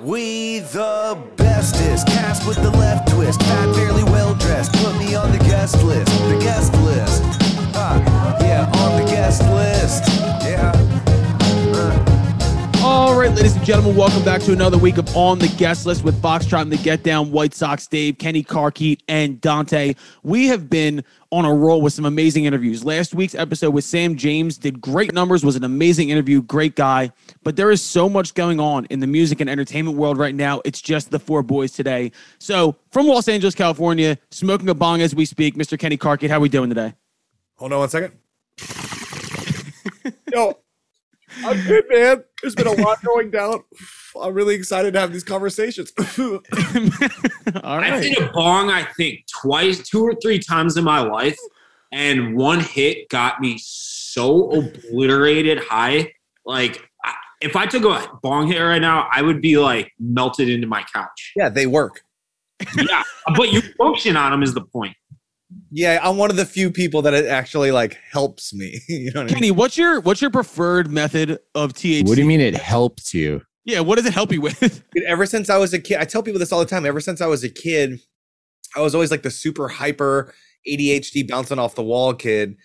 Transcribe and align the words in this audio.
We 0.00 0.58
the 0.58 1.16
bestest, 1.36 2.06
cast 2.08 2.46
with 2.46 2.58
the 2.58 2.70
left 2.70 3.08
twist, 3.08 3.40
fat, 3.40 3.74
fairly 3.74 4.04
well 4.04 4.34
dressed. 4.34 4.74
Put 4.74 4.98
me 4.98 5.14
on 5.14 5.32
the 5.32 5.38
guest 5.38 5.82
list, 5.82 6.12
the 6.28 6.38
guest 6.38 6.74
list. 6.82 7.22
Ah, 7.74 8.36
yeah, 8.42 8.70
on 8.76 9.02
the 9.02 9.10
guest 9.10 9.40
list. 9.44 10.04
Yeah. 10.44 10.85
Right, 13.26 13.34
ladies 13.34 13.56
and 13.56 13.64
gentlemen, 13.64 13.96
welcome 13.96 14.22
back 14.22 14.40
to 14.42 14.52
another 14.52 14.78
week 14.78 14.98
of 14.98 15.16
On 15.16 15.36
the 15.36 15.48
Guest 15.58 15.84
List 15.84 16.04
with 16.04 16.14
Foxtrot 16.22 16.62
and 16.62 16.70
the 16.70 16.76
Get 16.76 17.02
Down, 17.02 17.32
White 17.32 17.54
Sox 17.54 17.88
Dave, 17.88 18.18
Kenny 18.18 18.44
Carkeet, 18.44 19.00
and 19.08 19.40
Dante. 19.40 19.94
We 20.22 20.46
have 20.46 20.70
been 20.70 21.02
on 21.32 21.44
a 21.44 21.52
roll 21.52 21.82
with 21.82 21.92
some 21.92 22.04
amazing 22.04 22.44
interviews. 22.44 22.84
Last 22.84 23.16
week's 23.16 23.34
episode 23.34 23.70
with 23.70 23.82
Sam 23.82 24.14
James 24.14 24.58
did 24.58 24.80
great 24.80 25.12
numbers, 25.12 25.44
was 25.44 25.56
an 25.56 25.64
amazing 25.64 26.10
interview, 26.10 26.40
great 26.40 26.76
guy. 26.76 27.10
But 27.42 27.56
there 27.56 27.72
is 27.72 27.82
so 27.82 28.08
much 28.08 28.32
going 28.34 28.60
on 28.60 28.84
in 28.90 29.00
the 29.00 29.08
music 29.08 29.40
and 29.40 29.50
entertainment 29.50 29.96
world 29.96 30.18
right 30.18 30.34
now. 30.34 30.62
It's 30.64 30.80
just 30.80 31.10
the 31.10 31.18
four 31.18 31.42
boys 31.42 31.72
today. 31.72 32.12
So, 32.38 32.76
from 32.92 33.08
Los 33.08 33.26
Angeles, 33.26 33.56
California, 33.56 34.18
smoking 34.30 34.68
a 34.68 34.74
bong 34.74 35.02
as 35.02 35.16
we 35.16 35.24
speak, 35.24 35.56
Mr. 35.56 35.76
Kenny 35.76 35.98
Carkeet, 35.98 36.30
how 36.30 36.36
are 36.36 36.40
we 36.40 36.48
doing 36.48 36.68
today? 36.68 36.94
Hold 37.56 37.72
on 37.72 37.80
one 37.80 37.88
second. 37.88 38.12
Yo, 40.32 40.56
I'm 41.44 41.60
good, 41.66 41.84
man. 41.90 42.24
There's 42.42 42.54
been 42.54 42.66
a 42.66 42.72
lot 42.72 43.02
going 43.02 43.30
down. 43.30 43.62
I'm 44.20 44.34
really 44.34 44.54
excited 44.54 44.94
to 44.94 45.00
have 45.00 45.12
these 45.12 45.24
conversations. 45.24 45.92
All 46.18 46.40
I've 47.62 47.92
right. 47.92 48.02
hit 48.02 48.18
a 48.18 48.30
bong, 48.32 48.70
I 48.70 48.84
think, 48.96 49.24
twice, 49.42 49.86
two 49.86 50.02
or 50.02 50.14
three 50.22 50.38
times 50.38 50.76
in 50.76 50.84
my 50.84 51.00
life, 51.00 51.38
and 51.92 52.36
one 52.36 52.60
hit 52.60 53.08
got 53.08 53.40
me 53.40 53.58
so 53.58 54.50
obliterated 54.50 55.58
high. 55.58 56.12
Like, 56.44 56.80
if 57.40 57.56
I 57.56 57.66
took 57.66 57.84
a 57.84 58.08
bong 58.22 58.48
hit 58.48 58.58
right 58.58 58.80
now, 58.80 59.08
I 59.12 59.22
would 59.22 59.42
be 59.42 59.58
like 59.58 59.92
melted 59.98 60.48
into 60.48 60.66
my 60.66 60.84
couch. 60.92 61.32
yeah, 61.36 61.48
they 61.48 61.66
work. 61.66 62.02
Yeah, 62.76 63.02
but 63.36 63.52
you 63.52 63.60
function 63.76 64.16
on 64.16 64.30
them 64.30 64.42
is 64.42 64.54
the 64.54 64.62
point. 64.62 64.96
Yeah, 65.76 66.00
I'm 66.02 66.16
one 66.16 66.30
of 66.30 66.36
the 66.36 66.46
few 66.46 66.70
people 66.70 67.02
that 67.02 67.12
it 67.12 67.26
actually 67.26 67.70
like 67.70 67.98
helps 68.10 68.54
me. 68.54 68.80
you 68.88 69.12
know 69.12 69.20
what 69.20 69.24
I 69.24 69.26
mean? 69.26 69.34
Kenny, 69.34 69.50
what's 69.50 69.76
your 69.76 70.00
what's 70.00 70.22
your 70.22 70.30
preferred 70.30 70.90
method 70.90 71.38
of 71.54 71.74
THC? 71.74 72.08
What 72.08 72.14
do 72.14 72.22
you 72.22 72.26
mean 72.26 72.40
it 72.40 72.54
helps 72.54 73.12
you? 73.12 73.42
Yeah, 73.66 73.80
what 73.80 73.96
does 73.96 74.06
it 74.06 74.14
help 74.14 74.32
you 74.32 74.40
with? 74.40 74.58
Dude, 74.94 75.04
ever 75.04 75.26
since 75.26 75.50
I 75.50 75.58
was 75.58 75.74
a 75.74 75.78
kid, 75.78 75.98
I 75.98 76.06
tell 76.06 76.22
people 76.22 76.38
this 76.38 76.50
all 76.50 76.60
the 76.60 76.64
time. 76.64 76.86
Ever 76.86 77.02
since 77.02 77.20
I 77.20 77.26
was 77.26 77.44
a 77.44 77.50
kid, 77.50 78.00
I 78.74 78.80
was 78.80 78.94
always 78.94 79.10
like 79.10 79.22
the 79.22 79.30
super 79.30 79.68
hyper 79.68 80.32
ADHD 80.66 81.28
bouncing 81.28 81.58
off 81.58 81.74
the 81.74 81.82
wall 81.82 82.14
kid, 82.14 82.56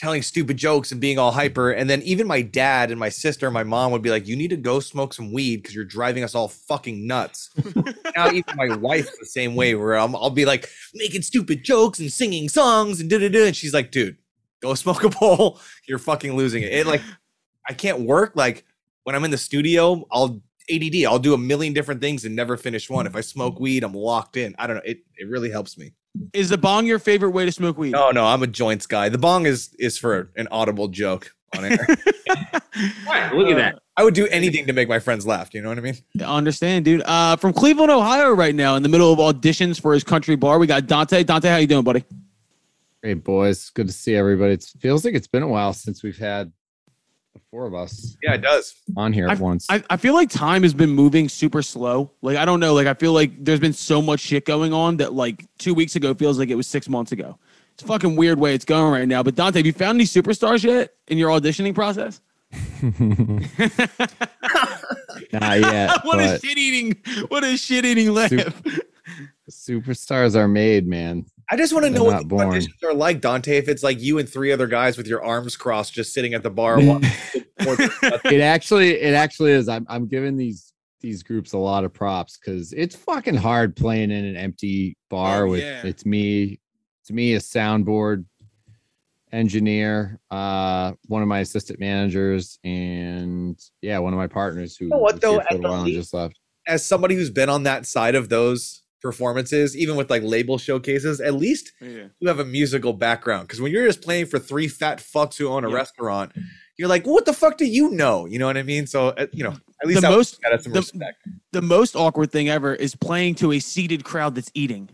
telling 0.00 0.22
stupid 0.22 0.56
jokes 0.56 0.92
and 0.92 1.00
being 1.00 1.18
all 1.18 1.30
hyper. 1.30 1.72
And 1.72 1.88
then 1.88 2.00
even 2.02 2.26
my 2.26 2.40
dad 2.40 2.90
and 2.90 2.98
my 2.98 3.10
sister 3.10 3.46
and 3.46 3.52
my 3.52 3.64
mom 3.64 3.92
would 3.92 4.00
be 4.00 4.08
like, 4.08 4.26
"You 4.26 4.34
need 4.34 4.48
to 4.48 4.56
go 4.56 4.80
smoke 4.80 5.12
some 5.12 5.30
weed 5.30 5.58
because 5.58 5.74
you're 5.74 5.84
driving 5.84 6.24
us 6.24 6.34
all 6.34 6.48
fucking 6.48 7.06
nuts." 7.06 7.50
now 8.16 8.30
even 8.30 8.56
my 8.56 8.74
wife's 8.76 9.16
the 9.18 9.26
same 9.26 9.54
way, 9.54 9.74
where 9.74 9.98
I'm, 9.98 10.16
I'll 10.16 10.30
be 10.30 10.46
like 10.46 10.70
making 10.94 11.20
stupid 11.20 11.62
jokes 11.62 12.00
and 12.00 12.10
singing 12.10 12.48
songs 12.48 13.00
and 13.00 13.10
da 13.10 13.18
da 13.18 13.28
da, 13.28 13.48
and 13.48 13.56
she's 13.56 13.74
like, 13.74 13.90
"Dude, 13.90 14.16
go 14.62 14.74
smoke 14.74 15.04
a 15.04 15.10
bowl. 15.10 15.60
You're 15.86 15.98
fucking 15.98 16.34
losing 16.34 16.62
it." 16.62 16.72
It 16.72 16.86
like 16.86 17.02
I 17.68 17.74
can't 17.74 18.00
work 18.00 18.32
like 18.34 18.64
when 19.04 19.14
I'm 19.14 19.24
in 19.24 19.30
the 19.30 19.38
studio, 19.38 20.06
I'll 20.10 20.40
ADD. 20.70 21.04
I'll 21.06 21.18
do 21.18 21.34
a 21.34 21.38
million 21.38 21.74
different 21.74 22.00
things 22.00 22.24
and 22.24 22.34
never 22.34 22.56
finish 22.56 22.88
one. 22.88 23.06
If 23.06 23.16
I 23.16 23.20
smoke 23.20 23.60
weed, 23.60 23.84
I'm 23.84 23.92
locked 23.92 24.38
in. 24.38 24.54
I 24.58 24.66
don't 24.66 24.76
know. 24.76 24.82
It 24.84 25.00
it 25.18 25.28
really 25.28 25.50
helps 25.50 25.76
me. 25.76 25.92
Is 26.32 26.48
the 26.48 26.58
bong 26.58 26.86
your 26.86 26.98
favorite 26.98 27.30
way 27.30 27.44
to 27.44 27.52
smoke 27.52 27.78
weed? 27.78 27.92
No, 27.92 28.10
no, 28.10 28.26
I'm 28.26 28.42
a 28.42 28.46
joints 28.46 28.86
guy. 28.86 29.08
The 29.08 29.18
bong 29.18 29.46
is 29.46 29.74
is 29.78 29.96
for 29.98 30.30
an 30.36 30.48
audible 30.50 30.88
joke 30.88 31.34
on 31.56 31.64
air. 31.64 31.86
Right, 33.06 33.34
look 33.34 33.48
at 33.48 33.56
that. 33.56 33.80
I 33.96 34.04
would 34.04 34.14
do 34.14 34.26
anything 34.28 34.66
to 34.68 34.72
make 34.72 34.88
my 34.88 35.00
friends 35.00 35.26
laugh. 35.26 35.52
You 35.52 35.60
know 35.60 35.68
what 35.68 35.76
I 35.76 35.82
mean? 35.82 35.96
I 36.20 36.36
understand, 36.36 36.84
dude. 36.84 37.02
Uh, 37.04 37.36
from 37.36 37.52
Cleveland, 37.52 37.90
Ohio, 37.90 38.30
right 38.30 38.54
now, 38.54 38.76
in 38.76 38.82
the 38.82 38.88
middle 38.88 39.12
of 39.12 39.18
auditions 39.18 39.78
for 39.78 39.92
his 39.92 40.04
country 40.04 40.36
bar, 40.36 40.58
we 40.58 40.66
got 40.66 40.86
Dante. 40.86 41.24
Dante, 41.24 41.48
how 41.48 41.56
you 41.56 41.66
doing, 41.66 41.84
buddy? 41.84 42.04
Hey 43.02 43.14
boys, 43.14 43.70
good 43.70 43.88
to 43.88 43.92
see 43.92 44.14
everybody. 44.14 44.54
It 44.54 44.64
feels 44.78 45.04
like 45.04 45.14
it's 45.14 45.26
been 45.26 45.42
a 45.42 45.48
while 45.48 45.72
since 45.72 46.02
we've 46.02 46.16
had 46.18 46.46
the 46.48 46.52
four 47.50 47.66
of 47.66 47.74
us 47.74 48.16
Yeah, 48.22 48.34
it 48.34 48.42
does. 48.42 48.74
on 48.96 49.12
here 49.12 49.28
at 49.28 49.38
once. 49.40 49.66
I, 49.68 49.82
I 49.90 49.96
feel 49.96 50.14
like 50.14 50.30
time 50.30 50.62
has 50.62 50.72
been 50.74 50.90
moving 50.90 51.28
super 51.28 51.62
slow. 51.62 52.12
Like 52.22 52.36
I 52.36 52.44
don't 52.44 52.60
know. 52.60 52.74
Like 52.74 52.86
I 52.86 52.94
feel 52.94 53.12
like 53.12 53.44
there's 53.44 53.60
been 53.60 53.72
so 53.72 54.00
much 54.00 54.20
shit 54.20 54.46
going 54.46 54.72
on 54.72 54.96
that 54.98 55.12
like 55.14 55.44
two 55.58 55.74
weeks 55.74 55.96
ago 55.96 56.14
feels 56.14 56.38
like 56.38 56.48
it 56.48 56.54
was 56.54 56.66
six 56.66 56.88
months 56.88 57.12
ago. 57.12 57.38
It's 57.74 57.82
a 57.82 57.86
fucking 57.86 58.14
weird 58.16 58.38
way 58.38 58.54
it's 58.54 58.64
going 58.64 58.92
right 58.92 59.08
now. 59.08 59.22
But 59.22 59.34
Dante, 59.34 59.58
have 59.58 59.66
you 59.66 59.72
found 59.72 59.96
any 59.96 60.04
superstars 60.04 60.62
yet 60.62 60.94
in 61.08 61.18
your 61.18 61.30
auditioning 61.30 61.74
process? 61.74 62.20
Not 65.32 65.60
yet, 65.60 66.00
what 66.04 66.20
a 66.20 66.38
shit 66.38 66.58
eating! 66.58 66.96
What 67.28 67.44
a 67.44 67.56
shit 67.56 67.84
eating 67.84 68.12
laugh. 68.12 68.30
Sup- 68.30 68.54
superstars 69.50 70.36
are 70.36 70.48
made, 70.48 70.86
man. 70.86 71.24
I 71.50 71.56
just 71.56 71.72
want 71.72 71.84
to 71.86 71.90
know 71.90 72.04
what 72.04 72.18
the 72.20 72.24
born. 72.24 72.48
auditions 72.48 72.82
are 72.84 72.94
like, 72.94 73.20
Dante. 73.20 73.56
If 73.56 73.68
it's 73.68 73.82
like 73.82 74.00
you 74.00 74.18
and 74.18 74.28
three 74.28 74.52
other 74.52 74.66
guys 74.68 74.96
with 74.96 75.06
your 75.08 75.24
arms 75.24 75.56
crossed, 75.56 75.92
just 75.92 76.12
sitting 76.14 76.32
at 76.34 76.42
the 76.42 76.50
bar. 76.50 76.78
It 77.60 78.40
actually, 78.40 78.92
it 79.00 79.12
actually 79.14 79.52
is. 79.52 79.68
I'm, 79.68 79.84
I'm 79.88 80.06
giving 80.06 80.36
these 80.36 80.72
these 81.00 81.22
groups 81.22 81.52
a 81.52 81.58
lot 81.58 81.84
of 81.84 81.92
props 81.92 82.38
because 82.38 82.72
it's 82.74 82.94
fucking 82.94 83.34
hard 83.34 83.74
playing 83.74 84.10
in 84.10 84.24
an 84.24 84.36
empty 84.36 84.96
bar 85.08 85.44
Oh, 85.46 85.50
with 85.50 85.60
yeah. 85.62 85.82
it's 85.84 86.04
me, 86.06 86.60
it's 87.02 87.10
me, 87.10 87.34
a 87.34 87.38
soundboard 87.38 88.24
engineer, 89.32 90.18
uh, 90.30 90.92
one 91.06 91.22
of 91.22 91.28
my 91.28 91.40
assistant 91.40 91.80
managers, 91.80 92.58
and 92.64 93.58
yeah, 93.82 93.98
one 93.98 94.12
of 94.12 94.18
my 94.18 94.26
partners 94.26 94.76
who 94.76 94.88
know 94.88 94.98
what, 94.98 95.20
though? 95.20 95.40
At 95.40 95.48
the 95.50 95.68
least- 95.70 95.96
just 95.96 96.14
left. 96.14 96.38
As 96.66 96.84
somebody 96.86 97.14
who's 97.14 97.30
been 97.30 97.48
on 97.48 97.62
that 97.64 97.86
side 97.86 98.14
of 98.14 98.28
those 98.28 98.79
performances, 99.00 99.76
even 99.76 99.96
with 99.96 100.10
like 100.10 100.22
label 100.22 100.58
showcases, 100.58 101.20
at 101.20 101.34
least 101.34 101.72
Yeah. 101.80 102.06
you 102.20 102.28
have 102.28 102.38
a 102.38 102.44
musical 102.44 102.92
background. 102.92 103.48
Because 103.48 103.60
when 103.60 103.72
you're 103.72 103.86
just 103.86 104.02
playing 104.02 104.26
for 104.26 104.38
three 104.38 104.68
fat 104.68 104.98
fucks 104.98 105.36
who 105.36 105.48
own 105.48 105.64
a 105.64 105.68
Yeah. 105.70 105.74
restaurant, 105.76 106.32
you're 106.78 106.88
like, 106.88 107.06
what 107.06 107.24
the 107.24 107.32
fuck 107.32 107.56
do 107.58 107.64
you 107.66 107.90
know? 107.90 108.26
You 108.26 108.38
know 108.38 108.46
what 108.46 108.56
I 108.56 108.62
mean? 108.62 108.86
So 108.86 109.08
uh, 109.08 109.26
you 109.32 109.44
know, 109.44 109.54
at 109.82 109.88
least 109.88 110.00
The 110.02 110.06
I 110.08 110.10
most- 110.10 110.42
got 110.42 110.62
some 110.62 110.72
the- 110.72 110.80
respect. 110.80 111.18
the 111.52 111.62
most 111.62 111.96
awkward 111.96 112.30
thing 112.32 112.48
ever 112.48 112.74
is 112.74 112.94
playing 112.94 113.34
to 113.36 113.52
a 113.52 113.58
seated 113.58 114.04
crowd 114.04 114.34
that's 114.34 114.50
eating. 114.54 114.88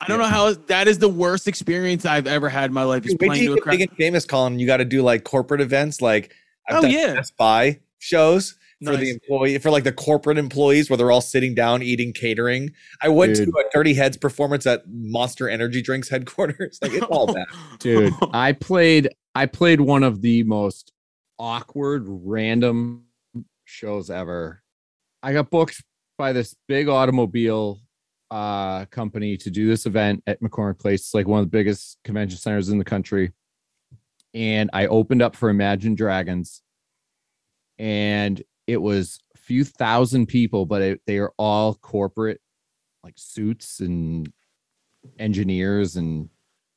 I 0.00 0.08
don't 0.08 0.18
know 0.18 0.26
how 0.26 0.52
that 0.52 0.88
is 0.88 0.98
the 0.98 1.08
worst 1.08 1.48
experience 1.48 2.04
I've 2.04 2.26
ever 2.26 2.50
had 2.50 2.66
in 2.66 2.74
my 2.74 2.82
life. 2.82 3.06
Is 3.06 3.12
Dude, 3.12 3.20
playing 3.20 3.42
you 3.44 3.54
to 3.54 3.60
a 3.60 3.60
crowd. 3.62 3.72
big 3.78 3.88
and 3.88 3.96
famous, 3.96 4.26
Colin. 4.26 4.58
You 4.58 4.66
got 4.66 4.76
to 4.76 4.84
do 4.84 5.00
like 5.02 5.24
corporate 5.24 5.62
events, 5.62 6.02
like 6.02 6.32
I've 6.68 6.76
Oh, 6.78 6.82
done 6.82 6.90
yeah. 6.90 7.14
Best 7.14 7.34
Buy 7.38 7.80
shows 7.98 8.56
for 8.84 8.96
the 8.96 9.10
employee 9.10 9.58
for 9.58 9.70
like 9.70 9.84
the 9.84 9.92
corporate 9.92 10.38
employees 10.38 10.90
where 10.90 10.96
they're 10.96 11.10
all 11.10 11.20
sitting 11.20 11.54
down 11.54 11.82
eating 11.82 12.12
catering. 12.12 12.70
I 13.02 13.08
went 13.08 13.36
Dude. 13.36 13.48
to 13.48 13.58
a 13.58 13.64
Dirty 13.72 13.94
Heads 13.94 14.16
performance 14.16 14.66
at 14.66 14.82
Monster 14.88 15.48
Energy 15.48 15.82
Drinks 15.82 16.08
headquarters. 16.08 16.78
Like 16.86 16.92
it's 16.92 17.06
all 17.06 17.26
that. 17.26 17.46
dude 17.78 18.12
i 18.32 18.52
played 18.52 19.08
i 19.34 19.46
played 19.46 19.80
one 19.80 20.02
of 20.02 20.20
the 20.20 20.42
most 20.44 20.92
awkward 21.38 22.04
random 22.06 23.04
shows 23.64 24.10
ever 24.10 24.62
i 25.22 25.32
got 25.32 25.50
booked 25.50 25.82
by 26.18 26.32
this 26.32 26.54
big 26.68 26.88
automobile 26.88 27.80
uh 28.30 28.84
company 28.86 29.36
to 29.36 29.50
do 29.50 29.66
this 29.68 29.86
event 29.86 30.22
at 30.26 30.40
mccormick 30.40 30.78
place 30.78 31.00
it's 31.00 31.14
like 31.14 31.26
one 31.26 31.40
of 31.40 31.46
the 31.46 31.50
biggest 31.50 31.98
convention 32.04 32.38
centers 32.38 32.68
in 32.68 32.78
the 32.78 32.84
country 32.84 33.32
and 34.34 34.70
i 34.72 34.86
opened 34.86 35.22
up 35.22 35.34
for 35.36 35.48
imagine 35.48 35.94
dragons 35.94 36.62
and 37.78 38.42
it 38.66 38.78
was 38.78 39.18
a 39.34 39.38
few 39.38 39.64
thousand 39.64 40.26
people 40.26 40.66
but 40.66 40.82
it, 40.82 41.00
they 41.06 41.18
are 41.18 41.32
all 41.38 41.74
corporate 41.74 42.40
like 43.04 43.14
suits 43.16 43.80
and 43.80 44.32
engineers 45.18 45.96
and 45.96 46.28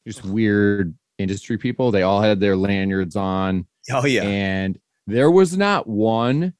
just 0.07 0.23
weird 0.23 0.95
industry 1.17 1.57
people. 1.57 1.91
They 1.91 2.03
all 2.03 2.21
had 2.21 2.39
their 2.39 2.55
lanyards 2.55 3.15
on, 3.15 3.65
Oh 3.91 4.05
yeah. 4.05 4.23
and 4.23 4.79
there 5.07 5.29
was 5.31 5.57
not 5.57 5.87
one 5.87 6.53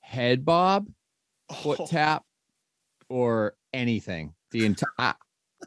head 0.00 0.44
bob, 0.44 0.88
foot 1.62 1.80
Oh. 1.80 1.86
tap, 1.86 2.24
or 3.08 3.54
anything. 3.72 4.34
The 4.50 4.64
entire 4.66 4.88
I, 4.98 5.14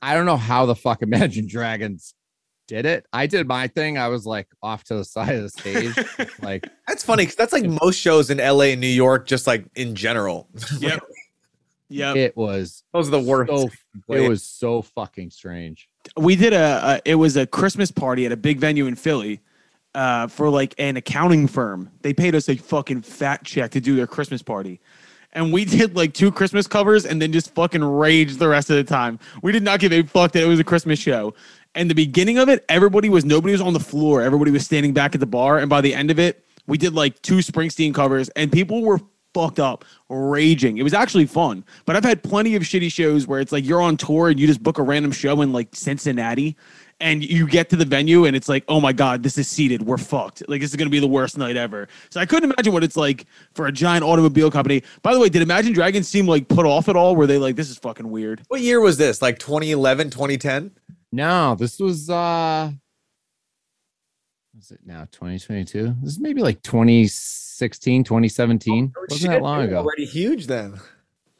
I 0.02 0.14
don't 0.16 0.26
know 0.26 0.36
how 0.38 0.66
the 0.66 0.76
fuck 0.76 1.02
Imagine 1.02 1.48
Dragons 1.48 2.14
did 2.68 2.86
it. 2.86 3.06
I 3.14 3.28
did 3.28 3.48
my 3.48 3.68
thing. 3.68 3.98
I 3.98 4.08
was 4.08 4.26
like 4.26 4.48
off 4.62 4.84
to 4.86 4.96
the 4.96 5.06
side 5.06 5.36
of 5.36 5.44
the 5.44 5.50
stage, 5.50 5.96
like 6.42 6.68
That's 6.88 7.04
funny 7.04 7.24
because 7.24 7.36
that's 7.36 7.54
like 7.54 7.66
most 7.66 8.00
shows 8.00 8.30
in 8.30 8.38
LA 8.38 8.72
and 8.74 8.82
New 8.82 8.88
York, 8.88 9.28
just 9.28 9.48
like 9.48 9.66
in 9.76 9.96
general. 9.96 10.48
Yep. 10.80 11.02
Yep. 11.90 12.16
it 12.16 12.36
was. 12.36 12.84
Those 12.94 13.10
are 13.10 13.12
the 13.12 13.20
worst. 13.20 13.52
So, 13.52 13.70
it 14.10 14.22
it. 14.24 14.28
was 14.28 14.44
so 14.44 14.82
fucking 14.82 15.30
strange. 15.30 15.88
we 16.18 16.36
did 16.36 16.52
a, 16.52 16.96
a 16.96 17.02
it 17.06 17.16
was 17.16 17.38
a 17.38 17.46
christmas 17.46 17.92
party 17.92 18.26
at 18.26 18.32
a 18.32 18.38
big 18.38 18.60
venue 18.60 18.88
in 18.88 18.96
philly 18.96 19.42
uh, 19.94 20.28
for 20.28 20.50
like 20.50 20.74
an 20.78 20.98
accounting 20.98 21.48
firm 21.48 21.90
they 22.02 22.14
paid 22.14 22.36
us 22.36 22.50
a 22.50 22.56
fucking 22.56 23.02
fat 23.02 23.44
check 23.44 23.72
to 23.72 23.80
do 23.80 23.96
their 23.96 24.08
christmas 24.08 24.42
party 24.42 24.82
and 25.34 25.54
we 25.54 25.64
did 25.66 25.96
like 25.96 26.14
two 26.14 26.32
christmas 26.32 26.68
covers 26.68 27.06
and 27.06 27.22
then 27.22 27.32
just 27.32 27.54
fucking 27.56 27.84
raged 27.84 28.40
the 28.40 28.48
rest 28.48 28.70
of 28.70 28.76
the 28.76 28.84
time 28.84 29.18
we 29.42 29.52
did 29.52 29.64
not 29.64 29.80
give 29.80 29.94
a 29.94 30.02
fuck 30.04 30.32
that 30.32 30.44
it 30.44 30.48
was 30.48 30.60
a 30.60 30.64
christmas 30.64 31.00
show 31.00 31.34
and 31.76 31.90
the 31.90 31.96
beginning 31.96 32.38
of 32.38 32.50
it 32.50 32.66
everybody 32.70 33.10
was 33.10 33.26
nobody 33.26 33.52
was 33.52 33.62
on 33.62 33.74
the 33.74 33.80
floor 33.80 34.22
everybody 34.22 34.52
was 34.52 34.66
standing 34.66 34.94
back 34.94 35.14
at 35.14 35.20
the 35.20 35.26
bar 35.28 35.60
and 35.60 35.70
by 35.70 35.82
the 35.82 35.94
end 35.94 36.10
of 36.10 36.20
it 36.20 36.46
we 36.68 36.78
did 36.78 36.94
like 36.94 37.22
two 37.22 37.38
springsteen 37.38 37.94
covers 37.94 38.30
and 38.30 38.52
people 38.52 38.82
were 38.82 39.00
fucked 39.36 39.60
up, 39.60 39.84
raging. 40.08 40.78
It 40.78 40.84
was 40.84 40.94
actually 40.94 41.26
fun. 41.26 41.66
But 41.86 41.98
I've 41.98 42.06
had 42.06 42.24
plenty 42.24 42.56
of 42.56 42.64
shitty 42.64 42.90
shows 42.90 43.28
where 43.28 43.42
it's 43.42 43.52
like 43.52 43.66
you're 43.66 43.82
on 43.82 43.98
tour 43.98 44.30
and 44.30 44.40
you 44.40 44.48
just 44.48 44.64
book 44.64 44.78
a 44.78 44.82
random 44.82 45.12
show 45.12 45.42
in 45.42 45.52
like 45.52 45.76
Cincinnati 45.76 46.56
and 47.02 47.22
you 47.22 47.46
get 47.46 47.70
to 47.72 47.76
the 47.76 47.84
venue 47.84 48.24
and 48.24 48.34
it's 48.34 48.48
like, 48.48 48.64
oh 48.70 48.80
my 48.80 48.94
God, 48.94 49.24
this 49.24 49.38
is 49.38 49.50
seated. 49.50 49.82
We're 49.82 49.98
fucked. 49.98 50.48
Like 50.48 50.62
this 50.62 50.70
is 50.70 50.78
gonna 50.78 50.90
be 50.90 51.02
the 51.02 51.08
worst 51.08 51.38
night 51.38 51.58
ever. 51.58 51.90
So 52.12 52.22
I 52.22 52.26
couldn't 52.26 52.50
imagine 52.50 52.72
what 52.72 52.86
it's 52.86 52.96
like 52.96 53.26
for 53.54 53.68
a 53.68 53.74
giant 53.74 54.06
automobile 54.06 54.50
company. 54.50 54.84
By 55.02 55.14
the 55.14 55.20
way, 55.20 55.28
did 55.28 55.42
Imagine 55.42 55.74
Dragons 55.74 56.08
seem 56.08 56.28
like 56.28 56.48
put 56.48 56.66
off 56.66 56.88
at 56.88 56.96
all? 56.96 57.18
Were 57.18 57.28
they 57.28 57.38
like, 57.38 57.58
this 57.58 57.70
is 57.70 57.78
fucking 57.78 58.10
weird? 58.10 58.42
What 58.48 58.62
year 58.62 58.80
was 58.80 58.98
this? 58.98 59.22
Like 59.22 59.38
2011, 59.40 60.12
2010? 60.12 60.72
No, 61.12 61.56
this 61.56 61.80
was 61.80 62.10
uh 62.10 62.72
what's 64.54 64.72
it 64.72 64.80
now? 64.86 65.02
2022? 65.12 65.96
This 66.02 66.14
is 66.14 66.20
maybe 66.20 66.42
like 66.42 66.62
2016, 66.64 68.04
2017. 68.04 68.94
Oh, 68.96 69.02
Wasn't 69.10 69.22
shit, 69.22 69.30
that 69.30 69.42
long 69.42 69.62
ago. 69.64 69.78
Already 69.80 70.06
huge 70.06 70.48
then. 70.48 70.80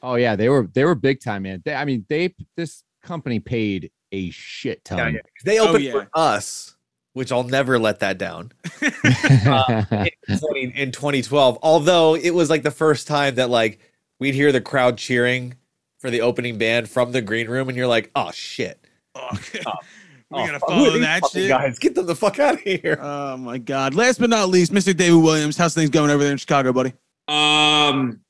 Oh 0.02 0.16
yeah, 0.16 0.36
they 0.36 0.50
were 0.50 0.68
they 0.74 0.84
were 0.86 0.96
big 0.96 1.20
time, 1.22 1.44
man. 1.44 1.62
They, 1.66 1.74
I 1.74 1.86
mean, 1.86 2.06
they 2.10 2.36
this 2.56 2.84
company 3.04 3.40
paid 3.40 3.92
a 4.12 4.30
shit 4.30 4.84
ton. 4.86 4.98
Yeah, 4.98 5.08
yeah. 5.10 5.20
They 5.44 5.60
Oh, 5.60 5.70
opened 5.70 5.84
yeah. 5.86 5.92
for 5.94 6.10
us, 6.14 6.76
which 7.14 7.32
I'll 7.32 7.44
never 7.44 7.80
let 7.80 8.00
that 8.00 8.18
down. 8.18 8.52
in, 8.82 10.38
20, 10.40 10.62
in 10.76 10.92
2012. 10.92 11.60
Although 11.62 12.16
it 12.16 12.32
was 12.34 12.50
like 12.50 12.64
the 12.64 12.72
first 12.72 13.08
time 13.08 13.36
that 13.36 13.50
like 13.50 13.80
we'd 14.20 14.36
hear 14.36 14.52
the 14.52 14.62
crowd 14.62 14.98
cheering 14.98 15.56
for 16.00 16.10
the 16.12 16.22
opening 16.22 16.58
band 16.58 16.88
from 16.90 17.12
the 17.12 17.22
green 17.22 17.48
room, 17.48 17.68
and 17.68 17.78
you're 17.78 17.88
like, 17.88 18.12
oh 18.16 18.32
shit. 18.32 18.85
Oh, 19.66 19.74
Oh, 20.32 20.42
we 20.42 20.48
gotta 20.48 20.60
fuck, 20.60 20.70
who 20.70 20.76
are 20.76 20.78
follow 20.86 20.92
these 20.94 21.02
that 21.02 21.30
shit. 21.32 21.50
Guys, 21.50 21.80
get 21.80 21.94
them 21.94 22.08
the 22.08 22.16
fuck 22.16 22.40
out 22.40 22.56
of 22.56 22.60
here. 22.62 22.98
Oh 23.00 23.38
my 23.38 23.60
God. 23.60 23.94
Last 23.94 24.20
but 24.20 24.30
not 24.30 24.50
least, 24.50 24.74
Mr. 24.74 24.96
David 24.96 25.22
Williams. 25.22 25.56
How's 25.56 25.76
things 25.76 25.92
going 25.92 26.10
over 26.10 26.24
there 26.24 26.32
in 26.32 26.38
Chicago, 26.40 26.74
buddy? 26.74 26.94
Um, 27.28 28.22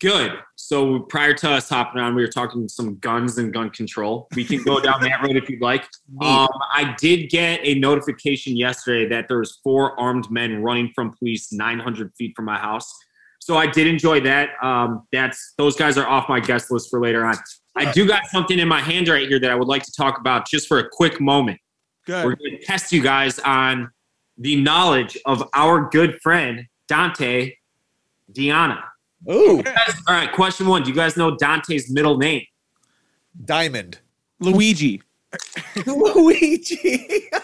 good. 0.00 0.32
So 0.56 1.00
prior 1.00 1.32
to 1.34 1.50
us 1.52 1.68
hopping 1.68 2.00
on, 2.00 2.16
we 2.16 2.22
were 2.22 2.28
talking 2.28 2.68
some 2.68 2.98
guns 2.98 3.38
and 3.38 3.52
gun 3.52 3.70
control. 3.70 4.26
We 4.34 4.44
can 4.44 4.64
go 4.64 4.80
down 4.80 5.00
that 5.02 5.22
road 5.22 5.36
if 5.36 5.48
you'd 5.48 5.62
like. 5.62 5.86
Um, 6.20 6.48
I 6.72 6.94
did 6.98 7.28
get 7.28 7.60
a 7.62 7.74
notification 7.74 8.56
yesterday 8.56 9.08
that 9.08 9.26
there 9.28 9.38
was 9.38 9.60
four 9.64 9.98
armed 9.98 10.30
men 10.30 10.62
running 10.62 10.90
from 10.94 11.12
police 11.12 11.52
900 11.52 12.12
feet 12.16 12.34
from 12.36 12.44
my 12.46 12.58
house. 12.58 12.92
So 13.40 13.56
I 13.56 13.66
did 13.66 13.86
enjoy 13.86 14.20
that. 14.20 14.50
Um, 14.62 15.06
that's 15.12 15.54
those 15.58 15.76
guys 15.76 15.98
are 15.98 16.06
off 16.06 16.28
my 16.28 16.40
guest 16.40 16.70
list 16.70 16.88
for 16.90 17.00
later 17.00 17.24
on. 17.26 17.34
I 17.76 17.90
do 17.92 18.06
got 18.06 18.26
something 18.26 18.58
in 18.58 18.68
my 18.68 18.80
hand 18.80 19.08
right 19.08 19.28
here 19.28 19.40
that 19.40 19.50
I 19.50 19.54
would 19.54 19.68
like 19.68 19.82
to 19.82 19.92
talk 19.92 20.18
about 20.18 20.48
just 20.48 20.68
for 20.68 20.78
a 20.78 20.88
quick 20.88 21.20
moment. 21.20 21.60
Good. 22.06 22.24
We're 22.24 22.36
going 22.36 22.58
to 22.58 22.64
test 22.64 22.92
you 22.92 23.02
guys 23.02 23.38
on 23.40 23.90
the 24.38 24.60
knowledge 24.60 25.16
of 25.24 25.48
our 25.54 25.88
good 25.90 26.20
friend 26.22 26.66
Dante 26.88 27.54
Diana. 28.32 28.84
Ooh, 29.30 29.58
All 29.58 30.14
right, 30.14 30.30
question 30.32 30.66
one. 30.66 30.82
Do 30.82 30.90
you 30.90 30.96
guys 30.96 31.16
know 31.16 31.36
Dante's 31.36 31.90
middle 31.90 32.18
name? 32.18 32.44
Diamond. 33.44 33.98
Luigi. 34.38 35.02
Luigi. 35.86 37.30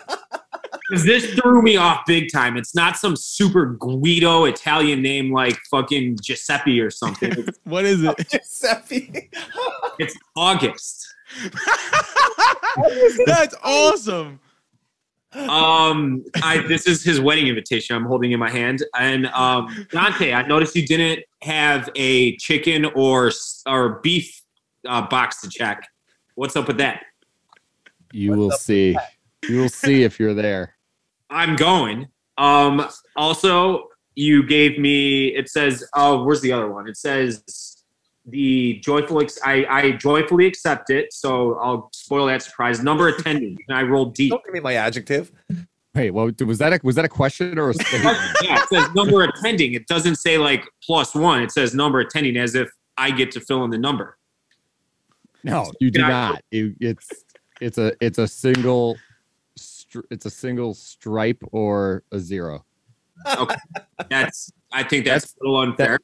Because 0.91 1.05
this 1.05 1.35
threw 1.35 1.63
me 1.63 1.77
off 1.77 2.01
big 2.05 2.33
time. 2.33 2.57
It's 2.57 2.75
not 2.75 2.97
some 2.97 3.15
super 3.15 3.77
Guido 3.79 4.47
Italian 4.47 5.01
name 5.01 5.33
like 5.33 5.57
fucking 5.71 6.19
Giuseppe 6.21 6.81
or 6.81 6.91
something. 6.91 7.47
What 7.65 7.85
is 7.85 8.03
it? 8.03 8.29
Giuseppe. 8.29 9.31
it's 10.01 10.17
August. 10.35 11.07
That's 13.27 13.55
awesome. 13.63 14.41
Um, 15.33 16.25
I 16.43 16.65
this 16.67 16.89
is 16.89 17.05
his 17.05 17.21
wedding 17.21 17.47
invitation. 17.47 17.95
I'm 17.95 18.05
holding 18.05 18.33
in 18.33 18.41
my 18.41 18.51
hand. 18.51 18.83
And 18.99 19.27
um, 19.27 19.87
Dante, 19.93 20.33
I 20.33 20.43
noticed 20.43 20.75
you 20.75 20.85
didn't 20.85 21.25
have 21.43 21.89
a 21.95 22.37
chicken 22.39 22.87
or 22.97 23.31
or 23.67 24.01
beef 24.01 24.43
uh, 24.89 25.07
box 25.07 25.41
to 25.43 25.49
check. 25.49 25.87
What's 26.35 26.57
up 26.57 26.67
with 26.67 26.79
that? 26.79 27.05
you 28.13 28.33
will 28.33 28.51
see. 28.51 28.97
You 29.49 29.61
will 29.61 29.69
see 29.69 30.03
if 30.03 30.19
you're 30.19 30.35
there. 30.35 30.75
I'm 31.31 31.56
going. 31.56 32.09
Um, 32.38 32.88
also, 33.17 33.88
you 34.15 34.47
gave 34.47 34.79
me. 34.79 35.29
It 35.29 35.49
says, 35.49 35.85
"Oh, 35.94 36.25
where's 36.25 36.41
the 36.41 36.53
other 36.53 36.71
one?" 36.71 36.88
It 36.88 36.97
says 36.97 37.82
the 38.27 38.81
joyful. 38.85 39.21
Ex- 39.23 39.38
I 39.44 39.65
I 39.69 39.91
joyfully 39.93 40.47
accept 40.47 40.91
it. 40.91 41.12
So 41.12 41.55
I'll 41.56 41.91
spoil 41.93 42.27
that 42.27 42.43
surprise. 42.43 42.82
Number 42.82 43.09
attending, 43.09 43.59
and 43.69 43.77
I 43.77 43.82
roll 43.82 44.06
deep. 44.06 44.31
Don't 44.31 44.44
give 44.44 44.55
me 44.55 44.61
my 44.61 44.75
adjective. 44.75 45.32
Hey, 45.94 46.11
well, 46.11 46.31
was 46.47 46.59
that? 46.59 46.73
A, 46.73 46.81
was 46.82 46.94
that 46.97 47.05
a 47.05 47.09
question 47.09 47.59
or 47.59 47.71
a 47.71 47.75
statement? 47.87 48.19
yeah, 48.43 48.62
it 48.62 48.69
says 48.69 48.88
number 48.94 49.23
attending. 49.23 49.75
It 49.75 49.87
doesn't 49.87 50.17
say 50.17 50.38
like 50.38 50.65
plus 50.82 51.15
one. 51.15 51.43
It 51.43 51.50
says 51.53 51.75
number 51.75 52.00
attending, 52.00 52.37
as 52.37 52.55
if 52.55 52.71
I 52.97 53.11
get 53.11 53.31
to 53.32 53.41
fill 53.41 53.65
in 53.65 53.71
the 53.71 53.79
number. 53.79 54.17
no, 55.43 55.71
you 55.81 55.91
do 55.91 56.00
not. 56.00 56.43
It, 56.50 56.75
it's 56.81 57.09
it's 57.61 57.79
a 57.79 57.93
it's 58.00 58.19
a 58.19 58.29
single 58.29 58.97
str- 59.91 60.07
it's 60.11 60.27
a 60.27 60.31
single 60.31 60.73
stripe 60.73 61.43
or 61.53 62.05
a 62.13 62.19
zero. 62.19 62.65
Okay. 63.37 63.57
That's. 64.11 64.53
I 64.73 64.85
think 64.85 65.05
that's, 65.05 65.35
a 65.35 65.37
little 65.41 65.61
unfair. 65.61 65.99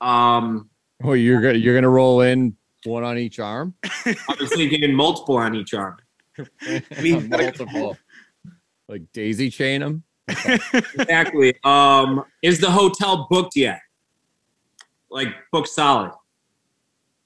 Um, 0.00 0.70
Oh, 1.02 1.12
you're 1.14 1.40
gonna 1.42 1.58
you're 1.58 1.74
gonna 1.74 1.90
roll 1.90 2.20
in 2.22 2.56
one 2.84 3.02
on 3.02 3.18
each 3.18 3.38
arm. 3.40 3.74
I 3.84 4.14
was 4.40 4.48
thinking 4.54 4.94
multiple 4.94 5.36
on 5.36 5.54
each 5.56 5.74
arm. 5.74 5.96
We've 7.02 7.28
got 7.28 7.40
a- 7.40 7.42
multiple. 7.42 7.98
Like 8.88 9.02
daisy 9.12 9.50
chain 9.50 9.80
them. 9.80 10.04
Exactly. 10.98 11.54
Um, 11.64 12.24
is 12.42 12.60
the 12.60 12.70
hotel 12.70 13.26
booked 13.28 13.56
yet? 13.56 13.80
Like 15.10 15.28
booked 15.52 15.68
solid. 15.68 16.12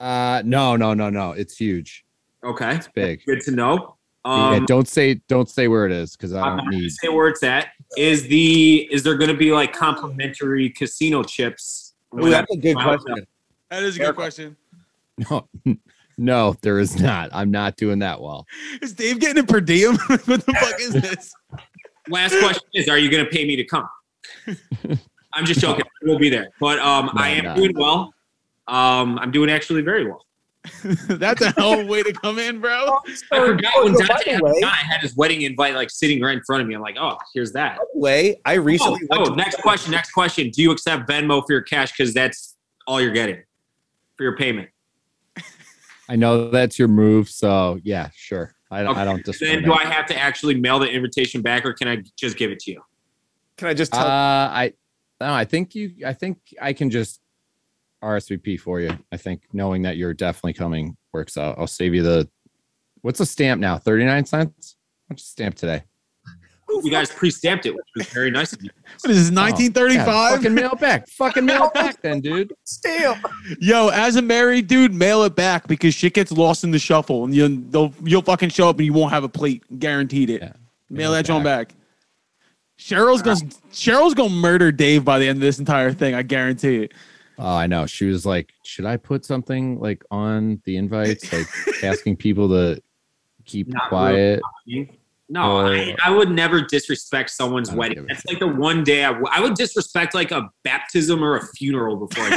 Uh, 0.00 0.42
no, 0.44 0.76
no, 0.76 0.94
no, 0.94 1.10
no. 1.10 1.32
It's 1.32 1.56
huge. 1.56 2.04
Okay. 2.42 2.76
It's 2.76 2.88
big. 2.88 3.22
Good 3.26 3.42
to 3.42 3.50
know. 3.50 3.96
Yeah, 4.24 4.56
Um, 4.56 4.64
don't 4.66 4.88
say 4.88 5.14
don't 5.28 5.48
say 5.48 5.66
where 5.68 5.86
it 5.86 5.92
is 5.92 6.16
because 6.16 6.34
I 6.34 6.44
don't 6.44 6.56
not 6.56 6.64
gonna 6.66 6.76
need. 6.76 6.90
say 6.92 7.08
where 7.08 7.28
it's 7.28 7.42
at. 7.42 7.68
Is 7.96 8.24
the 8.28 8.88
is 8.92 9.02
there 9.02 9.16
going 9.16 9.30
to 9.30 9.36
be 9.36 9.52
like 9.52 9.72
complimentary 9.72 10.70
casino 10.70 11.22
chips? 11.22 11.94
Ooh, 12.18 12.28
that's 12.28 12.52
a 12.52 12.56
good 12.56 12.76
Wow. 12.76 12.96
question. 12.96 13.26
That 13.70 13.82
is 13.82 13.96
a 13.96 14.00
good 14.00 14.14
question. 14.14 14.56
No, 15.30 15.48
no, 16.18 16.56
there 16.62 16.78
is 16.78 17.00
not. 17.00 17.30
I'm 17.32 17.50
not 17.50 17.76
doing 17.76 18.00
that 18.00 18.20
well. 18.20 18.46
Is 18.82 18.92
Dave 18.92 19.20
getting 19.20 19.42
a 19.42 19.46
per 19.46 19.60
diem? 19.60 19.96
what 20.06 20.24
the 20.26 20.56
fuck 20.60 20.80
is 20.80 20.92
this? 20.92 21.32
Last 22.08 22.38
question 22.38 22.62
is: 22.74 22.88
Are 22.88 22.98
you 22.98 23.10
going 23.10 23.24
to 23.24 23.30
pay 23.30 23.44
me 23.46 23.56
to 23.56 23.64
come? 23.64 23.88
I'm 25.32 25.44
just 25.46 25.60
joking. 25.60 25.84
We'll 26.02 26.18
be 26.18 26.28
there, 26.28 26.48
but 26.60 26.78
um, 26.80 27.06
No, 27.06 27.12
I 27.22 27.28
am 27.30 27.44
no. 27.44 27.54
doing 27.54 27.72
well. 27.76 28.12
Um, 28.66 29.18
I'm 29.18 29.30
doing 29.30 29.50
actually 29.50 29.82
very 29.82 30.06
well. 30.06 30.24
That's 31.08 31.40
a 31.40 31.52
hell 31.52 31.72
of 31.74 31.80
a 31.80 31.86
way 31.86 32.02
to 32.02 32.12
come 32.12 32.38
in, 32.38 32.60
bro. 32.60 32.98
I 33.32 33.38
forgot 33.46 33.84
when 33.84 33.94
Oh, 33.94 33.98
by 33.98 34.06
Dante 34.06 34.32
had, 34.32 34.42
way- 34.42 34.60
had 34.62 35.00
his 35.00 35.16
wedding 35.16 35.42
invite 35.42 35.74
like 35.74 35.90
sitting 35.90 36.20
right 36.22 36.36
in 36.36 36.42
front 36.44 36.60
of 36.62 36.68
me. 36.68 36.74
I'm 36.74 36.82
like, 36.82 36.96
oh, 37.00 37.16
here's 37.34 37.52
that. 37.52 37.78
By 37.78 37.84
the 37.94 37.98
way, 38.00 38.40
I 38.44 38.56
Oh, 38.58 38.60
recently 38.60 39.00
went 39.08 39.22
oh, 39.22 39.30
to 39.30 39.36
next 39.36 39.56
question. 39.62 39.90
Next 39.90 40.12
question. 40.12 40.50
Do 40.50 40.60
you 40.62 40.70
accept 40.70 41.08
Venmo 41.08 41.42
for 41.46 41.52
your 41.52 41.62
cash? 41.62 41.92
Because 41.92 42.12
that's 42.12 42.56
all 42.86 43.00
you're 43.00 43.12
getting 43.12 43.42
for 44.16 44.24
your 44.24 44.36
payment. 44.36 44.68
I 46.08 46.16
know 46.16 46.50
that's 46.50 46.78
your 46.78 46.88
move, 46.88 47.28
so 47.30 47.78
yeah, 47.84 48.10
sure. 48.14 48.54
I 48.70 48.82
don't. 48.82 48.96
I 48.96 49.04
don't 49.04 49.24
Then 49.40 49.62
do 49.62 49.72
I 49.72 49.84
have 49.84 50.06
to 50.06 50.16
actually 50.18 50.56
mail 50.56 50.78
the 50.78 50.88
invitation 50.90 51.40
back, 51.40 51.64
or 51.64 51.72
can 51.72 51.88
I 51.88 52.02
just 52.16 52.36
give 52.36 52.50
it 52.50 52.58
to 52.60 52.72
you? 52.72 52.82
Can 53.56 53.68
I 53.68 53.74
just 53.74 53.94
Uh, 53.94 53.98
tell? 53.98 54.06
I 54.08 54.72
no, 55.20 55.32
I 55.32 55.44
think 55.44 55.74
you. 55.74 55.92
I 56.04 56.12
think 56.12 56.38
I 56.60 56.72
can 56.72 56.90
just 56.90 57.20
RSVP 58.02 58.58
for 58.60 58.80
you. 58.80 58.96
I 59.12 59.16
think 59.16 59.42
knowing 59.52 59.82
that 59.82 59.96
you're 59.96 60.14
definitely 60.14 60.54
coming 60.54 60.96
works 61.12 61.36
out. 61.36 61.56
I'll 61.58 61.66
save 61.66 61.94
you 61.94 62.02
the. 62.02 62.28
What's 63.02 63.18
the 63.18 63.26
stamp 63.26 63.60
now? 63.60 63.78
Thirty 63.78 64.04
nine 64.04 64.24
cents. 64.26 64.76
What's 65.08 65.22
the 65.24 65.28
stamp 65.28 65.54
today? 65.56 65.82
You 66.84 66.88
guys 66.90 67.10
pre-stamped 67.10 67.66
it, 67.66 67.74
which 67.74 67.84
was 67.96 68.06
very 68.10 68.30
nice 68.30 68.52
of 68.52 68.62
you. 68.62 68.70
What 69.02 69.10
is 69.10 69.28
this, 69.28 69.36
Oh, 69.36 69.42
yeah, 69.42 69.50
1935? 69.50 70.32
fucking 70.36 70.54
mail 70.54 70.70
it 70.72 70.78
back. 70.78 71.08
Fucking 71.08 71.44
mail 71.44 71.64
it 71.64 71.74
back, 71.74 72.00
then, 72.00 72.20
dude. 72.20 72.52
stamp. 72.64 73.26
Yo, 73.58 73.88
as 73.88 74.14
a 74.14 74.22
married 74.22 74.68
dude, 74.68 74.94
mail 74.94 75.24
it 75.24 75.34
back 75.34 75.66
because 75.66 75.94
shit 75.94 76.14
gets 76.14 76.30
lost 76.30 76.62
in 76.62 76.70
the 76.70 76.78
shuffle, 76.78 77.24
and 77.24 77.34
you'll 77.34 77.56
they'll, 77.70 77.92
you'll 78.04 78.22
fucking 78.22 78.50
show 78.50 78.68
up 78.68 78.76
and 78.78 78.86
you 78.86 78.92
won't 78.92 79.10
have 79.12 79.24
a 79.24 79.28
plate, 79.28 79.64
guaranteed 79.80 80.30
it. 80.30 80.42
Yeah. 80.42 80.52
Mail 80.90 80.98
Mail 80.98 81.12
that 81.12 81.24
John 81.26 81.42
back. 81.42 81.74
Cheryl's 82.78 83.22
gonna 83.22 83.40
Cheryl's 83.72 84.14
gonna 84.14 84.30
murder 84.30 84.70
Dave 84.72 85.04
by 85.04 85.18
the 85.18 85.26
end 85.28 85.36
of 85.38 85.42
this 85.42 85.58
entire 85.58 85.92
thing. 85.92 86.14
I 86.14 86.22
guarantee 86.22 86.84
it. 86.84 86.92
Oh, 87.42 87.56
I 87.56 87.66
know. 87.66 87.86
She 87.86 88.04
was 88.04 88.26
like, 88.26 88.52
"Should 88.64 88.84
I 88.84 88.98
put 88.98 89.24
something 89.24 89.80
like 89.80 90.04
on 90.10 90.60
the 90.64 90.76
invites, 90.76 91.32
like 91.32 91.46
asking 91.82 92.16
people 92.16 92.48
to 92.50 92.82
keep 93.46 93.68
Not 93.68 93.88
quiet?" 93.88 94.40
No, 95.32 95.60
I, 95.64 95.96
I 96.04 96.10
would 96.10 96.30
never 96.30 96.60
disrespect 96.60 97.30
someone's 97.30 97.70
wedding. 97.70 97.98
give 97.98 98.08
That's 98.08 98.26
like 98.26 98.40
the 98.40 98.48
one 98.48 98.82
day 98.82 99.04
I, 99.04 99.12
w- 99.12 99.28
I 99.30 99.40
would 99.40 99.54
disrespect 99.54 100.12
like 100.12 100.32
a 100.32 100.50
baptism 100.64 101.22
or 101.22 101.36
a 101.36 101.46
funeral 101.54 101.96
before. 101.96 102.24
I, 102.24 102.36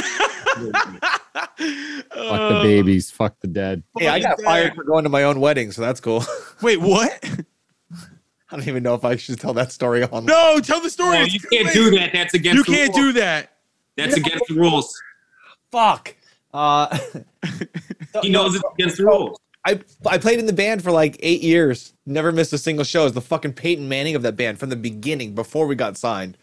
Fuck 1.34 1.56
the 1.58 2.60
babies. 2.62 3.10
Fuck 3.10 3.40
the 3.40 3.48
dead. 3.48 3.82
Hey, 3.98 4.06
I 4.06 4.20
got 4.20 4.40
fired 4.40 4.74
for 4.76 4.84
going 4.84 5.02
to 5.02 5.10
my 5.10 5.24
own 5.24 5.40
wedding, 5.40 5.72
so 5.72 5.82
that's 5.82 6.00
cool. 6.00 6.24
Wait, 6.62 6.80
what? 6.80 7.12
I 7.92 8.56
don't 8.56 8.68
even 8.68 8.84
know 8.84 8.94
if 8.94 9.04
I 9.04 9.16
should 9.16 9.40
tell 9.40 9.54
that 9.54 9.72
story 9.72 10.04
on. 10.04 10.24
No, 10.24 10.60
tell 10.60 10.80
the 10.80 10.88
story. 10.88 11.18
no, 11.18 11.24
you 11.24 11.40
can't 11.40 11.66
late. 11.66 11.74
do 11.74 11.90
that. 11.98 12.12
That's 12.12 12.34
against. 12.34 12.56
You 12.56 12.62
the 12.62 12.78
can't 12.78 12.96
rules. 12.96 13.06
do 13.06 13.20
that. 13.20 13.53
That's 13.96 14.16
against 14.16 14.44
the 14.48 14.54
rules. 14.54 14.94
fuck. 15.70 16.14
Uh, 16.52 16.96
He 18.22 18.28
knows 18.28 18.54
it's 18.54 18.64
against 18.78 18.96
the 18.98 19.06
rules. 19.06 19.38
I 19.66 19.80
I 20.06 20.18
played 20.18 20.38
in 20.38 20.46
the 20.46 20.52
band 20.52 20.82
for 20.82 20.92
like 20.92 21.16
eight 21.20 21.42
years. 21.42 21.94
Never 22.06 22.30
missed 22.30 22.52
a 22.52 22.58
single 22.58 22.84
show. 22.84 23.00
I 23.00 23.04
was 23.04 23.12
the 23.12 23.20
fucking 23.20 23.54
Peyton 23.54 23.88
Manning 23.88 24.14
of 24.14 24.22
that 24.22 24.36
band 24.36 24.58
from 24.58 24.68
the 24.70 24.76
beginning, 24.76 25.34
before 25.34 25.66
we 25.66 25.74
got 25.74 25.96
signed. 25.96 26.36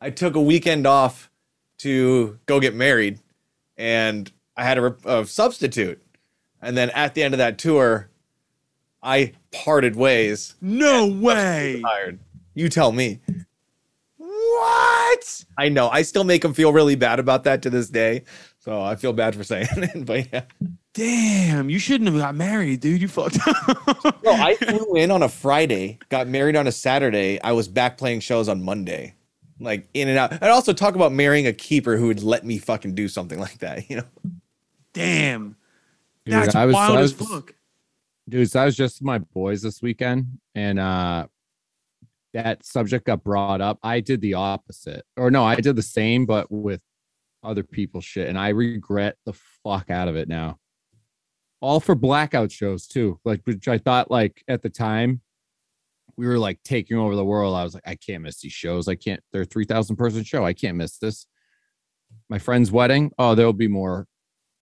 I 0.00 0.10
took 0.10 0.36
a 0.36 0.40
weekend 0.40 0.86
off 0.86 1.28
to 1.78 2.38
go 2.46 2.60
get 2.60 2.74
married, 2.74 3.18
and 3.76 4.30
I 4.56 4.64
had 4.64 4.78
a, 4.78 4.96
a 5.04 5.26
substitute. 5.26 6.00
And 6.60 6.76
then 6.76 6.90
at 6.90 7.14
the 7.14 7.22
end 7.24 7.34
of 7.34 7.38
that 7.38 7.58
tour, 7.58 8.08
I 9.02 9.32
parted 9.50 9.96
ways. 9.96 10.54
No 10.60 11.06
way. 11.06 11.80
Tired. 11.82 12.20
You 12.54 12.68
tell 12.68 12.92
me. 12.92 13.18
What? 14.58 15.44
I 15.58 15.68
know. 15.68 15.88
I 15.88 16.02
still 16.02 16.24
make 16.24 16.44
him 16.44 16.52
feel 16.54 16.72
really 16.72 16.94
bad 16.94 17.18
about 17.18 17.44
that 17.44 17.62
to 17.62 17.70
this 17.70 17.88
day. 17.88 18.24
So 18.58 18.80
I 18.80 18.96
feel 18.96 19.12
bad 19.12 19.34
for 19.34 19.44
saying 19.44 19.66
it. 19.76 20.06
But 20.06 20.32
yeah. 20.32 20.42
Damn, 20.94 21.70
you 21.70 21.78
shouldn't 21.78 22.10
have 22.10 22.18
got 22.20 22.34
married, 22.34 22.80
dude. 22.80 23.00
You 23.00 23.08
fucked 23.08 23.38
up. 23.46 24.22
No, 24.24 24.32
I 24.32 24.56
flew 24.56 24.94
in 24.94 25.10
on 25.10 25.22
a 25.22 25.28
Friday, 25.28 25.98
got 26.10 26.28
married 26.28 26.54
on 26.54 26.66
a 26.66 26.72
Saturday. 26.72 27.40
I 27.42 27.52
was 27.52 27.66
back 27.66 27.96
playing 27.96 28.20
shows 28.20 28.48
on 28.48 28.62
Monday. 28.62 29.14
Like 29.58 29.88
in 29.94 30.08
and 30.08 30.18
out. 30.18 30.32
And 30.32 30.44
also 30.44 30.72
talk 30.72 30.94
about 30.96 31.12
marrying 31.12 31.46
a 31.46 31.52
keeper 31.52 31.96
who 31.96 32.08
would 32.08 32.22
let 32.22 32.44
me 32.44 32.58
fucking 32.58 32.94
do 32.94 33.08
something 33.08 33.38
like 33.38 33.58
that, 33.58 33.88
you 33.88 33.96
know? 33.98 34.04
Damn. 34.92 35.56
Dude, 36.24 36.34
That's 36.34 36.54
I 36.54 36.66
was, 36.66 36.74
wild 36.74 36.98
I 36.98 37.00
as 37.00 37.12
fuck. 37.12 37.54
dude 38.28 38.48
so 38.50 38.60
i 38.60 38.64
was 38.64 38.76
just 38.76 39.00
with 39.00 39.06
my 39.06 39.18
boys 39.18 39.60
this 39.62 39.82
weekend 39.82 40.38
and 40.54 40.78
uh 40.78 41.26
that 42.34 42.64
subject 42.64 43.06
got 43.06 43.22
brought 43.22 43.60
up 43.60 43.78
i 43.82 44.00
did 44.00 44.20
the 44.20 44.34
opposite. 44.34 45.04
Or 45.16 45.30
no 45.30 45.44
i 45.44 45.56
did 45.56 45.76
the 45.76 45.82
same 45.82 46.26
but 46.26 46.50
with 46.50 46.80
other 47.42 47.62
people's 47.62 48.04
shit 48.04 48.28
and 48.28 48.38
i 48.38 48.48
regret 48.50 49.16
the 49.26 49.32
fuck 49.64 49.90
out 49.90 50.08
of 50.08 50.16
it 50.16 50.28
now. 50.28 50.58
All 51.60 51.78
for 51.80 51.94
blackout 51.94 52.50
shows 52.52 52.86
too 52.86 53.20
like 53.24 53.40
which 53.44 53.68
i 53.68 53.78
thought 53.78 54.10
like 54.10 54.42
at 54.48 54.62
the 54.62 54.70
time 54.70 55.20
we 56.16 56.26
were 56.26 56.38
like 56.38 56.62
taking 56.62 56.98
over 56.98 57.16
the 57.16 57.24
world. 57.24 57.56
I 57.56 57.64
was 57.64 57.74
like 57.74 57.84
i 57.86 57.94
can't 57.94 58.22
miss 58.22 58.40
these 58.40 58.52
shows. 58.52 58.86
I 58.88 58.94
can't 58.96 59.20
they're 59.32 59.42
a 59.42 59.46
3000 59.46 59.96
person 59.96 60.24
show. 60.24 60.44
I 60.44 60.52
can't 60.52 60.76
miss 60.76 60.98
this. 60.98 61.26
My 62.28 62.38
friend's 62.38 62.70
wedding? 62.70 63.12
Oh 63.18 63.34
there'll 63.34 63.52
be 63.52 63.68
more 63.68 64.06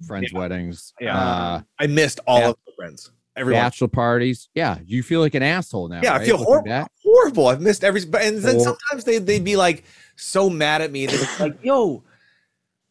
friends 0.06 0.32
weddings. 0.32 0.92
Yeah. 1.00 1.18
uh 1.18 1.60
I 1.78 1.86
missed 1.86 2.20
all 2.26 2.38
Yeah. 2.40 2.48
of 2.50 2.56
the 2.66 2.72
friends. 2.76 3.10
Everyone. 3.37 3.62
bachelor 3.62 3.88
parties. 3.88 4.49
Yeah, 4.54 4.78
you 4.84 5.02
feel 5.02 5.20
like 5.20 5.34
an 5.34 5.42
asshole 5.42 5.88
now. 5.88 6.00
Yeah, 6.02 6.14
I 6.14 6.25
feel 6.25 6.37
horrible. 6.37 6.87
Horrible. 7.02 7.46
I've 7.49 7.60
missed 7.60 7.84
every 7.84 8.04
but 8.04 8.22
and 8.22 8.38
then 8.38 8.56
Hor- 8.56 8.64
sometimes 8.64 9.04
they 9.04 9.18
they'd 9.18 9.44
be 9.44 9.56
like 9.56 9.84
so 10.16 10.50
mad 10.50 10.82
at 10.82 10.90
me. 10.90 11.06
They're 11.06 11.28
like, 11.38 11.62
yo, 11.64 12.02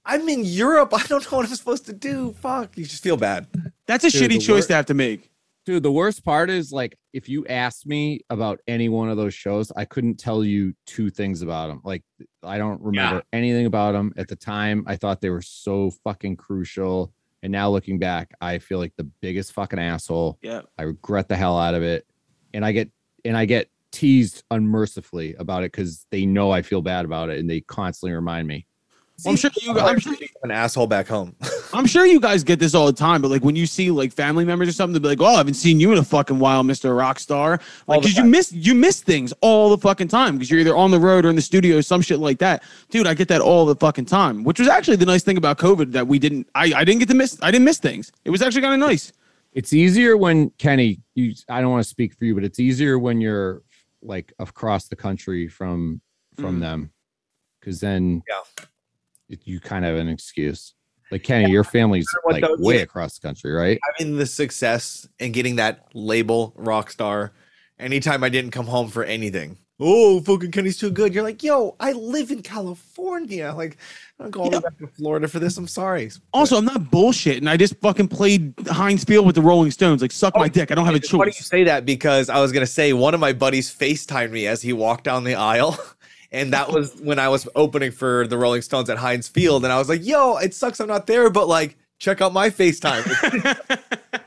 I'm 0.05 0.27
in 0.29 0.43
Europe. 0.45 0.93
I 0.93 1.05
don't 1.05 1.29
know 1.31 1.37
what 1.37 1.47
I'm 1.47 1.55
supposed 1.55 1.85
to 1.87 1.93
do. 1.93 2.33
Fuck. 2.39 2.77
You 2.77 2.85
just 2.85 3.03
feel 3.03 3.17
bad. 3.17 3.47
That's 3.85 4.05
a 4.05 4.09
Dude, 4.09 4.31
shitty 4.31 4.41
choice 4.41 4.63
wor- 4.63 4.67
to 4.67 4.73
have 4.75 4.85
to 4.87 4.93
make. 4.93 5.29
Dude, 5.65 5.83
the 5.83 5.91
worst 5.91 6.23
part 6.23 6.49
is 6.49 6.71
like 6.71 6.97
if 7.13 7.27
you 7.29 7.45
asked 7.47 7.85
me 7.85 8.21
about 8.29 8.59
any 8.67 8.89
one 8.89 9.09
of 9.09 9.17
those 9.17 9.33
shows, 9.33 9.71
I 9.75 9.85
couldn't 9.85 10.15
tell 10.15 10.43
you 10.43 10.73
two 10.87 11.09
things 11.09 11.41
about 11.41 11.67
them. 11.67 11.81
Like 11.83 12.03
I 12.41 12.57
don't 12.57 12.81
remember 12.81 13.23
anything 13.33 13.65
about 13.65 13.91
them 13.91 14.13
at 14.17 14.27
the 14.29 14.35
time. 14.35 14.83
I 14.87 14.95
thought 14.95 15.21
they 15.21 15.29
were 15.29 15.41
so 15.41 15.91
fucking 16.03 16.37
crucial. 16.37 17.13
And 17.41 17.51
now 17.51 17.69
looking 17.69 17.99
back, 17.99 18.33
I 18.41 18.59
feel 18.59 18.79
like 18.79 18.93
the 18.97 19.09
biggest 19.21 19.53
fucking 19.53 19.79
asshole. 19.79 20.37
Yeah. 20.41 20.61
I 20.77 20.83
regret 20.83 21.29
the 21.29 21.35
hell 21.35 21.57
out 21.57 21.73
of 21.73 21.83
it. 21.83 22.05
And 22.53 22.65
I 22.65 22.71
get 22.71 22.89
and 23.23 23.37
I 23.37 23.45
get 23.45 23.69
teased 23.91 24.43
unmercifully 24.51 25.35
about 25.35 25.63
it 25.63 25.71
because 25.71 26.05
they 26.11 26.25
know 26.25 26.51
I 26.51 26.61
feel 26.61 26.81
bad 26.81 27.05
about 27.05 27.29
it 27.29 27.39
and 27.39 27.49
they 27.49 27.61
constantly 27.61 28.13
remind 28.13 28.47
me. 28.47 28.65
I'm 29.25 29.35
sure 29.35 29.51
you. 29.61 29.77
I'm 29.79 29.99
sure. 29.99 30.15
an 30.43 30.51
asshole 30.51 30.87
back 30.87 31.07
home. 31.07 31.35
I'm 31.73 31.85
sure 31.85 32.05
you 32.05 32.19
guys 32.19 32.43
get 32.43 32.59
this 32.59 32.73
all 32.73 32.85
the 32.85 32.93
time. 32.93 33.21
But 33.21 33.29
like 33.31 33.43
when 33.43 33.55
you 33.55 33.65
see 33.65 33.91
like 33.91 34.11
family 34.13 34.45
members 34.45 34.69
or 34.69 34.71
something, 34.71 34.93
they'll 34.93 35.01
be 35.01 35.17
like, 35.17 35.21
"Oh, 35.21 35.33
I 35.35 35.37
haven't 35.37 35.53
seen 35.55 35.79
you 35.79 35.91
in 35.91 35.97
a 35.97 36.03
fucking 36.03 36.39
while, 36.39 36.63
Mister 36.63 36.89
Rockstar." 36.95 37.61
Like, 37.87 38.01
cause 38.01 38.15
you 38.17 38.23
miss 38.23 38.51
you 38.51 38.73
miss 38.75 39.01
things 39.01 39.33
all 39.41 39.69
the 39.69 39.77
fucking 39.77 40.07
time 40.07 40.35
because 40.35 40.49
you're 40.49 40.59
either 40.59 40.75
on 40.75 40.91
the 40.91 40.99
road 40.99 41.25
or 41.25 41.29
in 41.29 41.35
the 41.35 41.41
studio, 41.41 41.77
or 41.77 41.81
some 41.81 42.01
shit 42.01 42.19
like 42.19 42.39
that. 42.39 42.63
Dude, 42.89 43.07
I 43.07 43.13
get 43.13 43.27
that 43.29 43.41
all 43.41 43.65
the 43.65 43.75
fucking 43.75 44.05
time. 44.05 44.43
Which 44.43 44.59
was 44.59 44.67
actually 44.67 44.97
the 44.97 45.05
nice 45.05 45.23
thing 45.23 45.37
about 45.37 45.57
COVID 45.57 45.91
that 45.91 46.07
we 46.07 46.19
didn't. 46.19 46.47
I 46.55 46.73
I 46.75 46.83
didn't 46.83 46.99
get 46.99 47.09
to 47.09 47.15
miss. 47.15 47.37
I 47.41 47.51
didn't 47.51 47.65
miss 47.65 47.77
things. 47.79 48.11
It 48.25 48.29
was 48.29 48.41
actually 48.41 48.61
kind 48.61 48.73
of 48.81 48.87
nice. 48.87 49.11
it's 49.53 49.73
easier 49.73 50.15
when 50.15 50.51
Kenny, 50.59 51.01
you 51.15 51.33
I 51.49 51.59
don't 51.61 51.71
want 51.71 51.83
to 51.83 51.89
speak 51.89 52.13
for 52.13 52.25
you, 52.25 52.35
but 52.35 52.43
it's 52.43 52.59
easier 52.59 52.99
when 52.99 53.19
you're 53.21 53.61
like 54.01 54.31
across 54.39 54.87
the 54.87 54.95
country 54.95 55.47
from 55.47 56.01
from 56.37 56.57
Mm. 56.57 56.61
them. 56.61 56.91
Cause 57.61 57.79
then 57.81 58.21
Yeah. 58.29 58.65
It- 59.29 59.41
you 59.45 59.59
kind 59.59 59.85
of 59.85 59.91
have 59.95 59.99
an 59.99 60.09
excuse. 60.09 60.73
Like 61.11 61.23
Kenny, 61.23 61.49
your 61.49 61.63
family's 61.63 62.05
what 62.23 62.33
like 62.33 62.43
though, 62.43 62.55
way 62.59 62.75
yeah. 62.77 62.81
across 62.81 63.17
the 63.17 63.27
country, 63.27 63.51
right? 63.51 63.79
Having 63.97 64.17
the 64.17 64.27
success 64.27 65.07
and 65.19 65.33
getting 65.33 65.55
that 65.55 65.87
label 65.95 66.53
rock 66.55 66.91
star 66.91 67.31
anytime 67.79 68.23
I 68.23 68.29
didn't 68.29 68.51
come 68.51 68.67
home 68.67 68.89
for 68.89 69.03
anything. 69.03 69.57
Oh, 69.81 70.19
fucking 70.19 70.51
Kenny's 70.51 70.77
too 70.77 70.91
good. 70.91 71.15
You're 71.15 71.23
like, 71.23 71.41
yo, 71.41 71.75
I 71.79 71.93
live 71.93 72.31
in 72.31 72.41
California. 72.41 73.53
Like, 73.55 73.77
I'm 74.19 74.29
going 74.29 74.51
Yeah. 74.51 74.59
back 74.59 74.77
to 74.79 74.87
Florida 74.87 75.27
for 75.29 75.39
this. 75.39 75.57
I'm 75.57 75.69
sorry. 75.69 76.11
Also, 76.33 76.57
I'm 76.57 76.65
not 76.65 76.91
bullshitting. 76.91 77.47
I 77.47 77.55
just 77.55 77.79
fucking 77.79 78.09
played 78.09 78.53
Heinz 78.67 79.05
Field 79.05 79.25
with 79.25 79.35
the 79.35 79.41
Rolling 79.41 79.71
Stones. 79.71 80.01
Like, 80.01 80.11
suck 80.11 80.33
oh, 80.35 80.39
my 80.39 80.45
Oh, 80.45 80.49
dick. 80.49 80.69
I 80.69 80.75
don't 80.75 80.85
have 80.85 80.95
a 80.95 80.97
It's 80.97 81.09
funny 81.09 81.27
you 81.29 81.43
say 81.43 81.63
that 81.63 81.85
because 81.85 82.29
I 82.29 82.41
was 82.41 82.51
gonna 82.51 82.65
say 82.67 82.91
one 82.91 83.13
of 83.13 83.21
my 83.21 83.31
buddies 83.31 83.73
FaceTimed 83.73 84.31
me 84.31 84.47
as 84.47 84.61
he 84.61 84.73
walked 84.73 85.05
down 85.05 85.23
the 85.23 85.35
aisle. 85.35 85.79
And 86.31 86.53
that 86.53 86.71
was 86.71 86.95
when 87.01 87.17
I 87.17 87.27
was 87.29 87.47
opening 87.55 87.91
for 87.91 88.27
the 88.27 88.37
Rolling 88.37 88.61
Stones 88.61 88.89
at 88.89 88.97
Heinz 88.97 89.27
Field. 89.27 89.63
And 89.63 89.73
I 89.73 89.79
was 89.79 89.89
like, 89.89 90.05
yo, 90.05 90.37
it 90.37 90.53
sucks 90.53 90.79
I'm 90.79 90.87
not 90.87 91.07
there, 91.07 91.29
but 91.29 91.47
like, 91.47 91.77
check 91.97 92.21
out 92.21 92.33
my 92.33 92.49
FaceTime. 92.49 93.03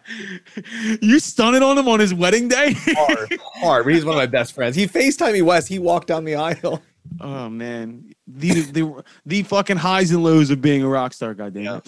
You 1.00 1.18
stunted 1.20 1.62
on 1.62 1.78
him 1.78 1.88
on 1.88 2.00
his 2.00 2.12
wedding 2.12 2.48
day. 2.48 2.74
hard, 2.76 3.40
hard. 3.54 3.84
But 3.84 3.94
he's 3.94 4.04
one 4.04 4.14
of 4.14 4.20
my 4.20 4.26
best 4.26 4.52
friends. 4.54 4.76
He 4.76 4.86
FaceTimed 4.86 5.32
me, 5.32 5.42
Wes. 5.42 5.66
He 5.66 5.78
walked 5.78 6.08
down 6.08 6.24
the 6.24 6.34
aisle. 6.34 6.82
Oh 7.20 7.48
man, 7.48 8.12
the 8.26 8.60
the 8.62 9.04
the 9.26 9.42
fucking 9.42 9.76
highs 9.76 10.10
and 10.10 10.22
lows 10.22 10.50
of 10.50 10.60
being 10.62 10.82
a 10.82 10.88
rock 10.88 11.12
star. 11.12 11.34
Goddamn. 11.34 11.62
Yeah. 11.62 11.80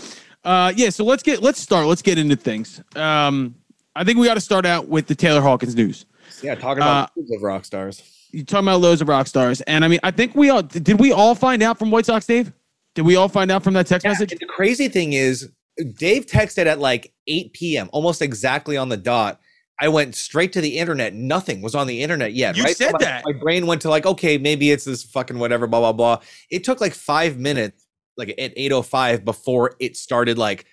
Uh, 0.45 0.73
yeah. 0.77 0.91
So 0.91 1.05
let's 1.05 1.23
get 1.23 1.43
let's 1.43 1.61
start. 1.61 1.87
Let's 1.87 2.03
get 2.03 2.19
into 2.19 2.37
things. 2.37 2.83
Um, 2.97 3.55
I 3.97 4.05
think 4.05 4.19
we 4.19 4.27
got 4.27 4.35
to 4.35 4.41
start 4.41 4.67
out 4.67 4.89
with 4.89 5.07
the 5.07 5.15
Taylor 5.15 5.41
Hawkins 5.41 5.75
news. 5.75 6.07
Yeah, 6.43 6.55
talking 6.55 6.83
about 6.83 7.11
uh, 7.17 7.35
of 7.35 7.43
rock 7.43 7.65
stars. 7.65 8.03
You 8.35 8.45
talking 8.45 8.67
about 8.67 8.81
lows 8.81 9.01
of 9.01 9.09
rock 9.09 9.27
stars, 9.29 9.61
and 9.63 9.85
I 9.85 9.89
mean, 9.89 10.01
I 10.03 10.11
think 10.11 10.35
we 10.35 10.51
all 10.51 10.63
did. 10.63 10.99
We 10.99 11.13
all 11.13 11.35
find 11.37 11.63
out 11.63 11.79
from 11.79 11.91
White 11.91 12.07
Sox, 12.07 12.27
Dave. 12.27 12.53
Did 12.95 13.03
we 13.03 13.15
all 13.15 13.29
find 13.29 13.51
out 13.51 13.63
from 13.63 13.75
that 13.75 13.87
text 13.87 14.05
Yeah, 14.05 14.11
message? 14.11 14.33
and 14.33 14.41
the 14.41 14.47
crazy 14.47 14.89
thing 14.89 15.13
is, 15.13 15.51
Dave 15.99 16.27
texted 16.27 16.67
at 16.67 16.79
like 16.81 17.13
8 17.27 17.53
p.m., 17.53 17.89
almost 17.93 18.23
exactly 18.23 18.77
on 18.77 18.89
the 18.89 18.97
dot. 18.97 19.41
I 19.81 19.89
went 19.89 20.15
straight 20.15 20.53
to 20.53 20.61
the 20.61 20.79
internet. 20.79 21.15
Nothing 21.15 21.61
was 21.63 21.75
on 21.75 21.87
the 21.87 22.03
internet 22.03 22.33
yet. 22.33 22.57
You 22.57 22.65
right? 22.65 22.77
said 22.77 22.93
my, 22.93 22.99
that. 23.01 23.23
My 23.25 23.33
brain 23.33 23.67
went 23.67 23.83
to 23.83 23.89
like, 23.89 24.07
okay, 24.07 24.39
maybe 24.39 24.71
it's 24.71 24.85
this 24.85 25.03
fucking 25.05 25.39
whatever, 25.39 25.67
blah 25.67 25.81
blah 25.81 25.93
blah. 25.93 26.21
It 26.51 26.65
took 26.65 26.81
like 26.81 26.95
five 26.95 27.39
minutes, 27.39 27.87
like 28.17 28.31
at 28.31 28.57
8:05, 28.57 29.25
before 29.25 29.75
it 29.81 29.97
started 29.97 30.39
like 30.39 30.67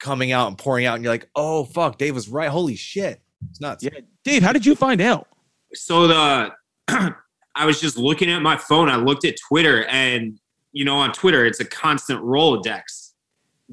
coming 0.00 0.32
out 0.32 0.48
and 0.48 0.58
pouring 0.58 0.86
out, 0.86 0.94
and 0.94 1.04
you're 1.04 1.12
like, 1.12 1.28
oh 1.36 1.64
fuck, 1.64 1.98
Dave 1.98 2.14
was 2.14 2.28
right. 2.28 2.48
Holy 2.48 2.76
shit, 2.76 3.20
it's 3.50 3.60
nuts. 3.60 3.84
Yeah, 3.84 4.00
Dave. 4.24 4.42
How 4.42 4.52
did 4.52 4.66
you 4.66 4.74
find 4.74 5.00
out? 5.00 5.28
So 5.74 6.08
the 6.08 6.50
I 7.54 7.66
was 7.66 7.80
just 7.80 7.96
looking 7.96 8.30
at 8.30 8.40
my 8.42 8.56
phone. 8.56 8.88
I 8.88 8.96
looked 8.96 9.24
at 9.24 9.34
Twitter, 9.48 9.84
and 9.86 10.38
you 10.72 10.84
know, 10.84 10.96
on 10.96 11.12
Twitter, 11.12 11.44
it's 11.44 11.60
a 11.60 11.64
constant 11.64 12.20
Rolodex. 12.22 13.12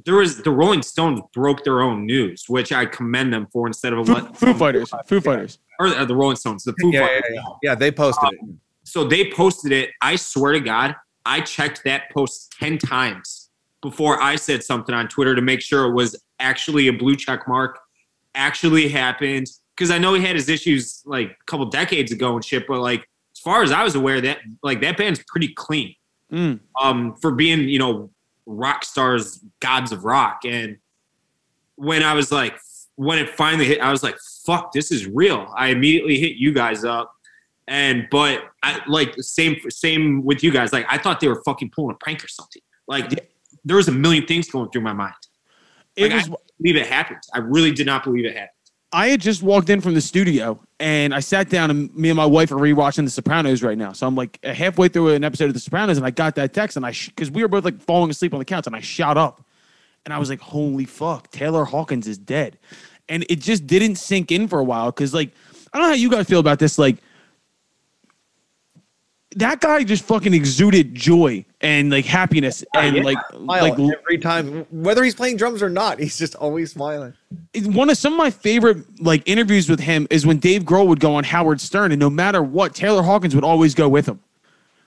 There 0.06 0.16
was 0.16 0.42
the 0.44 0.52
Rolling 0.52 0.82
Stones 0.84 1.22
broke 1.34 1.64
their 1.64 1.82
own 1.82 2.06
news, 2.06 2.46
which 2.48 2.72
I 2.72 2.86
commend 2.86 3.34
them 3.34 3.48
for 3.52 3.66
instead 3.68 3.94
of 3.94 4.06
Foo, 4.06 4.14
let 4.14 4.38
Foo 4.38 4.54
Fighters. 4.54 4.92
Foo 5.08 5.20
Fighters. 5.22 5.60
or 5.80 5.88
uh, 5.88 6.06
the 6.06 6.16
Rolling 6.16 6.36
Stones, 6.36 6.64
the 6.64 6.74
Foo 6.82 6.92
Yeah, 6.92 7.02
yeah, 7.02 7.08
Fighters. 7.08 7.24
yeah, 7.30 7.36
yeah. 7.42 7.54
Yeah, 7.64 7.76
they 7.76 7.92
posted 7.92 8.30
it. 8.34 8.40
So 8.84 9.04
they 9.04 9.32
posted 9.32 9.72
it. 9.72 9.90
I 10.02 10.16
swear 10.16 10.54
to 10.54 10.60
God, 10.60 10.96
I 11.26 11.42
checked 11.42 11.84
that 11.86 12.12
post 12.12 12.56
10 12.60 12.78
times 12.78 13.50
before 13.82 14.22
I 14.22 14.36
said 14.36 14.64
something 14.64 14.94
on 14.96 15.08
Twitter 15.08 15.36
to 15.36 15.42
make 15.42 15.62
sure 15.62 15.86
it 15.90 15.94
was 15.94 16.16
actually 16.40 16.88
a 16.88 16.94
blue 16.94 17.16
check 17.16 17.48
mark, 17.48 17.80
actually 18.36 18.88
happened. 18.90 19.48
Because 19.78 19.92
I 19.92 20.00
know 20.00 20.16
he 20.16 20.26
had 20.26 20.36
his 20.36 20.50
issues 20.50 21.04
like 21.06 21.30
a 21.30 21.46
couple 21.46 21.68
decades 21.68 22.12
ago 22.12 22.34
and 22.34 22.44
shit, 22.44 22.66
but 22.68 22.80
like 22.80 23.08
as 23.36 23.40
far 23.40 23.62
as 23.62 23.72
I 23.72 23.84
was 23.84 23.94
aware, 23.94 24.20
that 24.22 24.40
like 24.64 24.82
that 24.82 24.98
band's 24.98 25.24
pretty 25.28 25.50
clean. 25.50 25.94
Mm. 26.32 26.60
Um, 26.82 27.16
for 27.22 27.32
being, 27.32 27.70
you 27.70 27.80
know, 27.80 28.10
rock 28.48 28.84
stars, 28.84 29.40
gods 29.60 29.92
of 29.92 30.04
rock. 30.04 30.42
And 30.46 30.78
when 31.76 32.02
I 32.02 32.14
was 32.14 32.32
like, 32.32 32.58
when 32.96 33.20
it 33.20 33.30
finally 33.30 33.66
hit, 33.66 33.80
I 33.80 33.92
was 33.92 34.02
like, 34.02 34.18
fuck, 34.46 34.72
this 34.72 34.92
is 34.92 35.06
real. 35.06 35.54
I 35.56 35.68
immediately 35.68 36.20
hit 36.20 36.38
you 36.38 36.52
guys 36.52 36.84
up. 36.84 37.14
And 37.68 38.08
but 38.10 38.46
I 38.64 38.82
like 38.88 39.14
same 39.20 39.58
same 39.70 40.24
with 40.24 40.42
you 40.42 40.52
guys. 40.52 40.72
Like 40.72 40.86
I 40.90 40.98
thought 40.98 41.20
they 41.20 41.28
were 41.28 41.44
fucking 41.44 41.72
pulling 41.76 41.96
a 41.96 41.98
prank 42.04 42.24
or 42.24 42.30
something. 42.30 42.62
Like 42.88 43.10
there 43.66 43.76
was 43.76 43.90
a 43.90 43.92
million 43.92 44.26
things 44.26 44.50
going 44.50 44.70
through 44.72 44.82
my 44.82 44.94
mind. 44.94 45.14
It 45.98 46.14
was. 46.14 46.30
I 46.30 46.36
believe 46.62 46.78
it 46.78 46.88
happened. 46.88 47.22
I 47.34 47.40
really 47.40 47.72
did 47.72 47.86
not 47.86 48.06
believe 48.06 48.26
it 48.26 48.34
happened. 48.34 48.52
I 48.92 49.08
had 49.08 49.20
just 49.20 49.44
walked 49.44 49.70
in 49.70 49.82
from 49.82 49.94
the 49.94 50.02
studio 50.02 50.60
and 50.80 51.14
I 51.14 51.20
sat 51.20 51.50
down 51.50 51.70
and 51.70 51.94
me 51.94 52.10
and 52.10 52.16
my 52.16 52.26
wife 52.26 52.52
are 52.52 52.56
rewatching 52.56 53.04
The 53.04 53.12
Sopranos 53.12 53.62
right 53.62 53.78
now. 53.78 53.92
So 53.92 54.08
I'm 54.08 54.16
like 54.16 54.44
halfway 54.46 54.88
through 54.88 55.10
an 55.10 55.24
episode 55.24 55.46
of 55.46 55.54
The 55.54 55.60
Sopranos 55.60 55.98
and 55.98 56.06
I 56.06 56.12
got 56.12 56.36
that 56.36 56.54
text 56.54 56.78
and 56.78 56.86
I 56.86 56.94
because 57.08 57.30
we 57.30 57.42
were 57.42 57.50
both 57.50 57.66
like 57.66 57.82
falling 57.82 58.10
asleep 58.10 58.34
on 58.34 58.40
the 58.40 58.46
couch 58.46 58.66
and 58.66 58.76
I 58.76 58.80
shot 58.80 59.18
up 59.18 59.44
and 60.08 60.14
I 60.14 60.20
was 60.20 60.30
like, 60.30 60.40
holy 60.40 60.86
fuck, 60.86 61.32
Taylor 61.32 61.66
Hawkins 61.66 62.08
is 62.08 62.18
dead. 62.18 62.58
And 63.10 63.26
it 63.30 63.42
just 63.42 63.68
didn't 63.68 63.98
sink 63.98 64.32
in 64.32 64.48
for 64.48 64.58
a 64.58 64.64
while 64.64 64.86
because, 64.86 65.14
like, 65.14 65.32
I 65.74 65.78
don't 65.78 65.88
know 65.88 65.90
how 65.90 65.96
you 65.96 66.10
guys 66.10 66.28
feel 66.28 66.40
about 66.40 66.60
this. 66.60 66.78
Like, 66.78 66.98
that 69.36 69.60
guy 69.60 69.84
just 69.84 70.04
fucking 70.06 70.34
exuded 70.34 70.96
joy 70.96 71.44
and 71.62 71.92
like 71.92 72.06
happiness 72.06 72.64
ah, 72.76 72.80
and 72.80 72.98
yeah. 72.98 73.04
like 73.04 73.18
like 73.34 73.74
every 73.74 74.18
time, 74.18 74.66
whether 74.72 75.04
he's 75.04 75.16
playing 75.16 75.38
drums 75.38 75.62
or 75.62 75.70
not, 75.70 76.00
he's 76.00 76.18
just 76.18 76.36
always 76.36 76.72
smiling. 76.72 77.14
one 77.66 77.90
of 77.90 77.98
some 77.98 78.14
of 78.14 78.18
my 78.18 78.30
favorite 78.30 79.02
like 79.02 79.24
interviews 79.26 79.70
with 79.70 79.80
him 79.80 80.08
is 80.10 80.26
when 80.26 80.38
Dave 80.38 80.64
Grohl 80.64 80.88
would 80.88 81.00
go 81.00 81.16
on 81.16 81.24
Howard 81.24 81.60
Stern, 81.60 81.92
and 81.92 82.00
no 82.00 82.10
matter 82.10 82.42
what, 82.42 82.74
Taylor 82.74 83.04
Hawkins 83.04 83.36
would 83.36 83.44
always 83.44 83.76
go 83.76 83.90
with 83.90 84.08
him. 84.08 84.20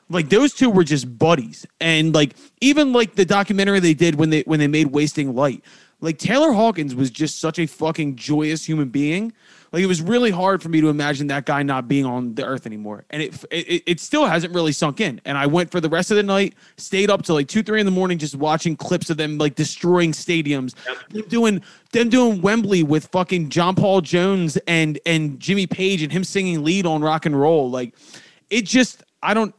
Like 0.08 0.30
those 0.30 0.54
two 0.54 0.70
were 0.70 0.84
just 0.84 1.18
buddies, 1.18 1.66
and 1.80 2.14
like 2.14 2.34
even 2.60 2.92
like 2.92 3.14
the 3.14 3.26
documentary 3.26 3.78
they 3.78 3.94
did 3.94 4.14
when 4.14 4.30
they 4.30 4.40
when 4.42 4.58
they 4.58 4.68
made 4.68 4.88
Wasting 4.88 5.34
Light, 5.34 5.62
like 6.00 6.18
Taylor 6.18 6.52
Hawkins 6.52 6.94
was 6.94 7.10
just 7.10 7.40
such 7.40 7.58
a 7.58 7.66
fucking 7.66 8.16
joyous 8.16 8.64
human 8.64 8.88
being. 8.88 9.32
Like 9.72 9.82
it 9.82 9.86
was 9.86 10.02
really 10.02 10.30
hard 10.30 10.62
for 10.62 10.68
me 10.68 10.80
to 10.80 10.88
imagine 10.88 11.28
that 11.28 11.46
guy 11.46 11.62
not 11.62 11.86
being 11.86 12.04
on 12.04 12.34
the 12.34 12.44
earth 12.44 12.66
anymore, 12.66 13.04
and 13.10 13.22
it 13.22 13.44
it, 13.52 13.82
it 13.86 14.00
still 14.00 14.26
hasn't 14.26 14.52
really 14.52 14.72
sunk 14.72 15.00
in. 15.00 15.20
And 15.24 15.38
I 15.38 15.46
went 15.46 15.70
for 15.70 15.80
the 15.80 15.88
rest 15.88 16.10
of 16.10 16.16
the 16.16 16.24
night, 16.24 16.54
stayed 16.76 17.08
up 17.08 17.22
till 17.22 17.36
like 17.36 17.46
two 17.46 17.62
three 17.62 17.78
in 17.78 17.86
the 17.86 17.92
morning, 17.92 18.18
just 18.18 18.34
watching 18.34 18.76
clips 18.76 19.10
of 19.10 19.16
them 19.16 19.38
like 19.38 19.54
destroying 19.54 20.12
stadiums, 20.12 20.74
them 21.10 21.22
doing 21.28 21.62
them 21.92 22.08
doing 22.08 22.40
Wembley 22.40 22.82
with 22.82 23.06
fucking 23.08 23.48
John 23.48 23.76
Paul 23.76 24.00
Jones 24.00 24.56
and 24.66 24.98
and 25.06 25.38
Jimmy 25.38 25.68
Page 25.68 26.02
and 26.02 26.10
him 26.10 26.24
singing 26.24 26.64
lead 26.64 26.84
on 26.84 27.00
rock 27.00 27.24
and 27.26 27.38
roll. 27.38 27.70
Like 27.70 27.94
it 28.50 28.66
just 28.66 29.04
I 29.22 29.34
don't. 29.34 29.54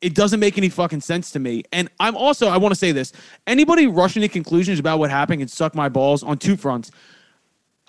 It 0.00 0.14
doesn't 0.14 0.38
make 0.38 0.56
any 0.56 0.68
fucking 0.68 1.00
sense 1.00 1.32
to 1.32 1.40
me. 1.40 1.64
And 1.72 1.90
I'm 1.98 2.16
also, 2.16 2.46
I 2.46 2.56
want 2.56 2.70
to 2.70 2.78
say 2.78 2.92
this 2.92 3.12
anybody 3.46 3.86
rushing 3.86 4.22
to 4.22 4.28
conclusions 4.28 4.78
about 4.78 4.98
what 4.98 5.10
happened 5.10 5.40
and 5.40 5.50
suck 5.50 5.74
my 5.74 5.88
balls 5.88 6.22
on 6.22 6.38
two 6.38 6.56
fronts. 6.56 6.90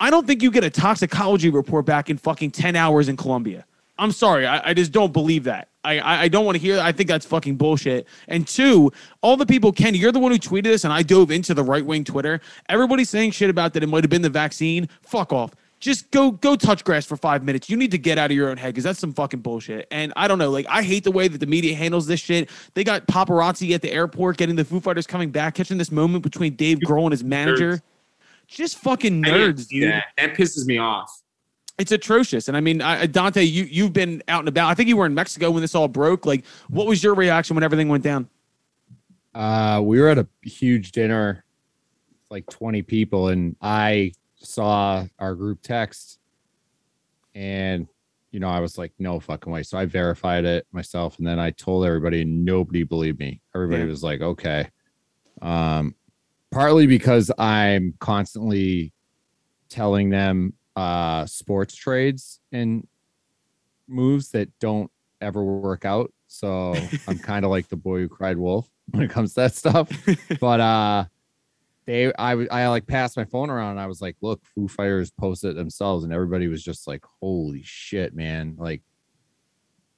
I 0.00 0.10
don't 0.10 0.26
think 0.26 0.42
you 0.42 0.50
get 0.50 0.64
a 0.64 0.70
toxicology 0.70 1.50
report 1.50 1.84
back 1.84 2.08
in 2.08 2.16
fucking 2.16 2.52
10 2.52 2.74
hours 2.74 3.08
in 3.08 3.16
Colombia. 3.16 3.66
I'm 3.98 4.12
sorry. 4.12 4.46
I, 4.46 4.70
I 4.70 4.74
just 4.74 4.92
don't 4.92 5.12
believe 5.12 5.44
that. 5.44 5.68
I, 5.84 6.24
I, 6.24 6.28
don't 6.28 6.44
want 6.44 6.56
to 6.56 6.60
hear. 6.60 6.78
I 6.78 6.92
think 6.92 7.08
that's 7.08 7.24
fucking 7.24 7.56
bullshit. 7.56 8.06
And 8.28 8.46
two, 8.46 8.92
all 9.22 9.36
the 9.36 9.46
people, 9.46 9.72
Kenny, 9.72 9.98
you're 9.98 10.12
the 10.12 10.18
one 10.18 10.32
who 10.32 10.38
tweeted 10.38 10.64
this, 10.64 10.84
and 10.84 10.92
I 10.92 11.02
dove 11.02 11.30
into 11.30 11.54
the 11.54 11.62
right 11.62 11.84
wing 11.84 12.04
Twitter. 12.04 12.40
Everybody's 12.68 13.08
saying 13.08 13.30
shit 13.32 13.48
about 13.48 13.72
that 13.74 13.82
it 13.82 13.88
might 13.88 14.02
have 14.02 14.10
been 14.10 14.22
the 14.22 14.30
vaccine. 14.30 14.88
Fuck 15.02 15.32
off. 15.32 15.52
Just 15.80 16.10
go 16.10 16.32
go 16.32 16.56
touch 16.56 16.84
grass 16.84 17.06
for 17.06 17.16
five 17.16 17.42
minutes. 17.42 17.70
You 17.70 17.76
need 17.78 17.90
to 17.92 17.98
get 17.98 18.18
out 18.18 18.30
of 18.30 18.36
your 18.36 18.50
own 18.50 18.58
head 18.58 18.68
because 18.68 18.84
that's 18.84 18.98
some 18.98 19.14
fucking 19.14 19.40
bullshit. 19.40 19.88
And 19.90 20.12
I 20.14 20.28
don't 20.28 20.38
know, 20.38 20.50
like 20.50 20.66
I 20.68 20.82
hate 20.82 21.04
the 21.04 21.10
way 21.10 21.26
that 21.26 21.38
the 21.38 21.46
media 21.46 21.74
handles 21.74 22.06
this 22.06 22.20
shit. 22.20 22.50
They 22.74 22.84
got 22.84 23.06
paparazzi 23.06 23.74
at 23.74 23.80
the 23.80 23.90
airport 23.90 24.36
getting 24.36 24.56
the 24.56 24.64
Foo 24.66 24.80
Fighters 24.80 25.06
coming 25.06 25.30
back, 25.30 25.54
catching 25.54 25.78
this 25.78 25.90
moment 25.90 26.22
between 26.22 26.54
Dave 26.54 26.80
Grohl 26.80 27.04
and 27.04 27.12
his 27.12 27.24
manager. 27.24 27.80
Just 28.50 28.78
fucking 28.78 29.24
I 29.24 29.28
nerds, 29.28 29.68
dude. 29.68 29.90
That. 29.90 30.04
that 30.18 30.34
pisses 30.34 30.66
me 30.66 30.78
off. 30.78 31.10
It's 31.78 31.92
atrocious. 31.92 32.48
And 32.48 32.56
I 32.56 32.60
mean, 32.60 32.82
I, 32.82 33.06
Dante, 33.06 33.42
you 33.42 33.64
you've 33.64 33.92
been 33.92 34.22
out 34.28 34.40
and 34.40 34.48
about. 34.48 34.68
I 34.68 34.74
think 34.74 34.88
you 34.88 34.96
were 34.96 35.06
in 35.06 35.14
Mexico 35.14 35.50
when 35.50 35.62
this 35.62 35.74
all 35.74 35.88
broke. 35.88 36.26
Like, 36.26 36.44
what 36.68 36.86
was 36.86 37.02
your 37.02 37.14
reaction 37.14 37.54
when 37.54 37.62
everything 37.62 37.88
went 37.88 38.04
down? 38.04 38.28
Uh, 39.34 39.80
we 39.82 40.00
were 40.00 40.08
at 40.08 40.18
a 40.18 40.26
huge 40.42 40.90
dinner, 40.92 41.44
like 42.28 42.44
20 42.50 42.82
people, 42.82 43.28
and 43.28 43.54
I 43.62 44.12
saw 44.34 45.06
our 45.18 45.34
group 45.34 45.60
text 45.62 46.18
and 47.34 47.86
you 48.32 48.38
know, 48.38 48.48
I 48.48 48.60
was 48.60 48.78
like, 48.78 48.92
no 48.98 49.18
fucking 49.18 49.52
way. 49.52 49.64
So 49.64 49.76
I 49.76 49.86
verified 49.86 50.44
it 50.44 50.64
myself 50.70 51.18
and 51.18 51.26
then 51.26 51.40
I 51.40 51.50
told 51.50 51.84
everybody 51.84 52.22
and 52.22 52.44
nobody 52.44 52.84
believed 52.84 53.18
me. 53.18 53.40
Everybody 53.56 53.82
Yeah. 53.82 53.88
was 53.88 54.04
like, 54.04 54.20
okay. 54.20 54.68
Um, 55.42 55.96
partly 56.50 56.86
because 56.86 57.30
I'm 57.38 57.94
constantly 58.00 58.92
telling 59.68 60.10
them 60.10 60.54
uh 60.76 61.26
sports 61.26 61.74
trades 61.74 62.40
and 62.52 62.86
moves 63.88 64.30
that 64.30 64.48
don't 64.60 64.90
ever 65.20 65.42
work 65.44 65.84
out. 65.84 66.12
So 66.28 66.74
I'm 67.08 67.18
kind 67.18 67.44
of 67.44 67.50
like 67.50 67.68
the 67.68 67.76
boy 67.76 68.00
who 68.00 68.08
cried 68.08 68.36
wolf 68.38 68.68
when 68.90 69.02
it 69.02 69.10
comes 69.10 69.34
to 69.34 69.40
that 69.42 69.54
stuff. 69.54 69.90
but 70.40 70.60
uh 70.60 71.04
they 71.86 72.12
I 72.14 72.32
I 72.32 72.68
like 72.68 72.86
passed 72.86 73.16
my 73.16 73.24
phone 73.24 73.50
around 73.50 73.72
and 73.72 73.80
I 73.80 73.86
was 73.86 74.00
like, 74.00 74.16
look, 74.20 74.40
Foo 74.54 74.68
Fighters 74.68 75.10
posted 75.10 75.52
it 75.52 75.54
themselves, 75.56 76.04
and 76.04 76.12
everybody 76.12 76.46
was 76.46 76.62
just 76.62 76.86
like, 76.86 77.04
holy 77.20 77.62
shit, 77.64 78.14
man. 78.14 78.54
Like 78.58 78.82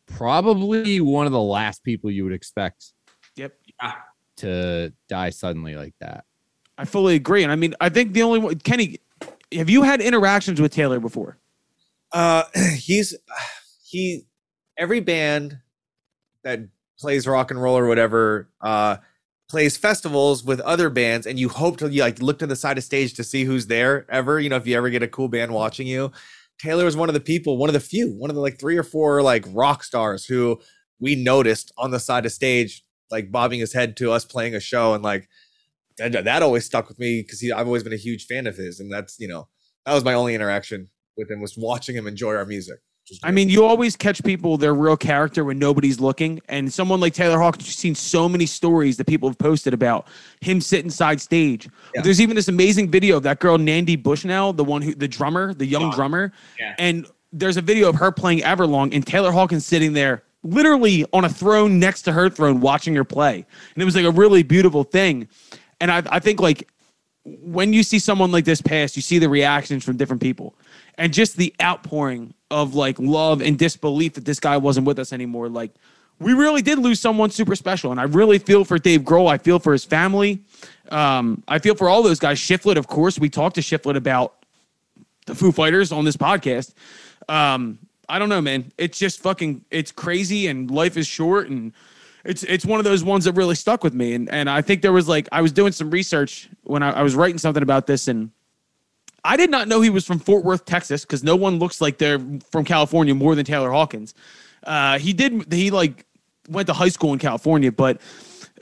probably 0.06 1.00
one 1.00 1.26
of 1.26 1.32
the 1.32 1.40
last 1.40 1.82
people 1.84 2.10
you 2.10 2.24
would 2.24 2.32
expect 2.32 2.92
Yep. 3.36 3.54
to 4.36 4.92
die 5.08 5.30
suddenly 5.30 5.74
like 5.76 5.94
that. 6.00 6.24
I 6.78 6.84
fully 6.84 7.14
agree. 7.14 7.42
And 7.42 7.52
I 7.52 7.56
mean, 7.56 7.74
I 7.80 7.88
think 7.88 8.12
the 8.12 8.22
only 8.22 8.38
one, 8.38 8.58
Kenny, 8.60 8.98
have 9.52 9.70
you 9.70 9.82
had 9.82 10.00
interactions 10.00 10.60
with 10.60 10.72
Taylor 10.72 11.00
before? 11.00 11.38
Uh, 12.12 12.44
he's 12.76 13.14
he 13.84 14.26
every 14.78 15.00
band 15.00 15.58
that 16.44 16.60
plays 16.98 17.26
rock 17.26 17.50
and 17.50 17.60
roll 17.60 17.76
or 17.76 17.86
whatever 17.86 18.48
uh 18.60 18.96
plays 19.48 19.76
festivals 19.76 20.42
with 20.42 20.60
other 20.60 20.88
bands 20.88 21.26
and 21.26 21.38
you 21.38 21.48
hope 21.48 21.76
to 21.76 21.90
you 21.90 22.00
like 22.00 22.22
look 22.22 22.38
to 22.38 22.46
the 22.46 22.56
side 22.56 22.78
of 22.78 22.84
stage 22.84 23.12
to 23.12 23.22
see 23.22 23.44
who's 23.44 23.66
there 23.66 24.06
ever 24.10 24.40
you 24.40 24.48
know 24.48 24.56
if 24.56 24.66
you 24.66 24.76
ever 24.76 24.88
get 24.88 25.02
a 25.02 25.08
cool 25.08 25.28
band 25.28 25.52
watching 25.52 25.86
you 25.86 26.10
taylor 26.58 26.84
was 26.84 26.96
one 26.96 27.10
of 27.10 27.12
the 27.12 27.20
people 27.20 27.58
one 27.58 27.68
of 27.68 27.74
the 27.74 27.80
few 27.80 28.12
one 28.14 28.30
of 28.30 28.36
the 28.36 28.40
like 28.40 28.58
three 28.58 28.78
or 28.78 28.82
four 28.82 29.20
like 29.20 29.44
rock 29.52 29.84
stars 29.84 30.24
who 30.24 30.58
we 31.00 31.14
noticed 31.14 31.70
on 31.76 31.90
the 31.90 32.00
side 32.00 32.24
of 32.24 32.32
stage 32.32 32.82
like 33.10 33.30
bobbing 33.30 33.60
his 33.60 33.74
head 33.74 33.96
to 33.96 34.10
us 34.10 34.24
playing 34.24 34.54
a 34.54 34.60
show 34.60 34.94
and 34.94 35.04
like 35.04 35.28
that, 36.08 36.24
that 36.24 36.42
always 36.42 36.64
stuck 36.64 36.88
with 36.88 36.98
me 36.98 37.22
because 37.22 37.42
i've 37.54 37.66
always 37.66 37.82
been 37.82 37.92
a 37.92 37.96
huge 37.96 38.26
fan 38.26 38.46
of 38.46 38.56
his 38.56 38.80
and 38.80 38.92
that's 38.92 39.18
you 39.18 39.28
know 39.28 39.48
that 39.86 39.94
was 39.94 40.04
my 40.04 40.14
only 40.14 40.34
interaction 40.34 40.88
with 41.16 41.30
him 41.30 41.40
was 41.40 41.56
watching 41.56 41.94
him 41.94 42.06
enjoy 42.06 42.34
our 42.34 42.46
music 42.46 42.78
I 43.24 43.32
mean, 43.32 43.48
you 43.48 43.64
always 43.64 43.96
catch 43.96 44.22
people 44.22 44.56
their 44.56 44.74
real 44.74 44.96
character 44.96 45.44
when 45.44 45.58
nobody's 45.58 45.98
looking. 45.98 46.40
And 46.48 46.72
someone 46.72 47.00
like 47.00 47.12
Taylor 47.14 47.38
Hawkins, 47.38 47.66
you've 47.66 47.74
seen 47.74 47.94
so 47.96 48.28
many 48.28 48.46
stories 48.46 48.96
that 48.96 49.06
people 49.06 49.28
have 49.28 49.36
posted 49.38 49.74
about 49.74 50.06
him 50.40 50.60
sitting 50.60 50.90
side 50.90 51.20
stage. 51.20 51.68
Yeah. 51.94 52.02
There's 52.02 52.20
even 52.20 52.36
this 52.36 52.46
amazing 52.46 52.90
video 52.90 53.16
of 53.16 53.24
that 53.24 53.40
girl 53.40 53.58
Nandi 53.58 53.96
Bushell, 53.96 54.52
the 54.52 54.64
one 54.64 54.82
who 54.82 54.94
the 54.94 55.08
drummer, 55.08 55.52
the 55.52 55.66
young 55.66 55.90
Yeah. 55.90 55.94
drummer. 55.96 56.32
Yeah. 56.60 56.74
And 56.78 57.06
there's 57.32 57.56
a 57.56 57.60
video 57.60 57.88
of 57.88 57.96
her 57.96 58.12
playing 58.12 58.40
Everlong 58.40 58.94
and 58.94 59.04
Taylor 59.04 59.32
Hawkins 59.32 59.66
sitting 59.66 59.94
there 59.94 60.22
literally 60.44 61.04
on 61.12 61.24
a 61.24 61.28
throne 61.28 61.78
next 61.78 62.02
to 62.02 62.12
her 62.12 62.28
throne 62.28 62.60
watching 62.60 62.94
her 62.94 63.04
play. 63.04 63.44
And 63.74 63.82
it 63.82 63.84
was 63.84 63.96
like 63.96 64.04
a 64.04 64.10
really 64.10 64.42
beautiful 64.42 64.84
thing. 64.84 65.28
And 65.82 65.90
I, 65.90 66.02
I 66.10 66.20
think 66.20 66.40
like 66.40 66.68
when 67.24 67.72
you 67.72 67.82
see 67.82 67.98
someone 67.98 68.30
like 68.30 68.44
this 68.44 68.62
pass, 68.62 68.94
you 68.94 69.02
see 69.02 69.18
the 69.18 69.28
reactions 69.28 69.84
from 69.84 69.96
different 69.96 70.22
people 70.22 70.54
and 70.96 71.12
just 71.12 71.36
the 71.36 71.52
outpouring 71.60 72.34
of 72.52 72.76
like 72.76 73.00
love 73.00 73.42
and 73.42 73.58
disbelief 73.58 74.14
that 74.14 74.24
this 74.24 74.38
guy 74.38 74.56
wasn't 74.56 74.86
with 74.86 75.00
us 75.00 75.12
anymore. 75.12 75.48
Like, 75.48 75.72
we 76.20 76.34
really 76.34 76.62
did 76.62 76.78
lose 76.78 77.00
someone 77.00 77.30
super 77.30 77.56
special. 77.56 77.90
And 77.90 78.00
I 78.00 78.04
really 78.04 78.38
feel 78.38 78.64
for 78.64 78.78
Dave 78.78 79.00
Grohl. 79.00 79.28
I 79.28 79.38
feel 79.38 79.58
for 79.58 79.72
his 79.72 79.84
family. 79.84 80.44
Um, 80.90 81.42
I 81.48 81.58
feel 81.58 81.74
for 81.74 81.88
all 81.88 82.04
those 82.04 82.20
guys. 82.20 82.38
Shiflett, 82.38 82.76
of 82.76 82.86
course, 82.86 83.18
we 83.18 83.28
talked 83.28 83.56
to 83.56 83.60
Shiflett 83.60 83.96
about 83.96 84.34
the 85.26 85.34
Foo 85.34 85.50
Fighters 85.50 85.90
on 85.90 86.04
this 86.04 86.16
podcast. 86.16 86.74
Um, 87.28 87.80
I 88.08 88.20
don't 88.20 88.28
know, 88.28 88.40
man. 88.40 88.70
It's 88.78 89.00
just 89.00 89.20
fucking 89.20 89.64
it's 89.70 89.90
crazy 89.90 90.46
and 90.46 90.70
life 90.70 90.96
is 90.96 91.08
short 91.08 91.48
and 91.48 91.72
it's 92.24 92.42
it's 92.44 92.64
one 92.64 92.78
of 92.80 92.84
those 92.84 93.02
ones 93.04 93.24
that 93.24 93.32
really 93.32 93.54
stuck 93.54 93.82
with 93.84 93.94
me. 93.94 94.14
And 94.14 94.28
and 94.30 94.48
I 94.50 94.62
think 94.62 94.82
there 94.82 94.92
was 94.92 95.08
like 95.08 95.28
I 95.32 95.40
was 95.42 95.52
doing 95.52 95.72
some 95.72 95.90
research 95.90 96.48
when 96.64 96.82
I, 96.82 96.90
I 96.92 97.02
was 97.02 97.14
writing 97.14 97.38
something 97.38 97.62
about 97.62 97.86
this 97.86 98.08
and 98.08 98.30
I 99.24 99.36
did 99.36 99.50
not 99.50 99.68
know 99.68 99.80
he 99.80 99.90
was 99.90 100.04
from 100.04 100.18
Fort 100.18 100.44
Worth, 100.44 100.64
Texas, 100.64 101.02
because 101.04 101.22
no 101.22 101.36
one 101.36 101.58
looks 101.60 101.80
like 101.80 101.98
they're 101.98 102.18
from 102.50 102.64
California 102.64 103.14
more 103.14 103.34
than 103.36 103.44
Taylor 103.44 103.70
Hawkins. 103.70 104.14
Uh, 104.64 104.98
he 104.98 105.12
did 105.12 105.52
he 105.52 105.70
like 105.70 106.04
went 106.48 106.66
to 106.66 106.72
high 106.72 106.88
school 106.88 107.12
in 107.12 107.18
California, 107.20 107.70
but 107.70 108.00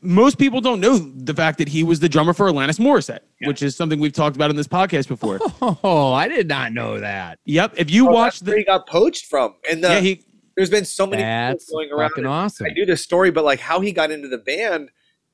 most 0.02 0.38
people 0.38 0.60
don't 0.62 0.80
know 0.80 0.96
the 0.98 1.34
fact 1.34 1.58
that 1.58 1.68
he 1.68 1.82
was 1.82 2.00
the 2.00 2.08
drummer 2.08 2.32
for 2.32 2.46
Alanis 2.50 2.78
Morissette, 2.78 3.20
which 3.42 3.62
is 3.62 3.76
something 3.76 4.00
we've 4.00 4.12
talked 4.14 4.34
about 4.36 4.48
in 4.50 4.56
this 4.56 4.68
podcast 4.68 5.08
before. 5.08 5.38
Oh, 5.84 6.12
I 6.12 6.26
did 6.28 6.48
not 6.48 6.72
know 6.72 7.00
that. 7.00 7.38
yep. 7.44 7.74
If 7.76 7.90
you 7.90 8.08
Oh, 8.08 8.12
watch 8.12 8.40
that's 8.40 8.48
where 8.48 8.58
he 8.58 8.64
got 8.64 8.86
poached 8.88 9.26
from 9.26 9.56
and 9.70 9.84
the, 9.84 9.88
yeah, 9.88 10.00
he 10.00 10.24
there's 10.56 10.70
been 10.70 10.84
so 10.84 11.06
many 11.06 11.22
That's 11.22 11.64
people 11.66 11.80
going 11.80 11.92
around 11.92 12.10
fucking 12.10 12.26
awesome. 12.26 12.66
I 12.66 12.70
knew 12.70 12.86
this 12.86 13.02
story, 13.02 13.30
but 13.30 13.44
like 13.44 13.60
how 13.60 13.80
he 13.80 13.92
got 13.92 14.10
into 14.10 14.28
the 14.28 14.38
band, 14.38 14.90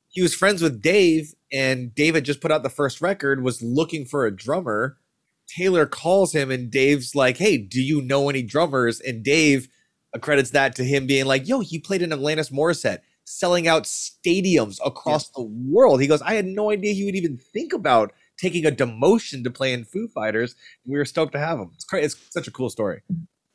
he 0.09 0.23
was 0.23 0.35
friends 0.35 0.63
with 0.63 0.81
Dave, 0.81 1.35
and 1.53 1.95
Dave 1.95 2.15
had 2.15 2.25
just 2.25 2.41
put 2.41 2.51
out 2.51 2.63
the 2.63 2.71
first 2.71 3.01
record, 3.01 3.43
was 3.43 3.63
looking 3.63 4.05
for 4.05 4.27
a 4.27 4.35
drummer. 4.35 4.99
Taylor 5.47 5.87
calls 5.87 6.33
him, 6.33 6.51
and 6.51 6.71
Dave's 6.71 7.15
like, 7.15 7.37
"Hey, 7.37 7.57
do 7.57 7.81
you 7.81 8.03
know 8.03 8.29
any 8.29 8.43
drummers?" 8.43 9.01
And 9.01 9.23
Dave 9.23 9.69
accredits 10.15 10.51
that 10.51 10.75
to 10.77 10.85
him 10.85 11.07
being 11.07 11.27
like, 11.27 11.47
"Yo, 11.47 11.61
he 11.61 11.79
played 11.79 12.03
in 12.03 12.11
Alanis 12.11 12.51
Morissette, 12.51 13.01
selling 13.25 13.69
out 13.69 13.85
stadiums 13.85 14.79
across 14.85 15.29
the 15.29 15.43
world." 15.43 16.01
He 16.01 16.07
goes, 16.07 16.23
"I 16.23 16.35
had 16.35 16.47
no 16.47 16.71
idea 16.71 16.95
he 16.95 17.05
would 17.05 17.17
even 17.17 17.37
think 17.37 17.73
about." 17.73 18.13
Taking 18.39 18.67
a 18.67 18.71
demotion 18.71 19.43
to 19.45 19.51
play 19.51 19.73
in 19.73 19.87
Foo 19.87 20.09
Fighters, 20.09 20.57
we 20.85 20.99
were 20.99 21.07
stoked 21.07 21.33
to 21.33 21.39
have 21.39 21.59
him. 21.59 21.71
It's 21.75 21.85
crazy. 21.85 22.05
It's 22.05 22.17
such 22.29 22.47
a 22.47 22.51
cool 22.51 22.69
story. 22.69 23.01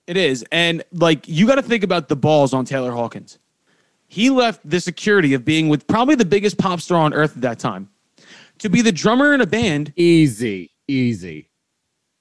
It 0.07 0.17
is. 0.17 0.43
And 0.51 0.83
like 0.91 1.27
you 1.27 1.47
got 1.47 1.55
to 1.55 1.61
think 1.61 1.83
about 1.83 2.07
the 2.09 2.15
balls 2.15 2.53
on 2.53 2.65
Taylor 2.65 2.91
Hawkins. 2.91 3.37
He 4.07 4.29
left 4.29 4.67
the 4.69 4.79
security 4.81 5.33
of 5.33 5.45
being 5.45 5.69
with 5.69 5.87
probably 5.87 6.15
the 6.15 6.25
biggest 6.25 6.57
pop 6.57 6.81
star 6.81 6.99
on 6.99 7.13
earth 7.13 7.35
at 7.37 7.41
that 7.43 7.59
time 7.59 7.89
to 8.59 8.69
be 8.69 8.81
the 8.81 8.91
drummer 8.91 9.33
in 9.33 9.39
a 9.41 9.45
band. 9.47 9.93
Easy, 9.95 10.71
easy. 10.87 11.49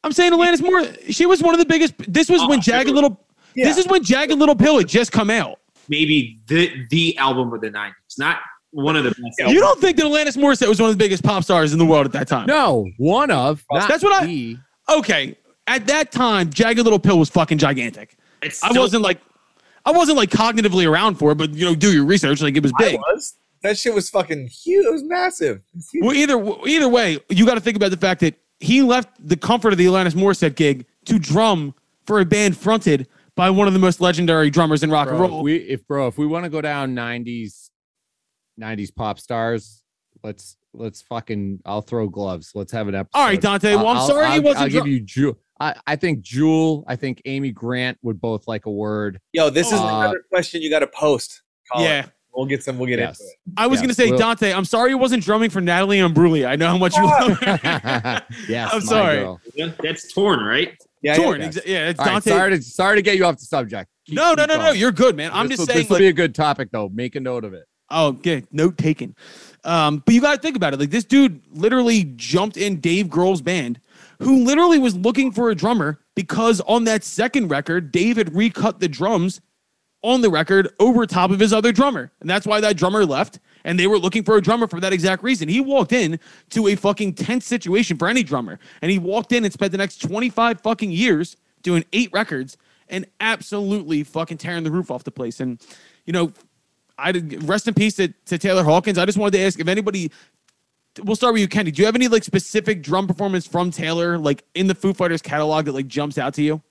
I'm 0.05 0.13
saying 0.13 0.33
Alanis 0.33 0.63
Moore. 0.63 0.85
She 1.11 1.27
was 1.27 1.43
one 1.43 1.53
of 1.55 1.59
the 1.59 1.67
biggest. 1.67 1.95
This 2.07 2.31
was 2.31 2.43
Oh, 2.43 2.49
when 2.49 2.61
uh, 2.61 2.63
Jagged 2.63 2.89
sure. 2.89 2.95
Little. 2.95 3.21
This 3.57 3.77
is 3.77 3.87
when 3.89 4.05
Jagged 4.05 4.39
Little 4.39 4.55
Pill 4.55 4.79
had 4.79 4.87
just 4.89 5.11
come 5.11 5.29
out. 5.31 5.59
Maybe 5.89 6.39
the 6.47 6.71
the 6.91 7.19
album 7.19 7.53
of 7.53 7.61
the 7.61 7.71
'90s, 7.71 7.93
not 8.17 8.39
one 8.71 8.95
of 8.95 9.03
the 9.03 9.11
best. 9.11 9.53
You 9.53 9.59
don't 9.61 9.81
think 9.81 9.97
that 9.97 10.07
Alanis 10.07 10.37
Morissette 10.37 10.69
was 10.69 10.81
one 10.81 10.89
of 10.91 10.97
the 10.97 11.03
biggest 11.03 11.25
pop 11.25 11.43
stars 11.43 11.73
in 11.73 11.79
the 11.81 11.85
world 11.85 12.07
at 12.07 12.13
that 12.13 12.29
time? 12.29 12.47
No, 12.47 12.89
one 12.99 13.33
of. 13.33 13.65
Not 13.73 13.89
That's 13.89 14.05
what 14.05 14.23
I- 14.23 14.27
the. 14.27 14.57
Okay, 14.89 15.37
at 15.77 15.87
that 15.87 16.13
time, 16.13 16.51
Jagged 16.51 16.81
Little 16.81 16.99
Pill 16.99 17.19
was 17.19 17.29
fucking 17.31 17.59
gigantic. 17.59 18.17
It's 18.43 18.63
I 18.63 18.73
wasn't 18.73 19.03
like, 19.03 19.21
I 19.85 19.91
wasn't 19.93 20.17
like 20.19 20.31
cognitively 20.31 20.89
around 20.89 21.17
for 21.17 21.33
it, 21.33 21.37
but 21.37 21.51
you 21.55 21.65
know, 21.65 21.75
do 21.75 21.93
your 21.93 22.05
research. 22.05 22.41
Like 22.41 22.57
it 22.57 22.63
was 22.63 22.73
I 22.79 22.83
big. 22.83 23.01
was. 23.01 23.35
That 23.63 23.77
shit 23.79 23.95
was 23.95 24.09
fucking 24.09 24.47
huge. 24.49 24.87
It 24.87 24.93
was 24.93 25.03
massive. 25.03 25.61
It 25.75 25.85
huge. 25.93 26.05
Well, 26.05 26.15
either 26.15 26.69
either 26.69 26.89
way, 26.89 27.19
you 27.29 27.45
got 27.45 27.55
to 27.55 27.61
think 27.61 27.77
about 27.77 27.91
the 27.91 27.97
fact 27.99 28.21
that 28.21 28.35
he 28.59 28.83
left 28.83 29.09
the 29.27 29.37
comfort 29.37 29.73
of 29.73 29.79
the 29.79 29.87
Alanis 29.87 30.15
Morissette 30.15 30.55
gig 30.55 30.87
to 31.07 31.19
drum 31.19 31.75
for 32.07 32.21
a 32.21 32.25
band 32.25 32.57
fronted 32.57 33.07
by 33.37 33.51
one 33.51 33.67
of 33.67 33.73
the 33.75 33.79
most 33.79 34.01
legendary 34.01 34.51
drummers 34.51 34.83
in 34.83 34.91
rock 34.91 35.09
and 35.09 35.21
roll. 35.21 35.39
if 35.41 35.45
we 35.45 35.57
if 35.57 35.87
bro, 35.87 36.07
if 36.09 36.17
we 36.19 36.27
want 36.27 36.45
to 36.45 36.51
go 36.51 36.61
down 36.63 36.95
'90s, 36.95 37.69
'90s 38.59 38.95
pop 38.95 39.19
stars, 39.19 39.83
let's 40.23 40.57
let's 40.73 41.03
fucking. 41.03 41.61
I'll 41.67 41.83
throw 41.83 42.09
gloves. 42.09 42.53
Let's 42.55 42.73
have 42.73 42.89
an 42.89 42.95
episode. 42.95 43.19
All 43.19 43.27
right, 43.27 43.41
Dante. 43.41 43.75
Well, 43.77 43.89
I'm 43.89 43.97
I'll- 43.99 44.07
sorry 44.09 44.27
I'll, 44.27 44.33
he 44.33 44.41
wasn't 44.41 44.63
I'll 44.63 44.69
give 44.71 44.87
you 44.87 45.01
Jewel. 45.01 45.39
I, 45.61 45.75
I 45.87 45.97
think 45.97 46.23
Jewel. 46.23 46.85
I 46.89 46.97
think 46.97 47.21
Amy 47.27 47.51
Grant 47.53 47.99
would 48.03 48.21
both 48.21 48.49
like 48.49 48.67
a 48.67 48.71
word. 48.71 49.21
Yo, 49.33 49.51
this 49.51 49.67
is 49.69 49.75
Uh, 49.79 49.85
another 49.85 50.25
question 50.31 50.63
you 50.63 50.71
got 50.71 50.79
to 50.81 50.87
post. 50.87 51.43
Colin. 51.71 51.85
yeah, 51.87 52.07
we'll 52.35 52.47
get 52.47 52.65
some. 52.65 52.79
We'll 52.79 52.89
get 52.89 52.99
Yes. 52.99 53.21
into 53.21 53.31
it. 53.31 53.37
I 53.59 53.67
was 53.67 53.79
Yeah, 53.79 53.85
gonna 53.85 53.95
say 53.95 54.11
well- 54.11 54.19
Dante. 54.19 54.53
I'm 54.53 54.65
sorry 54.65 54.91
he 54.91 54.95
wasn't 54.95 55.23
drumming 55.23 55.51
for 55.51 55.61
Natalie 55.61 55.99
Imbruglia. 55.99 56.47
I 56.47 56.57
know 56.57 56.67
how 56.69 56.79
much 56.79 56.97
you 56.97 57.05
love 57.05 57.39
her. 57.43 58.23
yes, 58.49 58.71
I'm 58.73 58.81
sorry. 58.81 59.19
girl. 59.21 59.41
That's 59.83 60.13
torn, 60.13 60.43
right? 60.45 60.73
Yeah, 61.03 61.17
Torn. 61.17 61.41
yeah. 61.41 61.49
exa- 61.49 61.67
Yeah, 61.67 61.89
it's 61.89 61.99
All 62.01 62.07
right, 62.07 62.13
Dante. 62.13 62.31
sorry 62.31 62.51
to 62.57 62.63
sorry 62.63 62.97
to 62.97 63.03
get 63.03 63.17
you 63.17 63.25
off 63.25 63.39
the 63.39 63.45
subject. 63.45 63.89
Keep- 64.07 64.17
no, 64.17 64.35
no, 64.35 64.43
keep 64.43 64.49
no, 64.49 64.57
no. 64.57 64.63
going. 64.69 64.79
You're 64.81 64.93
good, 64.93 65.17
man. 65.17 65.31
I'm 65.33 65.47
This 65.49 65.59
just 65.59 65.61
will- 65.61 65.67
saying. 65.75 65.79
This 65.85 65.89
will 65.91 65.95
like, 65.97 66.01
be 66.01 66.09
a 66.09 66.13
good 66.13 66.35
topic 66.35 66.69
though. 66.73 66.89
Make 66.89 67.17
a 67.17 67.21
note 67.21 67.45
of 67.45 67.55
it. 67.55 67.65
Oh, 67.93 68.09
okay. 68.09 68.45
Note 68.53 68.79
taken. 68.79 69.15
Um, 69.65 70.03
but 70.07 70.15
you 70.15 70.21
got 70.21 70.37
to 70.37 70.41
think 70.41 70.57
about 70.57 70.73
it. 70.75 70.81
Like 70.81 70.91
this 70.91 71.05
dude 71.05 71.43
literally 71.51 72.05
jumped 72.17 72.57
in 72.57 72.81
Dave 72.81 73.07
Grohl's 73.07 73.43
band, 73.43 73.81
who 74.21 74.45
literally 74.45 74.79
was 74.79 74.95
looking 74.97 75.33
for 75.33 75.51
a 75.51 75.55
drummer 75.55 76.01
because 76.15 76.61
on 76.63 76.85
that 76.85 77.05
second 77.05 77.49
record, 77.49 77.91
David 77.91 78.35
recut 78.35 78.81
the 78.81 78.89
drums 78.89 79.41
on 80.03 80.21
the 80.21 80.31
record 80.31 80.73
over 80.79 81.07
top 81.07 81.31
of 81.31 81.41
his 81.41 81.53
other 81.53 81.73
drummer. 81.73 82.11
And 82.21 82.29
that's 82.29 82.47
why 82.47 82.61
that 82.61 82.77
drummer 82.77 83.05
left. 83.05 83.39
And 83.65 83.79
they 83.79 83.87
were 83.87 83.99
looking 83.99 84.23
for 84.23 84.37
a 84.37 84.41
drummer 84.41 84.67
for 84.67 84.81
that 84.81 84.93
exact 84.93 85.23
reason. 85.23 85.49
He 85.49 85.61
walked 85.61 85.93
in 85.93 86.19
to 86.51 86.69
a 86.69 86.75
fucking 86.75 87.15
tense 87.15 87.47
situation 87.47 87.99
for 87.99 88.09
any 88.09 88.23
drummer. 88.23 88.59
And 88.81 88.91
he 88.91 88.99
walked 88.99 89.33
in 89.33 89.45
and 89.45 89.53
spent 89.53 89.73
the 89.73 89.79
next 89.79 89.99
25 89.99 90.61
fucking 90.63 90.91
years 90.91 91.37
doing 91.63 91.85
eight 91.93 92.11
records 92.13 92.57
and 92.89 93.07
absolutely 93.21 94.03
fucking 94.03 94.39
tearing 94.39 94.65
the 94.65 94.71
roof 94.71 94.91
off 94.91 95.05
the 95.05 95.11
place. 95.11 95.41
And, 95.41 95.61
you 96.07 96.13
know, 96.13 96.33
I 96.99 97.13
did 97.13 97.49
rest 97.49 97.69
in 97.69 97.75
peace 97.75 97.97
to, 97.97 98.09
to 98.27 98.39
Taylor 98.39 98.65
Hawkins. 98.65 98.99
I 98.99 99.07
just 99.07 99.19
wanted 99.19 99.39
to 99.39 99.45
ask 99.45 99.59
if 99.59 99.69
anybody. 99.69 100.11
We'll 101.05 101.17
start 101.17 101.33
with 101.35 101.41
you, 101.43 101.49
Kenny. 101.49 101.71
Do 101.71 101.83
you 101.83 101.87
have 101.87 101.95
any 101.95 102.09
like 102.09 102.25
specific 102.25 102.83
drum 102.83 103.07
performance 103.07 103.47
from 103.47 103.71
Taylor, 103.71 104.19
like 104.19 104.45
in 104.55 104.67
the 104.67 104.75
Foo 104.75 104.93
Fighters 104.95 105.23
catalog, 105.23 105.65
that 105.67 105.73
like 105.73 105.87
jumps 105.89 106.19
out 106.19 106.35
to 106.35 106.43
you? 106.43 106.63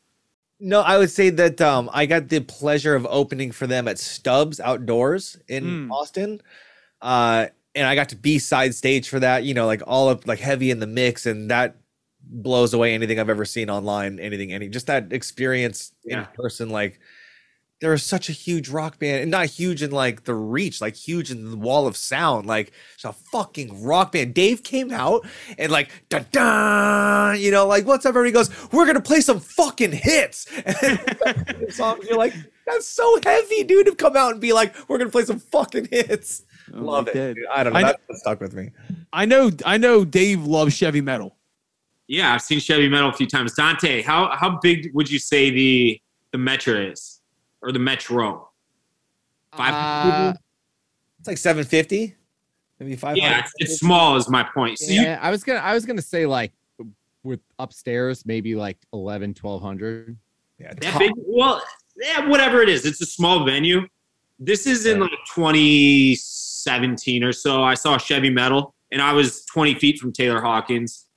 No, 0.59 0.81
I 0.81 0.97
would 0.97 1.09
say 1.09 1.29
that 1.29 1.61
um, 1.61 1.89
I 1.93 2.05
got 2.05 2.27
the 2.27 2.41
pleasure 2.41 2.93
of 2.95 3.07
opening 3.09 3.51
for 3.51 3.65
them 3.65 3.87
at 3.87 3.97
Stubbs 3.97 4.59
Outdoors 4.59 5.37
in 5.47 5.63
Mm. 5.87 5.91
Austin, 5.91 6.41
uh, 7.01 7.47
and 7.75 7.87
I 7.87 7.95
got 7.95 8.09
to 8.09 8.15
be 8.17 8.39
side 8.39 8.75
stage 8.75 9.07
for 9.07 9.19
that. 9.21 9.43
You 9.45 9.53
know, 9.53 9.65
like 9.67 9.81
all 9.87 10.09
of 10.09 10.27
like 10.27 10.39
heavy 10.39 10.69
in 10.71 10.79
the 10.81 10.87
mix, 10.87 11.25
and 11.25 11.49
that 11.49 11.77
blows 12.31 12.73
away 12.73 12.93
anything 12.93 13.19
I've 13.19 13.29
ever 13.29 13.45
seen 13.45 13.69
online. 13.69 14.19
Anything, 14.19 14.51
any 14.51 14.67
just 14.67 14.87
that 14.87 15.13
experience 15.13 15.93
Yeah. 16.03 16.19
in 16.19 16.25
person. 16.35 16.69
Like 16.69 16.99
there 17.81 17.91
was 17.91 18.03
such 18.03 18.27
a 18.29 18.33
huge 18.33 18.67
rock 18.69 18.99
band, 18.99 19.21
and 19.21 19.31
not 19.31 19.45
huge 19.45 19.81
in 19.81 19.91
like 19.91 20.25
the 20.25 20.33
reach, 20.33 20.81
like 20.81 20.95
huge 20.95 21.31
in 21.31 21.49
the 21.51 21.57
wall 21.57 21.87
of 21.87 21.95
sound. 21.95 22.45
Like 22.45 22.71
it's 22.95 23.05
a 23.05 23.13
fucking 23.13 23.83
rock 23.83 24.11
band. 24.11 24.33
Dave 24.33 24.63
came 24.63 24.91
out 24.91 25.25
and 25.57 25.71
like 25.71 25.89
da 26.09 26.19
da, 26.31 27.31
you 27.31 27.51
know, 27.51 27.65
like 27.67 27.85
what's 27.85 28.05
up? 28.05 28.09
Everybody 28.09 28.31
goes, 28.33 28.49
we're 28.71 28.85
gonna 28.85 28.99
play 29.01 29.21
some 29.21 29.39
fucking 29.39 29.91
hits. 29.93 30.45
And 30.65 30.99
the 31.67 31.71
song, 31.71 31.99
you're 32.07 32.17
like, 32.17 32.33
that's 32.65 32.87
so 32.87 33.19
heavy, 33.23 33.63
dude, 33.63 33.85
to 33.87 33.95
come 33.95 34.15
out 34.17 34.31
and 34.33 34.41
be 34.41 34.53
like, 34.53 34.75
we're 34.89 34.97
gonna 34.97 35.09
play 35.09 35.23
some 35.25 35.39
fucking 35.39 35.87
hits. 35.91 36.43
Oh, 36.73 36.81
Love 36.81 37.07
I 37.07 37.11
it. 37.11 37.13
did. 37.13 37.35
dude. 37.37 37.45
I 37.51 37.63
don't 37.63 37.73
know. 37.73 37.79
I 37.79 37.81
know- 37.81 37.87
That's 37.87 38.01
what 38.07 38.17
stuck 38.19 38.41
with 38.41 38.53
me. 38.53 38.71
I 39.11 39.25
know, 39.25 39.51
I 39.65 39.77
know. 39.77 40.05
Dave 40.05 40.43
loves 40.45 40.75
Chevy 40.75 41.01
metal. 41.01 41.35
Yeah, 42.07 42.33
I've 42.33 42.41
seen 42.41 42.59
Chevy 42.59 42.89
Metal 42.89 43.09
a 43.09 43.13
few 43.13 43.25
times. 43.27 43.53
Dante, 43.53 44.01
how 44.01 44.35
how 44.35 44.59
big 44.61 44.91
would 44.93 45.09
you 45.09 45.17
say 45.19 45.49
the 45.51 45.99
the 46.31 46.37
Metro 46.39 46.73
is, 46.75 47.18
or 47.61 47.71
the 47.71 47.79
Metro? 47.79 48.49
Five 49.55 49.73
Uh, 49.73 50.33
It's 51.19 51.27
like 51.27 51.37
750, 51.37 52.15
maybe 52.79 52.95
five. 52.95 53.17
yeah, 53.17 53.39
it's, 53.39 53.51
it's 53.57 53.77
small. 53.79 54.15
Is 54.15 54.29
my 54.29 54.43
point. 54.43 54.77
So 54.79 54.91
you, 54.91 55.01
yeah, 55.01 55.19
I 55.21 55.31
was 55.31 55.43
gonna 55.43 55.59
I 55.59 55.73
was 55.73 55.85
gonna 55.85 56.01
say 56.01 56.25
like 56.25 56.51
with 57.23 57.41
upstairs 57.57 58.25
maybe 58.25 58.55
like 58.55 58.77
11 58.93 59.35
1200 59.41 60.15
Yeah, 60.59 60.67
that 60.73 60.81
top- 60.81 60.99
big? 60.99 61.11
Well, 61.17 61.61
yeah, 61.97 62.27
whatever 62.29 62.61
it 62.61 62.69
is, 62.69 62.85
it's 62.85 63.01
a 63.01 63.05
small 63.05 63.43
venue. 63.43 63.87
This 64.39 64.65
is 64.65 64.85
in 64.85 65.01
like 65.01 65.11
2017 65.35 67.23
or 67.23 67.33
so. 67.33 67.61
I 67.63 67.73
saw 67.73 67.97
Chevy 67.97 68.29
Metal, 68.29 68.73
and 68.91 69.01
I 69.01 69.11
was 69.13 69.43
20 69.45 69.75
feet 69.75 69.99
from 69.99 70.13
Taylor 70.13 70.39
Hawkins. 70.41 71.07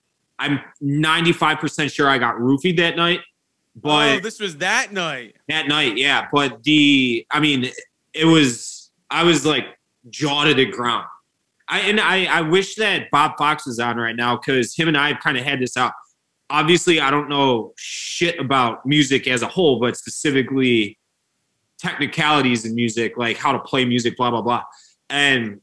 I'm 0.40 0.59
95% 0.83 1.92
sure 1.92 2.09
I 2.09 2.18
got 2.18 2.35
roofied 2.37 2.76
that 2.78 2.96
night, 2.96 3.20
but 3.74 4.16
oh, 4.16 4.20
this 4.20 4.38
was 4.38 4.58
that 4.58 4.92
night. 4.92 5.37
That 5.48 5.68
night, 5.68 5.96
yeah. 5.96 6.28
But 6.32 6.62
the, 6.62 7.26
I 7.30 7.40
mean, 7.40 7.70
it 8.14 8.24
was, 8.24 8.90
I 9.11 9.24
was 9.24 9.46
like 9.46 9.66
jaw 10.11 10.44
to 10.44 10.54
the 10.54 10.66
ground. 10.66 11.06
I 11.68 11.80
and 11.80 12.00
I, 12.00 12.24
I 12.24 12.40
wish 12.42 12.74
that 12.76 13.11
Bob 13.11 13.38
Fox 13.38 13.66
was 13.66 13.78
on 13.78 13.96
right 13.96 14.16
now 14.16 14.37
because 14.37 14.74
him 14.74 14.88
and 14.88 14.96
I 14.96 15.08
have 15.08 15.20
kind 15.20 15.38
of 15.38 15.44
had 15.44 15.61
this 15.61 15.76
out. 15.76 15.92
Obviously, 16.50 17.00
I 17.00 17.11
don't 17.11 17.28
know 17.28 17.72
shit 17.78 18.38
about 18.38 18.85
music 18.85 19.26
as 19.26 19.42
a 19.42 19.48
whole, 19.48 19.80
but 19.80 19.96
specifically 19.96 20.98
technicalities 21.78 22.64
in 22.66 22.74
music, 22.74 23.16
like 23.16 23.38
how 23.38 23.52
to 23.52 23.58
play 23.58 23.85
music, 23.85 24.16
blah 24.16 24.30
blah 24.30 24.42
blah. 24.42 24.62
And 25.08 25.61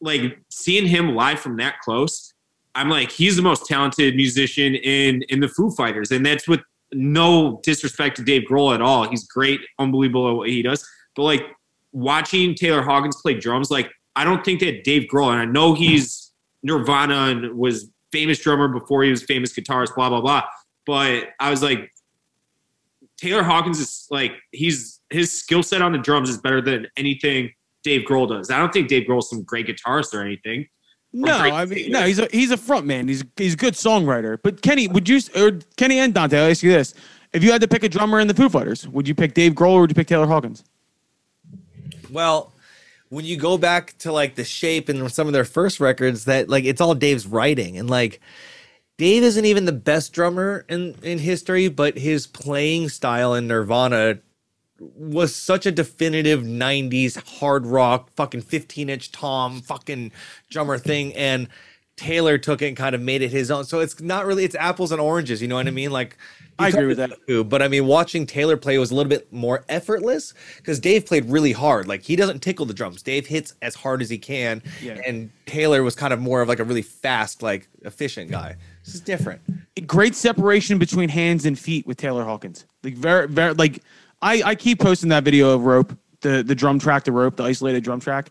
like 0.00 0.38
seeing 0.50 0.86
him 0.86 1.14
live 1.14 1.40
from 1.40 1.56
that 1.56 1.80
close, 1.80 2.34
I'm 2.74 2.90
like, 2.90 3.10
he's 3.10 3.36
the 3.36 3.42
most 3.42 3.66
talented 3.66 4.16
musician 4.16 4.74
in 4.74 5.22
in 5.30 5.40
the 5.40 5.48
Foo 5.48 5.70
Fighters, 5.70 6.10
and 6.10 6.24
that's 6.26 6.46
with 6.46 6.60
no 6.92 7.60
disrespect 7.62 8.16
to 8.16 8.24
Dave 8.24 8.42
Grohl 8.48 8.74
at 8.74 8.82
all. 8.82 9.08
He's 9.08 9.26
great, 9.26 9.60
unbelievable 9.78 10.28
at 10.30 10.36
what 10.36 10.48
he 10.48 10.62
does. 10.62 10.86
But 11.14 11.22
like 11.22 11.42
watching 11.92 12.54
Taylor 12.54 12.82
Hawkins 12.82 13.20
play 13.20 13.34
drums, 13.34 13.70
like 13.70 13.90
I 14.16 14.24
don't 14.24 14.44
think 14.44 14.60
that 14.60 14.84
Dave 14.84 15.08
Grohl, 15.12 15.30
and 15.30 15.40
I 15.40 15.44
know 15.44 15.74
he's 15.74 16.32
Nirvana 16.62 17.14
and 17.30 17.56
was 17.56 17.90
famous 18.12 18.38
drummer 18.40 18.68
before 18.68 19.02
he 19.02 19.10
was 19.10 19.22
famous 19.22 19.52
guitarist, 19.52 19.94
blah 19.94 20.08
blah 20.08 20.20
blah. 20.20 20.42
But 20.86 21.28
I 21.38 21.50
was 21.50 21.62
like, 21.62 21.90
Taylor 23.16 23.42
Hawkins 23.42 23.78
is 23.78 24.06
like 24.10 24.32
he's 24.52 25.00
his 25.10 25.32
skill 25.32 25.62
set 25.62 25.82
on 25.82 25.92
the 25.92 25.98
drums 25.98 26.30
is 26.30 26.38
better 26.38 26.60
than 26.60 26.86
anything 26.96 27.52
Dave 27.82 28.06
Grohl 28.06 28.28
does. 28.28 28.50
I 28.50 28.58
don't 28.58 28.72
think 28.72 28.88
Dave 28.88 29.06
Grohl's 29.06 29.30
some 29.30 29.42
great 29.42 29.66
guitarist 29.66 30.14
or 30.14 30.22
anything. 30.22 30.66
No, 31.12 31.32
I 31.32 31.64
mean, 31.64 31.90
no, 31.90 32.06
he's 32.06 32.18
a 32.20 32.28
he's 32.30 32.50
a 32.52 32.56
front 32.56 32.86
man. 32.86 33.08
He's 33.08 33.24
he's 33.36 33.54
a 33.54 33.56
good 33.56 33.74
songwriter. 33.74 34.38
But 34.42 34.62
Kenny, 34.62 34.86
would 34.86 35.08
you 35.08 35.20
or 35.36 35.58
Kenny 35.76 35.98
and 35.98 36.14
Dante? 36.14 36.38
I'll 36.38 36.50
ask 36.50 36.62
you 36.62 36.70
this: 36.70 36.94
If 37.32 37.42
you 37.42 37.50
had 37.50 37.60
to 37.62 37.68
pick 37.68 37.82
a 37.82 37.88
drummer 37.88 38.20
in 38.20 38.28
the 38.28 38.34
Foo 38.34 38.48
Fighters, 38.48 38.86
would 38.86 39.08
you 39.08 39.14
pick 39.14 39.34
Dave 39.34 39.52
Grohl 39.52 39.72
or 39.72 39.80
would 39.82 39.90
you 39.90 39.94
pick 39.94 40.06
Taylor 40.06 40.26
Hawkins? 40.26 40.62
Well, 42.10 42.52
when 43.08 43.24
you 43.24 43.36
go 43.36 43.58
back 43.58 43.98
to 43.98 44.12
like 44.12 44.36
the 44.36 44.44
shape 44.44 44.88
and 44.88 45.10
some 45.12 45.26
of 45.26 45.32
their 45.32 45.44
first 45.44 45.80
records, 45.80 46.26
that 46.26 46.48
like 46.48 46.64
it's 46.64 46.80
all 46.80 46.94
Dave's 46.94 47.26
writing, 47.26 47.76
and 47.76 47.90
like 47.90 48.20
Dave 48.96 49.24
isn't 49.24 49.44
even 49.44 49.64
the 49.64 49.72
best 49.72 50.12
drummer 50.12 50.64
in 50.68 50.94
in 51.02 51.18
history, 51.18 51.66
but 51.66 51.98
his 51.98 52.28
playing 52.28 52.88
style 52.88 53.34
in 53.34 53.48
Nirvana 53.48 54.18
was 54.80 55.34
such 55.34 55.66
a 55.66 55.70
definitive 55.70 56.40
90s 56.40 57.22
hard 57.38 57.66
rock 57.66 58.10
fucking 58.16 58.40
15 58.40 58.88
inch 58.88 59.12
tom 59.12 59.60
fucking 59.60 60.10
drummer 60.50 60.78
thing 60.78 61.14
and 61.14 61.48
taylor 61.96 62.38
took 62.38 62.62
it 62.62 62.68
and 62.68 62.76
kind 62.78 62.94
of 62.94 63.00
made 63.02 63.20
it 63.20 63.30
his 63.30 63.50
own 63.50 63.62
so 63.64 63.80
it's 63.80 64.00
not 64.00 64.24
really 64.24 64.42
it's 64.42 64.54
apples 64.54 64.90
and 64.90 64.98
oranges 64.98 65.42
you 65.42 65.48
know 65.48 65.56
what 65.56 65.66
i 65.66 65.70
mean 65.70 65.90
like 65.90 66.16
I 66.58 66.68
agree 66.68 66.86
with 66.86 66.96
that. 66.96 67.10
too 67.26 67.44
but 67.44 67.60
i 67.60 67.68
mean 67.68 67.86
watching 67.86 68.24
taylor 68.24 68.56
play 68.56 68.78
was 68.78 68.90
a 68.90 68.94
little 68.94 69.08
bit 69.10 69.30
more 69.30 69.64
effortless 69.68 70.32
because 70.56 70.80
dave 70.80 71.04
played 71.04 71.26
really 71.26 71.52
hard 71.52 71.86
like 71.86 72.02
he 72.02 72.16
doesn't 72.16 72.40
tickle 72.40 72.64
the 72.64 72.72
drums 72.72 73.02
dave 73.02 73.26
hits 73.26 73.54
as 73.60 73.74
hard 73.74 74.00
as 74.00 74.08
he 74.08 74.16
can 74.16 74.62
Yeah. 74.82 74.98
and 75.06 75.30
taylor 75.44 75.82
was 75.82 75.94
kind 75.94 76.14
of 76.14 76.20
more 76.20 76.40
of 76.40 76.48
like 76.48 76.58
a 76.58 76.64
really 76.64 76.82
fast 76.82 77.42
like 77.42 77.68
efficient 77.82 78.30
guy 78.30 78.56
this 78.82 78.94
is 78.94 79.00
different 79.02 79.42
Great 79.86 80.14
separation 80.14 80.78
between 80.78 81.08
hands 81.08 81.46
and 81.46 81.58
feet 81.58 81.86
with 81.86 81.96
Taylor 81.96 82.22
Hawkins. 82.24 82.66
Like 82.82 82.94
very 82.94 83.26
very 83.26 83.54
like 83.54 83.82
I 84.22 84.42
I 84.44 84.54
keep 84.54 84.80
posting 84.80 85.08
that 85.10 85.24
video 85.24 85.50
of 85.50 85.64
rope 85.64 85.96
the 86.20 86.42
the 86.42 86.54
drum 86.54 86.78
track, 86.78 87.04
the 87.04 87.12
rope, 87.12 87.36
the 87.36 87.44
isolated 87.44 87.82
drum 87.84 88.00
track. 88.00 88.30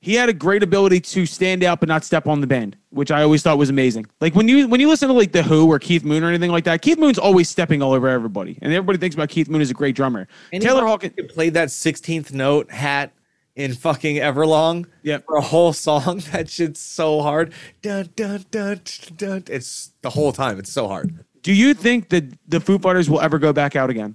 he 0.00 0.14
had 0.14 0.28
a 0.28 0.32
great 0.32 0.62
ability 0.62 1.00
to 1.00 1.26
stand 1.26 1.64
out 1.64 1.80
but 1.80 1.88
not 1.88 2.04
step 2.04 2.28
on 2.28 2.40
the 2.40 2.46
band, 2.46 2.76
which 2.90 3.10
I 3.10 3.22
always 3.22 3.42
thought 3.42 3.58
was 3.58 3.68
amazing. 3.70 4.06
Like 4.20 4.34
when 4.36 4.46
you 4.48 4.68
when 4.68 4.80
you 4.80 4.88
listen 4.88 5.08
to 5.08 5.14
like 5.14 5.32
the 5.32 5.42
Who 5.42 5.66
or 5.70 5.78
Keith 5.80 6.04
Moon 6.04 6.22
or 6.22 6.28
anything 6.28 6.52
like 6.52 6.64
that, 6.64 6.80
Keith 6.82 6.98
Moon's 6.98 7.18
always 7.18 7.48
stepping 7.48 7.82
all 7.82 7.92
over 7.92 8.08
everybody, 8.08 8.58
and 8.62 8.72
everybody 8.72 8.98
thinks 8.98 9.14
about 9.14 9.28
Keith 9.28 9.48
Moon 9.48 9.60
as 9.60 9.70
a 9.70 9.74
great 9.74 9.96
drummer. 9.96 10.28
Taylor 10.52 10.86
Hawkins, 10.86 11.14
played 11.30 11.54
that 11.54 11.68
16th 11.68 12.32
note 12.32 12.70
hat 12.70 13.12
in 13.56 13.74
fucking 13.74 14.16
Everlong 14.18 14.86
Yep. 15.02 15.24
for 15.26 15.34
a 15.36 15.40
whole 15.40 15.72
song. 15.72 16.22
That 16.32 16.48
shit's 16.48 16.78
so 16.78 17.20
hard. 17.22 17.52
Dun, 17.82 18.08
dun, 18.14 18.44
dun, 18.52 18.80
dun. 19.16 19.42
It's 19.48 19.90
the 20.02 20.10
whole 20.10 20.32
time. 20.32 20.60
It's 20.60 20.70
so 20.72 20.86
hard. 20.86 21.24
do 21.42 21.52
you 21.52 21.74
think 21.74 22.10
that 22.10 22.24
the 22.48 22.60
Foo 22.60 22.78
Fighters 22.78 23.10
will 23.10 23.20
ever 23.20 23.40
go 23.40 23.52
back 23.52 23.74
out 23.74 23.90
again? 23.90 24.14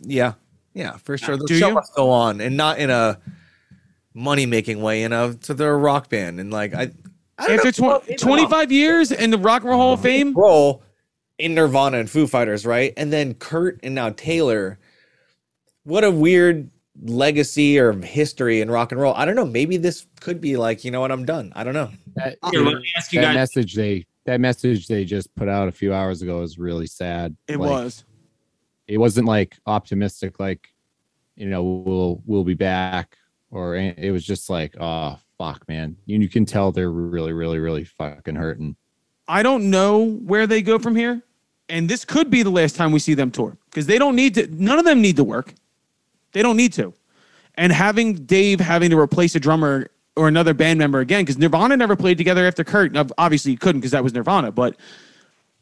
Yeah, 0.00 0.34
yeah, 0.74 0.96
for 0.96 1.16
sure. 1.18 1.36
The 1.36 1.46
Do 1.46 1.58
show 1.58 1.68
you? 1.68 1.74
must 1.74 1.94
go 1.94 2.10
on, 2.10 2.40
and 2.40 2.56
not 2.56 2.78
in 2.78 2.90
a 2.90 3.18
money 4.14 4.46
making 4.46 4.80
way. 4.82 5.02
You 5.02 5.08
know, 5.08 5.34
so 5.40 5.54
they're 5.54 5.74
a 5.74 5.78
rock 5.78 6.08
band, 6.08 6.40
and 6.40 6.50
like 6.52 6.74
I, 6.74 6.90
I 7.38 7.54
After 7.54 7.82
know, 7.82 7.98
tw- 8.00 8.08
maybe 8.08 8.16
25 8.18 8.72
years 8.72 9.12
in 9.12 9.30
the 9.30 9.38
Rock 9.38 9.62
and 9.62 9.70
Roll 9.70 9.80
Hall 9.80 9.92
of 9.94 10.00
Fame, 10.00 10.34
role 10.34 10.82
in 11.38 11.54
Nirvana 11.54 11.98
and 11.98 12.08
Foo 12.10 12.26
Fighters, 12.26 12.64
right? 12.64 12.92
And 12.96 13.12
then 13.12 13.34
Kurt 13.34 13.80
and 13.82 13.94
now 13.94 14.10
Taylor. 14.10 14.78
What 15.84 16.02
a 16.04 16.10
weird 16.10 16.70
legacy 17.02 17.78
or 17.78 17.92
history 17.92 18.60
in 18.60 18.70
rock 18.70 18.92
and 18.92 19.00
roll. 19.00 19.12
I 19.14 19.24
don't 19.24 19.34
know. 19.36 19.44
Maybe 19.44 19.76
this 19.76 20.06
could 20.20 20.40
be 20.40 20.56
like, 20.56 20.84
you 20.84 20.90
know 20.90 21.00
what? 21.00 21.10
I'm 21.12 21.24
done. 21.26 21.52
I 21.56 21.64
don't 21.64 21.74
know. 21.74 21.90
That, 22.14 22.38
Here, 22.50 22.62
let 22.62 22.76
me 22.76 22.88
ask 22.96 23.12
you 23.12 23.20
that 23.20 23.26
guys. 23.26 23.34
message 23.34 23.74
they 23.74 24.06
that 24.26 24.40
message 24.40 24.86
they 24.86 25.04
just 25.04 25.34
put 25.34 25.48
out 25.48 25.68
a 25.68 25.72
few 25.72 25.92
hours 25.92 26.22
ago 26.22 26.40
is 26.42 26.58
really 26.58 26.86
sad. 26.86 27.36
it 27.48 27.58
Like, 27.58 27.68
was. 27.70 28.04
It 28.86 28.98
wasn't 28.98 29.26
like 29.26 29.56
optimistic, 29.66 30.38
like 30.38 30.68
you 31.36 31.46
know 31.46 31.62
we'll 31.62 32.22
we'll 32.26 32.44
be 32.44 32.54
back, 32.54 33.16
or 33.50 33.76
it 33.76 34.12
was 34.12 34.24
just 34.24 34.50
like 34.50 34.74
oh 34.80 35.18
fuck, 35.38 35.66
man. 35.68 35.96
You, 36.06 36.18
you 36.18 36.28
can 36.28 36.44
tell 36.44 36.72
they're 36.72 36.90
really 36.90 37.32
really 37.32 37.58
really 37.58 37.84
fucking 37.84 38.36
hurting. 38.36 38.76
I 39.26 39.42
don't 39.42 39.70
know 39.70 40.04
where 40.04 40.46
they 40.46 40.62
go 40.62 40.78
from 40.78 40.96
here. 40.96 41.22
And 41.68 41.88
this 41.88 42.04
could 42.04 42.30
be 42.30 42.42
the 42.42 42.50
last 42.50 42.76
time 42.76 42.92
we 42.92 42.98
see 42.98 43.14
them 43.14 43.30
tour 43.30 43.56
because 43.70 43.86
they 43.86 43.98
don't 43.98 44.14
need 44.14 44.34
to, 44.34 44.46
none 44.48 44.78
of 44.78 44.84
them 44.84 45.00
need 45.00 45.16
to 45.16 45.24
work. 45.24 45.54
They 46.32 46.42
don't 46.42 46.56
need 46.56 46.72
to. 46.74 46.92
And 47.54 47.72
having 47.72 48.14
Dave 48.26 48.60
having 48.60 48.90
to 48.90 48.98
replace 48.98 49.34
a 49.34 49.40
drummer 49.40 49.90
or 50.16 50.28
another 50.28 50.52
band 50.52 50.78
member 50.78 51.00
again, 51.00 51.22
because 51.22 51.38
Nirvana 51.38 51.76
never 51.76 51.96
played 51.96 52.18
together 52.18 52.46
after 52.46 52.64
Kurt. 52.64 52.96
Obviously, 53.16 53.52
you 53.52 53.58
couldn't 53.58 53.80
because 53.80 53.92
that 53.92 54.02
was 54.02 54.12
Nirvana, 54.12 54.52
but 54.52 54.76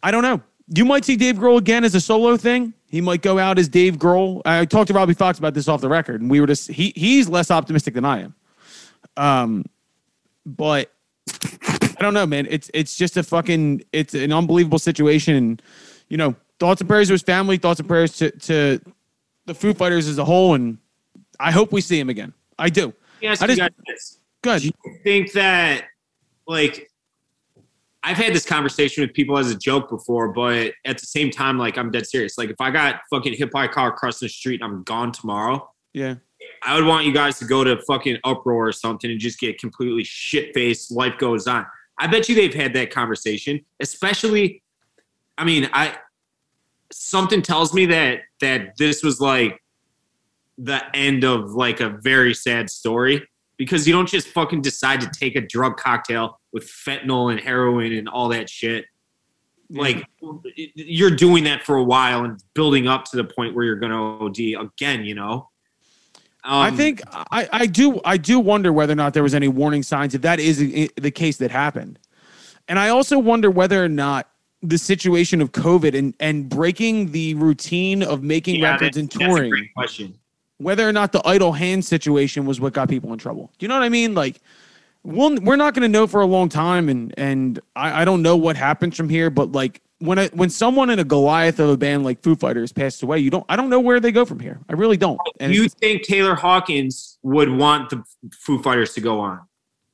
I 0.03 0.11
don't 0.11 0.23
know. 0.23 0.43
You 0.68 0.85
might 0.85 1.05
see 1.05 1.16
Dave 1.16 1.37
Grohl 1.37 1.59
again 1.59 1.85
as 1.85 1.94
a 1.94 2.01
solo 2.01 2.37
thing. 2.37 2.72
He 2.88 3.01
might 3.01 3.22
go 3.22 3.38
out 3.38 3.59
as 3.59 3.68
Dave 3.68 3.96
Grohl. 3.96 4.42
I 4.44 4.64
talked 4.64 4.88
to 4.88 4.94
Robbie 4.94 5.14
Fox 5.14 5.38
about 5.38 5.55
this 5.55 5.68
off 5.68 5.81
the 5.81 5.88
record, 5.88 6.20
and 6.20 6.31
we 6.31 6.40
were 6.40 6.46
just 6.46 6.70
he 6.70 6.92
he's 6.96 7.29
less 7.29 7.51
optimistic 7.51 7.94
than 7.94 8.05
I 8.05 8.20
am. 8.22 8.35
Um, 9.16 9.64
but 10.46 10.92
I 11.42 11.96
don't 12.01 12.14
know, 12.14 12.27
man. 12.27 12.46
It's 12.51 12.70
it's 12.75 12.96
just 12.96 13.16
a 13.16 13.22
fucking 13.22 13.83
it's 13.92 14.14
an 14.14 14.33
unbelievable 14.33 14.79
situation. 14.79 15.35
And 15.35 15.62
you 16.09 16.16
know, 16.16 16.35
thoughts 16.59 16.81
and 16.81 16.88
prayers 16.88 17.09
to 17.09 17.14
his 17.14 17.22
family, 17.22 17.57
thoughts 17.57 17.81
and 17.81 17.88
prayers 17.88 18.16
to 18.18 18.31
to 18.31 18.81
the 19.46 19.55
Foo 19.55 19.75
Fighters 19.75 20.07
as 20.09 20.18
a 20.18 20.25
whole. 20.25 20.55
And 20.55 20.79
I 21.40 21.51
hope 21.51 21.72
we 21.72 21.81
see 21.81 21.98
him 21.98 22.09
again. 22.09 22.33
I 22.59 22.68
do. 22.68 22.92
Yes, 23.20 23.40
I 23.42 23.46
you 23.46 23.57
just- 23.57 23.70
guys. 23.70 24.18
Good. 24.42 24.61
Do 24.62 24.66
you 24.66 24.98
think 25.05 25.33
that, 25.33 25.85
like, 26.48 26.90
I've 28.05 28.17
had 28.17 28.35
this 28.35 28.45
conversation 28.45 29.03
with 29.03 29.15
people 29.15 29.38
as 29.38 29.51
a 29.51 29.57
joke 29.57 29.88
before, 29.88 30.33
but 30.33 30.73
at 30.85 30.99
the 30.99 31.07
same 31.07 31.31
time, 31.31 31.57
like, 31.57 31.79
I'm 31.79 31.91
dead 31.91 32.07
serious. 32.07 32.37
Like, 32.37 32.51
if 32.51 32.61
I 32.61 32.71
got 32.71 33.01
fucking 33.11 33.35
hit 33.35 33.53
by 33.53 33.67
a 33.67 33.69
car 33.69 33.93
crossing 33.93 34.27
the 34.27 34.31
street 34.31 34.61
and 34.61 34.71
I'm 34.73 34.83
gone 34.83 35.12
tomorrow, 35.12 35.71
Yeah. 35.95 36.17
I 36.65 36.75
would 36.75 36.85
want 36.87 37.07
you 37.07 37.12
guys 37.12 37.38
to 37.38 37.45
go 37.45 37.62
to 37.62 37.81
fucking 37.83 38.19
uproar 38.25 38.69
or 38.69 38.73
something 38.73 39.11
and 39.11 39.21
just 39.21 39.38
get 39.38 39.59
completely 39.59 40.03
shit 40.05 40.53
faced. 40.55 40.91
Life 40.91 41.17
goes 41.19 41.47
on. 41.47 41.67
I 41.99 42.07
bet 42.09 42.29
you 42.29 42.35
they've 42.35 42.55
had 42.55 42.73
that 42.75 42.91
conversation, 42.91 43.65
especially. 43.81 44.62
I 45.38 45.45
mean, 45.45 45.69
I 45.73 45.97
something 46.93 47.43
tells 47.43 47.73
me 47.73 47.87
that 47.87 48.21
that 48.41 48.77
this 48.77 49.03
was 49.03 49.21
like 49.21 49.61
the 50.59 50.83
end 50.95 51.25
of 51.25 51.53
like 51.53 51.81
a 51.81 51.91
very 52.03 52.35
sad 52.35 52.69
story 52.71 53.27
because 53.57 53.87
you 53.87 53.93
don't 53.93 54.09
just 54.09 54.29
fucking 54.29 54.62
decide 54.62 55.01
to 55.01 55.11
take 55.11 55.37
a 55.37 55.41
drug 55.41 55.77
cocktail 55.77 56.41
with 56.53 56.65
fentanyl 56.71 57.31
and 57.31 57.41
heroin 57.41 57.93
and 57.93 58.09
all 58.09 58.29
that 58.29 58.49
shit. 58.49 58.85
Like 59.71 60.05
you're 60.75 61.11
doing 61.11 61.45
that 61.45 61.62
for 61.62 61.77
a 61.77 61.83
while 61.85 62.25
and 62.25 62.43
building 62.53 62.87
up 62.88 63.07
to 63.07 63.17
the 63.17 63.25
point 63.25 63.55
where 63.55 63.65
you're 63.65 63.77
going 63.77 63.93
to 63.93 64.57
OD 64.59 64.67
again, 64.67 65.05
you 65.05 65.15
know. 65.15 65.49
I 66.45 66.69
Um, 66.69 66.77
think 66.77 67.01
I, 67.31 67.49
I 67.53 67.67
do 67.67 68.01
I 68.05 68.17
do 68.19 68.38
wonder 68.41 68.73
whether 68.73 68.93
or 68.93 68.97
not 68.97 69.15
there 69.15 69.23
was 69.23 69.33
any 69.35 69.49
warning 69.49 69.83
signs 69.83 70.15
if 70.15 70.23
that 70.23 70.41
is 70.41 70.59
the 70.59 71.11
case 71.11 71.37
that 71.38 71.51
happened, 71.53 71.99
and 72.69 72.79
I 72.81 72.88
also 72.88 73.19
wonder 73.19 73.49
whether 73.51 73.83
or 73.83 73.88
not 73.88 74.29
the 74.61 74.77
situation 74.77 75.41
of 75.41 75.53
COVID 75.53 75.97
and 75.97 76.15
and 76.21 76.49
breaking 76.49 77.12
the 77.12 77.35
routine 77.35 78.03
of 78.03 78.23
making 78.23 78.57
yeah, 78.57 78.73
records 78.73 78.97
that's- 78.97 78.97
and 78.97 79.11
touring, 79.11 79.69
whether 80.59 80.87
or 80.87 80.93
not 80.93 81.12
the 81.12 81.23
idle 81.27 81.53
hand 81.53 81.85
situation 81.85 82.45
was 82.45 82.61
what 82.61 82.73
got 82.73 82.88
people 82.88 83.12
in 83.12 83.19
trouble. 83.21 83.53
Do 83.59 83.65
you 83.65 83.69
know 83.69 83.77
what 83.77 83.85
I 83.85 83.88
mean? 83.88 84.15
Like, 84.15 84.41
we'll, 85.05 85.37
we're 85.41 85.57
not 85.57 85.75
going 85.75 85.83
to 85.83 85.88
know 85.88 86.07
for 86.07 86.21
a 86.21 86.27
long 86.27 86.49
time, 86.49 86.88
and 86.88 87.15
and 87.17 87.61
I, 87.77 88.03
I 88.03 88.05
don't 88.05 88.23
know 88.23 88.37
what 88.37 88.57
happens 88.57 88.97
from 88.97 89.09
here. 89.09 89.31
But 89.31 89.53
like 89.53 89.81
when 89.99 90.19
a, 90.19 90.29
when 90.29 90.51
someone 90.51 90.91
in 90.91 90.99
a 90.99 91.05
Goliath 91.05 91.59
of 91.61 91.71
a 91.71 91.77
band 91.77 92.05
like 92.05 92.23
Foo 92.23 92.37
Fighters 92.37 92.73
passed 92.73 93.03
away, 93.03 93.19
you 93.19 93.31
don't 93.31 93.45
I 93.49 93.57
don't 93.57 93.71
know 93.71 93.81
where 93.81 94.01
they 94.01 94.12
go 94.12 94.25
from 94.25 94.41
here. 94.41 94.61
I 94.69 94.75
really 94.75 94.97
don't. 94.97 95.21
And 95.41 95.55
you 95.55 95.69
think 95.69 96.03
Taylor 96.03 96.35
Hawkins 96.35 97.19
would 97.23 97.51
want 97.51 97.91
the 97.91 98.05
Foo 98.33 98.62
Fighters 98.62 98.95
to 98.95 99.01
go 99.01 99.21
on? 99.21 99.41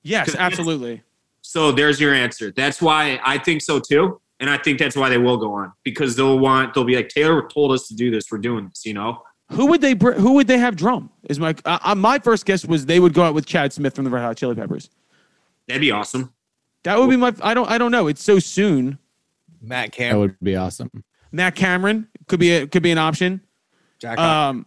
yes, 0.03 0.35
absolutely. 0.35 1.03
So 1.43 1.73
there's 1.73 2.01
your 2.01 2.15
answer. 2.15 2.53
That's 2.55 2.83
why 2.83 3.21
I 3.25 3.39
think 3.39 3.63
so 3.63 3.81
too. 3.81 4.21
And 4.41 4.49
I 4.49 4.57
think 4.59 4.79
that's 4.79 4.97
why 4.97 5.09
they 5.09 5.19
will 5.19 5.37
go 5.37 5.53
on 5.53 5.73
because 5.83 6.15
they'll 6.15 6.39
want, 6.39 6.73
they'll 6.73 6.85
be 6.85 6.95
like, 6.95 7.09
Taylor 7.09 7.49
told 7.49 7.73
us 7.73 7.89
to 7.89 7.95
do 7.95 8.11
this. 8.11 8.31
We're 8.31 8.39
doing 8.39 8.69
this, 8.69 8.87
you 8.87 8.95
know? 8.95 9.23
Who 9.53 9.67
would 9.67 9.81
they 9.81 9.95
Who 9.95 10.35
would 10.35 10.47
they 10.47 10.59
have 10.59 10.77
drum? 10.77 11.11
Is 11.29 11.41
my 11.41 11.55
uh, 11.65 11.79
uh, 11.83 11.95
my 11.95 12.19
first 12.19 12.45
guess 12.45 12.67
was 12.67 12.85
they 12.85 13.01
would 13.01 13.15
go 13.15 13.23
out 13.23 13.35
with 13.35 13.47
Chad 13.47 13.73
Smith 13.73 13.95
from 13.95 14.05
the 14.05 14.11
Red 14.11 14.21
Hot 14.21 14.37
Chili 14.37 14.55
Peppers. 14.55 14.91
That'd 15.69 15.81
be 15.81 15.93
awesome. 15.93 16.33
That 16.85 16.99
would 16.99 17.11
be 17.11 17.17
my. 17.17 17.35
I 17.43 17.55
don't. 17.55 17.71
I 17.71 17.79
don't 17.79 17.93
know. 17.93 18.09
It's 18.09 18.23
so 18.23 18.39
soon. 18.39 18.99
Matt 19.61 19.93
Cameron 19.93 20.15
That 20.15 20.21
would 20.21 20.37
be 20.43 20.57
awesome. 20.57 20.91
Matt 21.33 21.55
Cameron 21.55 22.09
could 22.27 22.41
be 22.41 22.53
a, 22.53 22.67
could 22.67 22.83
be 22.83 22.91
an 22.91 22.99
option. 22.99 23.41
Jack 23.99 24.19
Um, 24.19 24.65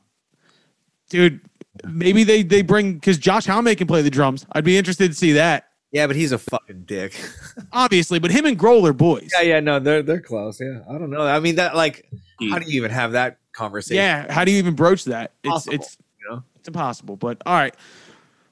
dude, 1.09 1.39
maybe 1.85 2.23
they 2.23 2.43
they 2.43 2.61
bring 2.61 2.93
because 2.95 3.17
Josh 3.17 3.45
Homme 3.45 3.73
can 3.75 3.87
play 3.87 4.01
the 4.01 4.09
drums. 4.09 4.45
I'd 4.51 4.63
be 4.63 4.77
interested 4.77 5.09
to 5.09 5.15
see 5.15 5.31
that. 5.33 5.69
yeah, 5.91 6.05
but 6.07 6.15
he's 6.15 6.31
a 6.33 6.37
fucking 6.37 6.83
dick. 6.83 7.19
Obviously, 7.71 8.19
but 8.19 8.29
him 8.31 8.45
and 8.45 8.59
Grohl 8.59 8.87
are 8.87 8.93
boys. 8.93 9.29
yeah, 9.33 9.41
yeah, 9.41 9.59
no, 9.59 9.79
they're 9.79 10.03
they're 10.03 10.21
close. 10.21 10.59
Yeah, 10.59 10.81
I 10.89 10.97
don't 10.97 11.09
know. 11.09 11.21
I 11.21 11.39
mean, 11.39 11.55
that 11.55 11.75
like, 11.75 12.09
how 12.49 12.59
do 12.59 12.69
you 12.69 12.77
even 12.77 12.91
have 12.91 13.13
that 13.13 13.37
conversation? 13.53 13.95
Yeah, 13.97 14.31
how 14.31 14.43
do 14.45 14.51
you 14.51 14.57
even 14.57 14.75
broach 14.75 15.05
that? 15.05 15.31
It's 15.43 15.47
Impossible, 15.47 15.73
it's 15.75 15.97
you 16.19 16.29
know? 16.29 16.43
it's 16.57 16.67
impossible. 16.67 17.15
But 17.15 17.41
all 17.45 17.55
right, 17.55 17.73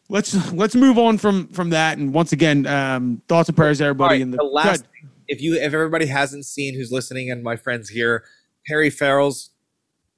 let's 0.09 0.51
let's 0.51 0.75
move 0.75 0.97
on 0.97 1.17
from 1.17 1.47
from 1.49 1.69
that. 1.69 1.97
And 1.97 2.13
once 2.13 2.31
again, 2.31 2.67
um, 2.67 3.21
thoughts 3.27 3.49
and 3.49 3.55
prayers, 3.55 3.79
everybody. 3.79 4.15
right, 4.15 4.21
in 4.21 4.31
the, 4.31 4.37
the 4.37 4.43
last 4.43 4.81
thing, 4.81 5.09
if 5.27 5.41
you 5.41 5.55
if 5.55 5.73
everybody 5.73 6.07
hasn't 6.07 6.45
seen 6.45 6.75
who's 6.75 6.91
listening 6.91 7.31
and 7.31 7.43
my 7.43 7.55
friends 7.55 7.89
here, 7.89 8.25
Perry 8.67 8.89
Farrell's 8.89 9.51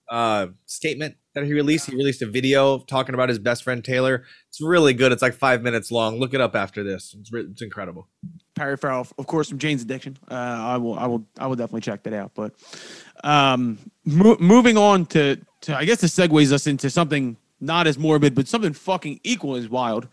uh 0.10 0.48
statement 0.66 1.16
that 1.34 1.46
he 1.46 1.54
released, 1.54 1.90
he 1.90 1.96
released 1.96 2.22
a 2.22 2.26
video 2.26 2.80
talking 2.80 3.16
about 3.16 3.30
his 3.30 3.40
best 3.40 3.64
friend 3.64 3.86
Taylor. 3.86 4.26
It's 4.50 4.60
really 4.60 4.94
good. 4.94 5.14
It's 5.14 5.22
like 5.22 5.34
five 5.34 5.62
minutes 5.62 5.92
long. 5.92 6.20
Look 6.20 6.34
it 6.34 6.42
up 6.42 6.56
after 6.56 6.84
this. 6.84 7.16
It's 7.18 7.32
re- 7.32 7.48
it's 7.50 7.62
incredible. 7.62 8.10
Perry 8.54 8.76
Farrell, 8.76 9.08
of 9.18 9.28
course, 9.28 9.48
from 9.48 9.58
Jane's 9.58 9.82
Addiction. 9.82 10.18
Uh, 10.30 10.34
I 10.34 10.78
will, 10.78 11.00
I 11.00 11.08
will, 11.08 11.26
I 11.40 11.48
will 11.48 11.56
definitely 11.56 11.82
check 11.82 12.04
that 12.04 12.14
out. 12.14 12.32
But 12.36 12.54
um, 13.24 13.80
mo- 14.04 14.38
moving 14.42 14.78
on 14.78 15.06
to, 15.08 15.40
to, 15.62 15.78
I 15.78 15.86
guess, 15.86 16.02
this 16.02 16.14
segues 16.14 16.52
us 16.52 16.68
into 16.68 16.90
something 16.90 17.38
not 17.62 17.88
as 17.88 17.98
morbid, 17.98 18.36
but 18.36 18.48
something 18.48 18.74
fucking 18.74 19.20
equal 19.24 19.56
as 19.56 19.70
wild. 19.70 20.08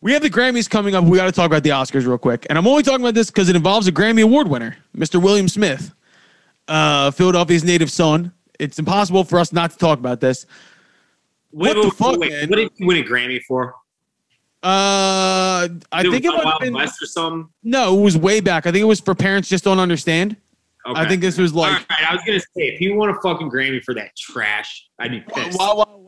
We 0.00 0.12
have 0.12 0.22
the 0.22 0.30
Grammys 0.30 0.70
coming 0.70 0.94
up. 0.94 1.04
We 1.04 1.16
got 1.18 1.26
to 1.26 1.32
talk 1.32 1.46
about 1.46 1.62
the 1.62 1.70
Oscars 1.70 2.06
real 2.06 2.18
quick, 2.18 2.46
and 2.48 2.56
I'm 2.56 2.66
only 2.66 2.82
talking 2.82 3.00
about 3.00 3.14
this 3.14 3.28
because 3.30 3.48
it 3.48 3.56
involves 3.56 3.88
a 3.88 3.92
Grammy 3.92 4.22
Award 4.22 4.46
winner, 4.48 4.76
Mr. 4.96 5.20
William 5.20 5.48
Smith, 5.48 5.94
uh, 6.68 7.10
Philadelphia's 7.10 7.64
native 7.64 7.90
son. 7.90 8.32
It's 8.58 8.78
impossible 8.78 9.24
for 9.24 9.38
us 9.38 9.52
not 9.52 9.72
to 9.72 9.76
talk 9.78 9.98
about 9.98 10.20
this. 10.20 10.46
Wait, 11.52 11.76
What 11.76 11.82
the 11.82 11.88
wait, 11.88 11.92
fuck, 11.94 12.18
wait, 12.18 12.30
man? 12.32 12.48
What 12.48 12.56
did 12.56 12.70
he 12.76 12.84
win 12.84 12.98
a 12.98 13.02
Grammy 13.02 13.42
for? 13.42 13.74
Uh, 14.62 15.68
I 15.92 16.02
think 16.02 16.24
it 16.24 16.30
was 16.30 16.44
Wild 16.44 16.60
been 16.60 16.74
West 16.74 17.02
or 17.02 17.06
something. 17.06 17.48
no, 17.62 17.98
it 17.98 18.02
was 18.02 18.16
way 18.16 18.40
back. 18.40 18.66
I 18.66 18.72
think 18.72 18.82
it 18.82 18.86
was 18.86 19.00
for 19.00 19.14
parents 19.14 19.48
just 19.48 19.64
don't 19.64 19.78
understand. 19.78 20.36
Okay. 20.86 21.00
I 21.00 21.08
think 21.08 21.20
this 21.20 21.36
was 21.36 21.52
like 21.52 21.72
right, 21.90 22.10
I 22.10 22.14
was 22.14 22.22
gonna 22.24 22.40
say 22.40 22.68
if 22.68 22.78
he 22.78 22.92
won 22.92 23.08
a 23.10 23.14
fucking 23.20 23.50
Grammy 23.50 23.82
for 23.82 23.92
that 23.94 24.16
trash, 24.16 24.88
I'd 24.98 25.10
be 25.10 25.20
pissed. 25.20 25.58
Wow, 25.58 25.76
wow. 25.76 26.05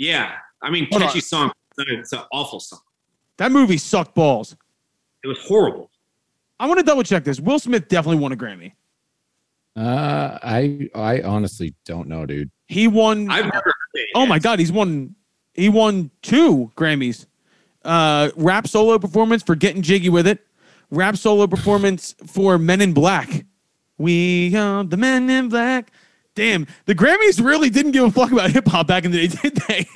Yeah, 0.00 0.32
I 0.62 0.70
mean, 0.70 0.88
Hold 0.90 1.02
catchy 1.02 1.18
on. 1.18 1.22
song. 1.22 1.52
It's 1.76 2.12
an 2.14 2.20
awful 2.32 2.58
song. 2.58 2.80
That 3.36 3.52
movie 3.52 3.76
sucked 3.76 4.14
balls. 4.14 4.56
It 5.22 5.28
was 5.28 5.38
horrible. 5.42 5.90
I 6.58 6.66
want 6.66 6.80
to 6.80 6.84
double 6.86 7.02
check 7.02 7.22
this. 7.22 7.38
Will 7.38 7.58
Smith 7.58 7.86
definitely 7.88 8.18
won 8.18 8.32
a 8.32 8.36
Grammy. 8.36 8.72
Uh, 9.76 10.38
I 10.42 10.88
I 10.94 11.20
honestly 11.20 11.74
don't 11.84 12.08
know, 12.08 12.24
dude. 12.24 12.50
He 12.66 12.88
won. 12.88 13.30
I've 13.30 13.44
never 13.44 13.56
heard 13.62 13.74
it. 13.94 14.08
oh 14.14 14.24
my 14.24 14.38
God, 14.38 14.58
he's 14.58 14.72
won. 14.72 15.14
He 15.52 15.68
won 15.68 16.10
two 16.22 16.72
Grammys. 16.76 17.26
Uh, 17.84 18.30
rap 18.36 18.66
solo 18.68 18.98
performance 18.98 19.42
for 19.42 19.54
Getting 19.54 19.82
Jiggy 19.82 20.08
with 20.08 20.26
It. 20.26 20.46
Rap 20.90 21.18
solo 21.18 21.46
performance 21.46 22.14
for 22.26 22.56
Men 22.56 22.80
in 22.80 22.94
Black. 22.94 23.44
We 23.98 24.56
are 24.56 24.82
the 24.82 24.96
Men 24.96 25.28
in 25.28 25.50
Black. 25.50 25.92
Damn, 26.40 26.66
the 26.86 26.94
Grammys 26.94 27.44
really 27.44 27.68
didn't 27.68 27.92
give 27.92 28.02
a 28.04 28.10
fuck 28.10 28.32
about 28.32 28.50
hip 28.50 28.66
hop 28.66 28.86
back 28.86 29.04
in 29.04 29.10
the 29.10 29.28
day, 29.28 29.36
did 29.42 29.56
they? 29.68 29.86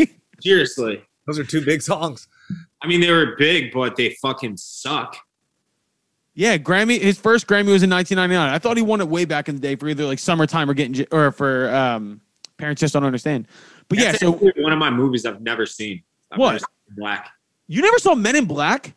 Seriously. 0.43 1.03
Those 1.27 1.39
are 1.39 1.45
two 1.45 1.65
big 1.65 1.81
songs. 1.81 2.29
I 2.83 2.87
mean, 2.87 3.01
they 3.01 3.11
were 3.11 3.35
big, 3.39 3.73
but 3.73 3.97
they 3.97 4.11
fucking 4.21 4.59
suck. 4.59 5.17
yeah, 6.35 6.59
Grammy. 6.59 7.01
His 7.01 7.19
first 7.19 7.47
Grammy 7.47 7.73
was 7.73 7.83
in 7.83 7.89
1999. 7.89 8.53
I 8.55 8.59
thought 8.59 8.77
he 8.77 8.83
won 8.83 9.01
it 9.01 9.09
way 9.09 9.25
back 9.25 9.49
in 9.49 9.55
the 9.55 9.61
day 9.63 9.75
for 9.75 9.89
either 9.89 10.05
like 10.05 10.19
Summertime 10.19 10.69
or 10.69 10.75
Getting 10.75 10.93
J- 10.93 11.07
or 11.11 11.33
for 11.33 11.75
um, 11.75 12.21
Parents 12.59 12.81
Just 12.81 12.93
Don't 12.93 13.05
Understand. 13.05 13.49
But 13.89 13.99
yeah, 13.99 14.13
so 14.13 14.33
one 14.33 14.73
of 14.73 14.79
my 14.79 14.91
movies 14.91 15.25
I've 15.25 15.41
never 15.41 15.65
seen. 15.65 16.03
I've 16.31 16.39
What? 16.39 16.47
never 16.53 16.59
seen 16.59 16.97
Black. 16.99 17.31
you 17.69 17.81
never 17.81 17.99
saw 17.99 18.15
Men 18.15 18.37
in 18.37 18.45
Black? 18.45 18.95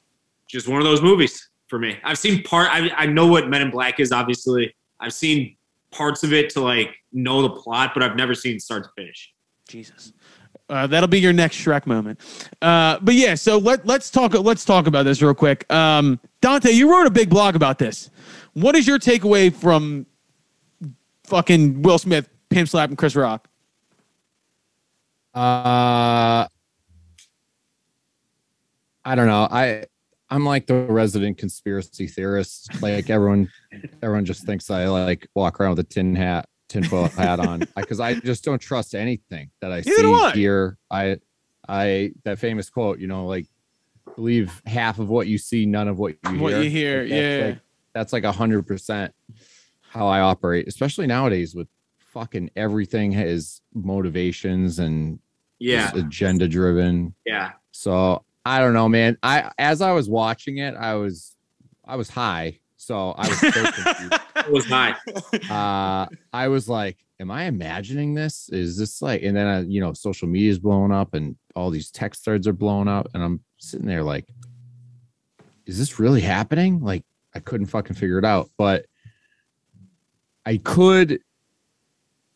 Just 0.49 0.67
one 0.67 0.79
of 0.81 0.85
those 0.85 1.01
movies 1.01 1.49
for 1.69 1.79
me. 1.79 1.97
I've 2.03 2.17
seen 2.17 2.43
part. 2.43 2.67
I, 2.71 2.89
I 2.97 3.05
know 3.05 3.27
what 3.27 3.47
Men 3.47 3.61
in 3.61 3.71
Black 3.71 4.01
is. 4.01 4.11
Obviously, 4.11 4.75
I've 4.99 5.13
seen 5.13 5.55
parts 5.91 6.23
of 6.23 6.33
it 6.33 6.49
to 6.51 6.61
like 6.61 6.95
know 7.11 7.41
the 7.41 7.49
plot, 7.49 7.91
but 7.93 8.03
I've 8.03 8.15
never 8.15 8.35
seen 8.35 8.59
start 8.59 8.83
to 8.83 8.89
finish. 8.95 9.33
Jesus. 9.67 10.13
Uh, 10.69 10.85
that'll 10.85 11.07
be 11.07 11.19
your 11.19 11.33
next 11.33 11.57
Shrek 11.57 11.85
moment. 11.85 12.19
Uh, 12.61 12.99
but 13.01 13.15
yeah, 13.15 13.35
so 13.35 13.57
let 13.57 13.85
let's 13.85 14.09
talk 14.09 14.33
let's 14.33 14.65
talk 14.65 14.87
about 14.87 15.03
this 15.03 15.21
real 15.21 15.33
quick. 15.33 15.71
Um, 15.71 16.19
Dante, 16.41 16.71
you 16.71 16.91
wrote 16.91 17.07
a 17.07 17.11
big 17.11 17.29
blog 17.29 17.55
about 17.55 17.79
this. 17.79 18.09
What 18.53 18.75
is 18.75 18.85
your 18.85 18.99
takeaway 18.99 19.53
from 19.53 20.05
fucking 21.25 21.81
Will 21.83 21.97
Smith 21.97 22.29
pimp 22.49 22.67
slapping 22.67 22.95
Chris 22.97 23.15
Rock? 23.15 23.47
Uh, 25.33 26.47
I 29.05 29.15
don't 29.15 29.27
know. 29.27 29.47
I 29.49 29.85
I'm 30.29 30.43
like 30.45 30.67
the 30.67 30.75
resident 30.85 31.37
conspiracy 31.37 32.07
theorist. 32.07 32.81
Like 32.81 33.09
everyone, 33.09 33.49
everyone 34.01 34.25
just 34.25 34.45
thinks 34.45 34.69
I 34.69 34.87
like 34.87 35.27
walk 35.35 35.59
around 35.59 35.71
with 35.71 35.79
a 35.79 35.83
tin 35.83 36.15
hat, 36.15 36.49
tinfoil 36.67 37.07
hat 37.09 37.39
on, 37.39 37.63
because 37.75 37.99
I 37.99 38.15
just 38.15 38.43
don't 38.43 38.59
trust 38.59 38.93
anything 38.95 39.49
that 39.61 39.71
I 39.71 39.77
Neither 39.85 40.01
do 40.01 40.13
I. 40.15 40.33
see 40.33 40.39
here. 40.39 40.77
I, 40.91 41.17
I 41.69 42.11
that 42.25 42.39
famous 42.39 42.69
quote, 42.69 42.99
you 42.99 43.07
know, 43.07 43.25
like 43.25 43.45
believe 44.15 44.61
half 44.65 44.99
of 44.99 45.09
what 45.09 45.27
you 45.27 45.37
see, 45.37 45.65
none 45.65 45.87
of 45.87 45.97
what 45.99 46.15
you 46.23 46.31
hear. 46.31 46.41
What 46.41 46.63
you 46.63 46.69
hear, 46.69 47.01
Like, 47.01 47.09
that's 47.09 47.39
yeah. 47.41 47.45
like- 47.47 47.59
that's 47.93 48.13
like 48.13 48.25
a 48.25 48.31
hundred 48.31 48.67
percent 48.67 49.11
how 49.89 50.05
I 50.07 50.19
operate, 50.19 50.67
especially 50.67 51.07
nowadays 51.07 51.55
with 51.55 51.67
fucking 51.97 52.51
everything 52.55 53.11
has 53.13 53.61
motivations 53.73 54.77
and 54.79 55.19
Yeah, 55.57 55.91
agenda 55.95 56.47
driven. 56.47 57.15
yeah. 57.25 57.53
So 57.71 58.23
I 58.47 58.59
don't 58.59 58.73
know, 58.73 58.87
man. 58.89 59.17
I 59.21 59.51
as 59.57 59.81
I 59.81 59.91
was 59.91 60.09
watching 60.09 60.57
it, 60.59 60.73
I 60.75 60.95
was 60.95 61.35
I 61.85 61.95
was 61.97 62.09
high. 62.09 62.59
So 62.77 63.11
I 63.11 63.27
was 63.27 63.39
so 63.39 63.51
confused. 63.71 64.13
It 64.37 64.51
was 64.51 64.69
nice. 64.69 64.95
uh 65.49 66.07
I 66.31 66.47
was 66.47 66.69
like, 66.69 66.97
am 67.19 67.29
I 67.31 67.43
imagining 67.45 68.13
this? 68.13 68.49
Is 68.49 68.77
this 68.77 69.01
like 69.01 69.23
and 69.23 69.35
then 69.35 69.47
I, 69.47 69.61
you 69.61 69.81
know, 69.81 69.93
social 69.93 70.27
media 70.27 70.51
is 70.51 70.59
blowing 70.59 70.91
up 70.91 71.13
and 71.13 71.35
all 71.55 71.69
these 71.71 71.91
text 71.91 72.23
threads 72.23 72.47
are 72.47 72.53
blowing 72.53 72.87
up 72.87 73.07
and 73.13 73.21
I'm 73.23 73.41
sitting 73.57 73.87
there 73.87 74.03
like 74.03 74.25
is 75.65 75.77
this 75.77 75.99
really 75.99 76.21
happening? 76.21 76.81
Like 76.81 77.03
I 77.35 77.39
couldn't 77.39 77.67
fucking 77.67 77.95
figure 77.97 78.17
it 78.19 78.25
out, 78.25 78.49
but 78.57 78.85
I 80.45 80.55
could 80.57 81.19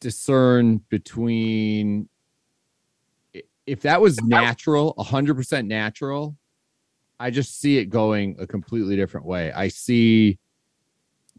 discern 0.02 0.78
between 0.90 2.10
i- 2.10 2.11
if 3.66 3.82
that 3.82 4.02
was 4.02 4.22
natural, 4.22 4.94
100% 4.98 5.68
natural, 5.68 6.36
I 7.20 7.30
just 7.30 7.60
see 7.60 7.78
it 7.78 7.86
going 7.86 8.36
a 8.40 8.48
completely 8.48 8.96
different 8.96 9.26
way. 9.26 9.52
I 9.52 9.68
see 9.68 10.40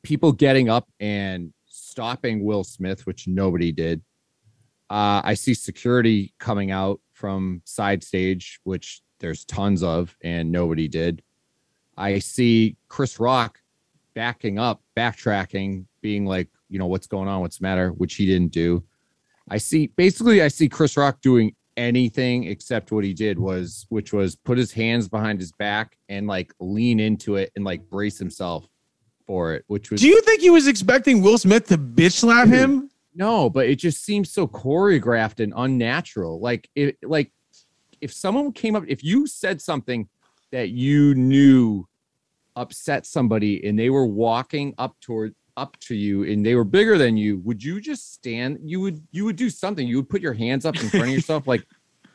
people 0.02 0.32
getting 0.32 0.68
up 0.68 0.88
and 1.00 1.52
stopping 1.66 2.44
Will 2.44 2.64
Smith, 2.64 3.06
which 3.06 3.26
nobody 3.26 3.72
did. 3.72 4.00
Uh, 4.88 5.22
I 5.24 5.34
see 5.34 5.54
security 5.54 6.34
coming 6.38 6.70
out 6.70 7.00
from 7.12 7.62
side 7.64 8.04
stage, 8.04 8.60
which 8.64 9.02
there's 9.18 9.44
tons 9.44 9.82
of, 9.82 10.16
and 10.22 10.52
nobody 10.52 10.86
did. 10.86 11.22
I 11.96 12.18
see 12.18 12.76
Chris 12.88 13.18
Rock 13.18 13.60
backing 14.14 14.58
up, 14.58 14.82
backtracking, 14.96 15.86
being 16.00 16.26
like, 16.26 16.48
you 16.68 16.78
know, 16.78 16.86
what's 16.86 17.06
going 17.06 17.28
on? 17.28 17.40
What's 17.40 17.58
the 17.58 17.62
matter? 17.62 17.90
Which 17.90 18.14
he 18.14 18.26
didn't 18.26 18.52
do. 18.52 18.84
I 19.48 19.58
see 19.58 19.88
basically 19.88 20.42
I 20.42 20.48
see 20.48 20.68
Chris 20.68 20.96
Rock 20.96 21.20
doing 21.20 21.54
anything 21.76 22.44
except 22.44 22.92
what 22.92 23.04
he 23.04 23.14
did 23.14 23.38
was 23.38 23.86
which 23.88 24.12
was 24.12 24.36
put 24.36 24.58
his 24.58 24.72
hands 24.72 25.08
behind 25.08 25.40
his 25.40 25.52
back 25.52 25.96
and 26.08 26.26
like 26.26 26.52
lean 26.60 27.00
into 27.00 27.36
it 27.36 27.50
and 27.56 27.64
like 27.64 27.88
brace 27.88 28.18
himself 28.18 28.66
for 29.26 29.54
it, 29.54 29.64
which 29.68 29.90
was 29.90 30.00
Do 30.00 30.08
you 30.08 30.20
think 30.22 30.40
he 30.40 30.50
was 30.50 30.66
expecting 30.66 31.22
Will 31.22 31.38
Smith 31.38 31.68
to 31.68 31.78
bitch 31.78 32.12
slap 32.12 32.48
him? 32.48 32.90
no, 33.14 33.50
but 33.50 33.66
it 33.66 33.76
just 33.76 34.04
seems 34.04 34.30
so 34.30 34.46
choreographed 34.46 35.40
and 35.40 35.52
unnatural. 35.56 36.40
Like 36.40 36.68
it 36.74 36.96
like 37.02 37.32
if 38.00 38.12
someone 38.12 38.52
came 38.52 38.76
up 38.76 38.84
if 38.88 39.02
you 39.04 39.26
said 39.26 39.60
something 39.60 40.08
that 40.50 40.70
you 40.70 41.14
knew 41.14 41.86
upset 42.56 43.06
somebody 43.06 43.66
and 43.66 43.78
they 43.78 43.88
were 43.90 44.06
walking 44.06 44.74
up 44.76 44.96
toward 45.00 45.34
up 45.56 45.76
to 45.80 45.94
you 45.94 46.24
and 46.24 46.44
they 46.44 46.54
were 46.54 46.64
bigger 46.64 46.96
than 46.96 47.16
you, 47.16 47.38
would 47.40 47.62
you 47.62 47.80
just 47.80 48.14
stand 48.14 48.58
you 48.64 48.80
would 48.80 49.06
you 49.10 49.24
would 49.24 49.36
do 49.36 49.50
something. 49.50 49.86
You 49.86 49.96
would 49.96 50.08
put 50.08 50.20
your 50.22 50.32
hands 50.32 50.64
up 50.64 50.76
in 50.80 50.88
front 50.88 51.06
of 51.08 51.12
yourself 51.12 51.46
like 51.46 51.66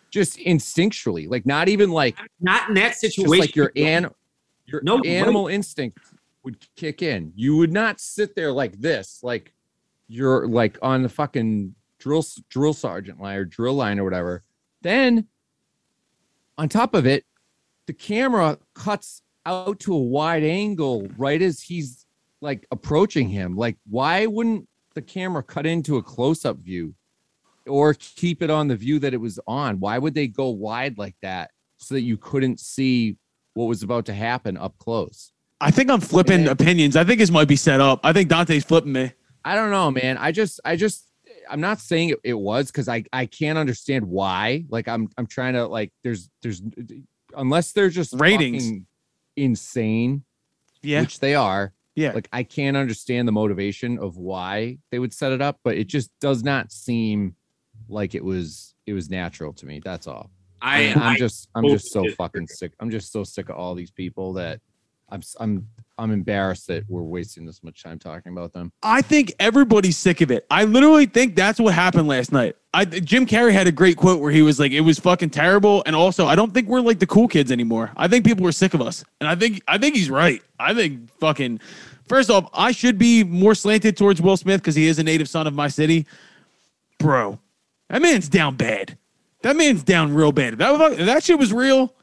just 0.09 0.37
instinctually, 0.39 1.29
like 1.29 1.45
not 1.45 1.69
even 1.69 1.91
like 1.91 2.17
Not 2.39 2.69
in 2.69 2.75
that 2.75 2.95
situation. 2.95 3.39
like 3.39 3.55
your 3.55 3.71
an 3.75 4.09
your 4.65 4.81
No, 4.83 5.01
animal 5.01 5.47
instinct 5.47 5.99
would 6.43 6.57
kick 6.75 7.01
in. 7.01 7.31
You 7.35 7.57
would 7.57 7.71
not 7.71 7.99
sit 7.99 8.35
there 8.35 8.51
like 8.51 8.79
this, 8.79 9.19
like 9.21 9.53
you're 10.07 10.47
like 10.47 10.77
on 10.81 11.03
the 11.03 11.09
fucking 11.09 11.75
drill 11.99 12.25
drill 12.49 12.73
sergeant 12.73 13.21
line 13.21 13.37
or 13.37 13.45
drill 13.45 13.73
line 13.75 13.99
or 13.99 14.03
whatever. 14.03 14.43
Then 14.81 15.27
on 16.57 16.69
top 16.69 16.95
of 16.95 17.05
it, 17.05 17.25
the 17.85 17.93
camera 17.93 18.57
cuts 18.73 19.21
out 19.45 19.79
to 19.81 19.93
a 19.93 19.97
wide 19.97 20.43
angle 20.43 21.07
right 21.17 21.41
as 21.41 21.61
he's 21.61 22.05
like 22.41 22.65
approaching 22.71 23.29
him. 23.29 23.55
Like, 23.55 23.77
why 23.89 24.25
wouldn't 24.25 24.67
the 24.95 25.01
camera 25.01 25.43
cut 25.43 25.65
into 25.65 25.97
a 25.97 26.03
close-up 26.03 26.57
view 26.57 26.93
or 27.65 27.93
keep 27.93 28.41
it 28.41 28.49
on 28.49 28.67
the 28.67 28.75
view 28.75 28.99
that 28.99 29.13
it 29.13 29.17
was 29.17 29.39
on? 29.47 29.79
Why 29.79 29.97
would 29.97 30.13
they 30.13 30.27
go 30.27 30.49
wide 30.49 30.97
like 30.97 31.15
that 31.21 31.51
so 31.77 31.95
that 31.95 32.01
you 32.01 32.17
couldn't 32.17 32.59
see 32.59 33.17
what 33.53 33.65
was 33.65 33.83
about 33.83 34.05
to 34.05 34.13
happen 34.13 34.57
up 34.57 34.77
close? 34.77 35.31
I 35.59 35.71
think 35.71 35.89
I'm 35.89 36.01
flipping 36.01 36.43
Yeah. 36.45 36.51
opinions. 36.51 36.95
I 36.95 37.03
think 37.03 37.19
this 37.19 37.31
might 37.31 37.47
be 37.47 37.55
set 37.55 37.81
up. 37.81 37.99
I 38.03 38.13
think 38.13 38.29
Dante's 38.29 38.63
flipping 38.63 38.91
me. 38.93 39.11
I 39.43 39.55
don't 39.55 39.71
know, 39.71 39.89
man. 39.89 40.17
I 40.17 40.31
just, 40.31 40.59
I 40.63 40.75
just, 40.75 41.05
I'm 41.49 41.61
not 41.61 41.79
saying 41.79 42.09
it, 42.09 42.19
it 42.23 42.33
was 42.33 42.67
because 42.67 42.87
I, 42.87 43.03
I 43.13 43.25
can't 43.25 43.57
understand 43.57 44.05
why. 44.05 44.65
Like, 44.69 44.87
I'm, 44.87 45.09
I'm 45.17 45.25
trying 45.25 45.53
to 45.53 45.65
like, 45.65 45.91
there's, 46.03 46.29
there's, 46.43 46.61
unless 47.35 47.71
they're 47.71 47.89
just 47.89 48.13
Ratings. 48.19 48.83
insane, 49.35 50.23
Yeah. 50.83 51.01
which 51.01 51.19
they 51.19 51.35
are. 51.35 51.73
Yeah. 51.97 52.11
Like, 52.11 52.29
I 52.31 52.43
can't 52.43 52.77
understand 52.77 53.27
the 53.27 53.31
motivation 53.31 53.97
of 53.97 54.17
why 54.17 54.77
they 54.91 54.99
would 54.99 55.13
set 55.13 55.31
it 55.31 55.41
up, 55.41 55.59
but 55.63 55.77
it 55.77 55.87
just 55.87 56.11
does 56.21 56.43
not 56.43 56.71
seem 56.71 57.35
like 57.89 58.13
it 58.13 58.23
was, 58.23 58.75
it 58.85 58.93
was 58.93 59.09
natural 59.09 59.51
to 59.53 59.65
me. 59.65 59.81
That's 59.83 60.05
all. 60.05 60.29
I, 60.61 60.93
I'm 60.93 61.01
I 61.01 61.15
just, 61.17 61.49
I'm 61.55 61.67
just 61.67 61.91
so 61.91 62.03
fucking 62.11 62.47
sick. 62.47 62.73
I'm 62.79 62.91
just 62.91 63.11
so 63.11 63.23
sick 63.23 63.49
of 63.49 63.55
all 63.55 63.73
these 63.73 63.91
people 63.91 64.33
that 64.33 64.61
I'm, 65.09 65.21
I'm, 65.39 65.67
I'm 65.97 66.11
embarrassed 66.11 66.67
that 66.67 66.83
we're 66.89 67.01
wasting 67.01 67.45
this 67.45 67.63
much 67.63 67.81
time 67.81 67.97
talking 67.97 68.31
about 68.31 68.53
them. 68.53 68.71
I 68.83 69.01
think 69.01 69.33
everybody's 69.39 69.97
sick 69.97 70.21
of 70.21 70.31
it. 70.31 70.45
I 70.51 70.65
literally 70.65 71.05
think 71.05 71.35
that's 71.35 71.59
what 71.59 71.73
happened 71.73 72.07
last 72.07 72.31
night. 72.31 72.55
I 72.73 72.85
Jim 72.85 73.25
Carrey 73.25 73.51
had 73.51 73.65
a 73.65 73.71
great 73.71 73.97
quote 73.97 74.21
where 74.21 74.31
he 74.31 74.43
was 74.43 74.59
like, 74.59 74.71
"It 74.71 74.81
was 74.81 74.99
fucking 74.99 75.31
terrible," 75.31 75.81
and 75.87 75.95
also 75.95 76.27
I 76.27 76.35
don't 76.35 76.53
think 76.53 76.67
we're 76.67 76.81
like 76.81 76.99
the 76.99 77.07
cool 77.07 77.27
kids 77.27 77.51
anymore. 77.51 77.91
I 77.97 78.07
think 78.07 78.25
people 78.25 78.45
are 78.45 78.51
sick 78.51 78.75
of 78.75 78.81
us, 78.81 79.03
and 79.19 79.27
I 79.27 79.33
think 79.33 79.63
I 79.67 79.79
think 79.79 79.95
he's 79.95 80.11
right. 80.11 80.43
I 80.59 80.75
think 80.75 81.09
fucking 81.19 81.59
first 82.07 82.29
off, 82.29 82.47
I 82.53 82.71
should 82.71 82.99
be 82.99 83.23
more 83.23 83.55
slanted 83.55 83.97
towards 83.97 84.21
Will 84.21 84.37
Smith 84.37 84.61
because 84.61 84.75
he 84.75 84.87
is 84.87 84.99
a 84.99 85.03
native 85.03 85.27
son 85.27 85.47
of 85.47 85.55
my 85.55 85.69
city, 85.69 86.05
bro. 86.99 87.39
That 87.89 88.03
man's 88.03 88.29
down 88.29 88.55
bad. 88.55 88.97
That 89.41 89.55
man's 89.55 89.81
down 89.81 90.13
real 90.13 90.31
bad. 90.31 90.59
That 90.59 90.97
that 90.97 91.23
shit 91.23 91.39
was 91.39 91.51
real. 91.51 91.93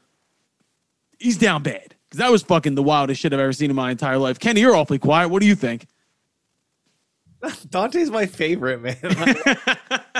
He's 1.17 1.37
down 1.37 1.63
bad 1.63 1.94
because 2.15 2.25
that 2.25 2.31
was 2.31 2.43
fucking 2.43 2.75
the 2.75 2.83
wildest 2.83 3.19
shit 3.19 3.33
I've 3.33 3.39
ever 3.41 3.51
seen 3.51 3.69
in 3.69 3.75
my 3.75 3.91
entire 3.91 4.17
life. 4.17 4.39
Kenny, 4.39 4.61
you're 4.61 4.75
awfully 4.75 4.99
quiet. 4.99 5.27
What 5.27 5.41
do 5.41 5.47
you 5.47 5.55
think? 5.55 5.85
Dante's 7.69 8.09
my 8.09 8.25
favorite, 8.25 8.81
man. 8.81 8.97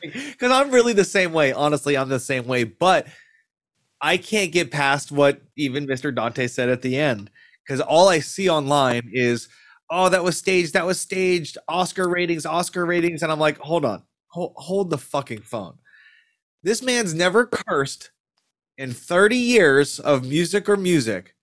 Because 0.00 0.52
I'm 0.52 0.70
really 0.70 0.94
the 0.94 1.04
same 1.04 1.32
way. 1.32 1.52
Honestly, 1.52 1.96
I'm 1.96 2.08
the 2.08 2.20
same 2.20 2.46
way. 2.46 2.64
But 2.64 3.08
I 4.00 4.16
can't 4.16 4.52
get 4.52 4.70
past 4.70 5.12
what 5.12 5.42
even 5.56 5.86
Mr. 5.86 6.14
Dante 6.14 6.46
said 6.46 6.70
at 6.70 6.80
the 6.80 6.96
end. 6.96 7.30
Because 7.66 7.80
all 7.80 8.08
I 8.08 8.20
see 8.20 8.48
online 8.48 9.10
is, 9.12 9.48
oh, 9.90 10.08
that 10.08 10.24
was 10.24 10.38
staged. 10.38 10.72
That 10.72 10.86
was 10.86 11.00
staged. 11.00 11.58
Oscar 11.68 12.08
ratings, 12.08 12.46
Oscar 12.46 12.86
ratings. 12.86 13.22
And 13.22 13.30
I'm 13.30 13.40
like, 13.40 13.58
hold 13.58 13.84
on. 13.84 14.04
Hold, 14.28 14.54
hold 14.56 14.90
the 14.90 14.98
fucking 14.98 15.42
phone. 15.42 15.76
This 16.62 16.80
man's 16.80 17.12
never 17.12 17.44
cursed 17.44 18.10
in 18.78 18.92
30 18.92 19.36
years 19.36 19.98
of 19.98 20.24
music 20.24 20.68
or 20.68 20.76
music, 20.76 21.34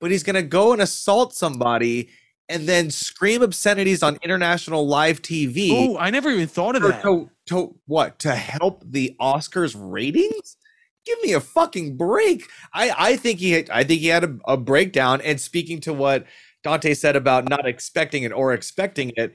but 0.00 0.10
he's 0.10 0.22
going 0.22 0.34
to 0.34 0.42
go 0.42 0.72
and 0.72 0.82
assault 0.82 1.34
somebody 1.34 2.10
and 2.48 2.68
then 2.68 2.90
scream 2.90 3.42
obscenities 3.42 4.02
on 4.02 4.18
international 4.22 4.86
live 4.86 5.22
TV. 5.22 5.70
Oh, 5.72 5.96
I 5.98 6.10
never 6.10 6.30
even 6.30 6.46
thought 6.46 6.76
of 6.76 6.82
that. 6.82 7.02
to, 7.02 7.30
to 7.46 7.74
what? 7.86 8.18
To 8.20 8.34
help 8.34 8.82
the 8.84 9.16
Oscars 9.18 9.74
ratings? 9.76 10.58
Give 11.06 11.18
me 11.22 11.32
a 11.32 11.40
fucking 11.40 11.96
break. 11.96 12.48
I, 12.72 12.92
I 12.96 13.16
think 13.16 13.38
he 13.38 13.52
had, 13.52 13.70
I 13.70 13.84
think 13.84 14.00
he 14.00 14.08
had 14.08 14.24
a, 14.24 14.38
a 14.46 14.56
breakdown. 14.58 15.22
And 15.22 15.40
speaking 15.40 15.80
to 15.80 15.94
what 15.94 16.26
Dante 16.62 16.94
said 16.94 17.16
about 17.16 17.48
not 17.48 17.66
expecting 17.66 18.24
it 18.24 18.32
or 18.32 18.52
expecting 18.52 19.12
it, 19.16 19.34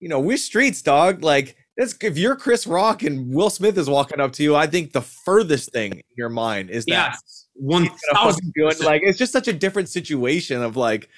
you 0.00 0.08
know, 0.08 0.20
we're 0.20 0.36
streets, 0.36 0.82
dog. 0.82 1.22
Like 1.22 1.56
that's 1.76 1.94
if 2.02 2.16
you're 2.18 2.36
Chris 2.36 2.66
Rock 2.66 3.02
and 3.02 3.32
Will 3.34 3.50
Smith 3.50 3.76
is 3.78 3.88
walking 3.88 4.20
up 4.20 4.32
to 4.34 4.42
you, 4.42 4.54
I 4.56 4.66
think 4.66 4.92
the 4.92 5.02
furthest 5.02 5.72
thing 5.72 5.92
in 5.92 6.02
your 6.16 6.28
mind 6.28 6.70
is 6.70 6.84
that 6.86 7.12
Yes, 7.12 7.46
one 7.54 7.82
he's 7.82 7.90
gonna 7.90 8.24
thousand 8.32 8.52
fucking. 8.58 8.84
Like 8.86 9.02
it's 9.04 9.18
just 9.18 9.32
such 9.32 9.48
a 9.48 9.52
different 9.52 9.88
situation 9.88 10.62
of 10.62 10.76
like 10.76 11.08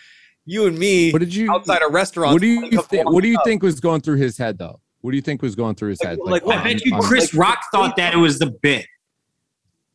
you 0.45 0.67
and 0.67 0.79
me 0.79 1.11
What 1.13 1.21
did 1.21 1.35
you? 1.35 1.51
outside 1.53 1.81
a 1.87 1.91
restaurant. 1.91 2.33
What 2.33 2.41
do 2.43 2.47
you 2.49 2.83
think? 2.83 3.11
What 3.11 3.23
do 3.23 3.29
you 3.29 3.39
think 3.45 3.63
was 3.63 3.81
going 3.81 4.01
through 4.01 4.17
his 4.17 4.37
head 4.39 4.59
though? 4.59 4.81
What 5.01 5.13
do 5.13 5.17
you 5.17 5.23
think 5.23 5.43
was 5.43 5.55
going 5.55 5.75
through 5.77 5.91
his 5.91 6.01
Like- 6.01 6.09
head? 6.11 6.19
like, 6.25 6.43
I 6.49 6.63
bet 6.65 6.85
you 6.85 6.99
Chris 7.01 7.33
like- 7.35 7.41
Rock 7.47 7.59
thought 7.73 7.97
that 7.97 8.15
it 8.15 8.19
was 8.19 8.39
the 8.41 8.51
bit 8.63 8.85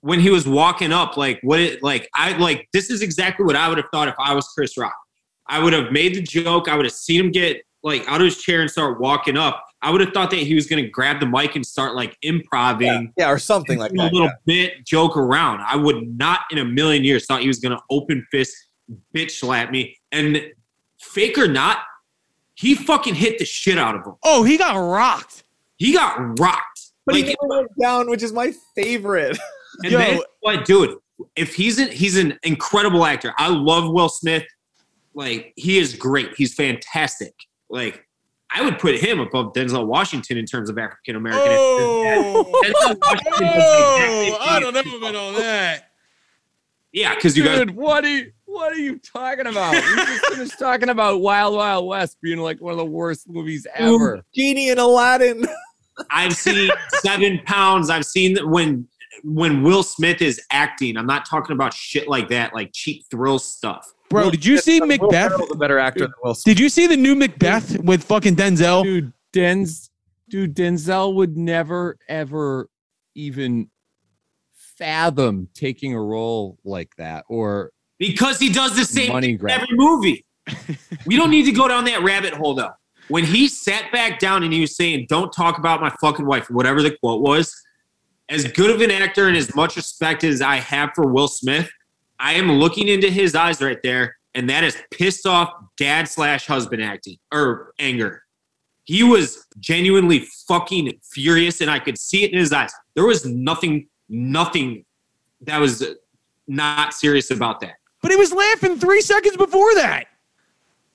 when 0.01 0.20
he 0.20 0.30
was 0.30 0.47
walking 0.47 0.91
up. 0.93 1.18
Like 1.18 1.39
what? 1.43 1.59
It 1.59 1.84
like 1.84 2.07
I 2.16 2.38
like 2.38 2.68
this 2.72 2.89
is 2.89 3.01
exactly 3.01 3.45
what 3.45 3.55
I 3.55 3.68
would 3.68 3.78
have 3.78 3.88
thought 3.91 4.07
if 4.07 4.16
I 4.20 4.34
was 4.34 4.47
Chris 4.55 4.78
Rock. 4.78 4.95
I 5.47 5.61
would 5.61 5.74
have 5.74 5.91
made 5.91 6.16
the 6.16 6.22
joke. 6.22 6.70
I 6.70 6.76
would 6.78 6.86
have 6.86 6.93
seen 6.93 7.20
him 7.20 7.32
get 7.32 7.61
like 7.84 8.07
out 8.07 8.22
of 8.22 8.26
his 8.26 8.38
chair 8.41 8.61
and 8.61 8.72
start 8.72 9.01
walking 9.01 9.38
up. 9.38 9.61
I 9.84 9.91
would 9.91 10.01
have 10.01 10.13
thought 10.13 10.31
that 10.31 10.38
he 10.39 10.55
was 10.55 10.65
going 10.65 10.81
to 10.81 10.89
grab 10.89 11.19
the 11.19 11.25
mic 11.25 11.55
and 11.55 11.65
start 11.65 11.93
like 11.93 12.17
improving 12.21 13.13
Yeah, 13.17 13.29
or 13.29 13.38
something 13.38 13.77
like 13.77 13.91
a 13.91 13.95
little 13.95 14.23
yeah. 14.23 14.31
bit 14.45 14.86
joke 14.86 15.17
around. 15.17 15.61
I 15.61 15.75
would 15.75 16.17
not 16.17 16.41
in 16.51 16.57
a 16.57 16.65
million 16.65 17.03
years 17.03 17.25
thought 17.25 17.41
he 17.41 17.47
was 17.47 17.59
going 17.59 17.75
to 17.75 17.84
open 17.89 18.25
fist 18.31 18.55
bitch 19.15 19.31
slap 19.31 19.71
me. 19.71 19.97
And 20.11 20.41
fake 21.01 21.38
or 21.38 21.47
not, 21.47 21.79
he 22.55 22.75
fucking 22.75 23.15
hit 23.15 23.39
the 23.39 23.45
shit 23.45 23.77
out 23.77 23.95
of 23.95 24.05
him. 24.05 24.15
oh, 24.23 24.43
he 24.43 24.57
got 24.57 24.75
rocked. 24.75 25.43
He 25.77 25.93
got 25.93 26.39
rocked. 26.39 26.91
But 27.05 27.15
Like, 27.15 27.25
he 27.25 27.36
never 27.41 27.61
went 27.61 27.71
down, 27.81 28.09
which 28.09 28.23
is 28.23 28.31
my 28.34 28.53
favorite. 28.75 29.38
And 29.81 29.91
Yo. 29.91 29.97
then 29.97 30.19
what, 30.41 30.65
dude? 30.65 30.99
If 31.36 31.55
he's 31.55 31.79
an 31.79 31.89
he's 31.89 32.15
an 32.15 32.38
incredible 32.43 33.07
actor. 33.07 33.34
I 33.39 33.47
love 33.47 33.91
Will 33.91 34.07
Smith. 34.07 34.43
Like 35.15 35.51
he 35.55 35.79
is 35.79 35.95
great. 35.95 36.29
He's 36.38 36.53
fantastic. 36.53 37.34
Like 37.71 38.05
I 38.56 38.62
would 38.62 38.78
put 38.78 38.95
him 38.99 39.20
above 39.20 39.54
Denzel 39.54 39.88
Washington 39.88 40.38
in 40.38 40.45
terms 40.45 40.70
of 40.70 40.78
African 40.78 41.16
American. 41.16 41.47
Oh, 41.47 42.62
Denzel 42.64 42.99
Washington 43.01 43.34
oh, 43.41 44.38
I 44.41 44.60
don't 44.60 44.74
know 44.74 44.84
thing. 44.84 44.97
about 44.97 45.16
all 45.16 45.34
that. 45.34 45.89
Yeah, 46.91 47.16
because 47.16 47.36
you 47.36 47.43
guys. 47.43 47.58
Dude, 47.58 47.72
what 47.72 48.06
are 48.06 48.10
you? 48.10 48.32
What 48.45 48.72
are 48.72 48.80
you 48.80 48.99
talking 48.99 49.47
about? 49.47 49.74
We 49.74 49.95
just 49.95 50.26
finished 50.28 50.60
talking 50.60 50.89
about 50.89 51.22
Wild 51.22 51.56
Wild 51.56 51.88
West 51.88 52.18
being 52.22 52.38
like 52.38 52.62
one 52.62 52.72
of 52.72 52.78
the 52.78 52.86
worst 52.86 53.28
movies 53.28 53.66
ever. 53.74 54.24
Genie 54.36 54.70
and 54.70 54.80
Aladdin. 54.80 55.43
I've 56.12 56.34
seen 56.34 56.70
Seven 57.01 57.39
Pounds. 57.45 57.89
I've 57.89 58.06
seen 58.06 58.38
when 58.49 58.88
when 59.24 59.64
Will 59.64 59.82
Smith 59.82 60.22
is 60.22 60.39
acting. 60.51 60.97
I'm 60.97 61.08
not 61.08 61.26
talking 61.28 61.56
about 61.56 61.74
shit 61.74 62.08
like 62.08 62.30
that, 62.30 62.54
like 62.54 62.70
cheap 62.74 63.06
thrill 63.10 63.39
stuff. 63.39 63.91
Bro, 64.14 64.32
did 64.32 64.45
you 64.45 64.57
see 64.57 64.80
Will 64.80 64.88
Macbeth? 64.88 65.32
Ferrell's 65.32 65.51
a 65.51 65.55
better 65.55 65.80
actor 65.80 66.01
than 66.01 66.14
Will 66.24 66.36
Smith. 66.36 66.55
Did 66.55 66.61
you 66.61 66.70
see 66.70 66.88
the 66.88 66.97
new 66.97 67.16
Macbeth 67.16 67.80
with 67.80 68.03
fucking 68.03 68.36
Denzel? 68.36 68.84
Dude, 68.84 69.11
Denz, 69.34 69.89
dude, 70.30 70.55
Denzel 70.55 71.16
would 71.16 71.36
never 71.36 71.97
ever 72.07 72.70
even 73.16 73.70
fathom 74.78 75.49
taking 75.53 75.93
a 75.93 76.01
role 76.01 76.57
like 76.64 76.95
that 76.97 77.26
or 77.28 77.72
Because 77.99 78.39
he 78.39 78.49
does 78.49 78.76
the 78.76 78.86
same 78.86 79.11
Money 79.11 79.38
thing 79.38 79.47
in 79.47 79.49
every 79.49 79.68
movie. 79.72 80.26
we 81.05 81.16
don't 81.16 81.30
need 81.30 81.45
to 81.45 81.51
go 81.51 81.68
down 81.68 81.86
that 81.86 82.03
rabbit 82.03 82.34
hole 82.34 82.53
though. 82.53 82.72
When 83.07 83.24
he 83.24 83.47
sat 83.47 83.91
back 83.91 84.20
down 84.20 84.43
and 84.43 84.53
he 84.53 84.61
was 84.61 84.76
saying, 84.76 85.07
Don't 85.09 85.32
talk 85.32 85.57
about 85.57 85.82
my 85.82 85.89
fucking 86.01 86.26
wife, 86.26 86.49
whatever 86.49 86.82
the 86.82 86.95
quote 86.97 87.22
was, 87.22 87.53
as 88.30 88.45
good 88.45 88.70
of 88.70 88.82
an 88.82 88.91
actor 88.91 89.28
and 89.28 89.36
as 89.36 89.53
much 89.55 89.76
respect 89.76 90.24
as 90.24 90.41
I 90.41 90.57
have 90.57 90.91
for 90.95 91.07
Will 91.07 91.28
Smith, 91.28 91.70
I 92.24 92.34
am 92.36 92.49
looking 92.49 92.88
into 92.88 93.09
his 93.11 93.36
eyes 93.36 93.61
right 93.61 93.78
there, 93.84 94.15
and 94.34 94.49
that 94.49 94.63
is 94.63 94.78
pissed 94.91 95.28
off 95.28 95.51
dad 95.76 96.07
slash 96.07 96.47
husband 96.47 96.82
acting 96.82 97.17
or 97.34 97.74
anger. 97.80 98.24
He 98.86 99.03
was 99.03 99.45
genuinely 99.59 100.26
fucking 100.47 100.93
furious, 101.03 101.59
and 101.59 101.69
I 101.69 101.80
could 101.80 101.97
see 101.97 102.24
it 102.24 102.32
in 102.32 102.39
his 102.39 102.53
eyes. 102.53 102.71
There 102.95 103.05
was 103.05 103.26
nothing, 103.26 103.88
nothing 104.07 104.86
that 105.41 105.57
was 105.57 105.86
not 106.47 106.93
serious 106.93 107.30
about 107.30 107.59
that. 107.59 107.74
But 108.01 108.11
he 108.11 108.17
was 108.17 108.32
laughing 108.32 108.80
three 108.80 109.01
seconds 109.01 109.36
before 109.36 109.76
that. 109.76 110.05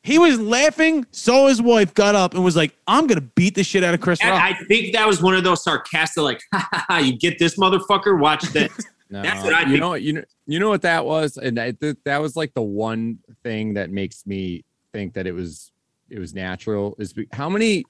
He 0.03 0.19
was 0.19 0.41
laughing, 0.41 1.07
saw 1.11 1.49
his 1.49 1.61
wife, 1.61 1.93
got 1.93 2.15
up, 2.15 2.33
and 2.33 2.43
was 2.43 2.57
like, 2.57 2.75
I'm 2.87 3.07
going 3.07 3.21
to 3.21 3.27
beat 3.35 3.55
the 3.55 3.65
shit 3.65 3.85
out 3.85 3.93
of 3.93 4.01
Chris 4.01 4.19
And 4.23 4.31
Rock. 4.31 4.43
I 4.43 4.55
think 4.65 4.95
that 4.95 5.07
was 5.07 5.21
one 5.21 5.35
of 5.35 5.45
those 5.45 5.63
sarcastic, 5.63 6.23
like, 6.23 6.41
ha, 6.55 6.67
ha, 6.73 6.85
ha, 6.89 6.99
you 6.99 7.19
get 7.19 7.39
this 7.39 7.57
motherfucker, 7.59 8.19
watch 8.19 8.43
this. 8.53 8.73
no, 9.11 9.21
That's 9.23 9.43
what 9.45 9.53
I 9.53 9.61
you 9.63 9.67
think. 9.67 9.81
know 9.81 9.95
you 9.95 10.13
know 10.15 10.25
you 10.49 10.59
know 10.59 10.69
what 10.71 10.83
that 10.83 11.05
was? 11.05 11.37
And 11.37 11.59
I, 11.61 11.71
th- 11.73 11.99
that 12.05 12.21
was 12.21 12.35
like 12.35 12.55
the 12.55 12.63
one 12.63 13.19
thing 13.45 13.75
that 13.75 13.91
makes 13.91 14.27
me 14.27 14.65
think 14.93 15.13
that 15.15 15.27
it 15.27 15.33
was 15.33 15.71
it 16.11 16.19
was 16.19 16.35
natural 16.35 16.97
is 16.99 17.13
be- 17.13 17.29
how 17.33 17.49
many 17.51 17.85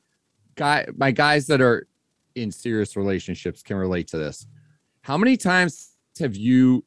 guy 0.57 0.87
my 0.97 1.11
guys 1.13 1.47
that 1.47 1.61
are 1.61 1.87
in 2.35 2.51
serious 2.53 2.97
relationships 2.97 3.63
can 3.63 3.77
relate 3.77 4.09
to 4.09 4.19
this. 4.19 4.47
How 5.03 5.17
many 5.17 5.37
times 5.37 5.93
have 6.19 6.37
you 6.37 6.85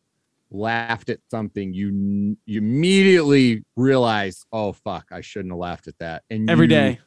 laughed 0.53 1.09
at 1.09 1.19
something 1.30 1.74
you 1.74 2.36
you 2.45 2.57
immediately 2.59 3.63
realize 3.78 4.43
oh 4.51 4.74
fuck 4.74 5.05
i 5.13 5.22
shouldn't 5.22 5.53
have 5.53 5.57
laughed 5.59 5.88
at 5.88 5.97
that. 5.99 6.24
And 6.30 6.49
Every 6.49 6.65
you- 6.65 6.69
day. 6.69 6.99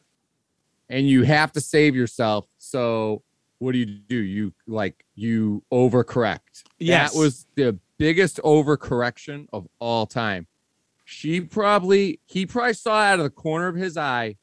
and 0.88 1.06
you 1.06 1.22
have 1.24 1.52
to 1.52 1.60
save 1.60 1.94
yourself. 1.94 2.46
So 2.56 3.22
what 3.58 3.72
do 3.72 3.78
you 3.78 3.86
do? 3.86 4.16
You 4.16 4.52
like 4.66 5.04
you 5.14 5.62
overcorrect. 5.70 6.64
Yes. 6.78 7.12
that 7.12 7.18
was 7.18 7.46
the 7.54 7.78
biggest 7.98 8.40
overcorrection 8.44 9.46
of 9.52 9.66
all 9.78 10.06
time. 10.06 10.46
She 11.04 11.40
probably 11.40 12.20
he 12.26 12.46
probably 12.46 12.74
saw 12.74 13.00
out 13.00 13.18
of 13.18 13.24
the 13.24 13.30
corner 13.30 13.68
of 13.68 13.76
his 13.76 13.96
eye 13.96 14.36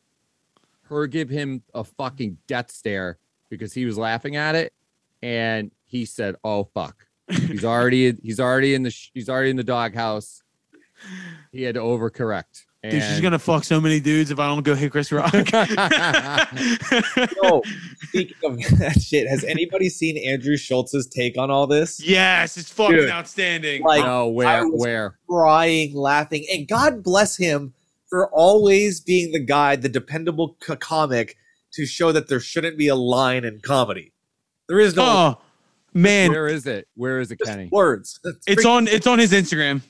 her 0.83 1.07
give 1.07 1.29
him 1.29 1.63
a 1.73 1.83
fucking 1.83 2.37
death 2.47 2.69
stare 2.69 3.17
because 3.49 3.73
he 3.73 3.85
was 3.85 3.97
laughing 3.97 4.35
at 4.35 4.55
it 4.55 4.73
and 5.21 5.71
he 5.85 6.05
said 6.05 6.35
oh 6.43 6.65
fuck. 6.65 7.07
He's 7.29 7.65
already 7.65 8.13
he's 8.21 8.39
already 8.39 8.73
in 8.73 8.83
the 8.83 8.95
he's 9.13 9.29
already 9.29 9.49
in 9.49 9.55
the 9.55 9.63
doghouse. 9.63 10.43
He 11.51 11.63
had 11.63 11.75
to 11.75 11.81
overcorrect 11.81 12.65
Dude, 12.83 13.03
she's 13.03 13.21
going 13.21 13.33
to 13.33 13.37
fuck 13.39 13.63
so 13.63 13.79
many 13.79 13.99
dudes 13.99 14.31
if 14.31 14.39
I 14.39 14.47
don't 14.47 14.63
go 14.63 14.73
hit 14.73 14.91
Chris 14.91 15.11
Rock. 15.11 15.31
Yo, 15.33 15.43
speaking 18.07 18.37
of 18.43 18.57
that 18.79 18.99
shit, 18.99 19.27
has 19.27 19.43
anybody 19.43 19.87
seen 19.87 20.17
Andrew 20.17 20.57
Schulz's 20.57 21.05
take 21.05 21.37
on 21.37 21.51
all 21.51 21.67
this? 21.67 21.99
yes, 22.03 22.57
it's 22.57 22.71
fucking 22.71 22.95
Dude. 22.95 23.09
outstanding. 23.11 23.83
Like, 23.83 24.03
no 24.03 24.29
I 24.29 24.31
where 24.31 24.67
was- 24.67 24.81
where 24.81 25.15
crying, 25.29 25.93
laughing, 25.95 26.43
and 26.51 26.67
God 26.67 27.03
bless 27.03 27.37
him 27.37 27.73
for 28.09 28.27
always 28.29 28.99
being 28.99 29.31
the 29.31 29.39
guy, 29.39 29.75
the 29.75 29.87
dependable 29.87 30.57
c- 30.63 30.75
comic, 30.77 31.37
to 31.73 31.85
show 31.85 32.11
that 32.11 32.27
there 32.29 32.39
shouldn't 32.39 32.77
be 32.79 32.87
a 32.87 32.95
line 32.95 33.45
in 33.45 33.59
comedy. 33.61 34.11
There 34.67 34.79
is 34.79 34.95
no 34.95 35.03
oh, 35.05 35.37
man. 35.93 36.31
where 36.31 36.47
is 36.47 36.65
it 36.65 36.87
where 36.95 37.19
is 37.19 37.29
it 37.31 37.37
just 37.37 37.51
kenny 37.51 37.69
words. 37.71 38.19
It's 38.47 38.65
on 38.65 38.87
it's 38.87 39.05
on 39.05 39.19
his 39.19 39.31
Instagram. 39.33 39.81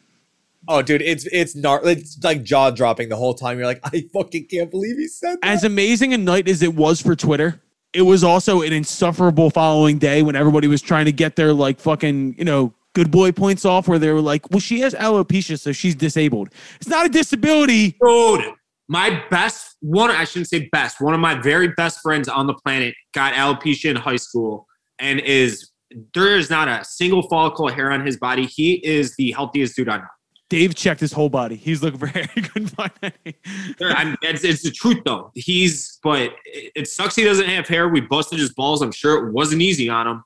Oh, 0.68 0.82
dude, 0.82 1.02
it's 1.02 1.26
it's 1.32 1.56
nar- 1.56 1.82
it's 1.84 2.18
like 2.24 2.44
jaw 2.44 2.70
dropping 2.70 3.10
the 3.10 3.16
whole 3.16 3.34
time. 3.34 3.58
You're 3.58 3.68
like, 3.68 3.80
I 3.84 4.04
fucking 4.14 4.48
can't 4.48 4.70
believe 4.70 4.98
he 4.98 5.08
said 5.08 5.40
that. 5.42 5.48
As 5.48 5.64
amazing 5.64 6.14
a 6.14 6.18
night 6.18 6.48
as 6.48 6.62
it 6.62 6.76
was 6.76 7.02
for 7.02 7.16
Twitter, 7.16 7.62
it 7.94 8.04
was 8.04 8.24
also 8.24 8.62
an 8.62 8.72
insufferable 8.72 9.50
following 9.50 9.98
day 9.98 10.22
when 10.22 10.36
everybody 10.36 10.68
was 10.68 10.82
trying 10.82 11.06
to 11.06 11.12
get 11.12 11.36
their 11.36 11.54
like 11.54 11.80
fucking, 11.80 12.36
you 12.38 12.46
know, 12.46 12.74
good 12.94 13.12
boy 13.12 13.32
points 13.32 13.66
off 13.66 13.88
where 13.88 14.00
they 14.00 14.12
were 14.12 14.22
like, 14.22 14.50
well, 14.52 14.60
she 14.60 14.82
has 14.82 14.94
alopecia, 14.94 15.60
so 15.60 15.72
she's 15.72 15.96
disabled. 15.96 16.50
It's 16.76 16.90
not 16.90 17.06
a 17.06 17.10
disability. 17.10 17.98
Dude, 18.04 18.54
my 18.88 19.24
best 19.30 19.78
one, 19.82 20.12
I 20.12 20.26
shouldn't 20.26 20.50
say 20.50 20.70
best, 20.72 21.02
one 21.02 21.14
of 21.14 21.20
my 21.20 21.36
very 21.36 21.70
best 21.70 22.02
friends 22.02 22.28
on 22.28 22.48
the 22.48 22.54
planet 22.54 22.94
got 23.14 23.34
alopecia 23.34 23.90
in 23.90 23.96
high 23.96 24.18
school 24.18 24.68
and 25.00 25.20
is 25.22 25.72
there 26.14 26.38
is 26.38 26.50
not 26.50 26.68
a 26.68 26.86
single 26.86 27.22
follicle 27.24 27.68
of 27.68 27.74
hair 27.74 27.92
on 27.92 28.06
his 28.06 28.18
body. 28.18 28.46
He 28.46 28.76
is 28.86 29.16
the 29.18 29.32
healthiest 29.32 29.76
dude 29.76 29.90
I 29.90 29.98
know. 29.98 30.04
Dave 30.52 30.76
checked 30.76 31.00
his 31.00 31.14
whole 31.14 31.30
body. 31.30 31.56
He's 31.56 31.82
looking 31.82 31.98
for 31.98 32.08
hair. 32.08 32.30
He 32.36 32.42
couldn't 32.42 32.68
find 32.68 32.92
any. 33.02 33.36
I'm, 33.80 34.18
it's, 34.22 34.44
it's 34.44 34.64
the 34.64 34.70
truth 34.70 34.98
though. 35.06 35.32
He's, 35.34 35.98
but 36.04 36.34
it, 36.44 36.74
it 36.76 36.88
sucks 36.90 37.16
he 37.16 37.24
doesn't 37.24 37.48
have 37.48 37.70
hair. 37.70 37.88
We 37.88 38.02
busted 38.02 38.38
his 38.38 38.54
balls. 38.54 38.82
I'm 38.82 38.92
sure 38.92 39.26
it 39.26 39.32
wasn't 39.32 39.62
easy 39.62 39.88
on 39.88 40.08
him. 40.08 40.24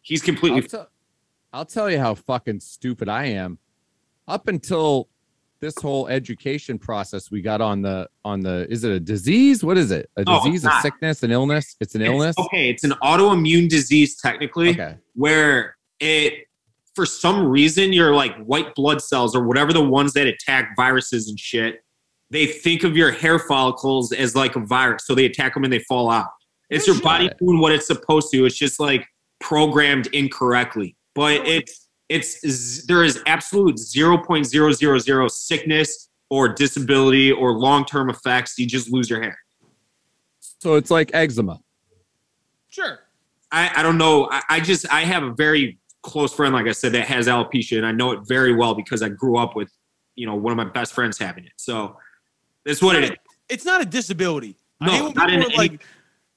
He's 0.00 0.20
I'll, 0.20 0.26
completely. 0.26 0.68
I'll 1.52 1.64
tell 1.64 1.88
you 1.88 2.00
how 2.00 2.16
fucking 2.16 2.58
stupid 2.58 3.08
I 3.08 3.26
am. 3.26 3.58
Up 4.26 4.48
until 4.48 5.08
this 5.60 5.80
whole 5.80 6.08
education 6.08 6.76
process 6.76 7.30
we 7.30 7.40
got 7.40 7.60
on 7.60 7.82
the 7.82 8.08
on 8.24 8.40
the 8.40 8.66
is 8.68 8.82
it 8.82 8.90
a 8.90 8.98
disease? 8.98 9.62
What 9.62 9.78
is 9.78 9.92
it? 9.92 10.10
A 10.16 10.24
No, 10.24 10.38
it's 10.38 10.46
disease, 10.46 10.64
a 10.64 10.72
sickness, 10.82 11.22
an 11.22 11.30
illness? 11.30 11.76
It's 11.78 11.94
an 11.94 12.02
illness. 12.02 12.36
Okay, 12.36 12.68
it's 12.68 12.82
an 12.82 12.94
autoimmune 13.00 13.68
disease 13.68 14.16
technically. 14.16 14.70
Okay. 14.70 14.96
where 15.14 15.76
it 16.00 16.48
for 16.94 17.06
some 17.06 17.46
reason 17.46 17.92
your 17.92 18.14
like 18.14 18.36
white 18.44 18.74
blood 18.74 19.02
cells 19.02 19.34
or 19.34 19.46
whatever 19.46 19.72
the 19.72 19.82
ones 19.82 20.12
that 20.12 20.26
attack 20.26 20.74
viruses 20.76 21.28
and 21.28 21.38
shit, 21.38 21.82
they 22.30 22.46
think 22.46 22.84
of 22.84 22.96
your 22.96 23.10
hair 23.10 23.38
follicles 23.38 24.12
as 24.12 24.34
like 24.34 24.56
a 24.56 24.60
virus, 24.60 25.06
so 25.06 25.14
they 25.14 25.26
attack 25.26 25.54
them 25.54 25.64
and 25.64 25.72
they 25.72 25.80
fall 25.80 26.10
out. 26.10 26.28
It's 26.70 26.86
your 26.86 26.98
body 27.00 27.30
doing 27.38 27.60
what 27.60 27.72
it's 27.72 27.86
supposed 27.86 28.30
to. 28.32 28.46
It's 28.46 28.56
just 28.56 28.80
like 28.80 29.06
programmed 29.40 30.06
incorrectly. 30.08 30.96
But 31.14 31.46
it's 31.46 31.88
it's 32.08 32.86
there 32.86 33.04
is 33.04 33.22
absolute 33.26 33.78
zero 33.78 34.16
point 34.16 34.46
zero 34.46 34.72
zero 34.72 34.98
zero 34.98 35.28
sickness 35.28 36.08
or 36.30 36.48
disability 36.48 37.30
or 37.30 37.52
long 37.52 37.84
term 37.84 38.08
effects. 38.08 38.58
You 38.58 38.66
just 38.66 38.90
lose 38.90 39.10
your 39.10 39.20
hair. 39.20 39.38
So 40.40 40.76
it's 40.76 40.90
like 40.90 41.10
eczema. 41.12 41.60
Sure. 42.70 43.00
I, 43.50 43.70
I 43.76 43.82
don't 43.82 43.98
know. 43.98 44.28
I, 44.30 44.42
I 44.48 44.60
just 44.60 44.90
I 44.90 45.02
have 45.02 45.22
a 45.22 45.34
very 45.34 45.78
close 46.02 46.32
friend, 46.34 46.52
like 46.54 46.66
I 46.66 46.72
said, 46.72 46.92
that 46.92 47.06
has 47.06 47.26
alopecia, 47.28 47.76
and 47.78 47.86
I 47.86 47.92
know 47.92 48.12
it 48.12 48.20
very 48.26 48.54
well 48.54 48.74
because 48.74 49.02
I 49.02 49.08
grew 49.08 49.36
up 49.38 49.54
with, 49.56 49.70
you 50.16 50.26
know, 50.26 50.34
one 50.34 50.52
of 50.52 50.56
my 50.56 50.70
best 50.72 50.92
friends 50.92 51.18
having 51.18 51.44
it. 51.44 51.52
So 51.56 51.96
that's 52.64 52.82
what 52.82 52.96
it 52.96 53.04
is. 53.04 53.10
It's 53.48 53.64
not 53.64 53.80
a 53.82 53.84
disability. 53.84 54.56
No, 54.80 54.90
hate 54.90 55.02
when 55.02 55.12
not 55.14 55.28
people 55.28 55.34
in 55.34 55.40
were 55.40 55.46
any- 55.46 55.56
like 55.56 55.84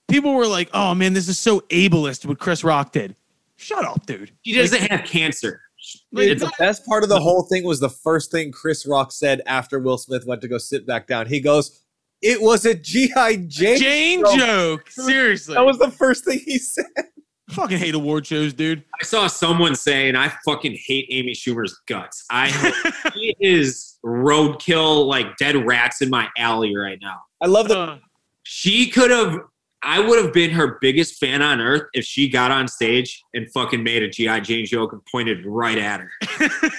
people 0.07 0.34
were 0.34 0.47
like, 0.47 0.70
"Oh 0.74 0.93
man, 0.93 1.13
this 1.13 1.28
is 1.28 1.38
so 1.38 1.61
ableist 1.61 2.26
what 2.26 2.39
Chris 2.39 2.63
Rock 2.63 2.91
did." 2.91 3.16
Shut 3.57 3.86
up, 3.86 4.05
dude. 4.05 4.32
He 4.41 4.53
doesn't 4.53 4.82
have 4.91 5.05
cancer. 5.05 5.61
Like, 6.11 6.28
It's 6.28 6.41
the 6.43 6.51
best 6.59 6.86
part 6.86 7.03
of 7.03 7.09
the 7.09 7.20
whole 7.20 7.43
thing 7.43 7.63
was 7.63 7.80
the 7.80 7.89
first 7.89 8.32
thing 8.32 8.51
Chris 8.51 8.86
Rock 8.88 9.11
said 9.11 9.41
after 9.45 9.80
Will 9.80 9.97
Smith 9.97 10.26
went 10.26 10.41
to 10.41 10.47
go 10.47 10.57
sit 10.57 10.86
back 10.86 11.07
down. 11.07 11.28
He 11.28 11.39
goes, 11.39 11.80
"It 12.22 12.41
was 12.41 12.66
a 12.66 12.74
GI 12.76 13.38
Jane." 13.47 13.80
Jane 13.80 14.20
Bro, 14.22 14.36
joke. 14.38 14.89
Seriously. 14.89 15.53
That 15.55 15.66
was 15.66 15.78
the 15.80 15.91
first 15.91 16.26
thing 16.26 16.39
he 16.43 16.57
said. 16.59 16.86
Fucking 17.55 17.77
hate 17.77 17.95
award 17.95 18.25
shows, 18.27 18.53
dude. 18.53 18.83
I 19.01 19.05
saw 19.05 19.27
someone 19.27 19.75
saying 19.75 20.15
I 20.15 20.31
fucking 20.45 20.77
hate 20.85 21.07
Amy 21.09 21.33
Schumer's 21.33 21.81
guts. 21.87 22.25
I 22.29 22.49
he 23.13 23.35
is 23.39 23.97
roadkill 24.05 25.07
like 25.07 25.37
dead 25.37 25.55
rats 25.65 26.01
in 26.01 26.09
my 26.09 26.27
alley 26.37 26.75
right 26.75 26.99
now. 27.01 27.21
I 27.41 27.47
love 27.47 27.67
the 27.67 27.77
Uh, 27.79 27.97
She 28.43 28.89
could 28.89 29.11
have. 29.11 29.39
I 29.87 29.99
would 29.99 30.23
have 30.23 30.33
been 30.33 30.49
her 30.49 30.79
biggest 30.81 31.19
fan 31.19 31.43
on 31.43 31.61
earth 31.61 31.83
if 31.93 32.05
she 32.05 32.27
got 32.27 32.49
on 32.51 32.67
stage 32.67 33.21
and 33.35 33.47
fucking 33.53 33.83
made 33.83 34.01
a 34.01 34.09
GI 34.09 34.41
Jane 34.41 34.65
joke 34.65 34.93
and 34.93 35.01
pointed 35.05 35.45
right 35.45 35.77
at 35.77 35.99
her. 36.01 36.11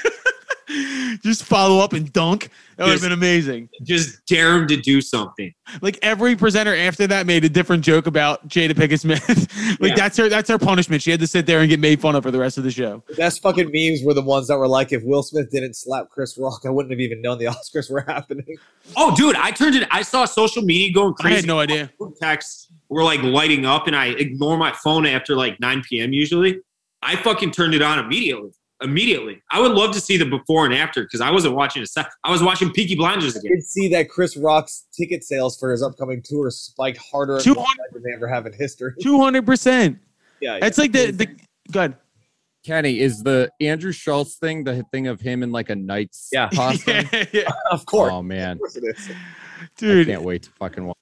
just 1.22 1.44
follow 1.44 1.82
up 1.82 1.92
and 1.92 2.12
dunk. 2.12 2.50
That 2.76 2.84
would 2.84 2.92
have 2.92 3.00
been 3.00 3.12
amazing. 3.12 3.68
Just 3.82 4.26
dare 4.26 4.54
him 4.56 4.66
to 4.68 4.76
do 4.76 5.00
something. 5.00 5.54
Like 5.80 5.98
every 6.02 6.36
presenter 6.36 6.76
after 6.76 7.06
that 7.06 7.26
made 7.26 7.44
a 7.44 7.48
different 7.48 7.82
joke 7.84 8.06
about 8.06 8.46
Jada 8.48 8.72
Pinkett 8.72 9.00
Smith. 9.00 9.26
like 9.80 9.90
Yeah. 9.90 9.94
that's 9.96 10.16
her 10.18 10.28
that's 10.28 10.50
her 10.50 10.58
punishment. 10.58 11.00
She 11.02 11.10
had 11.10 11.20
to 11.20 11.26
sit 11.26 11.46
there 11.46 11.60
and 11.60 11.68
get 11.70 11.80
made 11.80 12.00
fun 12.00 12.14
of 12.14 12.22
for 12.24 12.30
the 12.30 12.38
rest 12.38 12.58
of 12.58 12.64
the 12.64 12.70
show. 12.70 13.02
The 13.08 13.14
best 13.14 13.40
fucking 13.42 13.70
memes 13.72 14.02
were 14.04 14.12
the 14.12 14.22
ones 14.22 14.48
that 14.48 14.58
were 14.58 14.68
like, 14.68 14.92
"If 14.92 15.02
Will 15.04 15.22
Smith 15.22 15.50
didn't 15.50 15.74
slap 15.74 16.10
Chris 16.10 16.36
Rock, 16.36 16.62
I 16.66 16.70
wouldn't 16.70 16.90
have 16.92 17.00
even 17.00 17.22
known 17.22 17.38
the 17.38 17.44
Oscars 17.46 17.90
were 17.90 18.02
happening." 18.06 18.56
Oh, 18.96 19.14
dude, 19.16 19.36
I 19.36 19.52
turned 19.52 19.74
it. 19.76 19.88
I 19.90 20.02
saw 20.02 20.24
social 20.26 20.62
media 20.62 20.92
going 20.92 21.14
I 21.18 21.22
crazy. 21.22 21.36
had 21.36 21.46
no 21.46 21.58
idea. 21.60 21.90
Texts 22.20 22.68
were 22.90 23.02
like 23.04 23.22
lighting 23.22 23.64
up, 23.64 23.86
and 23.86 23.96
I 23.96 24.06
ignore 24.08 24.58
my 24.58 24.72
phone 24.72 25.06
after 25.06 25.34
like 25.34 25.58
9 25.60 25.82
p.m. 25.88 26.12
Usually, 26.12 26.58
I 27.02 27.16
fucking 27.16 27.52
turned 27.52 27.74
it 27.74 27.80
on 27.82 27.98
immediately. 27.98 28.50
Immediately, 28.82 29.42
I 29.50 29.60
would 29.60 29.72
love 29.72 29.92
to 29.94 30.00
see 30.00 30.16
the 30.18 30.26
before 30.26 30.66
and 30.66 30.74
after 30.74 31.02
because 31.02 31.22
I 31.22 31.30
wasn't 31.30 31.54
watching 31.54 31.82
a 31.82 31.86
set. 31.86 32.08
I 32.24 32.30
was 32.30 32.42
watching 32.42 32.70
Peaky 32.72 32.94
Blinders 32.94 33.34
I 33.34 33.38
again. 33.40 33.52
did 33.52 33.64
see 33.64 33.88
that 33.88 34.10
Chris 34.10 34.36
Rock's 34.36 34.84
ticket 34.96 35.24
sales 35.24 35.58
for 35.58 35.70
his 35.72 35.82
upcoming 35.82 36.20
tour 36.22 36.50
spiked 36.50 36.98
harder 36.98 37.36
and 37.36 37.42
200 37.44 37.56
more 37.56 37.66
than 37.92 38.02
they 38.02 38.12
ever 38.14 38.28
have 38.28 38.44
in 38.44 38.52
history. 38.52 38.92
Two 39.02 39.18
hundred 39.18 39.46
percent. 39.46 39.98
Yeah, 40.40 40.58
It's 40.60 40.76
like 40.76 40.92
the 40.92 41.10
the 41.10 41.28
good. 41.72 41.96
Kenny, 42.66 42.98
is 42.98 43.22
the 43.22 43.48
Andrew 43.60 43.92
Schulz 43.92 44.34
thing 44.36 44.64
the 44.64 44.82
thing 44.90 45.06
of 45.06 45.20
him 45.20 45.42
in 45.44 45.52
like 45.52 45.70
a 45.70 45.76
knight's 45.76 46.28
Yeah. 46.32 46.48
costume? 46.54 47.08
yeah, 47.12 47.24
yeah. 47.32 47.50
of 47.70 47.86
course, 47.86 48.12
Oh 48.12 48.22
man, 48.22 48.52
of 48.52 48.58
course 48.58 48.76
it 48.76 48.84
is. 48.84 49.08
I 49.08 49.68
Dude, 49.78 50.06
can't 50.08 50.22
wait 50.22 50.42
to 50.42 50.50
fucking 50.50 50.84
watch. 50.84 50.96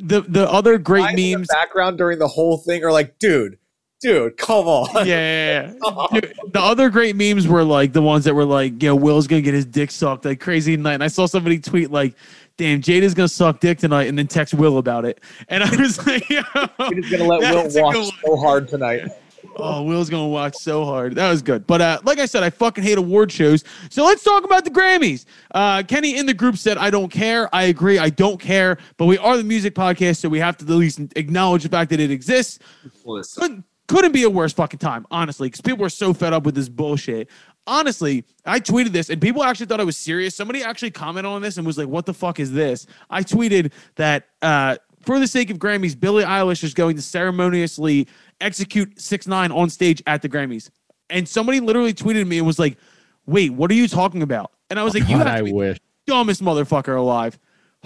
the 0.00 0.20
the 0.22 0.50
other 0.50 0.76
great 0.76 1.04
Guys 1.04 1.14
the 1.16 1.34
memes. 1.36 1.46
background 1.48 1.96
during 1.96 2.18
the 2.18 2.28
whole 2.28 2.58
thing 2.58 2.84
are 2.84 2.92
like, 2.92 3.18
dude, 3.18 3.56
dude, 4.00 4.36
come 4.36 4.66
on. 4.66 5.06
Yeah, 5.06 5.72
yeah, 5.72 5.72
yeah. 5.82 6.06
Dude, 6.12 6.34
the 6.52 6.60
other 6.60 6.90
great 6.90 7.16
memes 7.16 7.46
were 7.48 7.64
like 7.64 7.92
the 7.92 8.02
ones 8.02 8.24
that 8.24 8.34
were 8.34 8.44
like, 8.44 8.82
"Yo, 8.82 8.94
Will's 8.94 9.26
gonna 9.26 9.42
get 9.42 9.54
his 9.54 9.66
dick 9.66 9.90
sucked 9.90 10.24
like 10.24 10.40
crazy 10.40 10.76
tonight." 10.76 10.94
And 10.94 11.04
I 11.04 11.08
saw 11.08 11.26
somebody 11.26 11.58
tweet 11.58 11.90
like, 11.90 12.14
"Damn, 12.56 12.80
Jada's 12.80 13.14
gonna 13.14 13.28
suck 13.28 13.60
dick 13.60 13.78
tonight," 13.78 14.08
and 14.08 14.18
then 14.18 14.26
text 14.26 14.54
Will 14.54 14.78
about 14.78 15.04
it. 15.04 15.20
And 15.48 15.62
I 15.62 15.76
was 15.76 16.04
like, 16.06 16.28
Yo, 16.30 16.42
We're 16.78 17.00
just 17.00 17.10
gonna 17.10 17.24
let 17.24 17.40
Will 17.40 17.62
That's 17.62 17.76
watch 17.76 18.12
so 18.24 18.36
hard 18.36 18.68
tonight. 18.68 19.08
"Oh, 19.56 19.82
Will's 19.82 20.10
gonna 20.10 20.28
watch 20.28 20.54
so 20.56 20.84
hard." 20.84 21.14
That 21.14 21.30
was 21.30 21.42
good. 21.42 21.66
But 21.66 21.80
uh, 21.80 22.00
like 22.04 22.18
I 22.18 22.26
said, 22.26 22.42
I 22.42 22.50
fucking 22.50 22.84
hate 22.84 22.98
award 22.98 23.32
shows. 23.32 23.64
So 23.90 24.04
let's 24.04 24.22
talk 24.22 24.44
about 24.44 24.64
the 24.64 24.70
Grammys. 24.70 25.24
Uh, 25.52 25.82
Kenny 25.82 26.16
in 26.18 26.26
the 26.26 26.34
group 26.34 26.56
said, 26.56 26.78
"I 26.78 26.90
don't 26.90 27.10
care." 27.10 27.54
I 27.54 27.64
agree. 27.64 27.98
I 27.98 28.10
don't 28.10 28.40
care. 28.40 28.78
But 28.96 29.06
we 29.06 29.18
are 29.18 29.36
the 29.36 29.44
music 29.44 29.74
podcast, 29.74 30.18
so 30.18 30.28
we 30.28 30.40
have 30.40 30.56
to 30.58 30.64
at 30.64 30.70
least 30.70 31.00
acknowledge 31.16 31.62
the 31.62 31.68
fact 31.68 31.90
that 31.90 32.00
it 32.00 32.10
exists. 32.10 32.58
Listen, 33.04 33.42
couldn't 33.42 33.64
couldn't 33.86 34.12
be 34.12 34.24
a 34.24 34.30
worse 34.30 34.52
fucking 34.52 34.78
time, 34.78 35.06
honestly, 35.10 35.48
because 35.48 35.60
people 35.60 35.78
were 35.82 35.88
so 35.88 36.12
fed 36.12 36.32
up 36.32 36.44
with 36.44 36.54
this 36.54 36.68
bullshit. 36.68 37.28
Honestly, 37.66 38.24
I 38.44 38.60
tweeted 38.60 38.92
this 38.92 39.10
and 39.10 39.20
people 39.20 39.42
actually 39.42 39.66
thought 39.66 39.80
I 39.80 39.84
was 39.84 39.96
serious. 39.96 40.34
Somebody 40.34 40.62
actually 40.62 40.92
commented 40.92 41.30
on 41.30 41.42
this 41.42 41.56
and 41.56 41.66
was 41.66 41.76
like, 41.76 41.88
"What 41.88 42.06
the 42.06 42.14
fuck 42.14 42.38
is 42.38 42.52
this?" 42.52 42.86
I 43.10 43.22
tweeted 43.22 43.72
that 43.96 44.28
uh, 44.40 44.76
for 45.02 45.18
the 45.18 45.26
sake 45.26 45.50
of 45.50 45.58
Grammys, 45.58 45.98
Billie 45.98 46.24
Eilish 46.24 46.62
is 46.62 46.74
going 46.74 46.96
to 46.96 47.02
ceremoniously 47.02 48.06
execute 48.40 49.00
six 49.00 49.26
nine 49.26 49.50
on 49.50 49.68
stage 49.68 50.02
at 50.06 50.22
the 50.22 50.28
Grammys, 50.28 50.70
and 51.10 51.28
somebody 51.28 51.58
literally 51.58 51.94
tweeted 51.94 52.26
me 52.28 52.38
and 52.38 52.46
was 52.46 52.58
like, 52.58 52.78
"Wait, 53.26 53.52
what 53.52 53.70
are 53.70 53.74
you 53.74 53.88
talking 53.88 54.22
about?" 54.22 54.52
And 54.70 54.78
I 54.78 54.84
was 54.84 54.94
like, 54.94 55.08
"You 55.08 55.18
God, 55.18 55.26
have 55.26 55.38
to 55.38 55.44
be 55.44 55.52
wish. 55.52 55.78
the 55.78 56.12
dumbest 56.12 56.42
motherfucker 56.42 56.96
alive." 56.96 57.36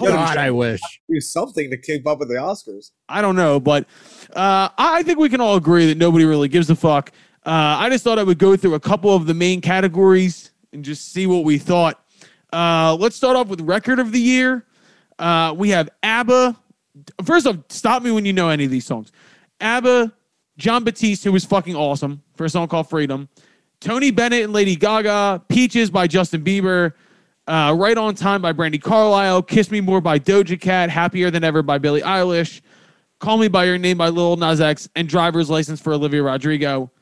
God. 0.01 0.37
I 0.37 0.51
wish. 0.51 0.81
Do 1.09 1.21
something 1.21 1.71
to 1.71 1.77
keep 1.77 2.07
up 2.07 2.19
with 2.19 2.29
the 2.29 2.35
Oscars. 2.35 2.91
I 3.09 3.23
don't 3.23 3.37
know, 3.37 3.61
but 3.61 3.85
uh, 4.35 4.69
I 4.77 4.99
I 4.99 5.03
think 5.03 5.19
we 5.19 5.29
can 5.29 5.41
all 5.41 5.57
agree 5.57 5.87
that 5.87 5.99
nobody 5.99 6.25
really 6.25 6.49
gives 6.49 6.71
a 6.71 6.77
fuck. 6.77 7.13
Uh, 7.45 7.79
I 7.79 7.89
just 7.89 8.05
thought 8.05 8.19
I 8.19 8.23
would 8.23 8.39
go 8.39 8.57
through 8.57 8.75
a 8.75 8.81
couple 8.81 9.15
of 9.15 9.27
the 9.27 9.35
main 9.35 9.61
categories 9.61 10.51
and 10.73 10.85
just 10.85 11.13
see 11.13 11.27
what 11.27 11.45
we 11.45 11.59
thought. 11.59 12.05
Uh, 12.53 12.97
let's 12.99 13.17
start 13.17 13.37
off 13.37 13.49
with 13.49 13.61
record 13.63 13.99
of 13.99 14.13
the 14.13 14.21
year. 14.21 14.67
Uh, 15.19 15.55
we 15.57 15.71
have 15.71 15.89
ABBA. 16.03 16.57
First 17.25 17.47
off, 17.47 17.57
stop 17.69 18.03
me 18.03 18.11
when 18.11 18.25
you 18.25 18.33
know 18.33 18.49
any 18.49 18.65
of 18.65 18.71
these 18.71 18.85
songs. 18.85 19.13
ABBA, 19.61 20.13
Jon 20.59 20.85
Batiste, 20.85 21.25
who 21.25 21.33
was 21.33 21.45
fucking 21.45 21.77
awesome 21.77 22.23
for 22.35 22.45
a 22.45 22.51
song 22.51 22.69
called 22.69 22.89
Freedom. 22.89 23.29
Tony 23.81 24.11
Bennett 24.11 24.45
and 24.45 24.53
Lady 24.53 24.77
Gaga. 24.77 25.43
Peaches 25.49 25.91
by 25.91 26.07
Justin 26.07 26.45
Bieber. 26.45 26.93
Uh, 27.51 27.73
right 27.73 27.99
on 27.99 28.15
Time 28.15 28.41
by 28.41 28.53
Brandi 28.53 28.81
Carlile. 28.81 29.43
Kiss 29.43 29.73
Me 29.73 29.81
More 29.81 30.01
by 30.01 30.21
Doja 30.21 30.59
Cat. 30.61 30.89
Happier 30.89 31.33
Than 31.33 31.43
Ever 31.43 31.63
by 31.63 31.79
Billie 31.79 32.01
Eilish. 32.01 32.61
Call 33.19 33.39
Me 33.39 33.49
by 33.49 33.65
Your 33.65 33.77
Name 33.77 33.99
by 33.99 34.09
Lil 34.09 34.37
Nas 34.37 34.61
X. 34.61 34.89
And 34.95 35.09
Driver's 35.09 35.51
License 35.51 35.81
for 35.81 35.93
Olivia 35.93 36.23
Rodrigo. 36.23 36.93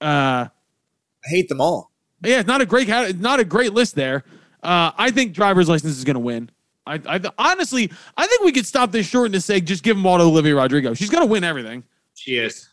Uh, 0.00 0.46
I 0.48 1.28
hate 1.28 1.50
them 1.50 1.60
all. 1.60 1.90
yeah, 2.24 2.38
it's 2.38 2.46
not 2.46 2.62
a 2.62 2.66
great 2.66 2.88
not 3.18 3.38
a 3.38 3.44
great 3.44 3.74
list 3.74 3.96
there. 3.96 4.24
Uh, 4.62 4.92
I 4.96 5.10
think 5.10 5.34
driver's 5.34 5.68
license 5.68 5.98
is 5.98 6.04
going 6.04 6.14
to 6.14 6.20
win. 6.20 6.50
I, 6.86 7.00
I 7.06 7.20
honestly, 7.36 7.92
I 8.16 8.26
think 8.26 8.42
we 8.44 8.52
could 8.52 8.66
stop 8.66 8.92
this 8.92 9.06
short 9.06 9.26
and 9.26 9.34
just 9.34 9.46
say, 9.46 9.60
just 9.60 9.82
give 9.82 9.94
them 9.94 10.06
all 10.06 10.16
to 10.16 10.24
Olivia 10.24 10.56
Rodrigo. 10.56 10.94
She's 10.94 11.10
going 11.10 11.22
to 11.22 11.30
win 11.30 11.44
everything. 11.44 11.84
she 12.14 12.38
is. 12.38 12.66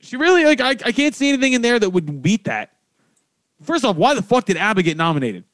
She 0.00 0.16
really 0.16 0.44
like. 0.44 0.60
I, 0.60 0.70
I 0.70 0.92
can't 0.92 1.14
see 1.14 1.28
anything 1.28 1.52
in 1.52 1.62
there 1.62 1.78
that 1.78 1.90
would 1.90 2.22
beat 2.22 2.44
that. 2.44 2.72
First 3.62 3.84
off, 3.84 3.94
why 3.94 4.14
the 4.14 4.22
fuck 4.22 4.46
did 4.46 4.56
ABBA 4.56 4.82
get 4.82 4.96
nominated? 4.96 5.44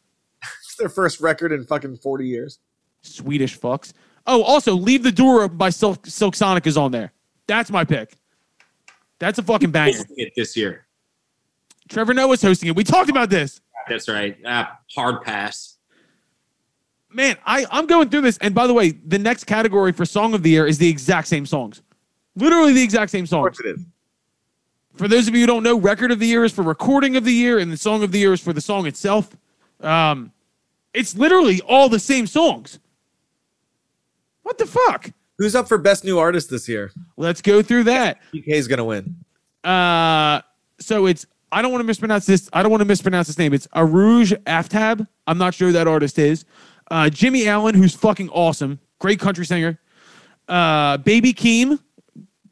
It's 0.77 0.79
their 0.83 0.89
first 0.89 1.21
record 1.21 1.53
in 1.53 1.65
fucking 1.65 1.97
40 1.99 2.27
years. 2.27 2.59
Swedish 3.03 3.59
fucks. 3.59 3.93
Oh, 4.27 4.43
also, 4.43 4.75
Leave 4.75 5.03
the 5.03 5.13
Door 5.13 5.43
Open 5.45 5.57
by 5.57 5.71
Silk, 5.71 6.07
Silk 6.07 6.35
Sonic 6.35 6.67
is 6.67 6.77
on 6.77 6.91
there. 6.91 7.13
That's 7.47 7.71
my 7.71 7.85
pick. 7.85 8.17
That's 9.19 9.39
a 9.39 9.43
fucking 9.43 9.71
banger. 9.71 9.97
Hosting 9.97 10.17
it 10.19 10.33
this 10.37 10.57
year. 10.57 10.87
Trevor 11.89 12.13
Noah's 12.13 12.43
hosting 12.43 12.69
it. 12.69 12.75
We 12.77 12.83
talked 12.85 13.09
about 13.09 13.31
this. 13.31 13.61
That's 13.89 14.09
right. 14.09 14.37
Ah, 14.45 14.79
hard 14.95 15.23
pass. 15.23 15.79
Man, 17.13 17.37
I, 17.47 17.65
I'm 17.71 17.87
going 17.87 18.09
through 18.11 18.23
this. 18.23 18.37
And 18.39 18.53
by 18.55 18.67
the 18.67 18.75
way, 18.75 18.91
the 18.91 19.19
next 19.19 19.45
category 19.45 19.93
for 19.93 20.05
Song 20.05 20.35
of 20.35 20.43
the 20.43 20.51
Year 20.51 20.67
is 20.67 20.77
the 20.79 20.89
exact 20.89 21.29
same 21.29 21.47
songs. 21.47 21.81
Literally 22.35 22.73
the 22.73 22.83
exact 22.83 23.13
same 23.13 23.23
Of 23.23 23.29
songs. 23.31 23.57
course 23.57 23.61
it 23.61 23.77
is. 23.79 23.87
For 24.97 25.07
those 25.09 25.29
of 25.29 25.35
you 25.35 25.43
who 25.43 25.47
don't 25.47 25.63
know, 25.63 25.79
Record 25.79 26.11
of 26.11 26.19
the 26.19 26.27
Year 26.27 26.45
is 26.45 26.53
for 26.53 26.63
Recording 26.63 27.17
of 27.17 27.25
the 27.25 27.33
Year, 27.33 27.59
and 27.59 27.71
the 27.71 27.77
Song 27.77 28.03
of 28.03 28.11
the 28.11 28.19
Year 28.19 28.33
is 28.33 28.41
for 28.41 28.53
the 28.53 28.61
song 28.61 28.87
itself. 28.87 29.35
Um, 29.81 30.33
it's 30.97 31.15
literally 31.17 31.61
all 31.61 31.89
the 31.89 32.01
same 32.01 32.27
songs. 32.27 32.81
What 34.43 34.59
the 34.59 34.67
fuck? 34.67 35.11
Who's 35.39 35.55
up 35.55 35.69
for 35.69 35.77
best 35.77 36.05
new 36.05 36.19
artist 36.19 36.49
this 36.51 36.69
year? 36.69 36.91
Let's 37.19 37.43
go 37.43 37.61
through 37.61 37.85
that. 37.85 38.19
PK 38.33 38.49
is 38.49 38.67
gonna 38.67 38.85
win. 38.85 39.15
Uh, 39.63 40.41
so 40.81 41.07
it's 41.07 41.27
I 41.53 41.63
don't 41.63 41.71
want 41.71 41.83
to 41.83 41.87
mispronounce 41.87 42.27
this. 42.27 42.49
I 42.53 42.63
don't 42.63 42.71
want 42.71 42.81
to 42.81 42.87
mispronounce 42.87 43.27
his 43.27 43.39
name. 43.39 43.53
It's 43.53 43.67
Arooj 43.69 44.33
Aftab. 44.45 45.07
I'm 45.27 45.39
not 45.39 45.55
sure 45.55 45.69
who 45.69 45.73
that 45.75 45.87
artist 45.87 46.19
is. 46.19 46.45
Uh, 46.91 47.11
Jimmy 47.11 47.47
Allen, 47.47 47.75
who's 47.75 47.95
fucking 47.95 48.31
awesome, 48.31 48.81
great 48.99 49.21
country 49.21 49.45
singer. 49.45 49.79
Uh, 50.49 50.97
Baby 50.99 51.35
Keem, 51.35 51.79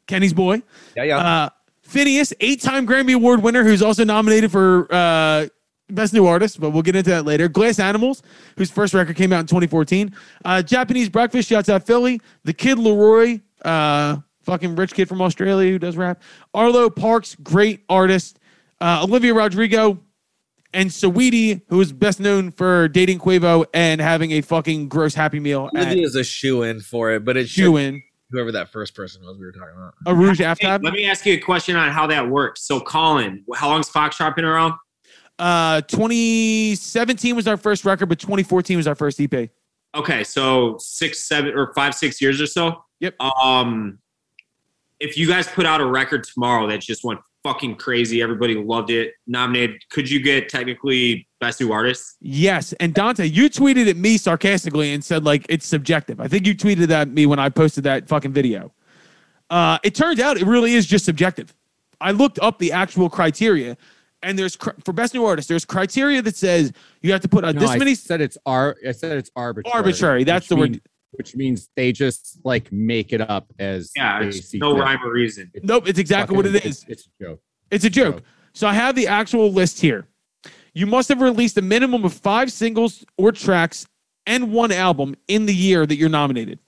Kenny's 0.07 0.33
boy. 0.33 0.61
Yeah, 0.95 1.03
yeah. 1.03 1.17
Uh, 1.17 1.49
Finneas, 1.87 2.33
eight-time 2.39 2.85
Grammy 2.87 3.15
Award 3.15 3.41
winner, 3.41 3.63
who's 3.63 3.81
also 3.81 4.03
nominated 4.03 4.51
for 4.51 4.87
uh, 4.91 5.47
Best 5.89 6.13
New 6.13 6.25
Artist, 6.25 6.59
but 6.59 6.71
we'll 6.71 6.81
get 6.81 6.95
into 6.95 7.11
that 7.11 7.25
later. 7.25 7.47
Glass 7.47 7.79
Animals, 7.79 8.23
whose 8.57 8.71
first 8.71 8.93
record 8.93 9.15
came 9.15 9.31
out 9.31 9.41
in 9.41 9.45
2014. 9.47 10.15
Uh, 10.43 10.61
Japanese 10.61 11.09
Breakfast, 11.09 11.49
shouts 11.49 11.69
out 11.69 11.85
Philly. 11.85 12.19
The 12.43 12.53
Kid 12.53 12.77
LAROI, 12.77 13.41
uh, 13.63 14.17
fucking 14.43 14.75
rich 14.75 14.93
kid 14.93 15.07
from 15.07 15.21
Australia 15.21 15.71
who 15.71 15.79
does 15.79 15.97
rap. 15.97 16.21
Arlo 16.53 16.89
Parks, 16.89 17.35
great 17.35 17.83
artist. 17.89 18.39
Uh, 18.81 19.01
Olivia 19.03 19.33
Rodrigo, 19.33 19.99
and 20.75 20.89
Saweetie, 20.89 21.61
who 21.69 21.79
is 21.79 21.93
best 21.93 22.19
known 22.19 22.51
for 22.51 22.87
dating 22.89 23.19
Quavo 23.19 23.65
and 23.73 24.01
having 24.01 24.31
a 24.31 24.41
fucking 24.41 24.89
gross 24.89 25.15
Happy 25.15 25.39
Meal 25.39 25.69
at 25.73 25.87
Olivia's 25.87 26.15
a 26.15 26.23
shoe 26.23 26.63
in 26.63 26.81
for 26.81 27.11
it, 27.11 27.23
but 27.23 27.37
it's 27.37 27.49
shoe 27.49 27.77
in. 27.77 28.03
whoever 28.29 28.51
that 28.51 28.71
first 28.71 28.93
person 28.93 29.23
was 29.23 29.37
we 29.37 29.45
were 29.45 29.53
talking 29.53 29.73
about. 29.75 29.93
Arooj 30.05 30.59
Hey, 30.59 30.77
let 30.83 30.93
me 30.93 31.05
ask 31.05 31.25
you 31.25 31.33
a 31.33 31.37
question 31.37 31.77
on 31.77 31.91
how 31.91 32.05
that 32.07 32.29
works. 32.29 32.67
So, 32.67 32.81
Colin, 32.81 33.45
how 33.55 33.69
long's 33.69 33.89
Foxtrot 33.89 34.35
been 34.35 34.45
around? 34.45 34.73
Uh, 35.37 35.81
2017 35.81 37.35
was 37.35 37.47
our 37.47 37.57
first 37.57 37.85
record, 37.85 38.07
but 38.07 38.19
2014 38.19 38.77
was 38.77 38.87
our 38.87 38.95
first 38.95 39.19
EP. 39.19 39.49
Okay, 39.93 40.23
so 40.23 40.77
six, 40.79 41.23
seven, 41.23 41.53
or 41.53 41.73
five, 41.73 41.95
six 41.95 42.21
years 42.21 42.41
or 42.41 42.47
so. 42.47 42.83
Yep. 42.99 43.19
Um, 43.21 43.99
if 44.99 45.17
you 45.17 45.27
guys 45.27 45.47
put 45.47 45.65
out 45.65 45.81
a 45.81 45.85
record 45.85 46.23
tomorrow 46.23 46.67
that 46.67 46.81
just 46.81 47.03
went 47.03 47.19
fucking 47.43 47.75
crazy, 47.75 48.21
everybody 48.21 48.55
loved 48.55 48.89
it, 48.89 49.13
nominated, 49.27 49.81
could 49.89 50.09
you 50.09 50.19
get 50.21 50.49
technically 50.49 51.27
best 51.39 51.61
new 51.61 51.71
artist? 51.71 52.15
Yes, 52.19 52.73
and 52.73 52.93
Dante, 52.93 53.25
you 53.25 53.49
tweeted 53.49 53.89
at 53.89 53.97
me 53.97 54.17
sarcastically 54.17 54.93
and 54.93 55.03
said 55.03 55.23
like 55.23 55.45
it's 55.49 55.65
subjective. 55.65 56.19
I 56.19 56.27
think 56.27 56.47
you 56.47 56.55
tweeted 56.55 56.89
at 56.89 57.09
me 57.09 57.25
when 57.25 57.39
I 57.39 57.49
posted 57.49 57.83
that 57.83 58.07
fucking 58.07 58.33
video. 58.33 58.73
Uh, 59.49 59.77
it 59.83 59.95
turns 59.95 60.19
out 60.19 60.37
it 60.37 60.45
really 60.45 60.73
is 60.73 60.85
just 60.85 61.05
subjective. 61.05 61.53
I 62.01 62.11
looked 62.11 62.39
up 62.39 62.59
the 62.59 62.71
actual 62.71 63.09
criteria, 63.09 63.77
and 64.25 64.37
there's 64.37 64.55
for 64.55 64.91
best 64.93 65.13
new 65.13 65.23
artist. 65.23 65.47
There's 65.47 65.63
criteria 65.65 66.21
that 66.21 66.35
says 66.35 66.73
you 67.01 67.11
have 67.11 67.21
to 67.21 67.29
put 67.29 67.43
uh, 67.45 67.51
No, 67.51 67.59
this 67.61 67.69
I 67.69 67.77
many 67.77 67.95
said 67.95 68.19
it's 68.21 68.37
ar- 68.45 68.75
I 68.85 68.91
said 68.91 69.17
it's 69.17 69.31
arbitrary. 69.35 69.73
arbitrary. 69.77 70.23
That's 70.23 70.43
which 70.45 70.49
the 70.49 70.55
word. 70.55 70.81
Which 71.11 71.35
means 71.35 71.69
they 71.77 71.93
just 71.93 72.39
like 72.43 72.69
make 72.73 73.13
it 73.13 73.21
up 73.21 73.45
as 73.57 73.91
Yeah, 73.95 74.21
it's 74.21 74.53
no 74.53 74.73
fit. 74.75 74.81
rhyme 74.81 74.99
or 75.05 75.11
reason. 75.13 75.49
It's 75.53 75.63
Nope, 75.65 75.87
it's 75.87 75.97
exactly 75.99 76.35
what 76.35 76.45
fucking- 76.45 76.69
is. 76.69 76.83
It's, 76.83 76.85
it's 76.89 77.07
a 77.21 77.23
joke. 77.23 77.39
It's 77.71 77.85
a 77.85 77.89
joke. 77.89 78.15
Joke. 78.15 78.23
So 78.53 78.67
I 78.67 78.73
have 78.73 78.95
the 78.95 79.07
actual 79.07 79.51
list 79.51 79.79
here. 79.79 80.07
You 80.73 80.85
must 80.87 81.07
have 81.07 81.21
released 81.21 81.57
a 81.57 81.61
minimum 81.61 82.03
of 82.03 82.13
five 82.13 82.51
singles 82.51 83.05
or 83.17 83.31
tracks 83.31 83.85
and 84.25 84.51
one 84.51 84.71
album 84.73 85.15
in 85.29 85.45
the 85.45 85.53
year 85.55 85.85
that 85.85 85.95
you're 85.95 86.09
nominated. 86.09 86.59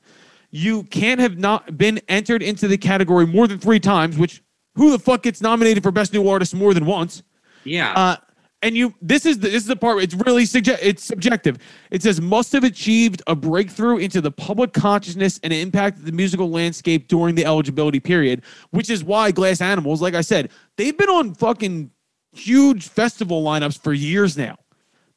You 0.50 0.84
can't 0.84 1.20
have 1.20 1.38
not 1.38 1.78
been 1.78 2.00
entered 2.08 2.42
into 2.42 2.70
the 2.70 2.78
category 2.78 3.28
more 3.28 3.48
than 3.48 3.60
three 3.60 3.82
times, 3.82 4.18
which 4.18 4.42
who 4.76 4.92
the 4.92 5.00
fuck 5.00 5.24
gets 5.24 5.42
nominated 5.42 5.84
for 5.84 5.92
best 5.92 6.14
new 6.14 6.26
artist 6.30 6.56
more 6.56 6.74
than 6.74 6.86
once? 6.86 7.22
Yeah. 7.68 7.94
Uh, 7.94 8.16
and 8.64 8.76
you, 8.76 8.94
this 9.02 9.26
is 9.26 9.38
the, 9.40 9.50
this 9.50 9.64
is 9.64 9.68
the 9.68 9.76
part. 9.76 10.02
It's 10.02 10.16
really 10.16 10.46
suggest 10.46 10.82
It's 10.82 11.04
subjective. 11.04 11.58
It 11.92 12.02
says 12.02 12.20
must 12.20 12.52
have 12.54 12.64
achieved 12.64 13.22
a 13.28 13.36
breakthrough 13.36 13.98
into 13.98 14.20
the 14.20 14.32
public 14.32 14.74
consciousness 14.74 15.40
and 15.44 15.54
impacted 15.54 16.06
the 16.06 16.12
musical 16.12 16.50
landscape 16.50 17.08
during 17.08 17.36
the 17.36 17.46
eligibility 17.46 18.00
period, 18.00 18.42
which 18.72 18.90
is 18.90 19.04
why 19.04 19.32
Glass 19.32 19.62
Animals, 19.62 20.02
like 20.02 20.16
I 20.16 20.22
said, 20.22 20.50
they've 20.76 20.98
been 20.98 21.10
on 21.10 21.36
fucking 21.36 21.92
huge 22.32 22.88
festival 22.88 23.44
lineups 23.44 23.80
for 23.80 23.94
years 23.94 24.38
now. 24.38 24.58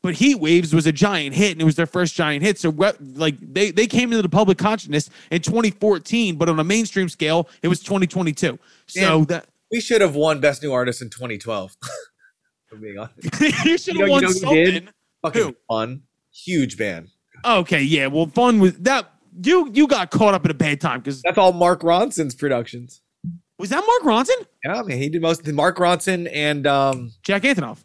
But 0.03 0.15
Heat 0.15 0.37
Waves 0.37 0.75
was 0.75 0.87
a 0.87 0.93
giant 0.93 1.35
hit, 1.35 1.53
and 1.53 1.61
it 1.61 1.65
was 1.65 1.77
their 1.77 1.87
first 1.87 2.15
giant 2.15 2.43
hit. 2.43 2.59
So, 2.59 2.71
what- 2.71 2.97
like, 3.17 3.37
they 3.41 3.71
they 3.71 3.87
came 3.87 4.11
into 4.13 4.23
the 4.23 4.31
public 4.31 4.57
consciousness 4.57 5.11
in 5.31 5.43
2014, 5.43 6.37
but 6.37 6.49
on 6.49 6.59
a 6.59 6.65
mainstream 6.65 7.09
scale, 7.09 7.49
it 7.63 7.69
was 7.69 7.81
2022. 7.81 8.59
So 8.87 9.25
that 9.27 9.47
We 9.71 9.81
should 9.81 10.01
have 10.01 10.15
won 10.15 10.41
Best 10.41 10.63
New 10.63 10.73
Artist 10.73 11.03
in 11.03 11.11
2012. 11.11 11.77
For 12.71 12.77
being 12.77 12.99
honest. 12.99 13.41
you 13.67 13.77
should 13.79 13.95
You 13.95 14.01
know- 14.01 14.01
have 14.01 14.09
you 14.09 14.13
won 14.13 14.23
know 14.23 14.31
something. 14.31 14.65
did? 14.65 14.89
Fucking 15.23 15.43
Who? 15.43 15.57
fun. 15.69 16.03
Huge 16.33 16.79
band. 16.79 17.09
Okay, 17.45 17.83
yeah. 17.83 18.07
Well, 18.07 18.27
fun 18.27 18.59
was 18.61 18.75
that 18.79 19.13
you 19.45 19.71
you 19.73 19.87
got 19.87 20.11
caught 20.11 20.35
up 20.35 20.45
at 20.45 20.51
a 20.51 20.55
bad 20.55 20.81
time 20.81 21.01
because 21.01 21.21
That's 21.23 21.37
all 21.39 21.53
Mark 21.53 21.81
Ronson's 21.83 22.35
productions. 22.35 23.01
was 23.59 23.71
that 23.71 23.85
Mark 23.87 24.03
Ronson? 24.27 24.47
Yeah, 24.65 24.81
I 24.81 24.83
mean, 24.83 24.99
he 24.99 25.09
did 25.09 25.21
most 25.23 25.41
of 25.41 25.47
the 25.47 25.53
Mark 25.53 25.77
Ronson 25.79 26.29
and 26.33 26.67
um, 26.67 27.13
Jack 27.23 27.43
Antonoff. 27.43 27.79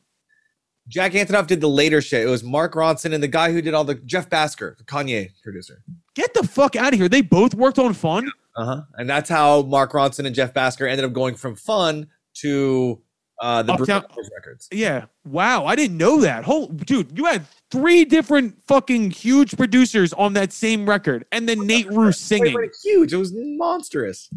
Jack 0.88 1.14
Antonoff 1.14 1.48
did 1.48 1.62
the 1.62 1.68
later 1.70 2.00
shit. 2.02 2.28
It 2.28 2.30
was 2.30 2.44
Mark 2.44 2.74
Ronson 2.74 3.12
and 3.14 3.24
the 3.24 3.28
guy 3.28 3.52
who 3.52 3.62
did 3.62 3.74
all 3.74 3.84
the 3.84 3.96
Jeff 3.96 4.30
Bhasker, 4.30 4.78
the 4.78 4.84
Kanye 4.84 5.32
producer. 5.44 5.82
Get 6.14 6.34
the 6.36 6.48
fuck 6.48 6.76
out 6.76 6.94
of 6.94 7.00
here. 7.00 7.10
They 7.10 7.22
both 7.22 7.56
worked 7.56 7.80
on 7.80 7.94
fun. 7.94 8.32
Uh 8.56 8.66
huh. 8.66 8.82
And 8.96 9.10
that's 9.10 9.30
how 9.30 9.64
Mark 9.64 9.94
Ronson 9.94 10.26
and 10.26 10.36
Jeff 10.36 10.54
Bhasker 10.54 10.88
ended 10.90 11.04
up 11.06 11.14
going 11.14 11.36
from 11.36 11.56
fun 11.56 12.08
to 12.36 13.02
uh, 13.42 13.62
the 13.64 13.74
Uptown- 13.74 14.02
Brothers 14.02 14.30
records. 14.36 14.68
Yeah. 14.72 15.06
Wow. 15.26 15.66
I 15.66 15.76
didn't 15.76 15.98
know 15.98 16.22
that. 16.22 16.44
Whole 16.46 16.68
dude, 16.68 17.18
you 17.18 17.26
had 17.26 17.46
three 17.72 18.06
different 18.06 18.56
fucking 18.68 19.12
huge 19.12 19.56
producers 19.58 20.14
on 20.14 20.34
that 20.34 20.54
same 20.54 20.88
record, 20.88 21.26
and 21.32 21.48
then 21.50 21.66
Nate 21.68 21.88
Ruess 21.90 22.18
They 22.30 22.38
singing. 22.38 22.54
were 22.54 22.72
huge. 22.84 23.12
It 23.14 23.18
was 23.18 23.34
monstrous. 23.36 24.30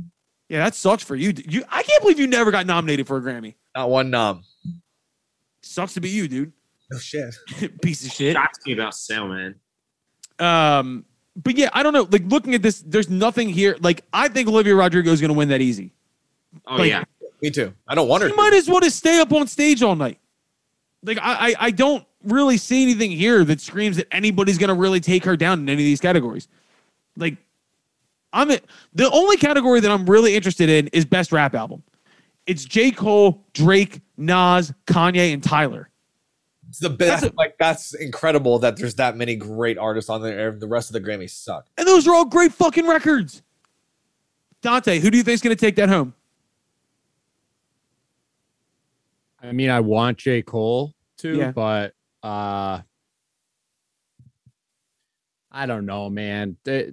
Yeah, 0.48 0.64
that 0.64 0.74
sucks 0.74 1.02
for 1.04 1.14
you. 1.14 1.32
You, 1.48 1.62
I 1.68 1.82
can't 1.82 2.00
believe 2.02 2.18
you 2.18 2.26
never 2.26 2.50
got 2.50 2.66
nominated 2.66 3.06
for 3.06 3.18
a 3.18 3.20
Grammy. 3.20 3.54
Not 3.76 3.90
one 3.90 4.10
nom. 4.10 4.42
Sucks 5.62 5.94
to 5.94 6.00
be 6.00 6.08
you, 6.08 6.26
dude. 6.28 6.52
No 6.90 6.98
shit. 6.98 7.34
Piece 7.82 8.04
of 8.06 8.12
shit. 8.12 8.34
Shocked 8.34 8.60
me 8.66 8.72
about 8.72 8.94
Sale, 8.94 9.28
man. 9.28 9.54
Um, 10.38 11.04
but 11.36 11.56
yeah, 11.56 11.68
I 11.72 11.82
don't 11.82 11.92
know. 11.92 12.08
Like 12.10 12.24
looking 12.26 12.54
at 12.54 12.62
this, 12.62 12.80
there's 12.86 13.10
nothing 13.10 13.48
here. 13.50 13.76
Like 13.80 14.04
I 14.12 14.28
think 14.28 14.48
Olivia 14.48 14.74
Rodrigo 14.74 15.10
is 15.12 15.20
going 15.20 15.28
to 15.32 15.36
win 15.36 15.48
that 15.50 15.60
easy. 15.60 15.92
Oh 16.66 16.76
Like, 16.76 16.88
yeah. 16.90 17.04
Me 17.42 17.50
too. 17.50 17.72
I 17.86 17.94
don't 17.94 18.08
want 18.08 18.22
her. 18.22 18.28
She 18.28 18.34
might 18.34 18.52
as 18.52 18.68
well 18.68 18.80
just 18.80 18.96
stay 18.96 19.20
up 19.20 19.32
on 19.32 19.46
stage 19.46 19.82
all 19.82 19.96
night. 19.96 20.18
Like 21.02 21.18
I, 21.18 21.50
I, 21.50 21.54
I 21.60 21.70
don't 21.70 22.04
really 22.24 22.56
see 22.56 22.82
anything 22.82 23.10
here 23.10 23.44
that 23.44 23.60
screams 23.60 23.96
that 23.96 24.08
anybody's 24.12 24.58
gonna 24.58 24.74
really 24.74 25.00
take 25.00 25.24
her 25.24 25.36
down 25.36 25.60
in 25.60 25.68
any 25.68 25.82
of 25.82 25.86
these 25.86 26.00
categories. 26.00 26.48
Like, 27.16 27.36
I'm 28.32 28.50
a, 28.50 28.58
the 28.94 29.10
only 29.10 29.36
category 29.36 29.80
that 29.80 29.90
I'm 29.90 30.08
really 30.08 30.34
interested 30.34 30.68
in 30.68 30.88
is 30.88 31.04
best 31.04 31.32
rap 31.32 31.54
album. 31.54 31.82
It's 32.46 32.64
J. 32.64 32.90
Cole, 32.90 33.44
Drake, 33.52 34.00
Nas, 34.16 34.72
Kanye, 34.86 35.32
and 35.32 35.42
Tyler. 35.42 35.90
It's 36.68 36.78
the 36.78 36.90
best. 36.90 37.22
That's 37.22 37.36
like 37.36 37.56
that's 37.58 37.94
incredible 37.94 38.58
that 38.58 38.76
there's 38.76 38.94
that 38.96 39.16
many 39.16 39.36
great 39.36 39.78
artists 39.78 40.10
on 40.10 40.22
there. 40.22 40.52
The 40.52 40.66
rest 40.66 40.90
of 40.90 40.94
the 40.94 41.00
Grammys 41.00 41.30
suck. 41.30 41.66
And 41.78 41.86
those 41.86 42.06
are 42.06 42.14
all 42.14 42.24
great 42.24 42.52
fucking 42.52 42.86
records. 42.86 43.42
Dante, 44.60 44.98
who 44.98 45.10
do 45.10 45.16
you 45.16 45.24
think's 45.24 45.40
gonna 45.40 45.56
take 45.56 45.76
that 45.76 45.88
home? 45.88 46.14
I 49.42 49.52
mean, 49.52 49.70
I 49.70 49.80
want 49.80 50.18
J. 50.18 50.42
Cole 50.42 50.94
to, 51.18 51.36
Yeah. 51.36 51.52
but 51.52 51.92
uh 52.22 52.80
I 55.50 55.66
don't 55.66 55.86
know, 55.86 56.10
man. 56.10 56.56
They 56.64 56.92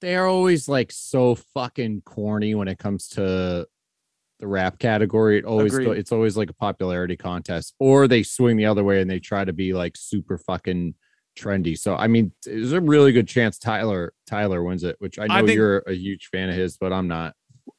they 0.00 0.16
are 0.16 0.26
always 0.26 0.68
like 0.68 0.90
so 0.92 1.34
fucking 1.34 2.02
corny 2.04 2.54
when 2.54 2.68
it 2.68 2.78
comes 2.78 3.08
to 3.10 3.66
the 4.40 4.46
rap 4.46 4.78
category. 4.78 5.38
It 5.38 5.44
always 5.44 5.72
Agreed. 5.74 5.98
it's 5.98 6.12
always 6.12 6.36
like 6.36 6.50
a 6.50 6.54
popularity 6.54 7.16
contest, 7.16 7.74
or 7.78 8.08
they 8.08 8.22
swing 8.22 8.56
the 8.56 8.66
other 8.66 8.82
way 8.84 9.00
and 9.00 9.10
they 9.10 9.20
try 9.20 9.44
to 9.44 9.52
be 9.52 9.72
like 9.72 9.96
super 9.96 10.38
fucking 10.38 10.94
trendy. 11.38 11.78
So 11.78 11.94
I 11.96 12.08
mean, 12.08 12.32
there's 12.44 12.72
a 12.72 12.80
really 12.80 13.12
good 13.12 13.28
chance 13.28 13.58
Tyler 13.58 14.12
Tyler 14.26 14.62
wins 14.62 14.82
it, 14.84 14.96
which 14.98 15.18
I 15.18 15.26
know 15.28 15.34
I 15.34 15.40
think- 15.42 15.54
you're 15.56 15.78
a 15.86 15.92
huge 15.94 16.26
fan 16.32 16.48
of 16.50 16.56
his, 16.56 16.76
but 16.76 16.92
I'm 16.92 17.08
not. 17.08 17.34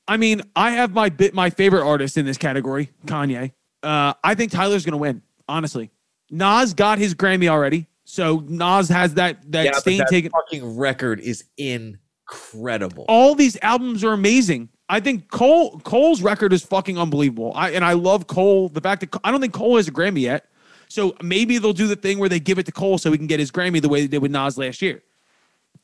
I 0.08 0.18
mean, 0.18 0.42
I 0.56 0.72
have 0.72 0.94
my 0.94 1.10
bit 1.10 1.34
my 1.34 1.50
favorite 1.50 1.86
artist 1.86 2.18
in 2.18 2.26
this 2.26 2.38
category, 2.38 2.92
Kanye. 3.06 3.54
Uh, 3.82 4.14
I 4.24 4.36
think 4.36 4.52
Tyler's 4.52 4.86
gonna 4.86 4.98
win. 4.98 5.22
Honestly, 5.48 5.92
Nas 6.30 6.74
got 6.74 6.98
his 6.98 7.16
Grammy 7.16 7.48
already, 7.48 7.88
so 8.06 8.44
Nas 8.48 8.90
has 8.90 9.14
that 9.16 9.52
that 9.52 9.66
yeah, 9.66 9.72
stain 9.74 10.00
that 10.00 10.10
taken. 10.10 10.32
fucking 10.32 10.78
record 10.78 11.20
is 11.20 11.46
incredible. 11.58 13.06
All 13.08 13.36
these 13.36 13.58
albums 13.62 14.04
are 14.04 14.14
amazing. 14.14 14.70
I 14.90 15.00
think 15.00 15.30
Cole 15.30 15.80
Cole's 15.80 16.22
record 16.22 16.54
is 16.54 16.64
fucking 16.64 16.98
unbelievable. 16.98 17.54
I 17.56 17.72
and 17.72 17.86
I 17.86 17.94
love 17.94 18.28
Cole. 18.28 18.70
The 18.70 18.82
fact 18.82 19.02
that 19.02 19.20
I 19.24 19.32
don't 19.32 19.42
think 19.42 19.54
Cole 19.54 19.78
has 19.78 19.88
a 19.88 19.92
Grammy 19.92 20.22
yet, 20.22 20.48
so 20.90 21.16
maybe 21.22 21.58
they'll 21.58 21.74
do 21.74 21.88
the 21.88 21.96
thing 21.96 22.20
where 22.20 22.30
they 22.30 22.40
give 22.40 22.60
it 22.60 22.66
to 22.66 22.72
Cole 22.72 22.98
so 22.98 23.12
he 23.12 23.18
can 23.18 23.28
get 23.28 23.40
his 23.40 23.52
Grammy 23.52 23.82
the 23.82 23.90
way 23.90 24.02
they 24.02 24.08
did 24.08 24.22
with 24.22 24.32
Nas 24.32 24.58
last 24.58 24.82
year. 24.82 25.02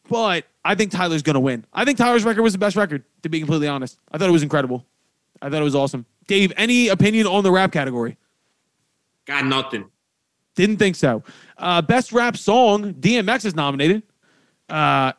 But 0.09 0.45
I 0.65 0.75
think 0.75 0.91
Tyler's 0.91 1.21
gonna 1.21 1.39
win. 1.39 1.65
I 1.73 1.85
think 1.85 1.97
Tyler's 1.97 2.23
record 2.23 2.41
was 2.41 2.53
the 2.53 2.59
best 2.59 2.75
record. 2.75 3.03
To 3.23 3.29
be 3.29 3.39
completely 3.39 3.67
honest, 3.67 3.97
I 4.11 4.17
thought 4.17 4.29
it 4.29 4.31
was 4.33 4.43
incredible. 4.43 4.85
I 5.41 5.49
thought 5.49 5.61
it 5.61 5.63
was 5.65 5.75
awesome. 5.75 6.05
Dave, 6.27 6.51
any 6.57 6.87
opinion 6.89 7.27
on 7.27 7.43
the 7.43 7.51
rap 7.51 7.71
category? 7.71 8.17
Got 9.25 9.45
nothing. 9.45 9.85
Didn't 10.55 10.77
think 10.77 10.95
so. 10.95 11.23
Uh, 11.57 11.81
best 11.81 12.11
rap 12.11 12.35
song, 12.35 12.93
DMX 12.95 13.45
is 13.45 13.55
nominated. 13.55 14.03
Uh, 14.67 15.13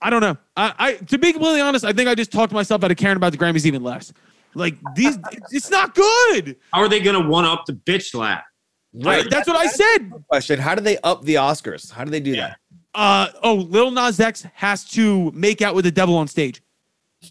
I 0.00 0.10
don't 0.10 0.20
know. 0.20 0.36
I, 0.56 0.74
I 0.78 0.92
to 0.94 1.18
be 1.18 1.32
completely 1.32 1.60
honest, 1.60 1.84
I 1.84 1.92
think 1.92 2.08
I 2.08 2.14
just 2.14 2.30
talked 2.30 2.52
myself 2.52 2.84
out 2.84 2.90
of 2.90 2.96
caring 2.96 3.16
about 3.16 3.32
the 3.32 3.38
Grammys 3.38 3.66
even 3.66 3.82
less. 3.82 4.12
Like 4.54 4.76
these, 4.94 5.18
it's 5.50 5.70
not 5.70 5.94
good. 5.94 6.56
How 6.72 6.80
are 6.80 6.88
they 6.88 7.00
gonna 7.00 7.26
one 7.28 7.44
up 7.44 7.64
the 7.66 7.72
bitch 7.72 8.14
lap? 8.14 8.44
right. 8.94 9.28
That's 9.28 9.46
what 9.46 9.56
I 9.56 9.66
said. 9.66 10.12
question. 10.28 10.58
How 10.58 10.74
do 10.74 10.80
they 10.80 10.96
up 10.98 11.22
the 11.24 11.34
Oscars? 11.34 11.90
How 11.90 12.04
do 12.04 12.10
they 12.10 12.20
do 12.20 12.30
Yeah. 12.30 12.48
that? 12.48 12.58
Uh, 12.96 13.28
oh, 13.42 13.54
Lil 13.54 13.90
Nas 13.90 14.18
X 14.18 14.46
has 14.54 14.82
to 14.92 15.30
make 15.32 15.60
out 15.60 15.74
with 15.74 15.84
the 15.84 15.90
devil 15.90 16.16
on 16.16 16.26
stage. 16.26 16.62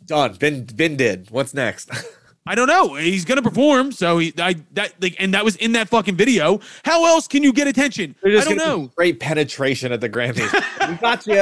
Done. 0.06 0.36
Ben 0.36 0.66
Ben 0.66 0.96
did. 0.96 1.32
What's 1.32 1.54
next? 1.56 1.90
I 2.48 2.54
don't 2.54 2.68
know. 2.68 2.94
He's 2.94 3.26
gonna 3.26 3.42
perform, 3.42 3.92
so 3.92 4.20
he 4.20 4.32
I 4.38 4.56
that 4.74 4.94
like 5.02 5.16
and 5.18 5.34
that 5.34 5.44
was 5.44 5.56
in 5.56 5.72
that 5.72 5.90
fucking 5.90 6.16
video. 6.16 6.60
How 6.84 7.06
else 7.06 7.28
can 7.28 7.42
you 7.42 7.52
get 7.52 7.68
attention? 7.68 8.16
I 8.24 8.30
don't 8.30 8.58
know. 8.58 8.92
Great 8.96 9.20
penetration 9.20 9.92
at 9.92 10.02
the 10.02 10.10
Grammys. 10.10 10.54
we 10.90 10.96
got 10.98 11.26
you. 11.26 11.40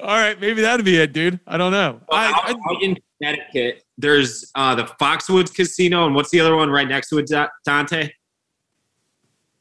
All 0.00 0.06
right, 0.06 0.40
maybe 0.40 0.62
that'd 0.62 0.86
be 0.86 0.96
it, 0.96 1.12
dude. 1.12 1.38
I 1.46 1.58
don't 1.58 1.72
know. 1.72 2.00
Well, 2.08 2.20
I, 2.20 2.28
out, 2.30 2.56
I, 2.56 2.76
in 2.80 2.96
Connecticut, 3.20 3.84
there's 3.98 4.50
uh, 4.54 4.74
the 4.74 4.84
Foxwoods 4.84 5.54
Casino, 5.54 6.06
and 6.06 6.14
what's 6.14 6.30
the 6.30 6.40
other 6.40 6.56
one 6.56 6.70
right 6.70 6.88
next 6.88 7.10
to 7.10 7.18
it, 7.18 7.30
Dante? 7.66 8.10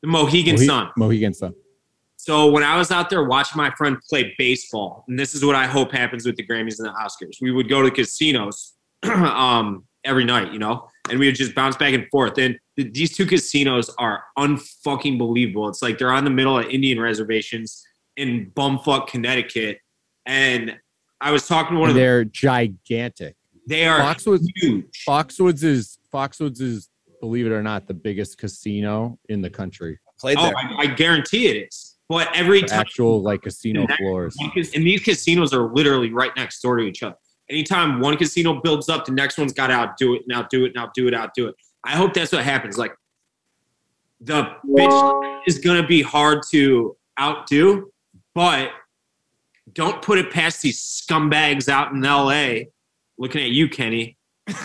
The 0.02 0.08
Mohegan 0.08 0.56
Mohe- 0.56 0.66
Sun. 0.66 0.92
Mohegan 0.96 1.34
Sun. 1.34 1.54
So 2.24 2.52
when 2.52 2.62
I 2.64 2.78
was 2.78 2.92
out 2.92 3.10
there 3.10 3.24
watching 3.24 3.58
my 3.58 3.72
friend 3.72 3.98
play 4.08 4.36
baseball, 4.38 5.06
and 5.08 5.18
this 5.18 5.34
is 5.34 5.44
what 5.44 5.56
I 5.56 5.66
hope 5.66 5.92
happens 5.92 6.24
with 6.24 6.36
the 6.36 6.46
Grammys 6.46 6.78
and 6.78 6.88
the 6.88 6.92
Oscars, 6.92 7.42
we 7.42 7.50
would 7.52 7.68
go 7.68 7.82
to 7.82 7.90
casinos 7.90 8.74
um, 9.04 9.86
every 10.04 10.24
night, 10.24 10.54
you 10.54 10.60
know, 10.60 10.88
and 11.10 11.18
we 11.18 11.26
would 11.26 11.34
just 11.36 11.56
bounce 11.56 11.78
back 11.78 11.96
and 11.96 12.06
forth. 12.12 12.38
And 12.38 12.60
th- 12.78 12.94
these 12.94 13.18
two 13.18 13.26
casinos 13.26 13.90
are 13.98 14.24
unfucking 14.38 15.18
believable. 15.18 15.68
It's 15.68 15.82
like 15.82 15.98
they're 15.98 16.12
on 16.12 16.24
the 16.24 16.30
middle 16.30 16.60
of 16.60 16.68
Indian 16.68 17.00
reservations 17.00 17.84
in 18.18 18.52
bumfuck 18.56 19.08
Connecticut. 19.08 19.80
And 20.28 20.78
I 21.22 21.32
was 21.32 21.48
talking 21.48 21.74
to 21.74 21.80
one 21.80 21.90
of 21.90 21.96
them. 21.96 22.04
They're 22.04 22.24
gigantic. 22.26 23.36
They 23.68 23.88
are 23.88 24.00
Foxwoods- 24.00 24.46
huge. 24.58 25.06
Foxwoods 25.08 25.64
is 25.64 25.98
Foxwoods 26.14 26.62
is, 26.62 26.88
believe 27.20 27.48
it 27.48 27.52
or 27.52 27.64
not, 27.64 27.88
the 27.88 27.96
biggest 27.96 28.38
casino 28.38 29.18
in 29.28 29.42
the 29.42 29.50
country. 29.50 29.98
Played 30.20 30.38
Oh, 30.38 30.44
there. 30.44 30.54
I, 30.56 30.76
I 30.82 30.86
guarantee 30.86 31.48
it 31.48 31.68
is. 31.68 31.91
But 32.12 32.36
every 32.36 32.62
time 32.62 32.82
actual 32.82 33.22
like 33.22 33.42
casino 33.44 33.86
Next- 33.86 33.98
floors. 34.00 34.36
and 34.76 34.86
these 34.86 35.02
casinos 35.02 35.54
are 35.54 35.74
literally 35.74 36.12
right 36.12 36.32
next 36.36 36.62
door 36.62 36.76
to 36.78 36.84
each 36.84 37.04
other. 37.04 37.16
Anytime 37.50 38.00
one 38.02 38.18
casino 38.18 38.60
builds 38.62 38.90
up, 38.90 39.06
the 39.06 39.12
next 39.14 39.38
one's 39.38 39.54
got 39.54 39.68
to 39.68 39.74
outdo 39.74 40.16
it 40.16 40.24
and 40.28 40.36
outdo 40.38 40.66
it 40.66 40.74
and 40.76 40.78
outdo 40.78 41.08
it, 41.08 41.14
outdo 41.14 41.48
it. 41.48 41.56
I 41.86 41.92
hope 41.92 42.14
that's 42.14 42.32
what 42.34 42.44
happens. 42.44 42.78
Like 42.78 42.94
the 44.20 44.50
bitch 44.68 45.42
is 45.48 45.58
gonna 45.60 45.86
be 45.88 46.02
hard 46.02 46.40
to 46.52 46.96
outdo, 47.20 47.92
but 48.36 48.72
don't 49.74 50.02
put 50.02 50.18
it 50.20 50.32
past 50.32 50.62
these 50.62 50.80
scumbags 50.80 51.70
out 51.70 51.94
in 51.94 52.02
LA. 52.02 52.66
Looking 53.18 53.42
at 53.44 53.50
you, 53.52 53.70
Kenny. 53.70 54.18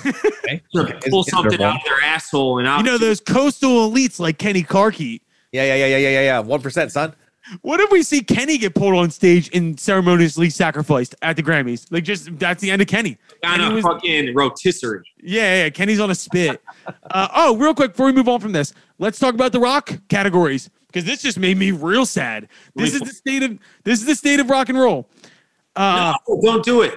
Okay. 0.49 0.61
To 0.75 1.11
pull 1.11 1.25
something 1.25 1.61
out 1.61 1.77
of 1.77 1.81
their 1.85 2.01
asshole 2.05 2.59
and 2.61 2.69
out. 2.69 2.79
you 2.79 2.85
know 2.85 2.99
those 2.99 3.19
coastal 3.21 3.91
elites 3.91 4.21
like 4.21 4.39
Kenny 4.39 4.63
Karkey. 4.63 5.21
Yeah, 5.53 5.65
yeah, 5.65 5.75
yeah, 5.75 5.87
yeah, 5.87 5.97
yeah, 5.97 6.09
yeah, 6.09 6.21
yeah. 6.23 6.39
One 6.39 6.61
percent, 6.61 6.93
son. 6.93 7.15
What 7.63 7.81
if 7.81 7.91
we 7.91 8.03
see 8.03 8.23
Kenny 8.23 8.59
get 8.59 8.75
pulled 8.75 8.95
on 8.95 9.11
stage 9.11 9.51
and 9.55 9.79
ceremoniously 9.79 10.51
sacrificed 10.51 11.15
at 11.23 11.37
the 11.37 11.43
Grammys? 11.43 11.87
Like, 11.91 12.05
just 12.05 12.37
that's 12.39 12.61
the 12.61 12.71
end 12.71 12.83
of 12.83 12.89
Kenny. 12.89 13.19
of 13.45 13.73
was- 13.73 13.85
fucking 13.85 14.35
rotisserie. 14.35 15.03
Yeah, 15.23 15.65
yeah, 15.65 15.71
Kenny's 15.71 16.01
on 16.01 16.11
a 16.11 16.15
spit. 16.15 16.61
uh, 17.11 17.29
oh, 17.35 17.57
real 17.57 17.75
quick 17.75 17.93
before 17.93 18.07
we 18.07 18.13
move 18.13 18.29
on 18.29 18.41
from 18.41 18.53
this, 18.53 18.73
let's 18.99 19.19
talk 19.19 19.35
about 19.35 19.53
the 19.53 19.61
rock 19.61 19.99
categories 20.09 20.71
because 20.89 21.05
this 21.05 21.23
just 21.23 21.39
made 21.39 21.57
me 21.57 21.71
real 21.71 22.07
sad. 22.07 22.49
This 22.75 22.95
is 22.95 23.01
the 23.01 23.13
state 23.13 23.43
of 23.43 23.59
this 23.85 24.01
is 24.01 24.07
the 24.07 24.15
state 24.15 24.41
of 24.41 24.51
rock 24.51 24.69
and 24.69 24.79
roll. 24.79 25.09
Uh, 25.75 26.15
no, 26.29 26.41
don't 26.43 26.65
do 26.65 26.83
it. 26.83 26.95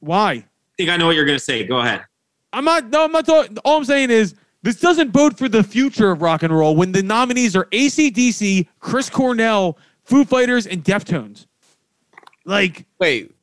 Why? 0.00 0.32
I 0.32 0.44
think 0.76 0.90
I 0.90 0.96
know 0.96 1.06
what 1.06 1.16
you're 1.16 1.24
gonna 1.24 1.38
say. 1.38 1.64
Go 1.64 1.78
ahead. 1.78 2.04
I'm 2.52 2.64
not. 2.64 2.90
No, 2.90 3.04
I'm 3.04 3.12
not. 3.12 3.26
Talking, 3.26 3.58
all 3.64 3.78
I'm 3.78 3.84
saying 3.84 4.10
is 4.10 4.34
this 4.64 4.80
doesn't 4.80 5.12
bode 5.12 5.36
for 5.38 5.48
the 5.48 5.62
future 5.62 6.10
of 6.10 6.22
rock 6.22 6.42
and 6.42 6.52
roll 6.56 6.74
when 6.74 6.90
the 6.92 7.02
nominees 7.02 7.54
are 7.54 7.66
ACDC, 7.66 8.66
Chris 8.80 9.08
Cornell, 9.10 9.78
Foo 10.04 10.24
Fighters, 10.24 10.66
and 10.66 10.82
Deftones. 10.82 11.46
Like, 12.46 12.86
Wait, 12.98 13.34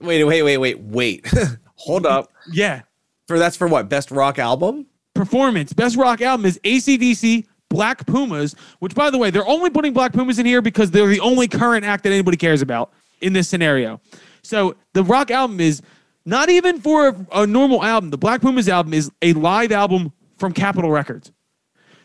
wait, 0.00 0.24
wait, 0.24 0.42
wait, 0.42 0.56
wait, 0.58 0.80
wait. 0.80 1.32
Hold 1.76 2.06
up. 2.06 2.32
yeah, 2.52 2.82
For 3.28 3.38
that's 3.38 3.56
for 3.56 3.68
what? 3.68 3.88
Best 3.88 4.10
rock 4.10 4.38
album? 4.38 4.86
performance. 5.14 5.72
Best 5.72 5.96
rock 5.96 6.20
album 6.20 6.44
is 6.44 6.58
ACDC, 6.64 7.46
Black 7.70 8.06
Pumas, 8.06 8.54
which, 8.80 8.94
by 8.94 9.08
the 9.10 9.16
way, 9.18 9.30
they're 9.30 9.46
only 9.46 9.70
putting 9.70 9.92
Black 9.94 10.12
Pumas 10.12 10.38
in 10.38 10.44
here 10.46 10.60
because 10.60 10.90
they're 10.90 11.06
the 11.06 11.20
only 11.20 11.48
current 11.48 11.84
act 11.86 12.04
that 12.04 12.12
anybody 12.12 12.36
cares 12.36 12.60
about 12.62 12.92
in 13.22 13.32
this 13.32 13.48
scenario. 13.48 13.98
So 14.42 14.76
the 14.92 15.02
rock 15.02 15.30
album 15.30 15.58
is 15.60 15.80
not 16.26 16.50
even 16.50 16.80
for 16.80 17.08
a, 17.08 17.26
a 17.32 17.46
normal 17.46 17.82
album. 17.82 18.10
The 18.10 18.18
Black 18.18 18.42
Pumas 18.42 18.68
album 18.68 18.92
is 18.92 19.10
a 19.22 19.32
live 19.32 19.72
album 19.72 20.12
from 20.36 20.52
Capitol 20.52 20.90
Records. 20.90 21.32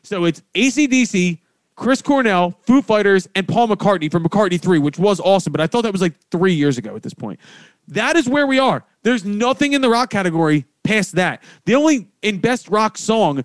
So 0.03 0.25
it's 0.25 0.41
ACDC, 0.55 1.39
Chris 1.75 2.01
Cornell, 2.01 2.51
Foo 2.65 2.81
Fighters, 2.81 3.27
and 3.35 3.47
Paul 3.47 3.67
McCartney 3.67 4.11
from 4.11 4.23
McCartney 4.23 4.59
3, 4.59 4.79
which 4.79 4.99
was 4.99 5.19
awesome, 5.19 5.51
but 5.51 5.61
I 5.61 5.67
thought 5.67 5.81
that 5.83 5.91
was 5.91 6.01
like 6.01 6.13
three 6.29 6.53
years 6.53 6.77
ago 6.77 6.95
at 6.95 7.03
this 7.03 7.13
point. 7.13 7.39
That 7.87 8.15
is 8.15 8.29
where 8.29 8.47
we 8.47 8.59
are. 8.59 8.83
There's 9.03 9.25
nothing 9.25 9.73
in 9.73 9.81
the 9.81 9.89
rock 9.89 10.09
category 10.09 10.65
past 10.83 11.15
that. 11.15 11.43
The 11.65 11.75
only 11.75 12.07
in 12.21 12.39
best 12.39 12.69
rock 12.69 12.97
song, 12.97 13.43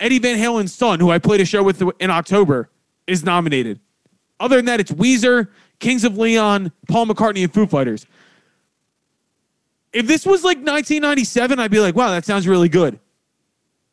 Eddie 0.00 0.18
Van 0.18 0.38
Halen's 0.38 0.74
son, 0.74 1.00
who 1.00 1.10
I 1.10 1.18
played 1.18 1.40
a 1.40 1.44
show 1.44 1.62
with 1.62 1.82
in 2.00 2.10
October, 2.10 2.70
is 3.06 3.24
nominated. 3.24 3.80
Other 4.40 4.56
than 4.56 4.66
that, 4.66 4.80
it's 4.80 4.90
Weezer, 4.90 5.48
Kings 5.78 6.04
of 6.04 6.18
Leon, 6.18 6.72
Paul 6.88 7.06
McCartney, 7.06 7.42
and 7.44 7.52
Foo 7.52 7.66
Fighters. 7.66 8.06
If 9.92 10.06
this 10.06 10.26
was 10.26 10.42
like 10.42 10.56
1997, 10.56 11.58
I'd 11.58 11.70
be 11.70 11.80
like, 11.80 11.94
wow, 11.94 12.10
that 12.10 12.24
sounds 12.24 12.48
really 12.48 12.68
good. 12.68 12.98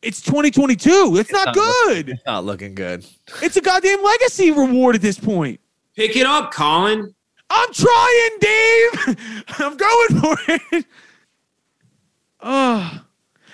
It's 0.02 0.20
2022. 0.20 1.16
It's 1.16 1.30
not 1.32 1.46
not 1.46 1.54
good. 1.54 2.18
Not 2.26 2.44
looking 2.44 2.74
good. 2.74 3.06
It's 3.40 3.56
a 3.56 3.60
goddamn 3.60 4.02
legacy 4.02 4.50
reward 4.50 4.96
at 4.96 5.00
this 5.02 5.18
point. 5.18 5.60
Pick 5.96 6.16
it 6.16 6.26
up, 6.26 6.52
Colin. 6.52 7.14
I'm 7.48 7.72
trying, 7.72 8.30
Dave. 8.40 8.90
I'm 9.58 9.76
going 9.76 10.20
for 10.20 10.36
it. 10.48 10.86
Oh, 12.40 13.04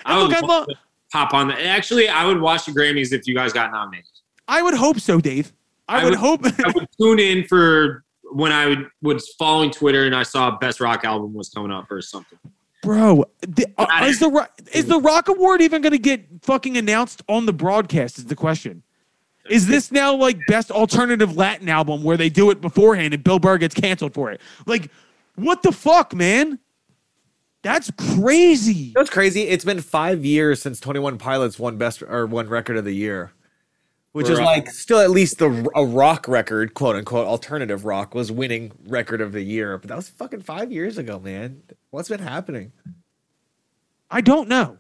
I 0.07 0.23
would 0.23 0.33
I 0.33 0.41
love 0.41 0.49
love. 0.49 0.67
to 0.69 0.75
hop 1.13 1.35
on 1.35 1.49
that. 1.49 1.61
Actually, 1.61 2.09
I 2.09 2.25
would 2.25 2.41
watch 2.41 2.65
the 2.65 2.73
Grammys 2.73 3.13
if 3.13 3.27
you 3.27 3.35
guys 3.35 3.53
got 3.53 3.71
nominated. 3.73 4.07
I 4.47 4.63
would 4.63 4.75
hope 4.75 4.99
so, 5.01 5.21
Dave. 5.21 5.53
I, 5.89 6.01
I 6.01 6.05
would, 6.05 6.11
would- 6.13 6.19
hope. 6.19 6.41
I 6.45 6.73
would 6.75 6.89
tune 6.99 7.19
in 7.19 7.45
for 7.45 8.05
when 8.33 8.53
I 8.53 8.67
would, 8.67 8.89
was 9.03 9.29
following 9.39 9.71
Twitter 9.71 10.05
and 10.07 10.15
I 10.15 10.23
saw 10.23 10.57
Best 10.59 10.81
Rock 10.81 11.05
Album 11.05 11.35
was 11.35 11.49
coming 11.51 11.71
up 11.73 11.91
or 11.91 12.01
something. 12.01 12.39
Bro, 12.83 13.25
the, 13.41 13.67
uh, 13.77 13.87
is 14.05 14.21
the 14.21 14.49
is 14.73 14.87
the 14.87 15.01
Rock 15.01 15.29
Award 15.29 15.61
even 15.63 15.83
going 15.83 15.93
to 15.93 15.99
get 15.99 16.27
fucking 16.43 16.77
announced 16.77 17.23
on 17.29 17.47
the 17.47 17.53
broadcast? 17.53 18.19
Is 18.19 18.27
the 18.27 18.37
question. 18.37 18.83
Is 19.51 19.67
this 19.67 19.91
now 19.91 20.15
like 20.15 20.39
best 20.47 20.71
alternative 20.71 21.37
Latin 21.37 21.69
album 21.69 22.03
where 22.03 22.17
they 22.17 22.29
do 22.29 22.51
it 22.51 22.61
beforehand 22.61 23.15
and 23.15 23.25
Bill 23.25 23.39
Burr 23.39 23.59
gets 23.59 23.75
canceled 23.75 24.15
for 24.15 24.31
it? 24.31 24.41
Like, 24.67 24.91
what 25.37 25.63
the 25.63 25.73
fuck, 25.73 26.15
man? 26.15 26.59
That's 27.63 27.91
crazy. 28.17 28.93
That's 28.95 29.11
crazy. 29.11 29.43
It's 29.43 29.65
been 29.65 29.81
five 29.81 30.25
years 30.25 30.63
since 30.63 30.79
Twenty 30.79 31.01
One 31.01 31.19
Pilots 31.19 31.59
won 31.59 31.77
best 31.77 32.03
or 32.03 32.27
won 32.27 32.49
record 32.49 32.77
of 32.77 32.85
the 32.85 32.93
year, 32.95 33.33
which 34.13 34.29
is 34.29 34.39
like 34.41 34.71
still 34.71 34.99
at 34.99 35.11
least 35.11 35.39
the 35.39 35.69
a 35.75 35.85
rock 35.85 36.27
record, 36.29 36.75
quote 36.75 36.97
unquote, 36.97 37.27
alternative 37.27 37.85
rock 37.85 38.15
was 38.15 38.33
winning 38.33 38.73
record 38.87 39.21
of 39.21 39.33
the 39.33 39.43
year. 39.43 39.79
But 39.79 39.89
that 39.89 39.97
was 39.97 40.09
fucking 40.09 40.43
five 40.43 40.73
years 40.73 40.99
ago, 40.99 41.19
man. 41.19 41.63
What's 41.91 42.09
been 42.09 42.21
happening? 42.21 42.73
I 44.11 44.21
don't 44.21 44.49
know. 44.49 44.79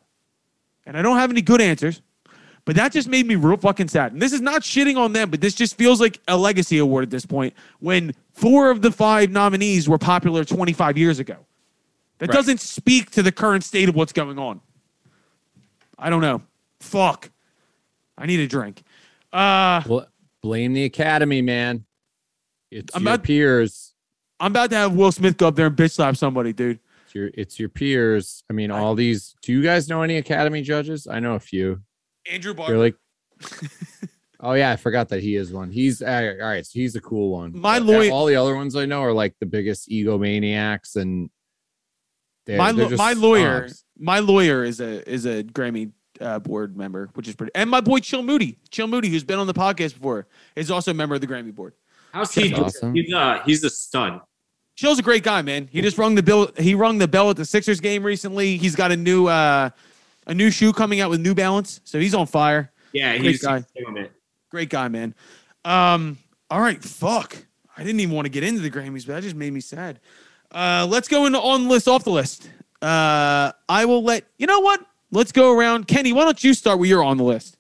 And 0.87 0.97
I 0.97 1.03
don't 1.03 1.19
have 1.19 1.31
any 1.31 1.43
good 1.43 1.61
answers. 1.61 2.01
But 2.65 2.77
that 2.77 2.93
just 2.93 3.09
made 3.09 3.27
me 3.27 3.35
real 3.35 3.57
fucking 3.57 3.89
sad. 3.89 4.13
And 4.13 4.21
this 4.21 4.33
is 4.33 4.43
not 4.43 4.61
shitting 4.61 4.99
on 4.99 5.15
them, 5.15 5.31
but 5.31 5.41
this 5.41 5.55
just 5.55 5.77
feels 5.79 6.01
like 6.03 6.21
a 6.29 6.37
legacy 6.37 6.77
award 6.79 7.03
at 7.05 7.11
this 7.11 7.25
point 7.25 7.55
when 7.81 8.15
four 8.35 8.71
of 8.71 8.83
the 8.83 8.91
five 8.91 9.31
nominees 9.31 9.89
were 9.89 9.97
popular 9.97 10.45
25 10.45 10.99
years 10.99 11.19
ago. 11.19 11.37
That 12.19 12.29
Right. 12.29 12.35
doesn't 12.35 12.61
speak 12.61 13.11
to 13.13 13.23
the 13.23 13.33
current 13.33 13.65
state 13.65 13.89
of 13.89 13.95
what's 13.95 14.13
going 14.13 14.39
on. 14.39 14.61
I 15.99 16.11
don't 16.11 16.21
know. 16.21 16.43
Fuck. 16.81 17.31
I 18.19 18.27
need 18.27 18.41
a 18.41 18.47
drink. 18.47 18.83
Uh, 19.33 19.81
Bl- 19.83 19.99
blame 20.43 20.73
the 20.73 20.85
academy, 20.85 21.43
man. 21.43 21.85
It's 22.71 22.95
I'm 22.95 23.03
your 23.03 23.13
not- 23.13 23.23
peers. 23.25 23.95
I'm 24.41 24.53
about 24.53 24.71
to 24.71 24.77
have 24.77 24.95
Will 24.95 25.11
Smith 25.11 25.37
go 25.37 25.49
up 25.49 25.57
there 25.57 25.67
and 25.67 25.77
bitch 25.77 25.93
slap 25.95 26.17
somebody, 26.17 26.53
dude. 26.53 26.79
It's 27.07 27.15
your 27.15 27.31
it's 27.35 27.59
your 27.59 27.69
peers. 27.69 28.45
I 28.49 28.53
mean, 28.53 28.71
all 28.71 28.95
these. 28.95 29.35
Do 29.43 29.53
you 29.53 29.63
guys 29.63 29.89
know 29.89 30.03
any 30.03 30.17
academy 30.17 30.63
judges? 30.63 31.07
I 31.09 31.19
know 31.21 31.35
a 31.35 31.41
few. 31.41 31.81
Andrew 32.31 32.53
They're 32.55 32.67
Barber. 32.67 32.79
like. 32.79 32.97
oh 34.41 34.53
yeah, 34.53 34.71
I 34.71 34.77
forgot 34.77 35.09
that 35.09 35.23
he 35.23 35.35
is 35.35 35.53
one. 35.53 35.71
He's 35.73 36.03
all 36.03 36.35
right. 36.37 36.65
So 36.65 36.71
he's 36.75 36.95
a 36.95 37.01
cool 37.01 37.31
one. 37.31 37.59
My 37.59 37.79
lawyer- 37.79 38.13
All 38.13 38.27
the 38.27 38.37
other 38.37 38.55
ones 38.55 38.77
I 38.77 38.87
know 38.87 39.03
are 39.03 39.13
like 39.13 39.35
the 39.41 39.47
biggest 39.47 39.89
egomaniacs 39.89 40.95
and. 40.97 41.31
they're- 42.47 42.59
my 42.59 42.71
they're 42.73 42.91
my 42.97 43.15
lawyer, 43.15 43.67
snobs. 43.69 43.85
my 43.99 44.19
lawyer 44.21 44.63
is 44.65 44.81
a 44.81 45.09
is 45.11 45.25
a 45.27 45.43
Grammy 45.43 45.91
uh, 46.21 46.39
board 46.39 46.77
member, 46.77 47.11
which 47.15 47.29
is 47.29 47.35
pretty. 47.35 47.53
And 47.55 47.69
my 47.71 47.81
boy 47.81 47.99
Chill 48.01 48.23
Moody, 48.23 48.59
Chill 48.71 48.87
Moody, 48.87 49.09
who's 49.09 49.25
been 49.25 49.39
on 49.39 49.47
the 49.47 49.55
podcast 49.55 49.95
before, 49.95 50.27
is 50.57 50.71
also 50.71 50.91
a 50.91 50.95
member 50.95 51.15
of 51.15 51.21
the 51.21 51.27
Grammy 51.27 51.55
board. 51.55 51.75
How's 52.13 52.35
he? 52.35 52.55
Awesome. 52.55 52.95
He's 52.95 53.13
uh, 53.13 53.43
he's 53.45 53.63
a 53.65 53.71
stud. 53.71 54.21
Chill's 54.77 54.99
a 54.99 55.03
great 55.03 55.25
guy, 55.25 55.43
man. 55.43 55.69
He 55.71 55.83
just 55.83 55.99
rung 55.99 56.15
the 56.15 56.23
bill. 56.23 56.51
He 56.57 56.75
rung 56.75 56.99
the 56.99 57.09
bell 57.09 57.31
at 57.31 57.37
the 57.37 57.45
Sixers 57.45 57.81
game 57.81 58.05
recently. 58.05 58.57
He's 58.57 58.77
got 58.77 58.93
a 58.93 58.97
new 58.97 59.27
uh, 59.27 59.71
a 60.27 60.35
new 60.35 60.51
shoe 60.51 60.73
coming 60.73 61.01
out 61.01 61.11
with 61.11 61.21
New 61.21 61.35
Balance, 61.35 61.81
so 61.85 61.99
he's 61.99 62.15
on 62.15 62.27
fire. 62.27 62.73
Yeah, 62.93 63.17
Great 63.19 63.31
he's 63.31 63.43
guy. 63.43 63.65
Great 64.51 64.71
guy, 64.71 64.89
man. 64.89 65.15
Um, 65.65 66.17
all 66.51 66.61
right, 66.61 66.83
fuck. 66.83 67.37
I 67.77 67.85
didn't 67.85 68.01
even 68.01 68.15
want 68.15 68.27
to 68.27 68.31
get 68.31 68.43
into 68.43 68.61
the 68.61 68.71
Grammys, 68.71 69.07
but 69.07 69.15
that 69.15 69.23
just 69.23 69.37
made 69.37 69.53
me 69.53 69.61
sad. 69.61 70.01
Uh, 70.51 70.87
let's 70.89 71.09
go 71.09 71.27
into 71.27 71.39
on 71.39 71.65
the 71.65 71.71
list, 71.71 71.89
off 71.89 72.05
the 72.05 72.11
list. 72.11 72.49
Uh, 72.81 73.53
I 73.69 73.85
will 73.85 74.03
let 74.03 74.25
you 74.39 74.47
know 74.47 74.61
what. 74.61 74.85
Let's 75.11 75.33
go 75.33 75.57
around. 75.57 75.89
Kenny, 75.89 76.13
why 76.13 76.25
don't 76.25 76.43
you 76.45 76.53
start 76.55 76.79
with 76.79 76.89
your 76.91 77.03
on 77.03 77.17
the 77.17 77.25
list? 77.25 77.57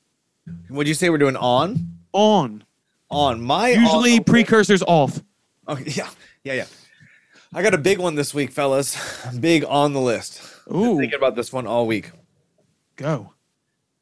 What 0.68 0.78
would 0.78 0.88
you 0.88 0.94
say 0.94 1.10
we're 1.10 1.18
doing 1.18 1.36
on? 1.36 1.98
On. 2.12 2.64
On 3.10 3.42
my 3.42 3.68
Usually 3.70 4.18
on- 4.18 4.24
precursors 4.24 4.82
off. 4.82 5.22
Okay, 5.68 5.84
yeah, 5.92 6.08
yeah, 6.44 6.52
yeah. 6.54 6.64
I 7.54 7.62
got 7.62 7.72
a 7.74 7.78
big 7.78 7.98
one 7.98 8.14
this 8.14 8.34
week, 8.34 8.50
fellas. 8.50 8.96
Big 9.40 9.64
on 9.64 9.94
the 9.94 10.00
list. 10.00 10.42
Ooh, 10.70 10.98
Thinking 10.98 11.16
about 11.16 11.34
this 11.34 11.50
one 11.52 11.66
all 11.66 11.86
week. 11.86 12.10
go. 12.96 13.32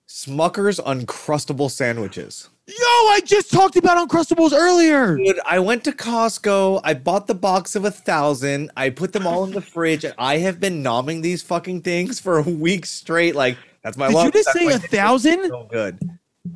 Smucker's 0.09 0.79
Uncrustable 0.81 1.71
sandwiches. 1.71 2.49
Yo, 2.69 2.75
I 2.75 3.21
just 3.25 3.53
talked 3.53 3.77
about 3.77 3.97
Uncrustables 4.09 4.53
earlier. 4.53 5.17
Dude, 5.17 5.39
I 5.47 5.61
went 5.61 5.85
to 5.85 5.93
Costco. 5.93 6.81
I 6.83 6.95
bought 6.95 7.29
the 7.29 7.35
box 7.35 7.77
of 7.77 7.85
a 7.85 7.93
thousand. 7.93 8.73
I 8.77 8.91
put 8.91 9.13
them 9.13 9.25
all 9.25 9.45
in 9.45 9.53
the 9.53 9.61
fridge, 9.61 10.03
and 10.05 10.15
I 10.19 10.39
have 10.39 10.59
been 10.59 10.83
nomming 10.83 11.23
these 11.23 11.43
fucking 11.43 11.83
things 11.83 12.19
for 12.19 12.39
a 12.39 12.43
week 12.43 12.85
straight. 12.85 13.37
Like 13.37 13.57
that's 13.83 13.97
my 13.97 14.07
Did 14.09 14.13
you 14.13 14.17
lunch. 14.19 14.35
just 14.35 14.47
that's 14.47 14.59
say 14.59 14.67
a 14.67 14.79
dinner. 14.79 14.89
thousand? 14.89 15.49
So 15.49 15.69
good, 15.71 16.01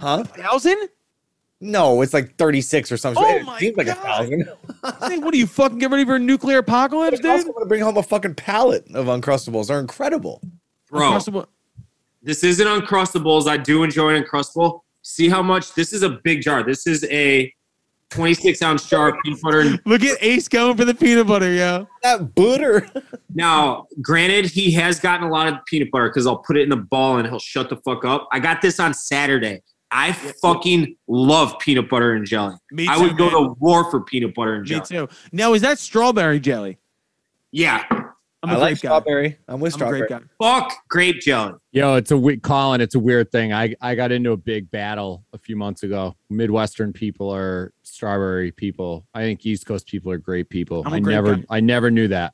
huh? 0.00 0.24
A 0.24 0.38
Thousand? 0.42 0.88
No, 1.60 2.00
it's 2.02 2.12
like 2.14 2.34
thirty 2.36 2.60
six 2.60 2.90
or 2.90 2.96
something. 2.96 3.22
Oh 3.24 3.36
it 3.36 3.44
my 3.44 3.60
seems 3.60 3.76
like 3.76 3.86
a 3.86 3.94
God. 3.94 4.02
thousand. 4.02 4.48
Hey, 5.10 5.18
what 5.18 5.32
are 5.32 5.36
you 5.36 5.46
fucking 5.46 5.78
get 5.78 5.90
ready 5.90 6.06
for 6.06 6.16
a 6.16 6.18
nuclear 6.18 6.58
apocalypse, 6.58 7.18
dude? 7.18 7.26
I'm 7.26 7.32
also 7.32 7.44
dude? 7.44 7.54
gonna 7.54 7.66
bring 7.66 7.82
home 7.82 7.98
a 7.98 8.02
fucking 8.02 8.34
pallet 8.34 8.84
of 8.94 9.06
Uncrustables. 9.06 9.68
They're 9.68 9.78
incredible. 9.78 10.40
Bro, 10.88 11.12
Uncrustable- 11.12 11.46
this 12.22 12.42
isn't 12.42 12.66
Uncrustables. 12.66 13.46
I 13.46 13.58
do 13.58 13.84
enjoy 13.84 14.14
an 14.16 14.24
Uncrustable. 14.24 14.80
See 15.10 15.28
how 15.28 15.42
much 15.42 15.74
this 15.74 15.92
is 15.92 16.02
a 16.02 16.10
big 16.22 16.40
jar. 16.40 16.62
This 16.62 16.86
is 16.86 17.04
a 17.10 17.52
26 18.10 18.62
ounce 18.62 18.88
jar 18.88 19.08
of 19.08 19.16
peanut 19.24 19.40
butter. 19.42 19.60
And 19.60 19.80
Look 19.84 20.04
at 20.04 20.22
Ace 20.22 20.46
going 20.46 20.76
for 20.76 20.84
the 20.84 20.94
peanut 20.94 21.26
butter, 21.26 21.52
yo. 21.52 21.88
That 22.04 22.32
butter. 22.34 22.88
now, 23.34 23.86
granted, 24.00 24.46
he 24.46 24.70
has 24.72 25.00
gotten 25.00 25.26
a 25.26 25.30
lot 25.30 25.48
of 25.48 25.54
peanut 25.66 25.90
butter 25.90 26.08
because 26.08 26.28
I'll 26.28 26.38
put 26.38 26.56
it 26.56 26.62
in 26.62 26.68
the 26.68 26.76
ball 26.76 27.18
and 27.18 27.26
he'll 27.28 27.40
shut 27.40 27.68
the 27.68 27.76
fuck 27.78 28.04
up. 28.04 28.28
I 28.30 28.38
got 28.38 28.62
this 28.62 28.78
on 28.78 28.94
Saturday. 28.94 29.62
I 29.90 30.12
fucking 30.12 30.94
love 31.08 31.58
peanut 31.58 31.88
butter 31.90 32.12
and 32.12 32.24
jelly. 32.24 32.54
Me 32.70 32.86
I 32.88 32.94
too, 32.94 33.02
would 33.02 33.18
go 33.18 33.24
man. 33.30 33.32
to 33.32 33.56
war 33.58 33.90
for 33.90 34.02
peanut 34.02 34.32
butter 34.34 34.54
and 34.54 34.64
jelly. 34.64 34.80
Me 34.80 34.86
jelly. 34.86 35.06
too. 35.08 35.14
Now, 35.32 35.54
is 35.54 35.62
that 35.62 35.80
strawberry 35.80 36.38
jelly? 36.38 36.78
Yeah, 37.50 37.82
I'm 38.42 38.50
a 38.50 38.52
I 38.54 38.56
like 38.56 38.60
grape 38.70 38.70
guy. 38.82 38.88
strawberry. 38.88 39.38
I'm 39.48 39.60
with 39.60 39.74
I'm 39.74 39.82
a 39.82 39.90
grape 39.90 40.04
strawberry. 40.06 40.26
guy. 40.40 40.44
fuck 40.60 40.72
grape 40.88 41.20
jelly. 41.20 41.54
Yo, 41.72 41.96
it's 41.96 42.10
a 42.10 42.16
we- 42.16 42.38
Colin. 42.38 42.80
It's 42.80 42.94
a 42.94 42.98
weird 42.98 43.30
thing. 43.30 43.52
I 43.52 43.74
I 43.82 43.94
got 43.94 44.12
into 44.12 44.32
a 44.32 44.36
big 44.36 44.70
battle 44.70 45.24
a 45.34 45.38
few 45.38 45.56
months 45.56 45.82
ago. 45.82 46.16
Midwestern 46.30 46.92
people 46.92 47.30
are 47.30 47.72
strawberry 47.82 48.50
people. 48.50 49.06
I 49.14 49.20
think 49.20 49.44
East 49.44 49.66
Coast 49.66 49.86
people 49.86 50.10
are 50.10 50.16
grape 50.18 50.48
people. 50.48 50.82
I'm 50.86 50.92
a 50.92 50.96
I 50.96 51.00
grape 51.00 51.14
never 51.14 51.36
guy. 51.36 51.44
I 51.50 51.60
never 51.60 51.90
knew 51.90 52.08
that. 52.08 52.32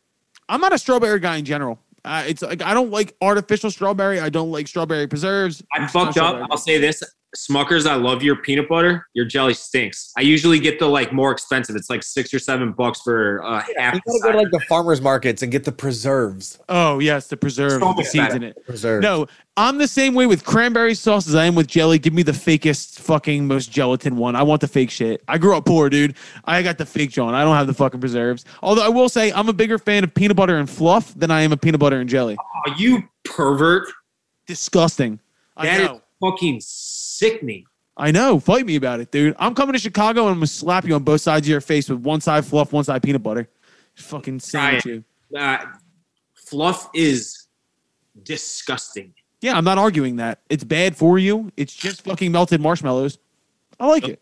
I'm 0.49 0.61
not 0.61 0.73
a 0.73 0.79
strawberry 0.79 1.19
guy 1.19 1.37
in 1.39 1.45
general. 1.45 1.81
Uh, 2.05 2.23
it's 2.29 2.41
like 2.41 2.63
I 2.63 2.73
don't 2.73 2.93
like 2.93 3.17
artificial 3.21 3.69
strawberry. 3.73 4.21
I 4.21 4.29
don't 4.29 4.53
like 4.53 4.69
strawberry 4.69 5.09
preserves. 5.09 5.61
I 5.75 5.81
I'm 5.81 5.89
fucked 5.89 6.19
up. 6.19 6.47
I'll 6.53 6.57
say 6.57 6.79
this. 6.79 7.03
Smuckers, 7.37 7.87
I 7.87 7.95
love 7.95 8.23
your 8.23 8.37
peanut 8.37 8.69
butter. 8.69 9.07
Your 9.15 9.25
jelly 9.27 9.55
stinks. 9.55 10.13
I 10.17 10.23
usually 10.23 10.59
get 10.59 10.79
the 10.79 10.87
like 10.87 11.13
more 11.13 11.31
expensive. 11.31 11.77
It's 11.77 11.91
like 11.91 12.03
six 12.03 12.33
or 12.33 12.39
seven 12.39 12.73
bucks 12.73 13.03
for 13.03 13.45
uh, 13.45 13.63
half. 13.77 13.95
You 13.95 14.01
the 14.05 14.21
gotta 14.23 14.33
go 14.33 14.33
to 14.33 14.39
like 14.39 14.51
the 14.51 14.61
farmers 14.69 15.01
markets 15.01 15.43
and 15.43 15.53
get 15.53 15.65
the 15.65 15.73
preserves. 15.73 16.59
Oh 16.69 16.99
yes, 16.99 17.27
the 17.29 17.37
preserve 17.37 17.81
So 17.83 17.89
with 17.89 17.99
the 17.99 18.05
seeds 18.05 18.35
in 18.35 18.43
it. 18.43 18.57
Preserves. 18.67 19.03
No, 19.03 19.27
I'm 19.59 19.79
the 19.79 19.89
same 19.89 20.15
way 20.15 20.27
with 20.27 20.45
cranberry 20.45 20.95
sauce 20.95 21.29
as 21.29 21.35
I 21.35 21.45
am 21.45 21.55
with 21.55 21.67
jelly. 21.67 21.99
Give 21.99 22.13
me 22.13 22.23
the 22.23 22.33
fakest, 22.33 22.99
fucking 23.01 23.47
most 23.47 23.71
gelatin 23.71 24.17
one. 24.17 24.35
I 24.37 24.43
want 24.43 24.61
the 24.61 24.69
fake 24.69 24.91
shit. 24.91 25.23
I 25.29 25.39
grew 25.39 25.57
up 25.57 25.65
poor, 25.67 25.89
dude. 25.91 26.17
I 26.45 26.63
got 26.63 26.79
the 26.79 26.87
fake 26.87 27.11
John. 27.11 27.35
I 27.35 27.43
don't 27.45 27.57
have 27.57 27.67
the 27.67 27.75
fucking 27.75 28.01
preserves. 28.01 28.45
Although 28.63 28.85
I 28.85 28.89
will 28.89 29.09
say 29.09 29.33
I'm 29.33 29.49
a 29.49 29.53
bigger 29.53 29.79
fan 29.79 30.05
of 30.05 30.13
peanut 30.15 30.37
butter 30.37 30.57
and 30.57 30.69
fluff 30.69 31.13
than 31.15 31.31
I 31.31 31.43
am 31.43 31.53
of 31.53 31.61
peanut 31.61 31.81
butter 31.81 32.01
and 32.01 32.09
jelly. 32.09 32.37
Oh, 32.41 32.75
you 32.79 33.03
pervert. 33.25 33.89
Disgusting. 34.47 35.21
I 35.57 35.67
That 35.67 35.81
is 35.81 35.87
know. 35.89 36.01
fucking 36.21 36.61
sickening. 37.17 37.65
I 37.97 38.11
know. 38.11 38.39
Fight 38.39 38.67
me 38.67 38.77
about 38.77 39.01
it, 39.01 39.11
dude. 39.11 39.35
I'm 39.39 39.55
coming 39.55 39.73
to 39.73 39.79
Chicago 39.79 40.23
and 40.23 40.31
I'm 40.31 40.37
gonna 40.37 40.47
slap 40.47 40.85
you 40.85 40.95
on 40.95 41.03
both 41.03 41.23
sides 41.23 41.47
of 41.47 41.51
your 41.51 41.61
face 41.61 41.89
with 41.89 42.01
one 42.01 42.21
side 42.21 42.45
fluff, 42.45 42.73
one 42.73 42.85
side 42.85 43.03
peanut 43.03 43.23
butter. 43.23 43.49
Fucking 43.95 44.41
sandwich 44.41 44.85
you. 44.85 45.05
Uh, 45.35 45.59
fluff 46.35 46.91
is 46.95 47.47
disgusting. 48.23 49.15
Yeah, 49.41 49.57
I'm 49.57 49.65
not 49.65 49.79
arguing 49.79 50.17
that. 50.17 50.41
It's 50.51 50.65
bad 50.65 50.97
for 50.97 51.19
you. 51.19 51.51
It's 51.57 51.75
just 51.75 52.03
fucking 52.03 52.33
melted 52.33 52.61
marshmallows. 52.61 53.19
I 53.81 53.87
like 53.87 54.09
it. 54.09 54.21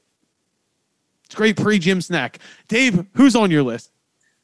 It's 1.24 1.34
a 1.34 1.36
great 1.36 1.56
pre-gym 1.56 2.00
snack. 2.00 2.38
Dave, 2.68 3.06
who's 3.14 3.34
on 3.34 3.50
your 3.50 3.62
list? 3.62 3.90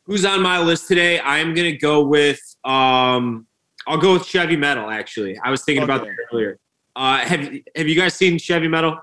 Who's 0.05 0.25
on 0.25 0.43
my 0.43 0.61
list 0.61 0.89
today? 0.89 1.21
I'm 1.21 1.55
gonna 1.55 1.77
go 1.77 2.05
with. 2.05 2.41
Um, 2.65 3.47
I'll 3.87 3.99
go 3.99 4.15
with 4.15 4.27
Chevy 4.27 4.57
Metal. 4.57 4.91
Actually, 4.91 5.39
I 5.39 5.51
was 5.51 5.63
thinking 5.65 5.85
about 5.85 6.03
that 6.03 6.15
earlier. 6.33 6.59
Uh, 6.97 7.19
have 7.19 7.53
Have 7.77 7.89
you 7.89 7.95
guys 7.95 8.15
seen 8.15 8.39
Chevy 8.39 8.69
Metal? 8.69 8.99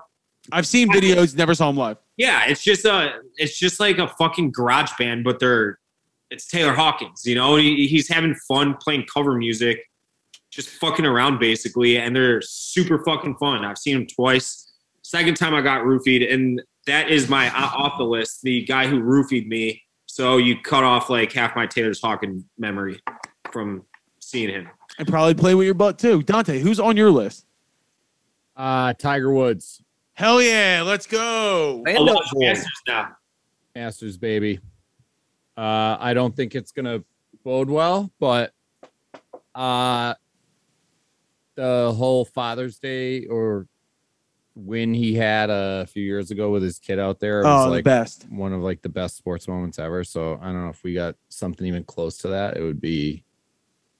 I've 0.50 0.66
seen 0.66 0.88
videos, 0.90 1.36
never 1.36 1.54
saw 1.54 1.68
him 1.68 1.76
live. 1.76 1.98
Yeah, 2.16 2.46
it's 2.46 2.62
just 2.62 2.84
a, 2.84 3.20
it's 3.36 3.58
just 3.58 3.80
like 3.80 3.98
a 3.98 4.08
fucking 4.08 4.52
garage 4.52 4.92
band, 4.98 5.24
but 5.24 5.38
they're, 5.38 5.78
it's 6.30 6.46
Taylor 6.46 6.72
Hawkins. 6.72 7.26
You 7.26 7.34
know, 7.34 7.56
he, 7.56 7.86
he's 7.86 8.08
having 8.08 8.34
fun 8.48 8.76
playing 8.80 9.04
cover 9.12 9.34
music, 9.34 9.80
just 10.50 10.70
fucking 10.70 11.04
around 11.04 11.38
basically, 11.38 11.98
and 11.98 12.16
they're 12.16 12.40
super 12.40 13.02
fucking 13.04 13.36
fun. 13.36 13.64
I've 13.64 13.78
seen 13.78 13.96
him 13.96 14.06
twice. 14.06 14.72
Second 15.02 15.36
time 15.36 15.54
I 15.54 15.60
got 15.60 15.82
roofied, 15.84 16.32
and 16.32 16.62
that 16.86 17.10
is 17.10 17.28
my 17.28 17.50
off 17.50 17.98
the 17.98 18.04
list. 18.04 18.42
The 18.42 18.64
guy 18.64 18.86
who 18.86 19.00
roofied 19.00 19.46
me. 19.46 19.82
So 20.06 20.38
you 20.38 20.60
cut 20.60 20.84
off 20.84 21.10
like 21.10 21.32
half 21.32 21.54
my 21.54 21.66
Taylor 21.66 21.92
Hawkins 22.02 22.44
memory 22.58 23.00
from 23.52 23.84
seeing 24.20 24.48
him. 24.48 24.68
And 24.98 25.06
probably 25.06 25.34
play 25.34 25.54
with 25.54 25.66
your 25.66 25.74
butt 25.74 25.98
too. 25.98 26.22
Dante, 26.22 26.58
who's 26.58 26.80
on 26.80 26.96
your 26.96 27.10
list? 27.10 27.44
Uh 28.58 28.92
Tiger 28.94 29.32
Woods, 29.32 29.80
Hell 30.14 30.42
yeah, 30.42 30.82
let's 30.84 31.06
go. 31.06 31.84
I 31.86 31.92
Lando 31.92 32.12
love 32.14 32.24
Masters 32.34 32.82
now. 32.88 33.16
Masters 33.76 34.18
baby. 34.18 34.58
Uh 35.56 35.96
I 36.00 36.12
don't 36.12 36.34
think 36.34 36.54
it's 36.56 36.72
gonna 36.72 37.04
bode 37.44 37.70
well, 37.70 38.10
but 38.18 38.52
uh 39.54 40.14
the 41.54 41.92
whole 41.96 42.24
Father's 42.24 42.78
Day 42.80 43.26
or 43.26 43.66
when 44.56 44.92
he 44.92 45.14
had 45.14 45.50
a 45.50 45.86
few 45.86 46.02
years 46.02 46.32
ago 46.32 46.50
with 46.50 46.64
his 46.64 46.80
kid 46.80 46.98
out 46.98 47.20
there 47.20 47.42
it 47.42 47.44
was 47.44 47.62
Oh, 47.62 47.64
the 47.66 47.76
like 47.76 47.84
best. 47.84 48.26
one 48.28 48.52
of 48.52 48.60
like 48.60 48.82
the 48.82 48.88
best 48.88 49.16
sports 49.16 49.46
moments 49.46 49.78
ever. 49.78 50.02
So 50.02 50.36
I 50.42 50.46
don't 50.46 50.64
know 50.64 50.68
if 50.70 50.82
we 50.82 50.94
got 50.94 51.14
something 51.28 51.64
even 51.64 51.84
close 51.84 52.18
to 52.18 52.28
that, 52.28 52.56
it 52.56 52.62
would 52.62 52.80
be 52.80 53.22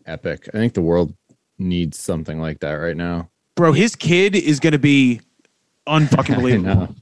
epic. 0.04 0.48
I 0.52 0.56
think 0.56 0.74
the 0.74 0.80
world 0.82 1.14
needs 1.58 1.96
something 1.96 2.40
like 2.40 2.58
that 2.60 2.72
right 2.72 2.96
now. 2.96 3.30
Bro, 3.58 3.72
his 3.72 3.96
kid 3.96 4.36
is 4.36 4.60
gonna 4.60 4.78
be 4.78 5.20
unfucking 5.88 6.36
believable. 6.40 6.94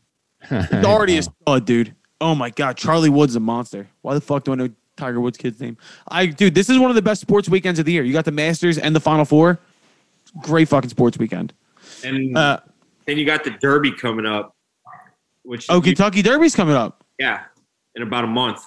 know. 0.50 0.60
He's 0.70 0.84
already 0.86 1.18
a 1.18 1.22
stud, 1.22 1.66
dude. 1.66 1.94
Oh 2.18 2.34
my 2.34 2.48
god, 2.48 2.78
Charlie 2.78 3.10
Wood's 3.10 3.36
a 3.36 3.40
monster. 3.40 3.86
Why 4.00 4.14
the 4.14 4.22
fuck 4.22 4.44
do 4.44 4.52
I 4.52 4.54
know 4.54 4.70
Tiger 4.96 5.20
Woods' 5.20 5.36
kid's 5.36 5.60
name? 5.60 5.76
I 6.08 6.24
dude, 6.24 6.54
this 6.54 6.70
is 6.70 6.78
one 6.78 6.88
of 6.90 6.94
the 6.96 7.02
best 7.02 7.20
sports 7.20 7.46
weekends 7.50 7.78
of 7.78 7.84
the 7.84 7.92
year. 7.92 8.04
You 8.04 8.14
got 8.14 8.24
the 8.24 8.32
Masters 8.32 8.78
and 8.78 8.96
the 8.96 9.00
Final 9.00 9.26
Four. 9.26 9.58
Great 10.40 10.66
fucking 10.68 10.88
sports 10.88 11.18
weekend. 11.18 11.52
And 12.02 12.34
Uh, 12.38 12.60
then 13.06 13.18
you 13.18 13.26
got 13.26 13.44
the 13.44 13.50
Derby 13.60 13.92
coming 13.92 14.24
up, 14.24 14.56
which 15.42 15.66
oh, 15.68 15.76
you- 15.76 15.82
Kentucky 15.82 16.22
Derby's 16.22 16.54
coming 16.56 16.74
up. 16.74 17.04
yeah, 17.18 17.44
in 17.96 18.02
about 18.02 18.24
a 18.24 18.28
month. 18.28 18.64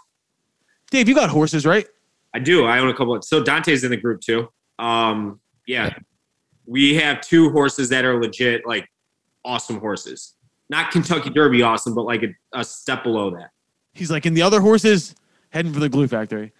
Dave, 0.92 1.10
you 1.10 1.16
got 1.16 1.32
horses, 1.32 1.66
right? 1.66 1.88
I 2.36 2.40
do. 2.40 2.66
I 2.66 2.78
own 2.78 2.90
a 2.90 2.94
couple. 2.94 3.16
Of, 3.16 3.24
so 3.24 3.44
Dante's 3.44 3.84
in 3.84 3.90
the 3.90 3.98
group 3.98 4.22
too. 4.22 4.48
Um, 4.78 5.40
yeah, 5.66 5.94
we 6.70 6.94
have 6.96 7.20
two 7.22 7.50
horses 7.50 7.90
that 7.90 8.06
are 8.06 8.22
legit, 8.22 8.66
like 8.68 8.88
awesome 9.44 9.80
horses. 9.80 10.36
Not 10.70 10.92
Kentucky 10.92 11.32
Derby 11.32 11.64
awesome, 11.64 11.96
but 11.96 12.04
like 12.06 12.22
a, 12.24 12.28
a 12.60 12.64
step 12.64 13.04
below 13.04 13.32
that. 13.32 13.50
He's 13.94 14.12
like, 14.12 14.26
and 14.28 14.38
the 14.38 14.44
other 14.44 14.62
horses 14.62 15.16
heading 15.50 15.74
for 15.74 15.80
the 15.80 15.90
glue 15.90 16.08
factory. 16.08 16.54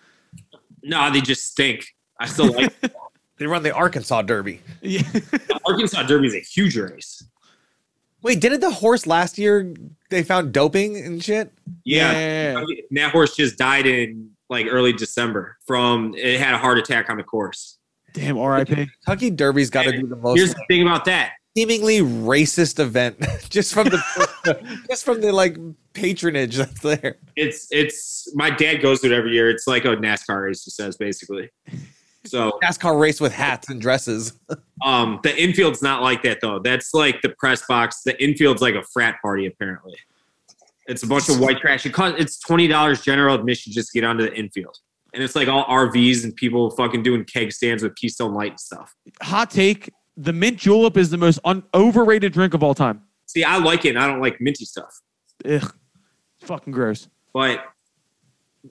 No, 0.82 1.12
they 1.12 1.22
just 1.22 1.46
stink. 1.46 1.86
I 2.20 2.26
still 2.26 2.52
like 2.52 2.74
They 3.38 3.46
run 3.48 3.64
the 3.64 3.72
Arkansas 3.74 4.24
Derby. 4.24 4.62
Yeah. 4.82 5.02
the 5.14 5.60
Arkansas 5.66 6.04
Derby 6.04 6.28
is 6.28 6.36
a 6.36 6.40
huge 6.40 6.76
race. 6.76 7.24
Wait, 8.22 8.42
didn't 8.42 8.60
the 8.60 8.72
horse 8.72 9.08
last 9.08 9.38
year 9.38 9.74
they 10.10 10.24
found 10.24 10.52
doping 10.52 10.98
and 10.98 11.24
shit? 11.24 11.54
Yeah, 11.86 12.12
Yeah. 12.12 12.58
and 12.60 12.98
that 12.98 13.12
horse 13.12 13.36
just 13.36 13.58
died 13.58 13.86
in 13.86 14.32
like 14.50 14.66
early 14.70 14.92
December 14.92 15.58
from 15.66 16.14
it 16.18 16.40
had 16.40 16.54
a 16.54 16.58
heart 16.58 16.78
attack 16.80 17.10
on 17.10 17.16
the 17.18 17.24
course. 17.24 17.78
Damn, 18.20 18.38
R.I.P. 18.38 18.76
Kentucky 18.76 19.30
Derby's 19.30 19.70
got 19.70 19.84
to 19.84 19.92
be 19.92 20.04
the 20.04 20.16
most 20.18 20.38
Here's 20.38 20.54
the 20.54 20.66
thing 20.68 20.82
about 20.82 21.06
that. 21.06 21.34
seemingly 21.56 22.00
racist 22.00 22.78
event 22.80 23.18
just 23.50 23.74
from 23.74 23.88
the 23.88 24.84
just 24.90 25.06
from 25.06 25.22
the 25.22 25.32
like 25.32 25.58
patronage 25.94 26.58
that's 26.58 26.82
there. 26.82 27.18
It's 27.38 27.68
it's 27.72 28.30
my 28.36 28.50
dad 28.50 28.82
goes 28.82 29.00
to 29.02 29.08
it 29.08 29.14
every 29.14 29.32
year. 29.32 29.50
It's 29.50 29.68
like 29.68 29.86
a 29.86 29.96
NASCAR 29.96 30.44
race, 30.44 30.66
he 30.66 30.72
says 30.72 30.98
basically. 30.98 31.50
So 32.26 32.60
NASCAR 32.64 33.00
race 33.00 33.22
with 33.22 33.32
hats 33.32 33.70
and 33.70 33.80
dresses. 33.82 34.34
um 34.84 35.22
the 35.24 35.42
infield's 35.42 35.82
not 35.82 36.02
like 36.02 36.22
that 36.24 36.40
though. 36.42 36.60
That's 36.60 36.94
like 36.94 37.22
the 37.22 37.30
press 37.40 37.66
box. 37.68 38.02
The 38.04 38.22
infield's 38.22 38.62
like 38.62 38.76
a 38.76 38.84
frat 38.84 39.16
party 39.22 39.46
apparently. 39.46 39.96
It's 40.88 41.04
a 41.04 41.08
bunch 41.08 41.30
of 41.30 41.40
white 41.40 41.60
trash. 41.60 41.86
It 41.86 41.94
costs 41.94 42.20
it's 42.20 42.38
twenty 42.40 42.68
dollars 42.68 43.02
general 43.02 43.36
admission 43.36 43.72
just 43.72 43.92
to 43.94 44.02
get 44.02 44.06
onto 44.06 44.24
the 44.24 44.34
infield. 44.36 44.78
And 45.14 45.24
it's 45.24 45.36
like 45.36 45.48
all 45.48 45.66
RVs 45.66 46.24
and 46.24 46.36
people 46.36 46.70
fucking 46.72 47.04
doing 47.04 47.26
keg 47.26 47.52
stands 47.52 47.84
with 47.84 47.96
Keystone 47.96 48.34
Light 48.34 48.52
and 48.52 48.60
stuff. 48.60 48.94
Hot 49.22 49.50
take: 49.50 49.92
the 50.18 50.34
mint 50.34 50.58
julep 50.58 50.98
is 50.98 51.10
the 51.10 51.18
most 51.18 51.40
un- 51.46 51.64
overrated 51.74 52.34
drink 52.34 52.54
of 52.54 52.64
all 52.64 52.74
time. 52.76 53.02
See, 53.26 53.44
I 53.44 53.58
like 53.58 53.86
it. 53.86 53.90
and 53.90 54.00
I 54.00 54.08
don't 54.08 54.22
like 54.22 54.40
minty 54.42 54.66
stuff. 54.66 55.00
Ugh, 55.46 55.74
fucking 56.42 56.74
gross. 56.74 57.08
But 57.34 57.64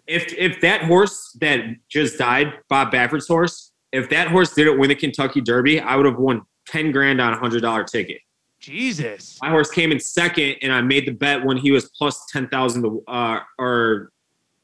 if 0.06 0.32
if 0.34 0.60
that 0.60 0.82
horse 0.84 1.36
that 1.40 1.60
just 1.88 2.18
died, 2.18 2.52
Bob 2.68 2.90
Baffert's 2.90 3.28
horse, 3.28 3.72
if 3.92 4.10
that 4.10 4.28
horse 4.28 4.52
didn't 4.54 4.78
win 4.78 4.88
the 4.88 4.94
Kentucky 4.94 5.40
Derby, 5.40 5.80
I 5.80 5.96
would 5.96 6.06
have 6.06 6.18
won 6.18 6.42
ten 6.66 6.92
grand 6.92 7.20
on 7.20 7.32
a 7.32 7.38
hundred 7.38 7.62
dollar 7.62 7.84
ticket. 7.84 8.18
Jesus. 8.60 9.38
My 9.40 9.50
horse 9.50 9.70
came 9.70 9.92
in 9.92 10.00
second, 10.00 10.56
and 10.62 10.72
I 10.72 10.82
made 10.82 11.06
the 11.06 11.12
bet 11.12 11.44
when 11.44 11.56
he 11.56 11.70
was 11.70 11.88
plus 11.96 12.26
ten 12.30 12.48
thousand 12.48 12.82
to 12.82 13.02
uh, 13.06 13.40
or 13.58 14.10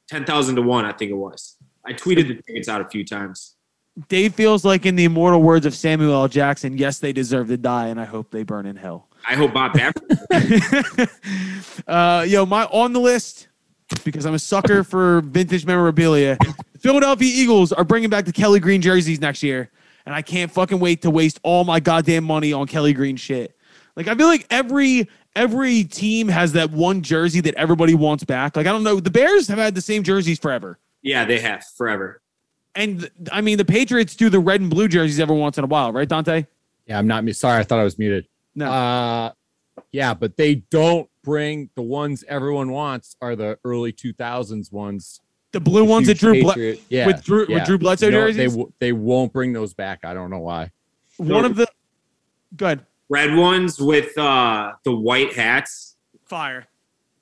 ten 0.09 0.25
thousand 0.25 0.57
to 0.57 0.63
one, 0.63 0.85
I 0.85 0.93
think 0.93 1.11
it 1.11 1.17
was. 1.17 1.54
I 1.87 1.93
tweeted 1.93 2.29
the 2.29 2.43
tickets 2.43 2.69
out 2.69 2.81
a 2.81 2.89
few 2.89 3.05
times. 3.05 3.57
Dave 4.09 4.35
feels 4.35 4.65
like 4.65 4.87
in 4.87 4.97
the 4.97 5.05
immortal 5.05 5.41
words 5.41 5.67
of 5.67 5.75
Samuel 5.75 6.15
L. 6.15 6.29
Jackson, 6.29 6.77
yes, 6.77 6.99
they 6.99 7.13
deserve 7.13 7.47
to 7.49 7.57
die, 7.57 7.89
and 7.89 8.01
I 8.01 8.05
hope 8.05 8.31
they 8.31 8.43
burn 8.43 8.67
in 8.67 8.75
hell. 8.75 9.09
I 9.27 9.35
hope 9.35 9.55
Bob 9.55 9.73
Baffert. 9.73 11.09
uh, 11.87 12.25
yo, 12.25 12.45
my 12.45 12.65
on 12.65 12.93
the 12.93 13.01
list 13.01 13.49
because 14.03 14.27
I'm 14.27 14.35
a 14.35 14.39
sucker 14.39 14.83
for 14.83 15.21
vintage 15.21 15.65
memorabilia. 15.65 16.37
The 16.73 16.79
Philadelphia 16.79 17.31
Eagles 17.33 17.73
are 17.73 17.85
bringing 17.85 18.11
back 18.11 18.25
the 18.25 18.33
Kelly 18.33 18.59
Green 18.59 18.83
jerseys 18.83 19.21
next 19.21 19.43
year, 19.43 19.71
and 20.07 20.15
I 20.15 20.23
can't 20.23 20.51
fucking 20.51 20.81
wait 20.81 21.03
to 21.03 21.11
waste 21.11 21.39
all 21.43 21.65
my 21.65 21.81
goddamn 21.81 22.25
money 22.25 22.53
on 22.53 22.67
Kelly 22.67 22.93
Green 22.93 23.17
shit. 23.17 23.57
Like 23.97 24.09
I 24.09 24.15
feel 24.15 24.27
like 24.27 24.47
every 24.51 25.09
every 25.37 25.85
team 25.85 26.29
has 26.29 26.53
that 26.53 26.71
one 26.71 27.03
jersey 27.03 27.41
that 27.43 27.55
everybody 27.55 27.95
wants 27.95 28.25
back. 28.25 28.57
Like 28.57 28.67
I 28.67 28.71
don't 28.71 28.83
know, 28.83 28.99
the 28.99 29.11
Bears 29.11 29.47
have 29.49 29.59
had 29.59 29.75
the 29.75 29.81
same 29.81 30.03
jerseys 30.03 30.39
forever. 30.39 30.79
Yeah, 31.05 31.25
they 31.25 31.39
have 31.39 31.65
forever. 31.77 32.21
And 32.75 33.09
I 33.31 33.41
mean, 33.41 33.57
the 33.59 33.65
Patriots 33.65 34.17
do 34.17 34.29
the 34.29 34.41
red 34.41 34.61
and 34.61 34.69
blue 34.69 34.89
jerseys 34.89 35.21
every 35.21 35.37
once 35.37 35.57
in 35.59 35.63
a 35.65 35.69
while, 35.69 35.93
right, 35.93 36.09
Dante? 36.09 36.45
Yeah, 36.87 36.99
I'm 36.99 37.07
not 37.07 37.25
mu- 37.25 37.33
sorry. 37.33 37.61
I 37.61 37.63
thought 37.63 37.79
I 37.79 37.85
was 37.85 37.97
muted. 37.99 38.27
No. 38.57 38.69
Uh, 38.71 39.31
yeah, 39.93 40.13
but 40.15 40.37
they 40.37 40.57
don't 40.57 41.09
bring 41.23 41.71
the 41.77 41.83
ones 41.83 42.25
everyone 42.29 42.73
wants 42.73 43.15
are 43.23 43.37
the 43.37 43.59
early 43.65 43.93
2000s 43.93 44.73
ones. 44.73 45.21
the 45.53 45.61
blue 45.61 45.85
ones 45.85 46.09
that 46.09 46.19
Huge 46.21 46.43
Drew 46.43 46.53
Ble- 46.75 46.75
yeah, 46.89 47.07
with 47.07 47.23
Drew 47.23 47.47
yeah. 47.49 47.55
with 47.59 47.65
Drew 47.67 47.79
Bledsoe 47.79 48.11
No, 48.11 48.27
they 48.27 48.33
jerseys. 48.33 48.53
w- 48.53 48.73
they 48.81 48.93
won't 48.93 49.33
bring 49.33 49.53
those 49.53 49.73
back. 49.73 50.05
I 50.05 50.13
don't 50.13 50.31
know 50.31 50.41
why. 50.41 50.71
One 51.19 51.45
of 51.45 51.55
the 51.55 51.69
good 52.57 52.85
Red 53.09 53.37
ones 53.37 53.79
with 53.79 54.17
uh, 54.19 54.73
the 54.85 54.95
white 54.97 55.33
hats, 55.35 55.97
fire, 56.25 56.67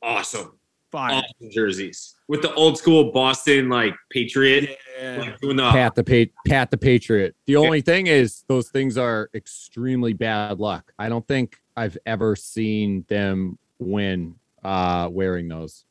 awesome, 0.02 0.56
fire. 0.90 1.14
awesome 1.16 1.50
jerseys 1.50 2.11
with 2.28 2.42
the 2.42 2.52
old 2.54 2.78
school 2.78 3.12
Boston 3.12 3.68
like 3.68 3.94
Patriot, 4.10 4.78
Yeah. 5.00 5.16
like 5.18 5.40
doing 5.40 5.56
the 5.56 5.70
Pat 5.70 5.94
the 5.94 6.04
pa- 6.04 6.32
Pat 6.46 6.70
the 6.70 6.78
Patriot. 6.78 7.34
The 7.46 7.56
only 7.56 7.80
thing 7.80 8.06
is 8.06 8.44
those 8.48 8.68
things 8.70 8.96
are 8.96 9.28
extremely 9.34 10.12
bad 10.12 10.58
luck. 10.58 10.92
I 10.98 11.08
don't 11.08 11.26
think 11.26 11.56
I've 11.76 11.98
ever 12.06 12.36
seen 12.36 13.04
them 13.08 13.58
win 13.78 14.36
uh 14.64 15.08
wearing 15.10 15.48
those. 15.48 15.84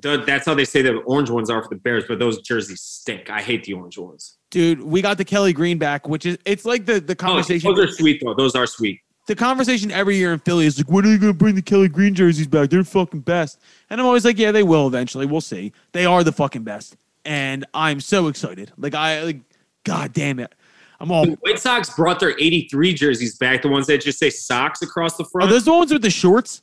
the- 0.00 0.22
that's 0.24 0.46
how 0.46 0.54
they 0.54 0.64
say 0.64 0.82
the 0.82 0.96
orange 0.98 1.30
ones 1.30 1.50
are 1.50 1.62
for 1.62 1.70
the 1.70 1.76
Bears, 1.80 2.04
but 2.06 2.18
those 2.20 2.40
jerseys 2.42 2.80
stink. 2.80 3.28
I 3.30 3.40
hate 3.40 3.64
the 3.64 3.72
orange 3.72 3.98
ones. 3.98 4.36
Dude, 4.50 4.80
we 4.82 5.02
got 5.02 5.16
the 5.18 5.24
Kelly 5.24 5.52
Green 5.52 5.78
back, 5.78 6.06
which 6.06 6.26
is 6.26 6.38
it's 6.44 6.64
like 6.64 6.84
the 6.86 7.00
the 7.00 7.14
Oh, 7.14 7.16
conversation. 7.16 7.74
those 7.74 7.84
are 7.88 7.92
sweet 7.92 8.20
though. 8.24 8.34
Those 8.34 8.54
are 8.54 8.66
sweet. 8.66 9.00
The 9.30 9.36
conversation 9.36 9.92
every 9.92 10.16
year 10.16 10.32
in 10.32 10.40
Philly 10.40 10.66
is 10.66 10.76
like, 10.76 10.90
when 10.90 11.06
are 11.06 11.08
you 11.08 11.16
going 11.16 11.32
to 11.32 11.38
bring 11.38 11.54
the 11.54 11.62
Kelly 11.62 11.86
Green 11.86 12.14
jerseys 12.16 12.48
back? 12.48 12.68
They're 12.68 12.82
fucking 12.82 13.20
best. 13.20 13.60
And 13.88 14.00
I'm 14.00 14.06
always 14.06 14.24
like, 14.24 14.36
yeah, 14.38 14.50
they 14.50 14.64
will 14.64 14.88
eventually. 14.88 15.24
We'll 15.24 15.40
see. 15.40 15.72
They 15.92 16.04
are 16.04 16.24
the 16.24 16.32
fucking 16.32 16.64
best. 16.64 16.96
And 17.24 17.64
I'm 17.72 18.00
so 18.00 18.26
excited. 18.26 18.72
Like, 18.76 18.92
I, 18.96 19.22
like, 19.22 19.40
God 19.84 20.12
damn 20.12 20.40
it. 20.40 20.52
I'm 20.98 21.12
all, 21.12 21.26
The 21.26 21.38
White 21.42 21.60
Sox 21.60 21.94
brought 21.94 22.18
their 22.18 22.32
83 22.40 22.92
jerseys 22.92 23.36
back, 23.36 23.62
the 23.62 23.68
ones 23.68 23.86
that 23.86 24.00
just 24.00 24.18
say 24.18 24.30
socks 24.30 24.82
across 24.82 25.16
the 25.16 25.24
front. 25.24 25.48
are 25.48 25.52
those 25.52 25.64
the 25.64 25.72
ones 25.72 25.92
with 25.92 26.02
the 26.02 26.10
shorts? 26.10 26.62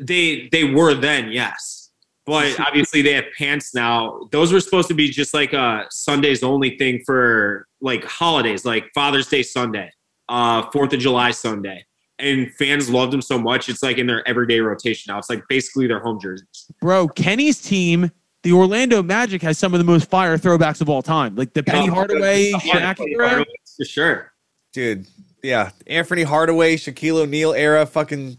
they 0.00 0.48
they 0.50 0.64
were 0.64 0.94
then, 0.94 1.30
yes. 1.30 1.90
But 2.26 2.58
obviously 2.66 3.02
they 3.02 3.12
have 3.12 3.26
pants 3.38 3.76
now. 3.76 4.28
Those 4.32 4.52
were 4.52 4.60
supposed 4.60 4.88
to 4.88 4.94
be 4.94 5.08
just 5.08 5.34
like 5.34 5.52
a 5.52 5.86
Sundays 5.90 6.42
only 6.42 6.76
thing 6.78 7.00
for 7.06 7.68
like 7.80 8.02
holidays, 8.04 8.64
like 8.64 8.90
Father's 8.92 9.28
Day 9.28 9.44
Sunday, 9.44 9.92
uh, 10.28 10.68
Fourth 10.72 10.92
of 10.92 10.98
July 10.98 11.30
Sunday. 11.30 11.84
And 12.22 12.52
fans 12.54 12.88
loved 12.88 13.12
them 13.12 13.20
so 13.20 13.36
much, 13.38 13.68
it's 13.68 13.82
like 13.82 13.98
in 13.98 14.06
their 14.06 14.26
everyday 14.28 14.60
rotation 14.60 15.12
now. 15.12 15.18
It's 15.18 15.28
like 15.28 15.42
basically 15.48 15.86
their 15.88 15.98
home 15.98 16.20
jerseys. 16.20 16.66
Bro, 16.80 17.08
Kenny's 17.08 17.60
team, 17.60 18.10
the 18.44 18.52
Orlando 18.52 19.02
Magic, 19.02 19.42
has 19.42 19.58
some 19.58 19.74
of 19.74 19.78
the 19.78 19.84
most 19.84 20.08
fire 20.08 20.38
throwbacks 20.38 20.80
of 20.80 20.88
all 20.88 21.02
time. 21.02 21.34
Like 21.34 21.52
the 21.52 21.62
Penny 21.64 21.86
Yeah. 21.86 21.92
Hardaway, 21.94 22.50
Yeah, 22.64 22.94
Shaq 22.94 23.04
era. 23.08 23.44
For 23.76 23.84
sure. 23.84 24.32
Dude, 24.72 25.06
yeah. 25.42 25.70
Anfernee 25.90 26.24
Hardaway, 26.24 26.76
Shaquille 26.76 27.22
O'Neal 27.22 27.52
era 27.54 27.84
fucking 27.84 28.38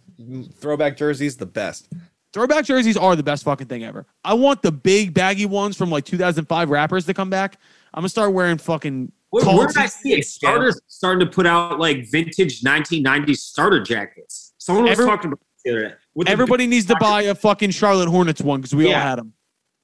throwback 0.59 0.95
jerseys, 0.97 1.35
the 1.37 1.45
best. 1.45 1.89
Throwback 2.31 2.65
jerseys 2.65 2.97
are 2.97 3.15
the 3.15 3.21
best 3.23 3.43
fucking 3.43 3.67
thing 3.67 3.83
ever. 3.83 4.05
I 4.23 4.33
want 4.33 4.61
the 4.61 4.71
big 4.71 5.13
baggy 5.13 5.45
ones 5.45 5.77
from 5.77 5.91
like 5.91 6.05
2005 6.05 6.69
rappers 6.69 7.05
to 7.05 7.13
come 7.13 7.29
back. 7.29 7.57
I'm 7.93 8.01
gonna 8.01 8.09
start 8.09 8.33
wearing 8.33 8.57
fucking. 8.57 9.11
Where, 9.33 9.43
tall 9.43 9.57
where 9.57 9.67
did 9.67 9.77
I 9.77 9.87
see 9.87 10.11
it? 10.13 10.17
tees. 10.17 10.33
Starters 10.33 10.79
starting 10.87 11.25
to 11.25 11.31
put 11.31 11.47
out 11.47 11.79
like 11.79 12.05
vintage 12.11 12.61
1990s 12.61 13.37
starter 13.37 13.81
jackets. 13.81 14.53
Someone 14.59 14.83
was 14.83 14.91
Every- 14.91 15.05
talking 15.07 15.31
about 15.33 15.39
the 15.65 15.71
other 15.71 15.89
day. 15.89 15.93
With 16.13 16.27
the 16.27 16.31
Everybody 16.33 16.67
needs 16.67 16.85
to 16.85 16.95
buy 16.99 17.23
a 17.23 17.33
fucking 17.33 17.71
Charlotte 17.71 18.09
Hornets 18.09 18.41
one 18.41 18.61
because 18.61 18.75
we 18.75 18.85
all 18.93 18.99
had 18.99 19.17
them. 19.17 19.33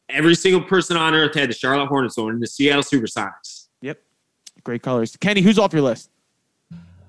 every 0.07 0.35
single 0.35 0.61
person 0.61 0.95
on 0.97 1.15
earth 1.15 1.33
had 1.33 1.49
the 1.49 1.53
Charlotte 1.55 1.87
Hornets 1.87 2.15
one 2.17 2.33
and 2.33 2.43
the 2.43 2.45
Seattle 2.47 2.83
Supersonics. 2.83 3.69
Yep, 3.81 3.99
great 4.63 4.83
colors. 4.83 5.17
Kenny, 5.17 5.41
who's 5.41 5.57
off 5.57 5.73
your 5.73 5.81
list? 5.81 6.11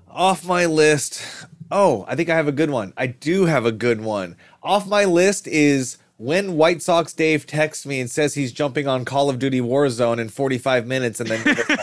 Off 0.09 0.43
my 0.45 0.65
list. 0.65 1.21
Oh, 1.69 2.03
I 2.07 2.15
think 2.15 2.29
I 2.29 2.35
have 2.35 2.47
a 2.47 2.51
good 2.51 2.69
one. 2.71 2.93
I 2.97 3.05
do 3.07 3.45
have 3.45 3.65
a 3.67 3.71
good 3.71 4.01
one. 4.01 4.35
Off 4.63 4.87
my 4.87 5.05
list 5.05 5.47
is 5.47 5.97
when 6.17 6.53
White 6.57 6.81
Sox 6.81 7.13
Dave 7.13 7.45
texts 7.45 7.85
me 7.85 7.99
and 8.01 8.09
says 8.09 8.33
he's 8.33 8.51
jumping 8.51 8.87
on 8.87 9.05
Call 9.05 9.29
of 9.29 9.37
Duty 9.39 9.61
Warzone 9.61 10.19
in 10.19 10.27
45 10.29 10.85
minutes 10.87 11.19
and 11.19 11.29
then 11.29 11.55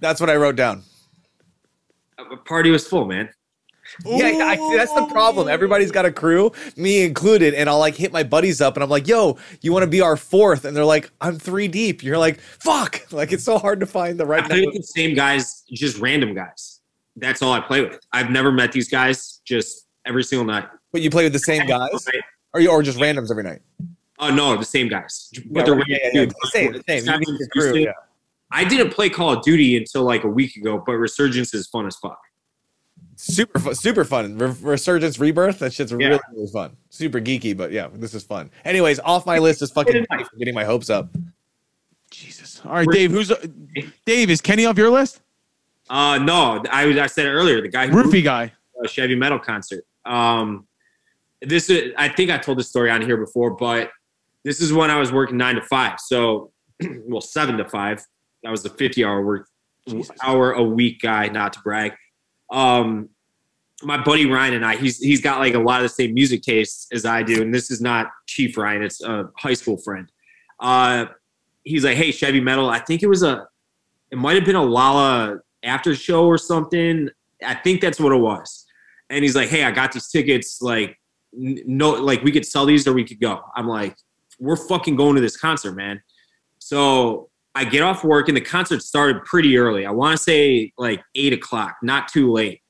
That's 0.00 0.20
what 0.20 0.30
I 0.30 0.36
wrote 0.36 0.56
down. 0.56 0.82
Uh, 2.18 2.28
the 2.30 2.36
party 2.36 2.70
was 2.70 2.86
full, 2.86 3.06
man. 3.06 3.28
Yeah, 4.04 4.26
I, 4.26 4.56
that's 4.76 4.92
the 4.92 5.06
problem. 5.06 5.48
Everybody's 5.48 5.92
got 5.92 6.04
a 6.04 6.12
crew, 6.12 6.50
me 6.76 7.04
included, 7.04 7.54
and 7.54 7.68
I'll 7.70 7.78
like 7.78 7.94
hit 7.94 8.12
my 8.12 8.24
buddies 8.24 8.60
up 8.60 8.74
and 8.74 8.82
I'm 8.82 8.90
like, 8.90 9.06
"Yo, 9.06 9.38
you 9.60 9.72
want 9.72 9.84
to 9.84 9.90
be 9.90 10.00
our 10.00 10.16
fourth? 10.16 10.64
And 10.64 10.76
they're 10.76 10.84
like, 10.84 11.10
"I'm 11.20 11.38
three 11.38 11.68
deep." 11.68 12.02
You're 12.02 12.18
like, 12.18 12.40
"Fuck!" 12.40 13.00
Like 13.12 13.32
it's 13.32 13.44
so 13.44 13.58
hard 13.58 13.80
to 13.80 13.86
find 13.86 14.18
the 14.18 14.26
right 14.26 14.42
I 14.44 14.48
play 14.48 14.66
with 14.66 14.74
the 14.74 14.82
same 14.82 15.14
guys, 15.14 15.62
just 15.72 15.98
random 15.98 16.34
guys. 16.34 16.80
That's 17.14 17.40
all 17.42 17.52
I 17.52 17.60
play 17.60 17.82
with. 17.82 18.00
I've 18.12 18.30
never 18.30 18.50
met 18.50 18.72
these 18.72 18.88
guys 18.88 19.40
just 19.44 19.86
every 20.04 20.24
single 20.24 20.44
night. 20.44 20.68
But 20.92 21.00
you 21.02 21.10
play 21.10 21.22
with 21.24 21.32
the 21.32 21.38
same 21.38 21.66
guys, 21.66 21.90
or 22.52 22.60
you 22.60 22.70
or 22.70 22.82
just 22.82 22.98
randoms 22.98 23.30
every 23.30 23.44
night. 23.44 23.62
Oh 24.18 24.34
no, 24.34 24.56
the 24.56 24.64
same 24.64 24.88
guys. 24.88 25.30
Yeah, 25.32 25.40
But 25.50 25.66
they're 25.66 25.74
right, 25.76 25.84
random 25.88 26.10
yeah, 26.12 26.20
yeah, 26.20 26.20
dudes. 26.26 26.34
the 26.42 26.48
same, 26.48 26.72
the 26.72 26.82
same. 26.86 27.86
You 28.52 28.60
Exactly 28.62 28.76
need 28.78 28.84
what 28.84 28.90
the 28.90 28.90
you 28.90 28.90
crew, 28.90 28.90
said. 28.90 28.90
yeah. 28.90 28.90
I 28.90 28.90
didn't 28.90 28.94
play 28.94 29.08
Call 29.10 29.32
of 29.34 29.42
Duty 29.42 29.76
until 29.76 30.02
like 30.02 30.24
a 30.24 30.28
week 30.28 30.56
ago, 30.56 30.82
but 30.84 30.92
Resurgence 30.94 31.52
is 31.54 31.66
fun 31.66 31.86
as 31.86 31.96
fuck. 31.96 32.18
Super 33.16 33.58
fun, 33.58 33.74
super 33.74 34.04
fun. 34.04 34.36
Re- 34.38 34.54
Resurgence 34.60 35.18
Rebirth. 35.18 35.58
That 35.60 35.72
shit's 35.72 35.90
Yeah. 35.92 36.08
really, 36.08 36.20
really 36.34 36.50
fun. 36.52 36.76
Super 36.90 37.20
geeky, 37.20 37.56
but 37.56 37.72
yeah, 37.72 37.88
this 37.92 38.14
is 38.14 38.22
fun. 38.24 38.50
Anyways, 38.64 39.00
off 39.00 39.24
my 39.26 39.38
list 39.38 39.62
is 39.62 39.70
fucking 39.70 40.06
getting 40.38 40.54
my 40.54 40.64
hopes 40.64 40.90
up. 40.90 41.08
Jesus. 42.10 42.60
All 42.64 42.72
right, 42.72 42.88
Dave. 42.90 43.10
Who's 43.10 43.32
Dave? 44.04 44.30
Is 44.30 44.40
Kenny 44.40 44.66
off 44.66 44.76
your 44.78 44.90
list? 44.90 45.20
Uh 45.88 46.18
no, 46.18 46.62
I 46.70 46.84
I 47.00 47.06
said 47.06 47.26
it 47.26 47.30
earlier. 47.30 47.60
The 47.62 47.68
guy 47.68 47.86
who 47.86 47.96
Roofie 48.02 48.22
guy. 48.24 48.52
a 48.84 48.88
Chevy 48.88 49.14
Metal 49.14 49.38
concert. 49.38 49.84
Um, 50.04 50.66
this 51.42 51.68
is, 51.70 51.92
I 51.96 52.08
think 52.08 52.30
I 52.30 52.38
told 52.38 52.58
this 52.58 52.68
story 52.68 52.90
on 52.90 53.02
here 53.02 53.16
before, 53.16 53.50
but 53.50 53.90
this 54.44 54.60
is 54.60 54.72
when 54.72 54.90
I 54.90 54.98
was 54.98 55.12
working 55.12 55.36
nine 55.36 55.54
to 55.56 55.62
five. 55.62 55.98
So, 56.00 56.52
well, 57.06 57.20
seven 57.20 57.56
to 57.58 57.64
five. 57.68 58.04
That 58.46 58.52
was 58.52 58.64
a 58.64 58.70
50 58.70 59.04
hour 59.04 59.24
work 59.24 59.48
hour 60.22 60.52
a 60.52 60.62
week 60.62 61.00
guy, 61.00 61.26
not 61.26 61.52
to 61.54 61.60
brag. 61.62 61.94
Um, 62.48 63.08
my 63.82 64.00
buddy 64.00 64.24
Ryan 64.24 64.54
and 64.54 64.64
I, 64.64 64.76
he's, 64.76 64.98
he's 64.98 65.20
got 65.20 65.40
like 65.40 65.54
a 65.54 65.58
lot 65.58 65.80
of 65.80 65.82
the 65.82 65.88
same 65.88 66.14
music 66.14 66.42
tastes 66.42 66.86
as 66.92 67.04
I 67.04 67.24
do. 67.24 67.42
And 67.42 67.52
this 67.52 67.72
is 67.72 67.80
not 67.80 68.06
Chief 68.26 68.56
Ryan. 68.56 68.84
It's 68.84 69.02
a 69.02 69.28
high 69.36 69.54
school 69.54 69.78
friend. 69.78 70.08
Uh, 70.60 71.06
he's 71.64 71.84
like, 71.84 71.96
Hey, 71.96 72.12
Chevy 72.12 72.38
Metal. 72.38 72.70
I 72.70 72.78
think 72.78 73.02
it 73.02 73.08
was 73.08 73.24
a, 73.24 73.48
it 74.12 74.16
might've 74.16 74.44
been 74.44 74.54
a 74.54 74.62
Lolla 74.62 75.40
after 75.64 75.92
show 75.96 76.24
or 76.24 76.38
something. 76.38 77.10
I 77.44 77.54
think 77.54 77.80
that's 77.80 77.98
what 77.98 78.12
it 78.12 78.20
was. 78.20 78.64
And 79.10 79.24
he's 79.24 79.34
like, 79.34 79.48
"Hey, 79.48 79.64
I 79.64 79.72
got 79.72 79.92
these 79.92 80.08
tickets. 80.08 80.62
Like, 80.62 80.98
no, 81.32 81.90
like 81.90 82.22
we 82.22 82.32
could 82.32 82.46
sell 82.46 82.64
these 82.66 82.86
or 82.86 82.92
we 82.92 83.04
could 83.04 83.20
go." 83.20 83.40
I'm 83.54 83.68
like, 83.68 83.96
"We're 84.38 84.56
fucking 84.56 84.96
going 84.96 85.16
to 85.16 85.20
this 85.20 85.36
concert, 85.36 85.72
man." 85.72 86.00
So 86.58 87.30
I 87.56 87.64
get 87.64 87.82
off 87.82 88.04
work 88.04 88.28
and 88.28 88.36
the 88.36 88.42
concert 88.42 88.82
started 88.82 89.24
pretty 89.24 89.56
early. 89.56 89.86
I 89.86 89.90
want 89.90 90.16
to 90.16 90.22
say 90.22 90.72
like 90.76 91.02
eight 91.14 91.32
o'clock, 91.32 91.76
not 91.82 92.06
too 92.08 92.30
late. 92.30 92.60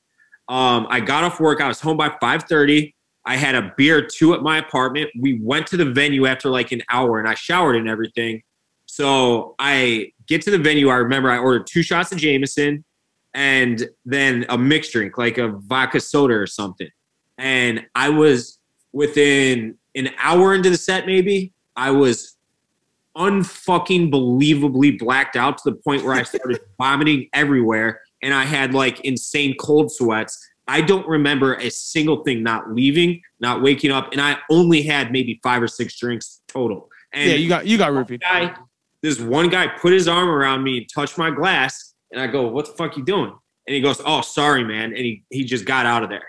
Um, 0.49 0.87
I 0.89 1.01
got 1.01 1.25
off 1.25 1.41
work. 1.41 1.61
I 1.61 1.67
was 1.67 1.81
home 1.81 1.97
by 1.97 2.15
five 2.21 2.45
thirty. 2.45 2.95
I 3.25 3.37
had 3.37 3.57
a 3.57 3.73
beer 3.77 3.99
or 3.99 4.03
two 4.03 4.33
at 4.35 4.43
my 4.43 4.59
apartment. 4.59 5.11
We 5.21 5.41
went 5.43 5.67
to 5.69 5.77
the 5.77 5.87
venue 5.87 6.27
after 6.27 6.49
like 6.49 6.71
an 6.71 6.83
hour, 6.89 7.19
and 7.19 7.29
I 7.29 7.35
showered 7.35 7.75
and 7.75 7.89
everything. 7.89 8.43
So 8.87 9.57
I 9.59 10.13
get 10.29 10.43
to 10.43 10.53
the 10.53 10.59
venue. 10.59 10.89
I 10.89 10.97
remember 10.97 11.31
I 11.31 11.39
ordered 11.39 11.67
two 11.67 11.83
shots 11.83 12.13
of 12.13 12.19
Jameson 12.19 12.85
and 13.35 13.89
then 14.05 14.47
a 14.49 14.57
mixed 14.57 14.93
drink, 14.93 15.19
like 15.19 15.39
a 15.39 15.49
vodka 15.49 16.01
soda 16.01 16.35
or 16.35 16.47
something. 16.47 16.89
And 17.39 17.85
I 17.97 18.09
was 18.09 18.61
within 18.93 19.77
an 19.97 20.11
hour 20.19 20.55
into 20.55 20.71
the 20.71 20.77
set, 20.77 21.07
maybe, 21.07 21.53
I 21.75 21.91
was 21.91 22.36
unfucking 23.17 24.11
believably 24.11 24.99
blacked 24.99 25.37
out 25.37 25.59
to 25.59 25.71
the 25.71 25.77
point 25.77 26.05
where 26.05 26.15
I 26.15 26.23
started 26.23 26.61
vomiting 26.79 27.29
everywhere 27.33 28.01
and 28.23 28.35
I 28.35 28.45
had 28.45 28.75
like 28.75 29.01
insane 29.01 29.55
cold 29.59 29.93
sweats. 29.93 30.45
I 30.69 30.81
don't 30.81 31.07
remember 31.07 31.55
a 31.55 31.71
single 31.71 32.25
thing 32.25 32.43
not 32.43 32.73
leaving, 32.73 33.23
not 33.41 33.63
waking 33.63 33.93
up, 33.93 34.11
and 34.13 34.21
I 34.21 34.39
only 34.51 34.83
had 34.83 35.13
maybe 35.13 35.39
five 35.43 35.63
or 35.63 35.69
six 35.69 35.97
drinks 35.99 36.43
total. 36.49 36.89
And 37.13 37.31
yeah, 37.31 37.37
you 37.37 37.49
got 37.49 37.67
you 37.67 37.79
got 37.79 37.93
roofied. 37.93 38.21
guy, 38.21 38.55
this 39.01 39.21
one 39.21 39.49
guy 39.49 39.69
put 39.69 39.93
his 39.93 40.09
arm 40.09 40.29
around 40.29 40.65
me 40.65 40.79
and 40.79 40.87
touched 40.93 41.19
my 41.19 41.31
glass, 41.31 41.95
and 42.11 42.21
I 42.21 42.27
go, 42.27 42.49
"What 42.49 42.67
the 42.67 42.73
fuck 42.73 42.97
you 42.97 43.05
doing?" 43.05 43.33
And 43.67 43.75
he 43.75 43.81
goes, 43.81 44.01
"Oh, 44.05 44.23
sorry, 44.23 44.65
man," 44.65 44.87
and 44.87 44.97
he 44.97 45.23
he 45.31 45.45
just 45.45 45.67
got 45.67 45.87
out 45.87 46.03
of 46.03 46.09
there. 46.09 46.27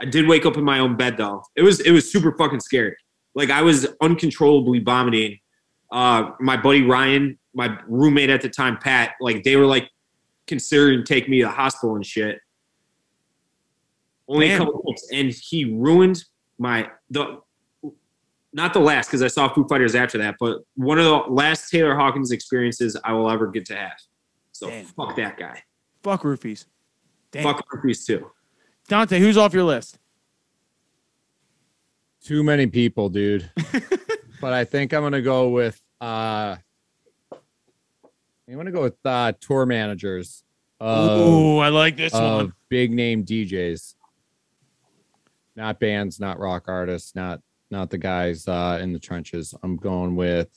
I 0.00 0.06
did 0.06 0.26
wake 0.26 0.46
up 0.46 0.56
in 0.56 0.64
my 0.64 0.78
own 0.78 0.96
bed 0.96 1.16
though. 1.16 1.42
It 1.54 1.62
was 1.62 1.80
it 1.80 1.90
was 1.90 2.10
super 2.10 2.34
fucking 2.38 2.60
scary. 2.60 2.96
Like 3.34 3.50
I 3.50 3.62
was 3.62 3.86
uncontrollably 4.00 4.78
vomiting. 4.78 5.38
Uh, 5.90 6.30
my 6.40 6.56
buddy 6.56 6.82
Ryan, 6.82 7.38
my 7.54 7.78
roommate 7.86 8.30
at 8.30 8.40
the 8.42 8.48
time, 8.48 8.78
Pat, 8.78 9.12
like 9.20 9.44
they 9.44 9.56
were 9.56 9.66
like 9.66 9.88
considering 10.46 11.04
taking 11.04 11.30
me 11.30 11.40
to 11.40 11.46
the 11.46 11.50
hospital 11.50 11.96
and 11.96 12.04
shit. 12.04 12.40
Only 14.28 14.48
Damn. 14.48 14.62
a 14.62 14.64
couple 14.64 14.82
weeks, 14.86 15.02
and 15.12 15.32
he 15.32 15.64
ruined 15.64 16.24
my 16.58 16.90
the 17.10 17.40
not 18.52 18.72
the 18.72 18.80
last 18.80 19.08
because 19.08 19.22
I 19.22 19.28
saw 19.28 19.52
Foo 19.52 19.66
Fighters 19.68 19.94
after 19.94 20.18
that, 20.18 20.36
but 20.40 20.60
one 20.74 20.98
of 20.98 21.04
the 21.04 21.32
last 21.32 21.70
Taylor 21.70 21.94
Hawkins 21.94 22.30
experiences 22.32 22.96
I 23.04 23.12
will 23.12 23.30
ever 23.30 23.46
get 23.48 23.66
to 23.66 23.76
have. 23.76 23.98
So 24.52 24.68
Damn. 24.68 24.86
fuck 24.86 25.14
that 25.16 25.36
guy. 25.36 25.62
Fuck 26.02 26.22
roofies. 26.22 26.64
Damn. 27.30 27.42
Fuck 27.42 27.64
Murphy's 27.72 28.06
too. 28.06 28.30
Dante, 28.88 29.18
who's 29.18 29.36
off 29.36 29.52
your 29.52 29.64
list? 29.64 29.98
Too 32.22 32.42
many 32.42 32.66
people, 32.66 33.08
dude. 33.08 33.50
but 34.46 34.52
I 34.52 34.64
think 34.64 34.94
I'm 34.94 35.02
gonna 35.02 35.22
go 35.22 35.48
with 35.48 35.82
uh 36.00 36.54
I'm 37.32 38.56
gonna 38.56 38.70
go 38.70 38.82
with 38.82 38.94
uh 39.04 39.32
tour 39.40 39.66
managers 39.66 40.44
of, 40.78 41.18
Ooh, 41.18 41.58
I 41.58 41.68
like 41.70 41.96
this 41.96 42.12
one. 42.12 42.52
big 42.68 42.92
name 42.92 43.24
DJs. 43.24 43.96
Not 45.56 45.80
bands, 45.80 46.20
not 46.20 46.38
rock 46.38 46.66
artists, 46.68 47.16
not 47.16 47.40
not 47.72 47.90
the 47.90 47.98
guys 47.98 48.46
uh 48.46 48.78
in 48.80 48.92
the 48.92 49.00
trenches. 49.00 49.52
I'm 49.64 49.78
going 49.78 50.14
with 50.14 50.56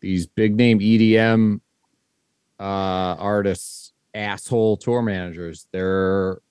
these 0.00 0.26
big 0.26 0.54
name 0.54 0.78
EDM 0.78 1.62
uh 2.58 3.16
artists, 3.18 3.94
asshole 4.12 4.76
tour 4.76 5.00
managers. 5.00 5.66
They're 5.72 6.42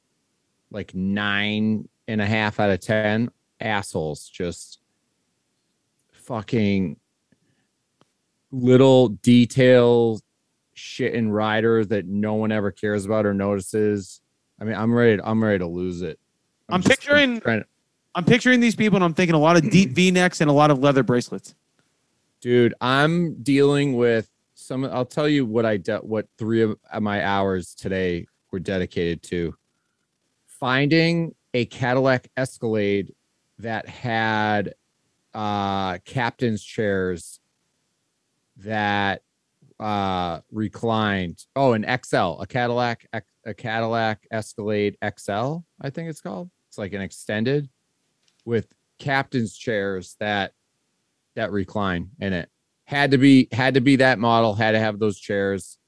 like 0.72 0.96
nine 0.96 1.88
and 2.08 2.20
a 2.20 2.26
half 2.26 2.60
out 2.60 2.72
of 2.72 2.80
ten 2.80 3.30
assholes 3.60 4.28
just 4.28 4.79
fucking 6.30 6.96
little 8.52 9.10
detail 9.10 10.22
shit 10.76 11.14
in 11.16 11.32
riders 11.32 11.88
that 11.88 12.06
no 12.06 12.36
one 12.36 12.52
ever 12.52 12.72
cares 12.72 13.04
about 13.06 13.26
or 13.26 13.34
notices. 13.34 14.22
I 14.62 14.64
mean, 14.64 14.76
I'm 14.76 14.94
ready. 14.94 15.20
I'm 15.24 15.44
ready 15.44 15.58
to 15.60 15.68
lose 15.68 16.04
it. 16.04 16.20
I'm 16.70 16.82
just- 16.82 17.00
picturing- 17.02 17.42
trying- 17.42 17.66
I'm 18.14 18.26
picturing 18.26 18.60
these 18.60 18.76
people 18.76 18.98
and 18.98 19.04
I'm 19.04 19.14
thinking 19.16 19.34
a 19.36 19.40
lot 19.40 19.58
of 19.58 19.70
deep 19.72 19.90
V 19.94 20.12
necks 20.12 20.40
and 20.40 20.50
a 20.50 20.54
lot 20.54 20.70
of 20.72 20.80
leather 20.80 21.04
bracelets. 21.04 21.56
dude. 22.42 22.74
I'm 22.80 23.42
dealing 23.42 23.96
with 23.98 24.30
some. 24.54 24.86
I'll 24.86 25.06
tell 25.06 25.28
you 25.28 25.46
what 25.46 25.66
I 25.66 25.78
de- 25.78 25.98
what 26.00 26.28
three 26.38 26.62
of 26.62 26.78
uh, 26.92 27.00
my 27.00 27.24
hours 27.26 27.74
today 27.74 28.28
were 28.52 28.60
dedicated 28.60 29.24
to 29.24 29.56
finding 30.48 31.34
a 31.54 31.66
Cadillac 31.66 32.30
Escalade 32.38 33.14
that 33.60 33.88
had 33.88 34.74
uh 35.34 35.98
captain's 36.00 36.64
chairs 36.64 37.40
that 38.58 39.22
uh 39.80 40.40
reclined 40.52 41.46
oh 41.56 41.74
an 41.74 41.86
xl 42.04 42.40
a 42.42 42.46
cadillac 42.48 43.08
a 43.46 43.54
cadillac 43.54 44.28
escalade 44.32 44.98
xl 45.18 45.58
i 45.82 45.90
think 45.90 46.10
it's 46.10 46.22
called. 46.22 46.50
It's 46.68 46.78
like 46.78 46.94
an 46.94 47.02
extended 47.02 47.68
with 48.46 48.68
captain's 49.00 49.58
chairs 49.58 50.16
that 50.20 50.54
that 51.36 51.52
recline 51.52 52.12
in 52.20 52.34
it. 52.34 52.50
Had 52.86 53.12
to 53.12 53.18
be 53.18 53.48
had 53.52 53.74
to 53.74 53.82
be 53.82 53.98
that 53.98 54.20
model 54.20 54.54
had 54.54 54.72
to 54.72 54.80
have 54.80 55.00
those 55.00 55.20
chairs. 55.20 55.80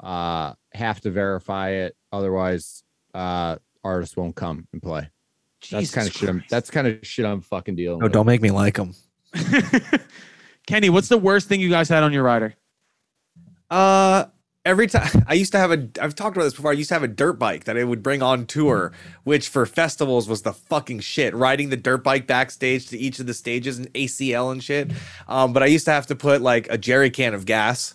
Uh 0.00 0.54
have 0.72 1.00
to 1.02 1.10
verify 1.10 1.70
it 1.70 1.96
otherwise 2.12 2.82
uh 3.14 3.56
artists 3.84 4.16
won't 4.16 4.36
come 4.36 4.66
and 4.72 4.82
play 4.82 5.08
that's 5.70 5.90
kind 5.90 6.06
of 6.06 6.12
shit 6.14 6.28
I'm, 6.28 6.44
that's 6.48 6.70
kind 6.70 6.86
of 6.86 6.98
shit 7.02 7.24
i'm 7.24 7.40
fucking 7.40 7.76
dealing 7.76 7.98
No, 8.00 8.04
with 8.04 8.12
don't 8.12 8.26
make 8.26 8.42
me 8.42 8.50
like 8.50 8.74
them. 8.74 8.94
Kenny, 10.66 10.90
what's 10.90 11.08
the 11.08 11.18
worst 11.18 11.48
thing 11.48 11.60
you 11.60 11.70
guys 11.70 11.88
had 11.88 12.02
on 12.02 12.12
your 12.12 12.22
rider? 12.24 12.54
Uh, 13.70 14.24
every 14.64 14.86
time 14.86 15.24
I 15.28 15.34
used 15.34 15.52
to 15.52 15.58
have 15.58 15.70
a, 15.70 15.88
I've 16.00 16.14
talked 16.14 16.36
about 16.36 16.44
this 16.44 16.54
before. 16.54 16.70
I 16.72 16.74
used 16.74 16.88
to 16.88 16.94
have 16.94 17.02
a 17.02 17.08
dirt 17.08 17.34
bike 17.34 17.64
that 17.64 17.76
I 17.76 17.84
would 17.84 18.02
bring 18.02 18.22
on 18.22 18.46
tour, 18.46 18.92
which 19.24 19.48
for 19.48 19.64
festivals 19.64 20.28
was 20.28 20.42
the 20.42 20.52
fucking 20.52 21.00
shit. 21.00 21.34
Riding 21.34 21.70
the 21.70 21.76
dirt 21.76 22.02
bike 22.02 22.26
backstage 22.26 22.88
to 22.88 22.98
each 22.98 23.18
of 23.20 23.26
the 23.26 23.34
stages 23.34 23.78
and 23.78 23.92
ACL 23.94 24.52
and 24.52 24.62
shit. 24.62 24.90
Um, 25.28 25.52
but 25.52 25.62
I 25.62 25.66
used 25.66 25.84
to 25.86 25.92
have 25.92 26.06
to 26.08 26.16
put 26.16 26.42
like 26.42 26.66
a 26.70 26.78
jerry 26.78 27.10
can 27.10 27.34
of 27.34 27.46
gas 27.46 27.94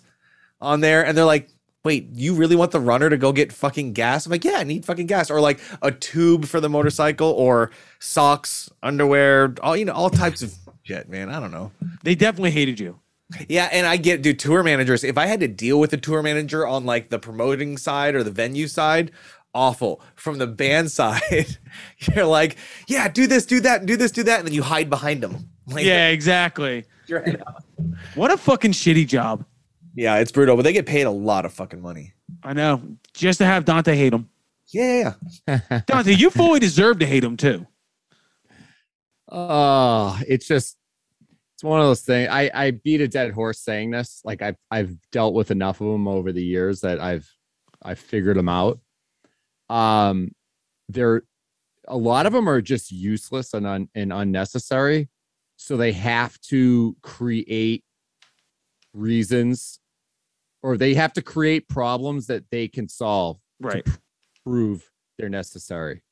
on 0.60 0.80
there, 0.80 1.04
and 1.04 1.16
they're 1.16 1.24
like. 1.24 1.48
Wait, 1.84 2.08
you 2.12 2.34
really 2.34 2.54
want 2.54 2.70
the 2.70 2.80
runner 2.80 3.10
to 3.10 3.16
go 3.16 3.32
get 3.32 3.52
fucking 3.52 3.92
gas? 3.92 4.24
I'm 4.24 4.30
like, 4.30 4.44
yeah, 4.44 4.58
I 4.58 4.64
need 4.64 4.84
fucking 4.84 5.06
gas, 5.06 5.30
or 5.30 5.40
like 5.40 5.58
a 5.82 5.90
tube 5.90 6.44
for 6.46 6.60
the 6.60 6.68
motorcycle, 6.68 7.30
or 7.30 7.70
socks, 7.98 8.70
underwear, 8.82 9.54
all 9.62 9.76
you 9.76 9.84
know, 9.84 9.92
all 9.92 10.08
types 10.10 10.42
of 10.42 10.54
shit, 10.84 11.08
man. 11.08 11.28
I 11.28 11.40
don't 11.40 11.50
know. 11.50 11.72
They 12.04 12.14
definitely 12.14 12.52
hated 12.52 12.78
you. 12.78 13.00
Yeah, 13.48 13.68
and 13.72 13.86
I 13.86 13.96
get 13.96 14.22
dude 14.22 14.38
tour 14.38 14.62
managers. 14.62 15.02
If 15.04 15.16
I 15.18 15.26
had 15.26 15.40
to 15.40 15.48
deal 15.48 15.80
with 15.80 15.92
a 15.92 15.96
tour 15.96 16.22
manager 16.22 16.66
on 16.66 16.84
like 16.84 17.08
the 17.08 17.18
promoting 17.18 17.78
side 17.78 18.14
or 18.14 18.22
the 18.22 18.30
venue 18.30 18.68
side, 18.68 19.10
awful. 19.54 20.00
From 20.14 20.38
the 20.38 20.46
band 20.46 20.90
side, 20.92 21.58
you're 22.14 22.26
like, 22.26 22.56
yeah, 22.86 23.08
do 23.08 23.26
this, 23.26 23.44
do 23.46 23.58
that, 23.60 23.86
do 23.86 23.96
this, 23.96 24.12
do 24.12 24.22
that, 24.24 24.38
and 24.40 24.46
then 24.46 24.54
you 24.54 24.62
hide 24.62 24.88
behind 24.90 25.22
them. 25.22 25.48
Like, 25.66 25.84
Yeah, 25.84 26.08
exactly. 26.08 26.84
your 27.06 27.22
head 27.22 27.42
out. 27.46 27.64
What 28.14 28.30
a 28.30 28.36
fucking 28.36 28.72
shitty 28.72 29.06
job. 29.08 29.44
Yeah, 29.94 30.16
it's 30.16 30.32
brutal, 30.32 30.56
but 30.56 30.62
they 30.62 30.72
get 30.72 30.86
paid 30.86 31.02
a 31.02 31.10
lot 31.10 31.44
of 31.44 31.52
fucking 31.52 31.80
money. 31.80 32.12
I 32.42 32.52
know. 32.52 32.82
Just 33.14 33.38
to 33.38 33.44
have 33.44 33.64
Dante 33.64 33.94
hate 33.94 34.12
him. 34.12 34.28
Yeah, 34.68 35.14
Dante, 35.86 36.14
you 36.14 36.30
fully 36.30 36.60
deserve 36.60 36.98
to 37.00 37.06
hate 37.06 37.24
him 37.24 37.36
too. 37.36 37.66
Oh, 39.30 40.18
it's 40.26 40.46
just 40.46 40.76
it's 41.54 41.64
one 41.64 41.80
of 41.80 41.86
those 41.86 42.00
things. 42.02 42.28
I 42.30 42.50
I 42.52 42.70
beat 42.72 43.00
a 43.00 43.08
dead 43.08 43.32
horse 43.32 43.60
saying 43.60 43.90
this. 43.90 44.20
Like 44.24 44.42
I've 44.42 44.56
I've 44.70 44.96
dealt 45.10 45.34
with 45.34 45.50
enough 45.50 45.80
of 45.80 45.88
them 45.88 46.08
over 46.08 46.32
the 46.32 46.42
years 46.42 46.80
that 46.80 47.00
I've 47.00 47.30
I've 47.82 47.98
figured 47.98 48.36
them 48.36 48.48
out. 48.48 48.80
Um, 49.68 50.32
they're 50.88 51.22
a 51.88 51.96
lot 51.96 52.26
of 52.26 52.32
them 52.32 52.48
are 52.48 52.60
just 52.60 52.90
useless 52.92 53.54
and 53.54 53.66
un, 53.66 53.88
and 53.94 54.12
unnecessary. 54.12 55.08
So 55.56 55.76
they 55.76 55.92
have 55.92 56.40
to 56.48 56.96
create 57.02 57.84
reasons, 58.92 59.78
or 60.62 60.76
they 60.76 60.94
have 60.94 61.12
to 61.14 61.22
create 61.22 61.68
problems 61.68 62.26
that 62.28 62.44
they 62.50 62.68
can 62.68 62.88
solve 62.88 63.38
Right. 63.60 63.86
prove 64.44 64.88
they're 65.18 65.28
necessary. 65.28 66.02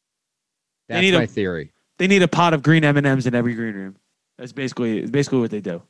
They 0.88 0.94
That's 0.94 1.02
need 1.02 1.14
a- 1.14 1.18
my 1.18 1.26
theory. 1.26 1.72
They 1.98 2.06
need 2.06 2.22
a 2.22 2.28
pot 2.28 2.54
of 2.54 2.62
green 2.62 2.82
M 2.84 2.96
and 2.96 3.06
M's 3.06 3.26
in 3.26 3.34
every 3.34 3.54
green 3.54 3.74
room. 3.74 3.96
That's 4.38 4.52
basically 4.52 5.06
basically 5.06 5.40
what 5.40 5.50
they 5.50 5.60
do. 5.60 5.82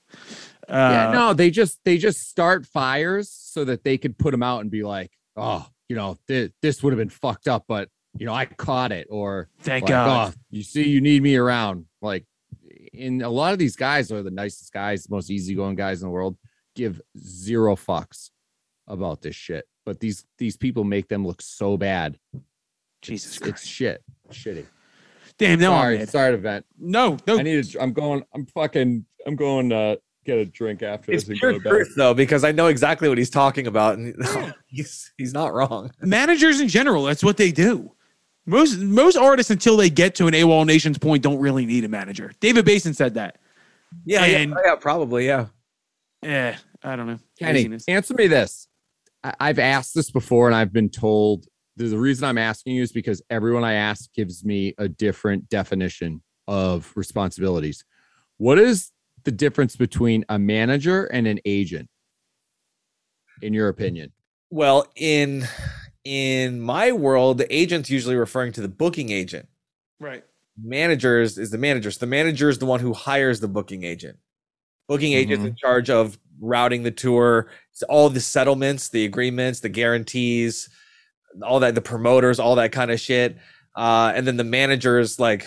Uh, 0.68 0.72
yeah, 0.72 1.10
no, 1.12 1.32
they 1.34 1.50
just 1.50 1.78
they 1.84 1.98
just 1.98 2.18
start 2.28 2.66
fires 2.66 3.30
so 3.30 3.64
that 3.64 3.84
they 3.84 3.96
could 3.96 4.18
put 4.18 4.32
them 4.32 4.42
out 4.42 4.60
and 4.60 4.70
be 4.70 4.82
like, 4.82 5.12
oh, 5.36 5.66
you 5.88 5.94
know, 5.96 6.16
th- 6.26 6.52
this 6.62 6.82
would 6.82 6.92
have 6.92 6.98
been 6.98 7.08
fucked 7.10 7.46
up, 7.48 7.64
but 7.68 7.88
you 8.18 8.26
know, 8.26 8.34
I 8.34 8.46
caught 8.46 8.90
it. 8.90 9.06
Or 9.08 9.48
Thank 9.60 9.84
like, 9.84 9.90
God. 9.90 10.32
oh, 10.34 10.40
you 10.50 10.62
see, 10.64 10.88
you 10.88 11.00
need 11.00 11.22
me 11.22 11.36
around. 11.36 11.86
Like, 12.02 12.24
in 12.92 13.22
a 13.22 13.28
lot 13.30 13.52
of 13.52 13.60
these 13.60 13.76
guys 13.76 14.10
are 14.10 14.22
the 14.22 14.30
nicest 14.32 14.72
guys, 14.72 15.08
most 15.08 15.30
easygoing 15.30 15.76
guys 15.76 16.02
in 16.02 16.08
the 16.08 16.12
world. 16.12 16.36
Give 16.74 17.00
zero 17.18 17.76
fucks 17.76 18.30
about 18.90 19.22
this 19.22 19.34
shit, 19.36 19.66
but 19.86 20.00
these 20.00 20.24
these 20.38 20.56
people 20.56 20.84
make 20.84 21.08
them 21.08 21.26
look 21.26 21.40
so 21.42 21.76
bad. 21.76 22.18
Jesus 23.02 23.36
It's 23.36 23.38
Christ. 23.38 23.66
shit, 23.66 24.02
shitty. 24.30 24.66
Damn, 25.38 25.58
no, 25.58 25.72
I'm 25.72 25.80
sorry, 25.80 25.98
mad. 25.98 26.08
sorry 26.10 26.32
to 26.32 26.38
vent. 26.38 26.66
No, 26.78 27.16
no. 27.26 27.38
I 27.38 27.42
need 27.42 27.74
a. 27.74 27.82
I'm 27.82 27.92
going. 27.92 28.22
I'm 28.34 28.44
fucking. 28.46 29.06
I'm 29.26 29.36
going 29.36 29.70
to 29.70 29.98
get 30.26 30.36
a 30.38 30.44
drink 30.44 30.82
after 30.82 31.12
it's 31.12 31.24
this 31.24 31.30
and 31.30 31.38
pure 31.38 31.58
go 31.58 31.70
truth 31.70 31.92
though, 31.96 32.12
because 32.12 32.44
I 32.44 32.52
know 32.52 32.66
exactly 32.66 33.08
what 33.08 33.16
he's 33.16 33.30
talking 33.30 33.66
about, 33.66 33.96
and 33.96 34.14
he's 34.66 35.12
he's 35.16 35.32
not 35.32 35.54
wrong. 35.54 35.90
managers 36.02 36.60
in 36.60 36.68
general, 36.68 37.04
that's 37.04 37.24
what 37.24 37.36
they 37.38 37.52
do. 37.52 37.92
Most 38.46 38.78
most 38.80 39.16
artists 39.16 39.50
until 39.50 39.76
they 39.76 39.88
get 39.88 40.14
to 40.16 40.26
an 40.26 40.34
AWOL 40.34 40.66
Nations 40.66 40.98
point 40.98 41.22
don't 41.22 41.38
really 41.38 41.64
need 41.64 41.84
a 41.84 41.88
manager. 41.88 42.32
David 42.40 42.64
Basin 42.64 42.92
said 42.94 43.14
that. 43.14 43.38
Yeah, 44.04 44.24
And- 44.24 44.50
yeah, 44.50 44.56
yeah, 44.64 44.74
probably, 44.76 45.26
yeah. 45.26 45.46
Yeah. 46.22 46.56
I 46.82 46.96
don't 46.96 47.06
know. 47.06 47.18
Kenny, 47.38 47.60
Laziness. 47.60 47.84
answer 47.88 48.14
me 48.14 48.26
this. 48.26 48.66
I- 49.24 49.34
I've 49.40 49.58
asked 49.58 49.94
this 49.94 50.10
before 50.10 50.46
and 50.46 50.54
I've 50.54 50.72
been 50.72 50.90
told 50.90 51.46
the 51.76 51.86
the 51.86 51.98
reason 51.98 52.24
I'm 52.24 52.38
asking 52.38 52.74
you 52.74 52.82
is 52.82 52.92
because 52.92 53.22
everyone 53.30 53.64
I 53.64 53.74
ask 53.74 54.12
gives 54.14 54.44
me 54.44 54.74
a 54.78 54.88
different 54.88 55.48
definition 55.48 56.22
of 56.46 56.92
responsibilities. 56.94 57.84
What 58.36 58.58
is 58.58 58.92
the 59.24 59.32
difference 59.32 59.76
between 59.76 60.24
a 60.28 60.38
manager 60.38 61.04
and 61.06 61.26
an 61.26 61.40
agent, 61.44 61.88
in 63.42 63.54
your 63.54 63.68
opinion? 63.68 64.12
Well, 64.50 64.86
in 64.96 65.46
in 66.04 66.60
my 66.60 66.92
world, 66.92 67.38
the 67.38 67.54
agent's 67.54 67.90
usually 67.90 68.16
referring 68.16 68.52
to 68.52 68.60
the 68.60 68.68
booking 68.68 69.10
agent. 69.10 69.48
Right. 69.98 70.24
Managers 70.62 71.38
is 71.38 71.50
the 71.50 71.58
manager. 71.58 71.90
So 71.90 72.00
the 72.00 72.06
manager 72.06 72.48
is 72.48 72.58
the 72.58 72.66
one 72.66 72.80
who 72.80 72.92
hires 72.92 73.40
the 73.40 73.48
booking 73.48 73.84
agent. 73.84 74.18
Booking 74.88 75.12
agent's 75.12 75.40
mm-hmm. 75.40 75.48
in 75.48 75.56
charge 75.56 75.88
of 75.88 76.18
routing 76.40 76.82
the 76.82 76.90
tour, 76.90 77.48
it's 77.72 77.82
all 77.84 78.08
the 78.10 78.20
settlements, 78.20 78.88
the 78.88 79.04
agreements, 79.04 79.60
the 79.60 79.68
guarantees, 79.68 80.68
all 81.42 81.60
that, 81.60 81.74
the 81.74 81.80
promoters, 81.80 82.38
all 82.38 82.56
that 82.56 82.72
kind 82.72 82.90
of 82.90 83.00
shit. 83.00 83.36
Uh, 83.76 84.12
and 84.14 84.26
then 84.26 84.36
the 84.36 84.44
managers 84.44 85.18
like 85.18 85.46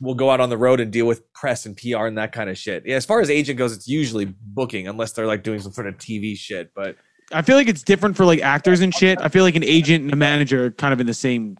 will 0.00 0.14
go 0.14 0.30
out 0.30 0.40
on 0.40 0.50
the 0.50 0.58
road 0.58 0.80
and 0.80 0.92
deal 0.92 1.06
with 1.06 1.32
press 1.32 1.66
and 1.66 1.76
PR 1.76 2.06
and 2.06 2.18
that 2.18 2.32
kind 2.32 2.50
of 2.50 2.58
shit. 2.58 2.84
Yeah, 2.86 2.96
as 2.96 3.06
far 3.06 3.20
as 3.20 3.30
agent 3.30 3.58
goes, 3.58 3.72
it's 3.74 3.88
usually 3.88 4.26
booking 4.26 4.88
unless 4.88 5.12
they're 5.12 5.26
like 5.26 5.42
doing 5.42 5.60
some 5.60 5.72
sort 5.72 5.86
of 5.86 5.96
TV 5.96 6.36
shit. 6.36 6.72
But 6.74 6.96
I 7.32 7.42
feel 7.42 7.56
like 7.56 7.68
it's 7.68 7.82
different 7.82 8.16
for 8.16 8.24
like 8.24 8.40
actors 8.40 8.80
and 8.80 8.94
shit. 8.94 9.18
I 9.20 9.28
feel 9.28 9.44
like 9.44 9.56
an 9.56 9.64
agent 9.64 10.04
and 10.04 10.12
a 10.12 10.16
manager 10.16 10.66
are 10.66 10.70
kind 10.70 10.92
of 10.92 11.00
in 11.00 11.06
the 11.06 11.14
same 11.14 11.56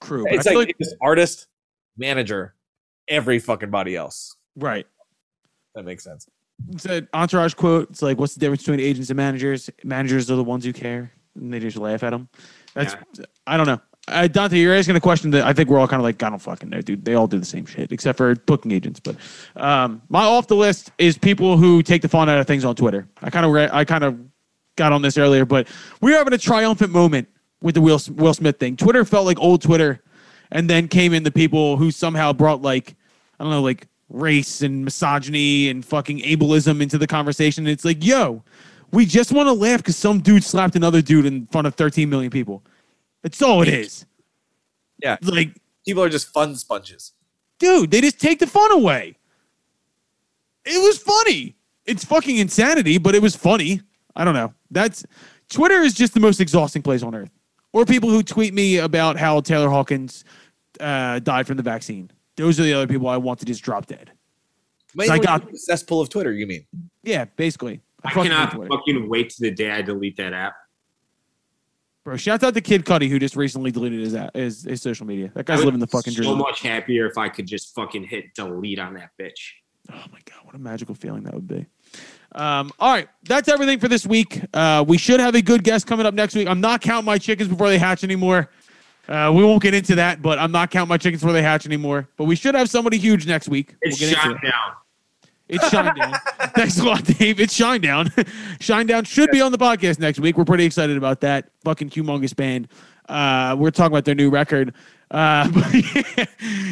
crew. 0.00 0.24
But 0.24 0.34
it's 0.34 0.46
I 0.46 0.50
feel 0.50 0.58
like, 0.60 0.68
like, 0.68 0.76
it's 0.78 0.94
artist, 1.02 1.48
manager, 1.96 2.54
every 3.08 3.38
fucking 3.38 3.70
body 3.70 3.96
else. 3.96 4.36
right. 4.56 4.86
That 5.74 5.84
makes 5.84 6.02
sense. 6.02 6.28
It's 6.70 6.86
an 6.86 7.08
entourage 7.12 7.54
quote. 7.54 7.90
It's 7.90 8.02
like, 8.02 8.18
what's 8.18 8.34
the 8.34 8.40
difference 8.40 8.62
between 8.62 8.80
agents 8.80 9.10
and 9.10 9.16
managers? 9.16 9.70
Managers 9.84 10.30
are 10.30 10.36
the 10.36 10.44
ones 10.44 10.64
who 10.64 10.72
care, 10.72 11.12
and 11.34 11.52
they 11.52 11.58
just 11.58 11.76
laugh 11.76 12.02
at 12.02 12.10
them. 12.10 12.28
That's 12.74 12.94
I 13.46 13.56
don't 13.56 13.66
know. 13.66 13.80
Uh, 14.08 14.26
Dante, 14.26 14.58
you're 14.58 14.74
asking 14.74 14.96
a 14.96 15.00
question 15.00 15.30
that 15.30 15.44
I 15.44 15.52
think 15.52 15.68
we're 15.68 15.78
all 15.78 15.86
kind 15.86 16.00
of 16.00 16.04
like, 16.04 16.20
I 16.22 16.30
don't 16.30 16.38
fucking 16.38 16.68
know, 16.68 16.80
dude. 16.80 17.04
They 17.04 17.14
all 17.14 17.26
do 17.26 17.38
the 17.38 17.44
same 17.44 17.66
shit 17.66 17.92
except 17.92 18.18
for 18.18 18.34
booking 18.34 18.72
agents. 18.72 18.98
But 18.98 19.16
um, 19.56 20.02
my 20.08 20.24
off 20.24 20.48
the 20.48 20.56
list 20.56 20.90
is 20.98 21.16
people 21.16 21.56
who 21.56 21.82
take 21.82 22.02
the 22.02 22.08
fun 22.08 22.28
out 22.28 22.38
of 22.38 22.46
things 22.46 22.64
on 22.64 22.74
Twitter. 22.74 23.06
I 23.22 23.30
kind 23.30 23.46
of 23.46 23.52
re- 23.52 23.68
I 23.70 23.84
kind 23.84 24.04
of 24.04 24.18
got 24.76 24.92
on 24.92 25.02
this 25.02 25.18
earlier, 25.18 25.44
but 25.44 25.68
we're 26.00 26.16
having 26.16 26.32
a 26.32 26.38
triumphant 26.38 26.92
moment 26.92 27.28
with 27.60 27.74
the 27.74 27.80
Will 27.80 28.00
Will 28.14 28.34
Smith 28.34 28.58
thing. 28.58 28.76
Twitter 28.76 29.04
felt 29.04 29.26
like 29.26 29.38
old 29.38 29.62
Twitter, 29.62 30.02
and 30.50 30.68
then 30.68 30.88
came 30.88 31.12
in 31.12 31.22
the 31.22 31.30
people 31.30 31.76
who 31.76 31.90
somehow 31.90 32.32
brought 32.32 32.62
like 32.62 32.96
I 33.38 33.44
don't 33.44 33.52
know, 33.52 33.62
like 33.62 33.86
race 34.10 34.60
and 34.62 34.84
misogyny 34.84 35.68
and 35.68 35.84
fucking 35.84 36.18
ableism 36.20 36.82
into 36.82 36.98
the 36.98 37.06
conversation. 37.06 37.66
It's 37.66 37.84
like, 37.84 38.04
yo, 38.04 38.42
we 38.92 39.06
just 39.06 39.32
want 39.32 39.46
to 39.46 39.52
laugh 39.52 39.78
because 39.78 39.96
some 39.96 40.20
dude 40.20 40.44
slapped 40.44 40.76
another 40.76 41.00
dude 41.00 41.26
in 41.26 41.46
front 41.46 41.66
of 41.66 41.74
13 41.76 42.10
million 42.10 42.30
people. 42.30 42.62
That's 43.22 43.40
all 43.40 43.62
it 43.62 43.68
is. 43.68 44.04
Yeah. 45.02 45.16
Like, 45.22 45.56
People 45.86 46.02
are 46.02 46.08
just 46.08 46.28
fun 46.32 46.56
sponges. 46.56 47.12
dude, 47.58 47.90
they 47.90 48.00
just 48.00 48.20
take 48.20 48.38
the 48.38 48.46
fun 48.46 48.70
away. 48.72 49.16
It 50.64 50.82
was 50.82 50.98
funny. 50.98 51.56
It's 51.86 52.04
fucking 52.04 52.36
insanity, 52.36 52.98
but 52.98 53.14
it 53.14 53.22
was 53.22 53.34
funny. 53.34 53.80
I 54.14 54.24
don't 54.24 54.34
know. 54.34 54.52
That's 54.70 55.04
Twitter 55.48 55.80
is 55.80 55.94
just 55.94 56.14
the 56.14 56.20
most 56.20 56.40
exhausting 56.40 56.82
place 56.82 57.02
on 57.02 57.14
earth. 57.14 57.30
Or 57.72 57.84
people 57.86 58.10
who 58.10 58.22
tweet 58.22 58.52
me 58.52 58.78
about 58.78 59.16
how 59.16 59.40
Taylor 59.40 59.68
Hawkins 59.70 60.24
uh, 60.80 61.20
died 61.20 61.46
from 61.46 61.56
the 61.56 61.62
vaccine. 61.62 62.10
Those 62.40 62.58
are 62.60 62.64
the 62.64 62.72
other 62.74 62.86
people 62.86 63.08
I 63.08 63.16
want 63.16 63.38
to 63.40 63.44
just 63.46 63.62
drop 63.62 63.86
dead. 63.86 64.10
Mainly 64.94 65.14
I 65.14 65.18
got- 65.18 65.50
the 65.50 65.58
cesspool 65.58 66.00
of 66.00 66.08
Twitter. 66.08 66.32
You 66.32 66.46
mean? 66.46 66.66
Yeah, 67.02 67.26
basically. 67.36 67.80
I 68.04 68.12
fucking 68.12 68.30
cannot 68.30 68.68
fucking 68.68 69.08
wait 69.08 69.30
to 69.30 69.42
the 69.42 69.50
day 69.50 69.70
I 69.70 69.82
delete 69.82 70.16
that 70.16 70.32
app. 70.32 70.54
Bro, 72.02 72.16
shout 72.16 72.42
out 72.42 72.54
to 72.54 72.60
Kid 72.62 72.86
Cudi 72.86 73.08
who 73.10 73.18
just 73.18 73.36
recently 73.36 73.70
deleted 73.70 74.00
his 74.00 74.14
app, 74.14 74.34
his, 74.34 74.64
his 74.64 74.80
social 74.80 75.06
media. 75.06 75.30
That 75.34 75.44
guy's 75.44 75.62
living 75.62 75.80
the 75.80 75.86
fucking 75.86 76.14
so 76.14 76.22
dream. 76.22 76.30
So 76.32 76.36
much 76.36 76.60
happier 76.62 77.06
if 77.06 77.18
I 77.18 77.28
could 77.28 77.46
just 77.46 77.74
fucking 77.74 78.04
hit 78.04 78.34
delete 78.34 78.78
on 78.78 78.94
that 78.94 79.10
bitch. 79.20 79.52
Oh 79.92 80.04
my 80.10 80.18
god, 80.24 80.38
what 80.44 80.54
a 80.54 80.58
magical 80.58 80.94
feeling 80.94 81.24
that 81.24 81.34
would 81.34 81.48
be. 81.48 81.66
Um, 82.32 82.70
all 82.78 82.92
right, 82.92 83.08
that's 83.24 83.48
everything 83.48 83.78
for 83.80 83.88
this 83.88 84.06
week. 84.06 84.40
Uh, 84.54 84.84
we 84.86 84.96
should 84.96 85.20
have 85.20 85.34
a 85.34 85.42
good 85.42 85.62
guest 85.64 85.86
coming 85.86 86.06
up 86.06 86.14
next 86.14 86.34
week. 86.34 86.48
I'm 86.48 86.60
not 86.60 86.80
counting 86.80 87.04
my 87.06 87.18
chickens 87.18 87.48
before 87.48 87.68
they 87.68 87.76
hatch 87.78 88.02
anymore. 88.04 88.50
Uh, 89.10 89.32
we 89.34 89.42
won't 89.42 89.60
get 89.60 89.74
into 89.74 89.96
that, 89.96 90.22
but 90.22 90.38
I'm 90.38 90.52
not 90.52 90.70
counting 90.70 90.88
my 90.88 90.96
chickens 90.96 91.20
before 91.20 91.32
they 91.32 91.42
hatch 91.42 91.66
anymore. 91.66 92.08
But 92.16 92.24
we 92.24 92.36
should 92.36 92.54
have 92.54 92.70
somebody 92.70 92.96
huge 92.96 93.26
next 93.26 93.48
week. 93.48 93.74
It's 93.82 94.00
we'll 94.00 94.10
get 94.10 94.16
into 94.16 94.28
shot 94.28 94.44
it. 94.44 94.50
down. 94.50 94.72
It's 95.50 95.68
Shinedown. 95.68 96.16
Thanks 96.54 96.78
a 96.78 96.84
lot, 96.84 97.02
Dave. 97.04 97.40
It's 97.40 97.58
Shinedown. 97.58 98.06
Shinedown 98.60 99.04
should 99.04 99.32
be 99.32 99.40
on 99.40 99.50
the 99.50 99.58
podcast 99.58 99.98
next 99.98 100.20
week. 100.20 100.38
We're 100.38 100.44
pretty 100.44 100.64
excited 100.64 100.96
about 100.96 101.22
that. 101.22 101.50
Fucking 101.64 101.90
humongous 101.90 102.36
band. 102.36 102.68
Uh, 103.08 103.56
we're 103.58 103.72
talking 103.72 103.92
about 103.92 104.04
their 104.04 104.14
new 104.14 104.30
record. 104.30 104.74
Uh, 105.10 105.50
but 105.52 105.74
yeah, 105.74 106.24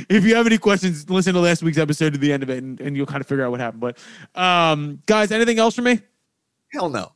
if 0.09 0.24
you 0.24 0.36
have 0.36 0.47
any 0.47 0.59
questions, 0.59 1.10
listen 1.10 1.35
to 1.35 1.40
last 1.40 1.65
week's 1.65 1.77
episode 1.77 2.12
to 2.12 2.20
the 2.20 2.32
end 2.32 2.44
of 2.44 2.51
it, 2.51 2.62
and, 2.62 2.81
and 2.81 2.97
you'll 2.97 3.06
kind 3.06 3.20
of 3.20 3.27
figure 3.27 3.44
out 3.44 3.51
what 3.51 3.59
happened. 3.59 3.81
But 3.81 3.98
um, 4.40 5.02
guys, 5.06 5.32
anything 5.32 5.59
else 5.59 5.74
for 5.74 5.82
me? 5.82 6.01
Hell 6.73 6.89
no. 6.89 7.10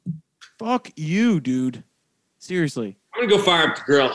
Fuck 0.58 0.90
you, 0.96 1.38
dude. 1.38 1.84
Seriously. 2.38 2.98
I'm 3.14 3.28
gonna 3.28 3.36
go 3.36 3.42
fire 3.42 3.68
up 3.68 3.76
the 3.76 3.82
grill. 3.82 4.12